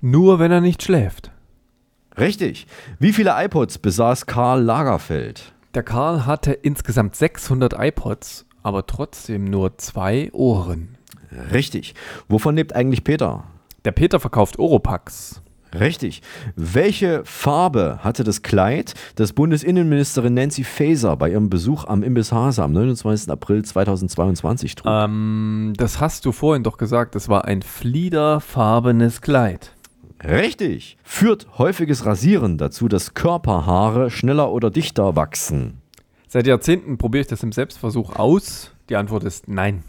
nur 0.00 0.38
wenn 0.38 0.52
er 0.52 0.60
nicht 0.60 0.82
schläft. 0.82 1.32
Richtig. 2.16 2.66
Wie 3.00 3.12
viele 3.12 3.34
iPods 3.36 3.78
besaß 3.78 4.26
Karl 4.26 4.62
Lagerfeld? 4.62 5.52
Der 5.74 5.82
Karl 5.82 6.24
hatte 6.24 6.52
insgesamt 6.52 7.16
600 7.16 7.74
iPods, 7.76 8.46
aber 8.62 8.86
trotzdem 8.86 9.44
nur 9.44 9.76
zwei 9.78 10.30
Ohren. 10.32 10.96
Richtig. 11.52 11.94
Wovon 12.28 12.54
lebt 12.54 12.76
eigentlich 12.76 13.02
Peter? 13.02 13.44
Der 13.84 13.92
Peter 13.92 14.20
verkauft 14.20 14.58
Oropax. 14.58 15.41
Richtig. 15.78 16.22
Welche 16.54 17.22
Farbe 17.24 18.00
hatte 18.02 18.24
das 18.24 18.42
Kleid, 18.42 18.94
das 19.16 19.32
Bundesinnenministerin 19.32 20.34
Nancy 20.34 20.64
Faeser 20.64 21.16
bei 21.16 21.30
ihrem 21.30 21.48
Besuch 21.48 21.84
am 21.86 22.02
Imbiss 22.02 22.32
Hase 22.32 22.62
am 22.62 22.72
29. 22.72 23.30
April 23.30 23.64
2022 23.64 24.74
trug? 24.74 24.92
Ähm, 24.92 25.72
das 25.76 26.00
hast 26.00 26.26
du 26.26 26.32
vorhin 26.32 26.62
doch 26.62 26.76
gesagt, 26.76 27.16
es 27.16 27.28
war 27.28 27.46
ein 27.46 27.62
fliederfarbenes 27.62 29.22
Kleid. 29.22 29.72
Richtig. 30.22 30.98
Führt 31.02 31.58
häufiges 31.58 32.06
Rasieren 32.06 32.58
dazu, 32.58 32.88
dass 32.88 33.14
Körperhaare 33.14 34.10
schneller 34.10 34.52
oder 34.52 34.70
dichter 34.70 35.16
wachsen? 35.16 35.78
Seit 36.28 36.46
Jahrzehnten 36.46 36.96
probiere 36.96 37.22
ich 37.22 37.26
das 37.26 37.42
im 37.42 37.52
Selbstversuch 37.52 38.16
aus. 38.16 38.72
Die 38.88 38.96
Antwort 38.96 39.24
ist 39.24 39.48
nein. 39.48 39.82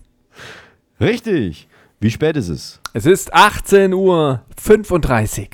Richtig. 1.00 1.68
Wie 2.04 2.12
spät 2.12 2.36
ist 2.36 2.50
es? 2.50 2.82
Es 2.92 3.06
ist 3.06 3.34
18 3.34 3.94
Uhr 3.94 4.42
35. 4.62 5.52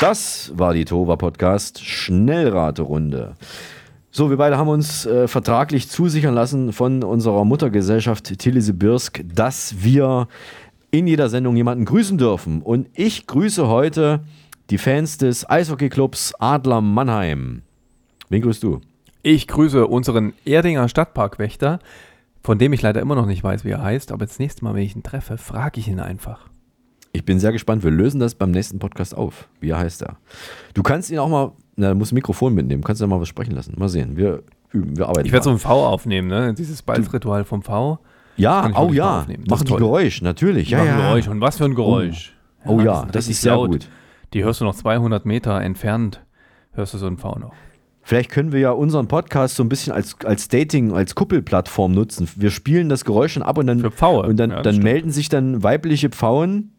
Das 0.00 0.52
war 0.54 0.72
die 0.72 0.84
Tova 0.84 1.16
Podcast 1.16 1.84
Schnellraterunde. 1.84 3.34
So, 4.12 4.30
wir 4.30 4.36
beide 4.36 4.56
haben 4.56 4.68
uns 4.68 5.06
äh, 5.06 5.26
vertraglich 5.26 5.88
zusichern 5.88 6.32
lassen 6.32 6.72
von 6.72 7.02
unserer 7.02 7.44
Muttergesellschaft 7.44 8.38
Tilly-Sibirsk, 8.38 9.24
dass 9.34 9.82
wir 9.82 10.28
in 10.92 11.08
jeder 11.08 11.30
Sendung 11.30 11.56
jemanden 11.56 11.84
grüßen 11.84 12.16
dürfen. 12.16 12.62
Und 12.62 12.86
ich 12.94 13.26
grüße 13.26 13.66
heute 13.66 14.20
die 14.70 14.78
Fans 14.78 15.18
des 15.18 15.50
Eishockeyclubs 15.50 16.34
Adler 16.38 16.80
Mannheim. 16.80 17.62
Wen 18.28 18.42
grüßt 18.42 18.62
du? 18.62 18.82
Ich 19.22 19.48
grüße 19.48 19.86
unseren 19.86 20.32
Erdinger 20.46 20.88
Stadtparkwächter, 20.88 21.80
von 22.42 22.58
dem 22.58 22.72
ich 22.72 22.82
leider 22.82 23.00
immer 23.00 23.14
noch 23.14 23.26
nicht 23.26 23.44
weiß, 23.44 23.64
wie 23.64 23.70
er 23.70 23.82
heißt, 23.82 24.12
aber 24.12 24.26
das 24.26 24.38
nächste 24.38 24.64
Mal, 24.64 24.74
wenn 24.74 24.82
ich 24.82 24.96
ihn 24.96 25.02
treffe, 25.02 25.38
frage 25.38 25.80
ich 25.80 25.88
ihn 25.88 26.00
einfach. 26.00 26.48
Ich 27.12 27.24
bin 27.24 27.40
sehr 27.40 27.52
gespannt. 27.52 27.82
Wir 27.82 27.90
lösen 27.90 28.20
das 28.20 28.34
beim 28.34 28.52
nächsten 28.52 28.78
Podcast 28.78 29.16
auf. 29.16 29.48
Wie 29.60 29.74
heißt 29.74 30.02
er? 30.02 30.16
Du 30.74 30.82
kannst 30.82 31.10
ihn 31.10 31.18
auch 31.18 31.28
mal, 31.28 31.52
na, 31.76 31.90
du 31.90 31.96
musst 31.96 32.12
ein 32.12 32.14
Mikrofon 32.14 32.54
mitnehmen, 32.54 32.84
kannst 32.84 33.00
ja 33.00 33.06
mal 33.06 33.20
was 33.20 33.28
sprechen 33.28 33.52
lassen. 33.52 33.74
Mal 33.76 33.88
sehen. 33.88 34.16
Wir 34.16 34.44
üben, 34.70 34.96
wir 34.96 35.08
arbeiten. 35.08 35.26
Ich 35.26 35.32
werde 35.32 35.44
so 35.44 35.50
ein 35.50 35.58
V 35.58 35.86
aufnehmen, 35.86 36.28
ne? 36.28 36.54
Dieses 36.54 36.82
Balzritual 36.82 37.44
vom 37.44 37.62
V. 37.62 37.98
Ja, 38.36 38.70
oh 38.76 38.92
ja. 38.92 39.26
Das 39.26 39.48
Machen 39.48 39.66
die. 39.66 39.76
Geräusch, 39.76 40.22
natürlich. 40.22 40.70
Ja, 40.70 40.78
machen 40.78 40.88
ja. 40.88 40.96
Geräusch. 41.08 41.28
Und 41.28 41.40
was 41.40 41.58
für 41.58 41.64
ein 41.64 41.74
Geräusch. 41.74 42.32
Oh, 42.64 42.74
oh 42.74 42.80
ja, 42.80 43.04
das 43.06 43.16
richtig 43.16 43.30
ist 43.32 43.40
sehr 43.42 43.54
laut. 43.54 43.70
gut. 43.70 43.88
Die 44.32 44.44
hörst 44.44 44.60
du 44.60 44.64
noch 44.64 44.74
200 44.74 45.26
Meter 45.26 45.60
entfernt, 45.60 46.22
hörst 46.72 46.94
du 46.94 46.98
so 46.98 47.06
ein 47.06 47.16
V 47.16 47.38
noch. 47.38 47.52
Vielleicht 48.10 48.30
können 48.32 48.50
wir 48.50 48.58
ja 48.58 48.72
unseren 48.72 49.06
Podcast 49.06 49.54
so 49.54 49.62
ein 49.62 49.68
bisschen 49.68 49.92
als, 49.92 50.16
als 50.24 50.48
Dating, 50.48 50.92
als 50.92 51.14
Kuppelplattform 51.14 51.92
nutzen. 51.92 52.28
Wir 52.34 52.50
spielen 52.50 52.88
das 52.88 53.04
Geräusch 53.04 53.34
dann 53.34 53.44
ab 53.44 53.56
und 53.56 53.68
dann, 53.68 53.78
Für 53.78 53.92
Pfaue. 53.92 54.26
und 54.26 54.36
dann, 54.36 54.50
Ja, 54.50 54.62
dann 54.62 54.78
melden 54.78 55.12
sich 55.12 55.28
dann 55.28 55.62
weibliche 55.62 56.08
Pfauen 56.08 56.72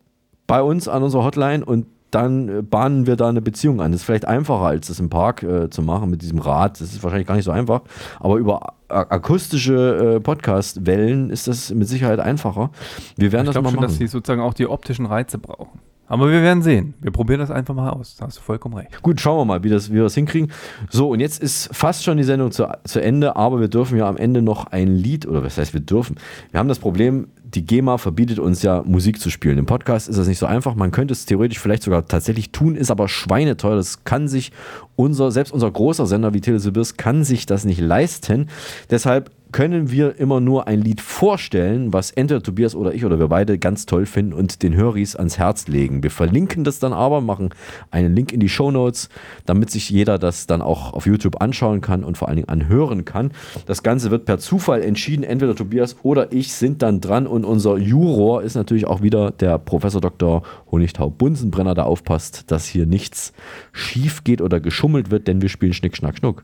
bei 0.46 0.62
uns 0.62 0.90
an 0.90 1.04
unserer 1.04 1.24
Hotline 1.24 1.64
und 1.64 1.86
dann 2.10 2.50
äh, 2.50 2.62
bahnen 2.62 3.08
wir 3.08 3.16
da 3.16 3.30
eine 3.30 3.42
Beziehung 3.42 3.80
an. 3.80 3.94
Das 3.94 4.02
ist 4.02 4.06
vielleicht 4.06 4.28
einfacher, 4.28 4.66
als 4.66 4.88
das 4.90 5.00
im 5.00 5.10
Park 5.10 5.42
äh, 5.44 5.70
zu 5.70 5.82
machen 5.82 6.10
mit 6.10 6.22
diesem 6.22 6.40
Rad. 6.40 6.82
Das 6.82 6.92
ist 6.92 7.02
wahrscheinlich 7.02 7.30
gar 7.30 7.36
nicht 7.36 7.46
so 7.46 7.52
einfach. 7.52 7.84
Aber 8.20 8.36
über 8.36 8.74
akustische 8.90 10.16
äh, 10.18 10.20
Podcast-Wellen 10.20 11.30
ist 11.30 11.48
das 11.48 11.74
mit 11.74 11.88
Sicherheit 11.88 12.20
einfacher. 12.20 12.72
Wir 13.16 13.32
werden 13.32 13.46
Ich 13.46 13.54
das 13.54 13.54
glaube 13.54 13.64
mal 13.68 13.70
schon, 13.72 13.80
machen. 13.80 13.90
dass 13.92 13.98
sie 13.98 14.08
sozusagen 14.08 14.42
auch 14.42 14.54
die 14.54 14.68
optischen 14.68 15.06
Reize 15.06 15.38
brauchen. 15.38 15.80
Aber 16.12 16.30
wir 16.30 16.42
werden 16.42 16.62
sehen. 16.62 16.94
Wir 17.00 17.12
probieren 17.12 17.40
das 17.40 17.52
einfach 17.52 17.74
mal 17.74 17.90
aus. 17.90 18.18
Da 18.18 18.26
hast 18.26 18.38
du 18.38 18.42
vollkommen 18.42 18.76
recht. 18.76 19.02
Gut, 19.02 19.22
schauen 19.22 19.38
wir 19.38 19.46
mal, 19.46 19.64
wie, 19.64 19.70
das, 19.70 19.92
wie 19.92 19.94
wir 19.94 20.04
das 20.04 20.14
hinkriegen. 20.14 20.52
So, 20.90 21.10
und 21.10 21.22
jetzt 21.22 21.42
ist 21.42 21.70
fast 21.74 22.04
schon 22.04 22.18
die 22.18 22.26
Sendung 22.26 22.52
zu, 22.52 22.68
zu 22.84 23.02
Ende, 23.02 23.38
aber 23.38 23.62
wir 23.62 23.70
dürfen 23.70 23.98
ja 23.98 24.10
am 24.10 24.18
Ende 24.18 24.42
noch 24.42 24.66
ein 24.66 24.94
Lied, 24.94 25.26
oder 25.26 25.42
was 25.42 25.58
heißt 25.58 25.74
wir 25.74 25.80
dürfen? 25.80 26.18
Wir 26.52 26.60
haben 26.60 26.68
das 26.68 26.80
Problem, 26.80 27.30
die 27.46 27.66
GEMA 27.66 27.98
verbietet 27.98 28.40
uns 28.40 28.62
ja 28.62 28.84
Musik 28.86 29.22
zu 29.22 29.30
spielen. 29.30 29.58
Im 29.58 29.66
Podcast 29.66 30.10
ist 30.10 30.18
das 30.18 30.28
nicht 30.28 30.40
so 30.40 30.46
einfach. 30.48 30.76
Man 30.76 30.92
könnte 30.92 31.14
es 31.14 31.26
theoretisch 31.26 31.60
vielleicht 31.60 31.84
sogar 31.84 32.06
tatsächlich 32.06 32.52
tun, 32.52 32.76
ist 32.76 32.92
aber 32.92 33.08
schweineteuer. 33.08 33.78
Das 33.78 34.04
kann 34.04 34.28
sich 34.28 34.52
unser, 34.98 35.32
selbst 35.32 35.54
unser 35.54 35.72
großer 35.72 36.08
Sender 36.08 36.34
wie 36.34 36.42
Telesibirsk 36.42 36.98
kann 36.98 37.24
sich 37.24 37.46
das 37.46 37.64
nicht 37.64 37.80
leisten. 37.80 38.50
Deshalb 38.90 39.32
können 39.52 39.92
wir 39.92 40.20
immer 40.20 40.40
nur 40.40 40.68
ein 40.68 40.82
Lied 40.82 41.02
vorstellen, 41.02 41.94
was 41.94 42.12
entweder 42.12 42.42
Tobias 42.42 42.76
oder 42.76 42.94
ich 42.94 43.06
oder 43.06 43.20
wir 43.20 43.28
beide 43.28 43.58
ganz 43.58 43.86
toll 43.86 44.06
finden 44.06 44.34
und 44.34 44.64
den 44.64 44.76
Höris 44.76 45.16
ans 45.16 45.38
Herz 45.38 45.68
legen. 45.68 46.04
Wir 46.04 46.12
verlinken 46.12 46.64
das 46.64 46.80
dann 46.80 46.94
aber, 46.94 47.22
machen 47.22 47.50
einen 47.92 48.16
Link 48.16 48.32
in 48.32 48.40
die 48.40 48.50
Show 48.50 48.72
Notes, 48.72 49.10
damit 49.46 49.70
sich 49.70 49.90
jeder 49.90 50.18
das 50.20 50.48
dann 50.48 50.62
auch 50.62 50.94
auf 50.94 51.06
YouTube 51.06 51.42
anschauen 51.42 51.82
kann 51.82 52.04
und 52.04 52.18
vor 52.18 52.28
allen 52.28 52.38
Dingen 52.38 52.50
anhören 52.50 53.06
kann. 53.06 53.32
Das 53.66 53.84
Ganze 53.84 54.12
wird 54.12 54.26
per 54.26 54.40
Zufall 54.40 54.82
entschieden. 54.82 55.24
Entweder 55.24 55.56
Tobias 55.56 55.98
oder 56.04 56.32
ich 56.32 56.54
sind 56.54 56.82
dann 56.82 57.02
dran 57.02 57.28
und 57.28 57.46
unser 57.46 57.78
Juror 57.78 58.44
ist 58.44 58.56
natürlich 58.56 58.88
auch 58.88 59.02
wieder 59.02 59.32
der 59.32 59.58
Professor 59.58 60.02
Dr. 60.02 60.44
Honigtau 60.72 61.10
Bunsenbrenner, 61.10 61.76
der 61.76 61.86
aufpasst, 61.86 62.52
dass 62.52 62.66
hier 62.66 62.86
nichts 62.86 63.34
schief 63.72 64.24
geht 64.24 64.42
oder 64.42 64.60
geschummelt 64.60 65.12
wird, 65.12 65.28
denn 65.28 65.42
wir 65.42 65.50
spielen 65.50 65.74
Schnick, 65.74 65.96
Schnack, 65.96 66.18
Schnuck. 66.18 66.44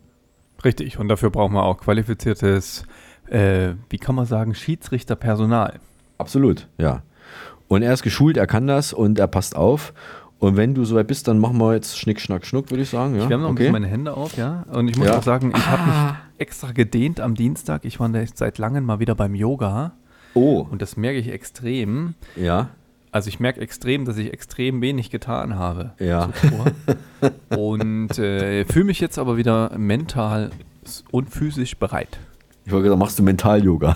Richtig. 0.64 0.98
Und 1.00 1.08
dafür 1.08 1.30
brauchen 1.30 1.54
wir 1.54 1.64
auch 1.64 1.78
qualifiziertes, 1.78 2.86
äh, 3.30 3.74
wie 3.90 3.98
kann 3.98 4.16
man 4.16 4.26
sagen, 4.26 4.54
Schiedsrichterpersonal. 4.56 5.80
Absolut, 6.18 6.68
ja. 6.78 7.02
Und 7.68 7.82
er 7.84 7.94
ist 7.94 8.04
geschult, 8.04 8.38
er 8.38 8.48
kann 8.48 8.68
das 8.68 8.94
und 8.94 9.20
er 9.20 9.28
passt 9.28 9.56
auf. 9.56 9.94
Und 10.40 10.56
wenn 10.56 10.76
du 10.76 10.86
soweit 10.86 11.08
bist, 11.08 11.28
dann 11.28 11.40
machen 11.40 11.58
wir 11.58 11.74
jetzt 11.74 11.98
Schnick, 11.98 12.22
Schnack, 12.22 12.46
Schnuck, 12.46 12.70
würde 12.70 12.84
ich 12.84 12.90
sagen. 12.90 13.16
Ja? 13.16 13.24
Ich 13.24 13.30
wärme 13.30 13.44
noch 13.44 13.50
ein 13.50 13.54
okay. 13.54 13.64
bisschen 13.64 13.72
meine 13.74 13.88
Hände 13.88 14.14
auf, 14.16 14.38
ja. 14.38 14.66
Und 14.72 14.88
ich 14.88 14.96
muss 14.98 15.08
Ja. 15.08 15.18
auch 15.18 15.24
sagen, 15.24 15.52
ich 15.56 15.66
habe 15.68 15.82
Ah. 15.82 16.06
mich 16.06 16.14
extra 16.40 16.72
gedehnt 16.72 17.20
am 17.20 17.34
Dienstag. 17.34 17.86
Ich 17.86 18.00
war 18.00 18.10
seit 18.36 18.58
langem 18.60 18.84
mal 18.86 19.00
wieder 19.00 19.16
beim 19.16 19.34
Yoga. 19.34 19.94
Oh. 20.36 20.68
Und 20.70 20.82
das 20.84 20.96
merke 20.96 21.18
ich 21.18 21.30
extrem. 21.30 22.14
Ja. 22.36 22.70
Also 23.12 23.30
ich 23.30 23.40
merke 23.40 23.62
extrem, 23.62 24.06
dass 24.06 24.18
ich 24.18 24.32
extrem 24.32 24.80
wenig 24.82 25.10
getan 25.10 25.56
habe. 25.56 25.94
Ja. 25.98 26.30
zuvor. 26.34 26.68
Und 27.58 28.20
äh, 28.20 28.64
fühle 28.66 28.86
mich 28.86 29.00
jetzt 29.00 29.18
aber 29.18 29.38
wieder 29.38 29.76
mental 29.78 30.52
und 31.12 31.30
physisch 31.30 31.78
bereit. 31.78 32.20
Ich 32.68 32.74
wollte 32.74 32.84
gesagt, 32.84 33.00
machst 33.00 33.18
du 33.18 33.24
Mental-Yoga? 33.24 33.96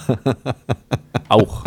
Auch. 1.27 1.65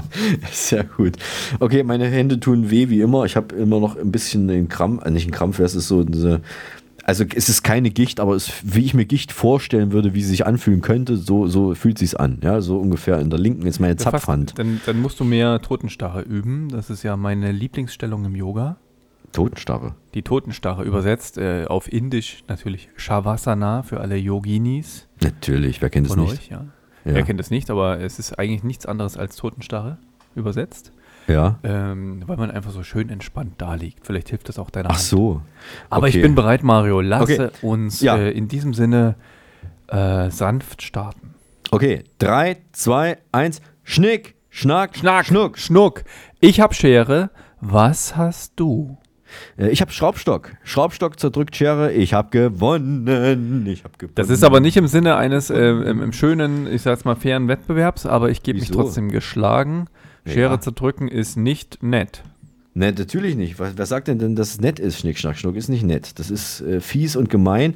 Sehr 0.50 0.84
gut. 0.84 1.18
Okay, 1.60 1.82
meine 1.82 2.06
Hände 2.06 2.40
tun 2.40 2.70
weh 2.70 2.88
wie 2.88 3.02
immer. 3.02 3.26
Ich 3.26 3.36
habe 3.36 3.54
immer 3.56 3.78
noch 3.78 3.98
ein 3.98 4.10
bisschen 4.10 4.48
den 4.48 4.70
Krampf, 4.70 5.04
äh, 5.04 5.10
nicht 5.10 5.24
einen 5.24 5.32
Krampf, 5.32 5.58
es 5.58 5.74
ist 5.74 5.88
so 5.88 6.02
diese, 6.02 6.40
also 7.04 7.24
es 7.34 7.50
ist 7.50 7.62
keine 7.62 7.90
Gicht, 7.90 8.20
aber 8.20 8.34
es, 8.34 8.50
wie 8.62 8.86
ich 8.86 8.94
mir 8.94 9.04
Gicht 9.04 9.32
vorstellen 9.32 9.92
würde, 9.92 10.14
wie 10.14 10.22
sie 10.22 10.30
sich 10.30 10.46
anfühlen 10.46 10.80
könnte, 10.80 11.18
so, 11.18 11.46
so 11.46 11.74
fühlt 11.74 11.98
sich 11.98 12.18
an. 12.18 12.38
Ja, 12.42 12.62
so 12.62 12.78
ungefähr 12.78 13.20
in 13.20 13.28
der 13.28 13.38
linken 13.38 13.66
ist 13.66 13.80
meine. 13.80 13.96
Zapfhand. 13.96 14.58
Dann, 14.58 14.80
dann 14.86 15.02
musst 15.02 15.20
du 15.20 15.24
mehr 15.24 15.60
Totenstarre 15.60 16.22
üben. 16.22 16.70
Das 16.70 16.88
ist 16.88 17.02
ja 17.02 17.18
meine 17.18 17.52
Lieblingsstellung 17.52 18.24
im 18.24 18.34
Yoga. 18.34 18.78
Totenstarre. 19.32 19.94
Die 20.14 20.22
Totenstarre 20.22 20.84
übersetzt 20.84 21.36
äh, 21.36 21.66
auf 21.66 21.92
Indisch 21.92 22.44
natürlich 22.48 22.88
Shavasana 22.96 23.82
für 23.82 24.00
alle 24.00 24.16
Yoginis 24.16 25.06
Natürlich, 25.22 25.82
wer 25.82 25.90
kennt 25.90 26.06
es 26.06 26.16
nicht? 26.16 26.32
euch. 26.32 26.48
Ja. 26.48 26.64
Ja. 27.04 27.14
Wer 27.14 27.22
kennt 27.22 27.40
es 27.40 27.50
nicht, 27.50 27.70
aber 27.70 28.00
es 28.00 28.18
ist 28.18 28.38
eigentlich 28.38 28.62
nichts 28.64 28.86
anderes 28.86 29.16
als 29.16 29.36
Totenstarre 29.36 29.98
übersetzt. 30.34 30.92
Ja. 31.26 31.58
Ähm, 31.62 32.22
weil 32.26 32.36
man 32.36 32.50
einfach 32.50 32.70
so 32.70 32.82
schön 32.82 33.08
entspannt 33.08 33.54
da 33.58 33.74
liegt. 33.74 34.06
Vielleicht 34.06 34.28
hilft 34.28 34.48
das 34.48 34.58
auch 34.58 34.68
deiner 34.70 34.90
Ach 34.90 34.94
Hand. 34.94 35.02
so. 35.04 35.40
Aber 35.88 36.06
Okay. 36.06 36.16
ich 36.18 36.22
bin 36.22 36.34
bereit, 36.34 36.62
Mario. 36.62 37.00
Lasse 37.00 37.46
Okay. 37.52 37.66
uns 37.66 38.00
Ja. 38.00 38.16
äh, 38.16 38.30
in 38.30 38.48
diesem 38.48 38.74
Sinne 38.74 39.14
äh, 39.88 40.30
sanft 40.30 40.82
starten. 40.82 41.34
Okay, 41.70 42.04
3, 42.18 42.58
2, 42.72 43.18
1, 43.32 43.60
Schnick, 43.84 44.34
Schnack, 44.50 44.96
Schnack, 44.96 45.26
Schnuck. 45.26 45.58
Schnuck. 45.58 46.04
Ich 46.40 46.60
habe 46.60 46.74
Schere. 46.74 47.30
Was 47.60 48.16
hast 48.16 48.52
du? 48.56 48.98
Äh, 49.56 49.68
Ich 49.68 49.80
habe 49.80 49.92
Schraubstock. 49.92 50.52
Schraubstock 50.64 51.18
zerdrückt 51.18 51.56
Schere. 51.56 51.92
Ich 51.92 52.14
habe 52.14 52.30
gewonnen. 52.30 53.66
Ich 53.66 53.84
habe 53.84 53.94
gewonnen. 53.98 54.14
Das 54.14 54.30
ist 54.30 54.44
aber 54.44 54.60
nicht 54.60 54.76
im 54.76 54.86
Sinne 54.86 55.16
eines 55.16 55.50
äh, 55.50 55.58
im, 55.68 56.02
im 56.02 56.12
schönen, 56.12 56.66
ich 56.72 56.82
sag's 56.82 57.04
mal, 57.04 57.16
fairen 57.16 57.48
Wettbewerbs, 57.48 58.06
aber 58.06 58.30
ich 58.30 58.42
gebe 58.42 58.58
mich 58.58 58.70
trotzdem 58.70 59.10
geschlagen. 59.10 59.86
Schere 60.26 60.54
Ja. 60.54 60.60
zerdrücken 60.60 61.08
ist 61.08 61.36
nicht 61.36 61.82
nett. 61.82 62.22
Ne, 62.76 62.92
natürlich 62.92 63.36
nicht. 63.36 63.60
Was, 63.60 63.74
wer 63.76 63.86
sagt 63.86 64.08
denn 64.08 64.18
denn, 64.18 64.34
dass 64.34 64.48
es 64.54 64.60
nett 64.60 64.80
ist? 64.80 64.98
Schnick, 64.98 65.16
Schnack, 65.18 65.38
Schnuck 65.38 65.54
ist 65.54 65.68
nicht 65.68 65.84
nett. 65.84 66.18
Das 66.18 66.28
ist 66.28 66.60
äh, 66.62 66.80
fies 66.80 67.14
und 67.14 67.30
gemein. 67.30 67.74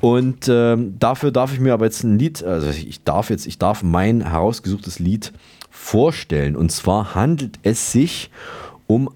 Und 0.00 0.46
ähm, 0.48 0.94
dafür 1.00 1.32
darf 1.32 1.52
ich 1.52 1.58
mir 1.58 1.72
aber 1.72 1.86
jetzt 1.86 2.04
ein 2.04 2.16
Lied, 2.16 2.44
also 2.44 2.68
ich 2.68 3.02
darf 3.02 3.30
jetzt, 3.30 3.46
ich 3.48 3.58
darf 3.58 3.82
mein 3.82 4.20
herausgesuchtes 4.20 5.00
Lied 5.00 5.32
vorstellen. 5.70 6.54
Und 6.54 6.70
zwar 6.70 7.14
handelt 7.16 7.58
es 7.64 7.90
sich 7.90 8.30
um 8.30 8.34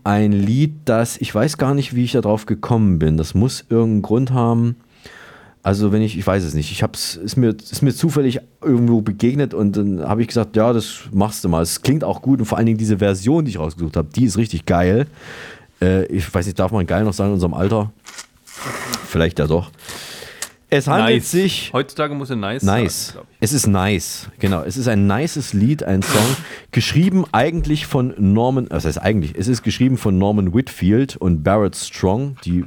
ein 0.05 0.33
Lied, 0.33 0.73
das, 0.85 1.17
ich 1.19 1.35
weiß 1.35 1.57
gar 1.57 1.75
nicht, 1.75 1.95
wie 1.95 2.05
ich 2.05 2.13
darauf 2.13 2.47
gekommen 2.47 2.99
bin. 2.99 3.17
Das 3.17 3.35
muss 3.35 3.65
irgendeinen 3.69 4.03
Grund 4.03 4.33
haben. 4.33 4.77
Also 5.63 5.93
wenn 5.93 6.01
ich, 6.01 6.17
ich 6.17 6.27
weiß 6.27 6.43
es 6.43 6.55
nicht, 6.55 6.73
ich 6.73 6.83
hab's, 6.83 7.17
ist 7.17 7.37
mir, 7.37 7.51
ist 7.51 7.83
mir 7.83 7.95
zufällig 7.95 8.41
irgendwo 8.63 9.03
begegnet 9.03 9.53
und 9.53 9.77
dann 9.77 10.01
habe 10.03 10.23
ich 10.23 10.29
gesagt, 10.29 10.57
ja, 10.57 10.73
das 10.73 11.01
machst 11.13 11.45
du 11.45 11.49
mal. 11.49 11.63
Es 11.63 11.83
klingt 11.83 12.03
auch 12.03 12.23
gut 12.23 12.41
und 12.41 12.47
vor 12.47 12.57
allen 12.57 12.67
Dingen 12.67 12.79
diese 12.79 12.99
Version, 12.99 13.45
die 13.45 13.51
ich 13.51 13.59
rausgesucht 13.59 13.97
habe, 13.97 14.09
die 14.15 14.25
ist 14.25 14.39
richtig 14.39 14.65
geil. 14.65 15.07
Äh, 15.83 16.07
ich 16.07 16.33
weiß 16.33 16.47
nicht, 16.47 16.59
darf 16.59 16.73
man 16.73 16.87
geil 16.87 17.05
noch 17.05 17.13
sagen 17.13 17.31
in 17.31 17.35
unserem 17.35 17.55
Alter? 17.55 17.93
Vielleicht 19.07 19.39
ja 19.39 19.47
doch. 19.47 19.71
Es 20.71 20.87
handelt 20.87 21.17
nice. 21.17 21.31
sich. 21.31 21.71
Heutzutage 21.73 22.15
muss 22.15 22.31
er 22.31 22.37
nice 22.37 22.63
Nice. 22.63 23.09
sagen, 23.15 23.27
es 23.41 23.53
ist 23.53 23.67
nice. 23.67 24.29
Genau. 24.39 24.63
Es 24.63 24.77
ist 24.77 24.87
ein 24.89 25.07
nices 25.09 25.53
Lied, 25.53 25.83
ein 25.83 26.03
Song. 26.03 26.37
geschrieben 26.71 27.25
eigentlich 27.33 27.87
von 27.87 28.15
Norman, 28.19 28.67
was 28.71 28.85
heißt 28.85 29.01
eigentlich? 29.03 29.35
Es 29.37 29.49
ist 29.49 29.63
geschrieben 29.63 29.99
von 29.99 30.17
Norman 30.19 30.55
Whitfield 30.55 31.17
und 31.17 31.43
Barrett 31.43 31.75
Strong, 31.77 32.37
die 32.45 32.65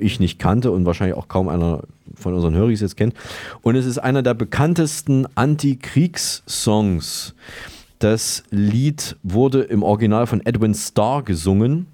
ich 0.00 0.18
nicht 0.20 0.38
kannte 0.38 0.70
und 0.72 0.86
wahrscheinlich 0.86 1.16
auch 1.16 1.28
kaum 1.28 1.48
einer 1.48 1.82
von 2.16 2.34
unseren 2.34 2.54
Höris 2.54 2.80
jetzt 2.80 2.96
kennt. 2.96 3.14
Und 3.62 3.76
es 3.76 3.86
ist 3.86 3.98
einer 3.98 4.22
der 4.22 4.34
bekanntesten 4.34 5.26
Anti-Kriegs-Songs. 5.34 7.34
Das 7.98 8.42
Lied 8.50 9.16
wurde 9.22 9.62
im 9.62 9.82
Original 9.82 10.26
von 10.26 10.44
Edwin 10.44 10.74
Starr 10.74 11.22
gesungen 11.22 11.86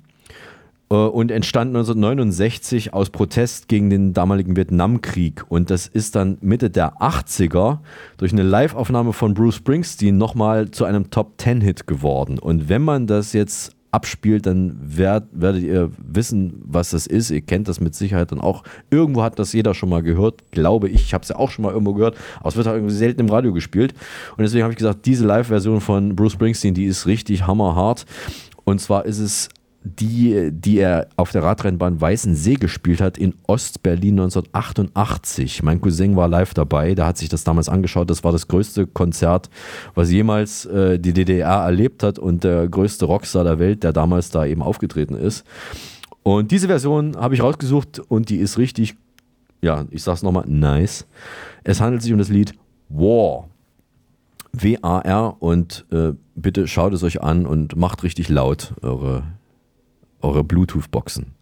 und 0.96 1.30
entstand 1.30 1.68
1969 1.68 2.92
aus 2.92 3.10
Protest 3.10 3.68
gegen 3.68 3.90
den 3.90 4.12
damaligen 4.12 4.56
Vietnamkrieg. 4.56 5.44
Und 5.48 5.70
das 5.70 5.86
ist 5.86 6.16
dann 6.16 6.36
Mitte 6.40 6.68
der 6.68 6.94
80er 7.00 7.78
durch 8.16 8.32
eine 8.32 8.42
Live-Aufnahme 8.42 9.12
von 9.12 9.32
Bruce 9.34 9.54
Springsteen 9.54 10.18
nochmal 10.18 10.72
zu 10.72 10.84
einem 10.84 11.10
Top-10-Hit 11.10 11.86
geworden. 11.86 12.40
Und 12.40 12.68
wenn 12.68 12.82
man 12.82 13.06
das 13.06 13.32
jetzt 13.32 13.76
abspielt, 13.92 14.46
dann 14.46 14.76
werd, 14.82 15.28
werdet 15.30 15.62
ihr 15.62 15.92
wissen, 15.96 16.60
was 16.64 16.90
das 16.90 17.06
ist. 17.06 17.30
Ihr 17.30 17.40
kennt 17.40 17.68
das 17.68 17.78
mit 17.78 17.94
Sicherheit 17.94 18.32
dann 18.32 18.40
auch. 18.40 18.64
Irgendwo 18.90 19.22
hat 19.22 19.38
das 19.38 19.52
jeder 19.52 19.74
schon 19.74 19.90
mal 19.90 20.02
gehört, 20.02 20.50
glaube 20.50 20.88
ich. 20.88 21.04
Ich 21.04 21.14
habe 21.14 21.22
es 21.22 21.28
ja 21.28 21.36
auch 21.36 21.50
schon 21.52 21.62
mal 21.62 21.72
irgendwo 21.72 21.94
gehört, 21.94 22.16
aber 22.40 22.48
es 22.48 22.56
wird 22.56 22.66
halt 22.66 22.78
irgendwie 22.78 22.94
selten 22.94 23.20
im 23.20 23.28
Radio 23.28 23.52
gespielt. 23.52 23.94
Und 24.36 24.42
deswegen 24.42 24.64
habe 24.64 24.72
ich 24.72 24.78
gesagt, 24.78 25.06
diese 25.06 25.24
Live-Version 25.24 25.80
von 25.80 26.16
Bruce 26.16 26.32
Springsteen, 26.32 26.74
die 26.74 26.86
ist 26.86 27.06
richtig 27.06 27.46
hammerhart. 27.46 28.06
Und 28.64 28.80
zwar 28.80 29.04
ist 29.04 29.18
es 29.18 29.48
die, 29.82 30.50
die 30.52 30.78
er 30.78 31.08
auf 31.16 31.32
der 31.32 31.42
Radrennbahn 31.42 32.00
Weißensee 32.00 32.54
gespielt 32.54 33.00
hat 33.00 33.16
in 33.16 33.34
Ostberlin 33.46 34.20
1988. 34.20 35.62
Mein 35.62 35.80
Cousin 35.80 36.16
war 36.16 36.28
live 36.28 36.52
dabei, 36.52 36.94
der 36.94 37.06
hat 37.06 37.16
sich 37.16 37.30
das 37.30 37.44
damals 37.44 37.68
angeschaut. 37.68 38.10
Das 38.10 38.22
war 38.22 38.32
das 38.32 38.46
größte 38.46 38.86
Konzert, 38.86 39.48
was 39.94 40.10
jemals 40.10 40.66
äh, 40.66 40.98
die 40.98 41.14
DDR 41.14 41.64
erlebt 41.64 42.02
hat 42.02 42.18
und 42.18 42.44
der 42.44 42.68
größte 42.68 43.06
Rockstar 43.06 43.44
der 43.44 43.58
Welt, 43.58 43.82
der 43.82 43.92
damals 43.94 44.30
da 44.30 44.44
eben 44.44 44.62
aufgetreten 44.62 45.14
ist. 45.14 45.46
Und 46.22 46.50
diese 46.50 46.66
Version 46.66 47.16
habe 47.16 47.34
ich 47.34 47.42
rausgesucht 47.42 48.00
und 48.00 48.28
die 48.28 48.36
ist 48.36 48.58
richtig, 48.58 48.96
ja, 49.62 49.86
ich 49.90 50.02
sag's 50.02 50.22
nochmal, 50.22 50.44
nice. 50.46 51.06
Es 51.64 51.80
handelt 51.80 52.02
sich 52.02 52.12
um 52.12 52.18
das 52.18 52.28
Lied 52.28 52.52
War. 52.90 53.48
W-A-R 54.52 55.36
und 55.40 55.86
äh, 55.90 56.12
bitte 56.34 56.66
schaut 56.66 56.92
es 56.92 57.02
euch 57.02 57.22
an 57.22 57.46
und 57.46 57.76
macht 57.76 58.02
richtig 58.02 58.28
laut 58.28 58.74
eure 58.82 59.22
eure 60.22 60.44
Bluetooth-Boxen. 60.44 61.34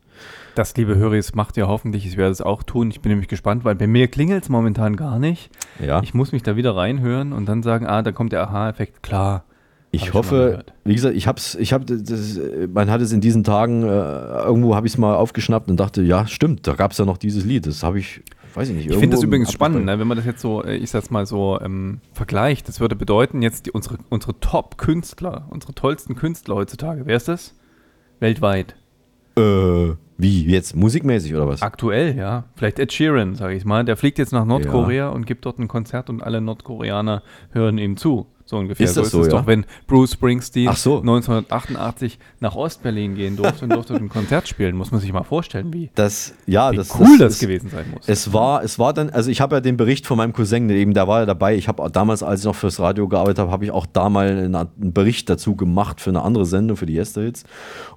Das, 0.54 0.76
liebe 0.76 0.96
Höris, 0.96 1.34
macht 1.34 1.56
ihr 1.56 1.68
hoffentlich. 1.68 2.04
Ich 2.04 2.16
werde 2.16 2.32
es 2.32 2.40
auch 2.40 2.64
tun. 2.64 2.90
Ich 2.90 3.00
bin 3.00 3.10
nämlich 3.10 3.28
gespannt, 3.28 3.64
weil 3.64 3.76
bei 3.76 3.86
mir 3.86 4.08
klingelt 4.08 4.42
es 4.42 4.48
momentan 4.48 4.96
gar 4.96 5.18
nicht. 5.20 5.50
Ja. 5.78 6.02
Ich 6.02 6.14
muss 6.14 6.32
mich 6.32 6.42
da 6.42 6.56
wieder 6.56 6.74
reinhören 6.74 7.32
und 7.32 7.46
dann 7.46 7.62
sagen, 7.62 7.86
ah, 7.86 8.02
da 8.02 8.10
kommt 8.10 8.32
der 8.32 8.42
Aha-Effekt. 8.42 9.02
Klar. 9.02 9.44
Ich 9.90 10.12
hoffe, 10.12 10.64
wie 10.84 10.94
gesagt, 10.94 11.16
ich 11.16 11.26
hab's, 11.26 11.54
ich 11.54 11.72
hab, 11.72 11.86
das, 11.86 12.38
man 12.72 12.90
hat 12.90 13.00
es 13.00 13.12
in 13.12 13.22
diesen 13.22 13.42
Tagen, 13.42 13.84
äh, 13.84 13.86
irgendwo 13.86 14.74
habe 14.74 14.86
ich 14.86 14.92
es 14.92 14.98
mal 14.98 15.14
aufgeschnappt 15.14 15.70
und 15.70 15.78
dachte, 15.80 16.02
ja, 16.02 16.26
stimmt, 16.26 16.66
da 16.66 16.74
gab 16.74 16.92
es 16.92 16.98
ja 16.98 17.06
noch 17.06 17.16
dieses 17.16 17.44
Lied. 17.44 17.66
Das 17.66 17.82
habe 17.82 17.98
ich, 17.98 18.22
weiß 18.54 18.68
ich 18.68 18.74
nicht. 18.74 18.90
Ich 18.90 18.96
finde 18.96 19.16
das 19.16 19.22
übrigens 19.22 19.50
spannend, 19.50 19.86
ne, 19.86 19.98
wenn 19.98 20.06
man 20.06 20.18
das 20.18 20.26
jetzt 20.26 20.42
so, 20.42 20.62
äh, 20.62 20.76
ich 20.76 20.90
sag's 20.90 21.10
mal 21.10 21.24
so, 21.24 21.58
ähm, 21.62 22.00
vergleicht. 22.12 22.68
Das 22.68 22.80
würde 22.80 22.96
bedeuten, 22.96 23.40
jetzt 23.40 23.66
die, 23.66 23.70
unsere, 23.70 23.96
unsere 24.10 24.38
Top-Künstler, 24.40 25.46
unsere 25.48 25.72
tollsten 25.74 26.16
Künstler 26.16 26.56
heutzutage, 26.56 27.06
wer 27.06 27.16
ist 27.16 27.28
das? 27.28 27.54
Weltweit. 28.20 28.76
Äh, 29.36 29.94
wie, 30.16 30.46
jetzt 30.46 30.74
musikmäßig 30.74 31.34
oder 31.34 31.46
was? 31.46 31.62
Aktuell, 31.62 32.16
ja. 32.16 32.44
Vielleicht 32.56 32.78
Ed 32.80 32.92
Sheeran, 32.92 33.36
sage 33.36 33.54
ich 33.54 33.64
mal. 33.64 33.84
Der 33.84 33.96
fliegt 33.96 34.18
jetzt 34.18 34.32
nach 34.32 34.44
Nordkorea 34.44 35.08
und 35.10 35.26
gibt 35.26 35.46
dort 35.46 35.58
ein 35.58 35.68
Konzert 35.68 36.10
und 36.10 36.22
alle 36.22 36.40
Nordkoreaner 36.40 37.22
hören 37.52 37.78
ihm 37.78 37.96
zu. 37.96 38.26
So 38.51 38.57
ungefähr. 38.57 38.84
Ist 38.86 38.96
das 38.96 39.11
so 39.11 39.20
ist 39.20 39.26
so, 39.26 39.28
es 39.28 39.32
ja? 39.34 39.40
doch, 39.40 39.46
wenn 39.46 39.66
Bruce 39.86 40.12
Springsteen 40.12 40.72
so. 40.74 41.01
1988 41.01 42.18
nach 42.40 42.55
Ostberlin 42.55 43.14
gehen 43.14 43.36
durfte 43.36 43.64
und 43.64 43.74
durfte 43.74 43.94
ein 43.94 44.09
Konzert 44.09 44.49
spielen. 44.49 44.74
Muss 44.74 44.90
man 44.90 45.01
sich 45.03 45.12
mal 45.12 45.22
vorstellen, 45.22 45.72
wie, 45.72 45.90
Das, 45.94 46.32
ja, 46.46 46.72
wie 46.72 46.76
das, 46.76 46.99
cool 46.99 47.18
das, 47.18 47.34
ist- 47.34 47.40
gewesen 47.40 47.68
sein 47.68 47.84
muss. 47.92 48.09
Es 48.09 48.32
war, 48.32 48.62
es 48.64 48.78
war 48.78 48.94
dann, 48.94 49.11
also 49.11 49.30
ich 49.30 49.40
habe 49.42 49.57
ja 49.57 49.61
den 49.61 49.76
Bericht 49.76 50.07
von 50.07 50.16
meinem 50.16 50.32
Cousin, 50.32 50.70
eben, 50.70 50.94
der 50.94 51.07
war 51.07 51.20
ja 51.20 51.26
dabei. 51.26 51.57
Ich 51.57 51.68
habe 51.68 51.90
damals, 51.90 52.22
als 52.22 52.40
ich 52.40 52.46
noch 52.46 52.55
fürs 52.55 52.80
Radio 52.80 53.07
gearbeitet 53.07 53.38
habe, 53.40 53.51
habe 53.51 53.64
ich 53.66 53.70
auch 53.70 53.84
da 53.86 54.09
mal 54.09 54.28
einen, 54.28 54.55
einen 54.55 54.92
Bericht 54.94 55.28
dazu 55.28 55.55
gemacht 55.55 56.01
für 56.01 56.09
eine 56.11 56.22
andere 56.22 56.46
Sendung, 56.46 56.76
für 56.78 56.86
die 56.86 56.94
Yesterhits. 56.94 57.44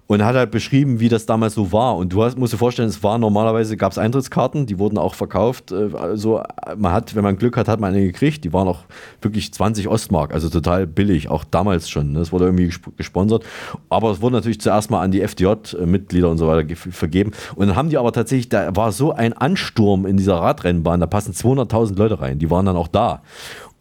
Und 0.07 0.25
hat 0.25 0.35
halt 0.35 0.51
beschrieben, 0.51 0.99
wie 0.99 1.07
das 1.07 1.25
damals 1.25 1.53
so 1.53 1.71
war. 1.71 1.95
Und 1.95 2.11
du 2.11 2.21
hast, 2.23 2.37
musst 2.37 2.51
dir 2.51 2.57
vorstellen, 2.57 2.89
es 2.89 3.01
war 3.01 3.17
normalerweise, 3.17 3.77
gab 3.77 3.93
es 3.93 3.97
Eintrittskarten, 3.97 4.65
die 4.65 4.77
wurden 4.77 4.97
auch 4.97 5.15
verkauft. 5.15 5.71
äh, 5.71 5.89
Also 5.95 6.43
man 6.77 6.91
hat, 6.91 7.15
wenn 7.15 7.23
man 7.23 7.37
Glück 7.37 7.55
hat, 7.55 7.69
hat 7.69 7.79
man 7.79 7.93
eine 7.93 8.03
gekriegt. 8.05 8.43
Die 8.43 8.51
waren 8.51 8.67
auch 8.67 8.79
wirklich 9.21 9.53
20 9.53 9.87
Ostmark, 9.87 10.33
also 10.33 10.40
total 10.49 10.87
billig, 10.87 11.29
auch 11.29 11.43
damals 11.43 11.89
schon. 11.89 12.13
Ne? 12.13 12.19
Es 12.19 12.31
wurde 12.31 12.45
irgendwie 12.45 12.67
gesp- 12.67 12.95
gesponsert. 12.97 13.43
Aber 13.89 14.11
es 14.11 14.21
wurde 14.21 14.35
natürlich 14.35 14.59
zuerst 14.61 14.89
mal 14.91 15.01
an 15.01 15.11
die 15.11 15.21
FDJ-Mitglieder 15.21 16.29
und 16.29 16.37
so 16.37 16.47
weiter 16.47 16.63
ge- 16.63 16.75
vergeben. 16.75 17.31
Und 17.55 17.67
dann 17.67 17.75
haben 17.75 17.89
die 17.89 17.97
aber 17.97 18.11
tatsächlich, 18.11 18.49
da 18.49 18.75
war 18.75 18.91
so 18.91 19.11
ein 19.13 19.33
Ansturm 19.33 20.05
in 20.05 20.17
dieser 20.17 20.35
Radrennbahn, 20.35 20.99
da 20.99 21.07
passen 21.07 21.33
200.000 21.33 21.97
Leute 21.97 22.19
rein. 22.21 22.39
Die 22.39 22.49
waren 22.49 22.65
dann 22.65 22.75
auch 22.75 22.87
da. 22.87 23.21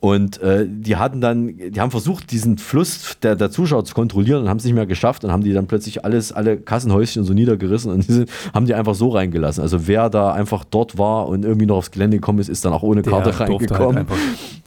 Und 0.03 0.41
äh, 0.41 0.67
die 0.67 0.97
hatten 0.97 1.21
dann, 1.21 1.59
die 1.59 1.79
haben 1.79 1.91
versucht, 1.91 2.31
diesen 2.31 2.57
Fluss 2.57 3.19
der, 3.23 3.37
der 3.37 3.51
Zuschauer 3.51 3.85
zu 3.85 3.93
kontrollieren 3.95 4.41
und 4.45 4.49
haben 4.49 4.57
es 4.57 4.65
nicht 4.65 4.73
mehr 4.73 4.87
geschafft 4.87 5.25
und 5.25 5.31
haben 5.31 5.45
die 5.45 5.53
dann 5.53 5.67
plötzlich 5.67 6.07
alles, 6.07 6.33
alle 6.33 6.57
Kassenhäuschen 6.57 7.23
so 7.25 7.35
niedergerissen 7.35 7.93
und 7.93 7.99
die 8.09 8.13
sind, 8.15 8.31
haben 8.55 8.65
die 8.65 8.73
einfach 8.75 8.95
so 8.95 9.11
reingelassen. 9.11 9.61
Also 9.63 9.87
wer 9.89 10.09
da 10.09 10.33
einfach 10.33 10.65
dort 10.65 10.97
war 10.97 11.29
und 11.29 11.45
irgendwie 11.45 11.67
noch 11.67 11.77
aufs 11.77 11.91
Gelände 11.91 12.17
gekommen 12.17 12.39
ist, 12.39 12.49
ist 12.49 12.65
dann 12.65 12.73
auch 12.73 12.83
ohne 12.83 13.03
Der 13.03 13.13
Karte 13.13 13.25
durfte 13.45 13.75
halt 13.75 13.83
reingekommen. 13.83 13.99
einfach- 13.99 14.17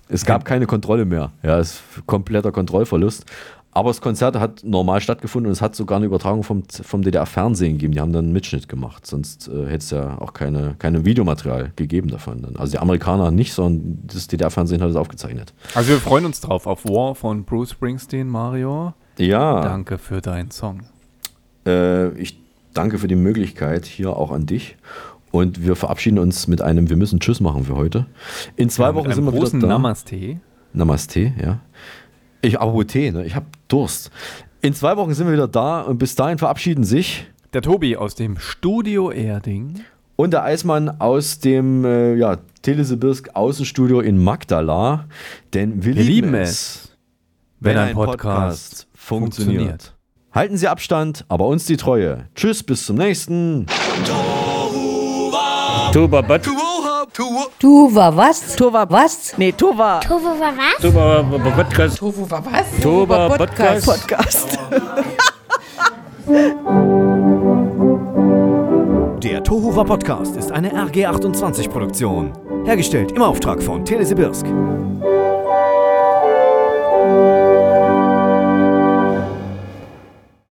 es 0.09 0.25
gab 0.25 0.45
keine 0.45 0.65
Kontrolle 0.65 1.05
mehr. 1.05 1.31
Ja, 1.43 1.59
es 1.59 1.73
ist 1.73 2.05
kompletter 2.05 2.51
Kontrollverlust. 2.51 3.25
Aber 3.75 3.89
das 3.89 4.01
Konzert 4.01 4.35
hat 4.35 4.63
normal 4.63 5.01
stattgefunden 5.01 5.47
und 5.47 5.53
es 5.53 5.61
hat 5.61 5.75
sogar 5.75 5.97
eine 5.97 6.05
Übertragung 6.05 6.43
vom, 6.43 6.63
vom 6.69 7.01
DDR-Fernsehen 7.01 7.73
gegeben. 7.73 7.93
Die 7.93 7.99
haben 7.99 8.13
dann 8.13 8.25
einen 8.25 8.33
Mitschnitt 8.33 8.69
gemacht. 8.69 9.07
Sonst 9.07 9.47
äh, 9.47 9.65
hätte 9.65 9.77
es 9.77 9.89
ja 9.89 10.19
auch 10.19 10.33
keine, 10.33 10.75
keine 10.77 11.05
Videomaterial 11.05 11.71
gegeben 11.75 12.09
davon. 12.09 12.43
Dann. 12.43 12.55
Also 12.55 12.73
die 12.73 12.77
Amerikaner 12.77 13.31
nicht, 13.31 13.53
sondern 13.53 13.99
das 14.05 14.27
DDR-Fernsehen 14.27 14.81
hat 14.81 14.91
es 14.91 14.95
aufgezeichnet. 14.95 15.53
Also 15.73 15.89
wir 15.89 15.97
freuen 15.97 16.25
uns 16.25 16.39
drauf 16.39 16.67
auf 16.67 16.85
War 16.85 17.15
von 17.15 17.45
Bruce 17.45 17.71
Springsteen, 17.71 18.27
Mario. 18.27 18.93
Ja. 19.17 19.61
Danke 19.61 19.97
für 19.97 20.21
deinen 20.21 20.51
Song. 20.51 20.81
Äh, 21.65 22.09
ich 22.09 22.37
danke 22.75 22.99
für 22.99 23.07
die 23.07 23.15
Möglichkeit 23.15 23.85
hier 23.85 24.15
auch 24.15 24.31
an 24.31 24.45
dich. 24.45 24.77
Und 25.33 25.65
wir 25.65 25.75
verabschieden 25.75 26.19
uns 26.19 26.47
mit 26.47 26.61
einem 26.61 26.91
Wir 26.91 26.95
müssen 26.95 27.19
Tschüss 27.19 27.39
machen 27.39 27.63
für 27.65 27.75
heute. 27.75 28.05
In 28.55 28.69
zwei 28.69 28.89
Ja, 28.89 28.93
Wochen 28.95 29.11
sind 29.11 29.25
wir 29.25 29.31
großen 29.31 29.57
wieder 29.59 29.67
da. 29.67 29.73
Namaste. 29.73 30.39
Namaste, 30.73 31.33
ja. 31.43 31.59
Ich 32.43 32.61
aber 32.61 32.85
Tee, 32.85 33.09
ne? 33.11 33.25
Ich 33.25 33.35
habe 33.35 33.47
Durst. 33.67 34.11
In 34.61 34.75
zwei 34.75 34.95
Wochen 34.95 35.11
sind 35.15 35.25
wir 35.25 35.33
wieder 35.33 35.47
da 35.47 35.81
und 35.81 35.97
bis 35.97 36.13
dahin 36.13 36.37
verabschieden 36.37 36.83
sich 36.83 37.25
Der 37.51 37.63
Tobi 37.63 37.97
aus 37.97 38.13
dem 38.13 38.37
Studio 38.37 39.09
Erding. 39.09 39.79
und 40.17 40.33
der 40.33 40.43
Eismann 40.43 41.01
aus 41.01 41.39
dem 41.39 41.83
äh, 41.83 42.13
ja, 42.13 42.37
Telesibirsk 42.61 43.31
Außenstudio 43.33 44.01
in 44.01 44.23
Magdala. 44.23 45.05
Denn 45.55 45.83
wir, 45.83 45.95
Wir 45.95 46.03
lieben, 46.03 46.35
es, 46.35 46.49
es, 46.51 46.97
wenn 47.59 47.77
ein 47.77 47.95
Podcast 47.95 48.87
funktioniert. 48.93 49.55
funktioniert. 49.55 49.95
Halten 50.31 50.57
Sie 50.57 50.67
Abstand, 50.67 51.25
aber 51.27 51.47
uns 51.47 51.65
die 51.65 51.77
Treue. 51.77 52.25
Tschüss, 52.35 52.61
bis 52.61 52.85
zum 52.85 52.97
nächsten. 52.97 53.65
Tuba, 55.93 56.23
Du 57.59 57.93
war 57.93 58.17
was? 58.17 58.55
Tova 58.55 58.89
was? 58.89 59.37
Nee, 59.37 59.51
Tova. 59.51 59.99
Tovo 59.99 60.29
war 60.39 60.51
was? 60.57 60.81
Tuba 60.81 61.21
Podcast. 61.55 62.01
War 62.01 62.43
was? 62.43 62.65
Tuba 62.81 63.29
Podcast. 63.37 63.85
Podcast. 63.85 64.57
Der 69.21 69.43
Tohuwa 69.43 69.83
Podcast 69.83 70.35
ist 70.35 70.51
eine 70.51 70.73
RG28 70.73 71.69
Produktion. 71.69 72.33
Hergestellt 72.65 73.11
im 73.11 73.21
Auftrag 73.21 73.61
von 73.61 73.85
Telesibirsk. 73.85 74.47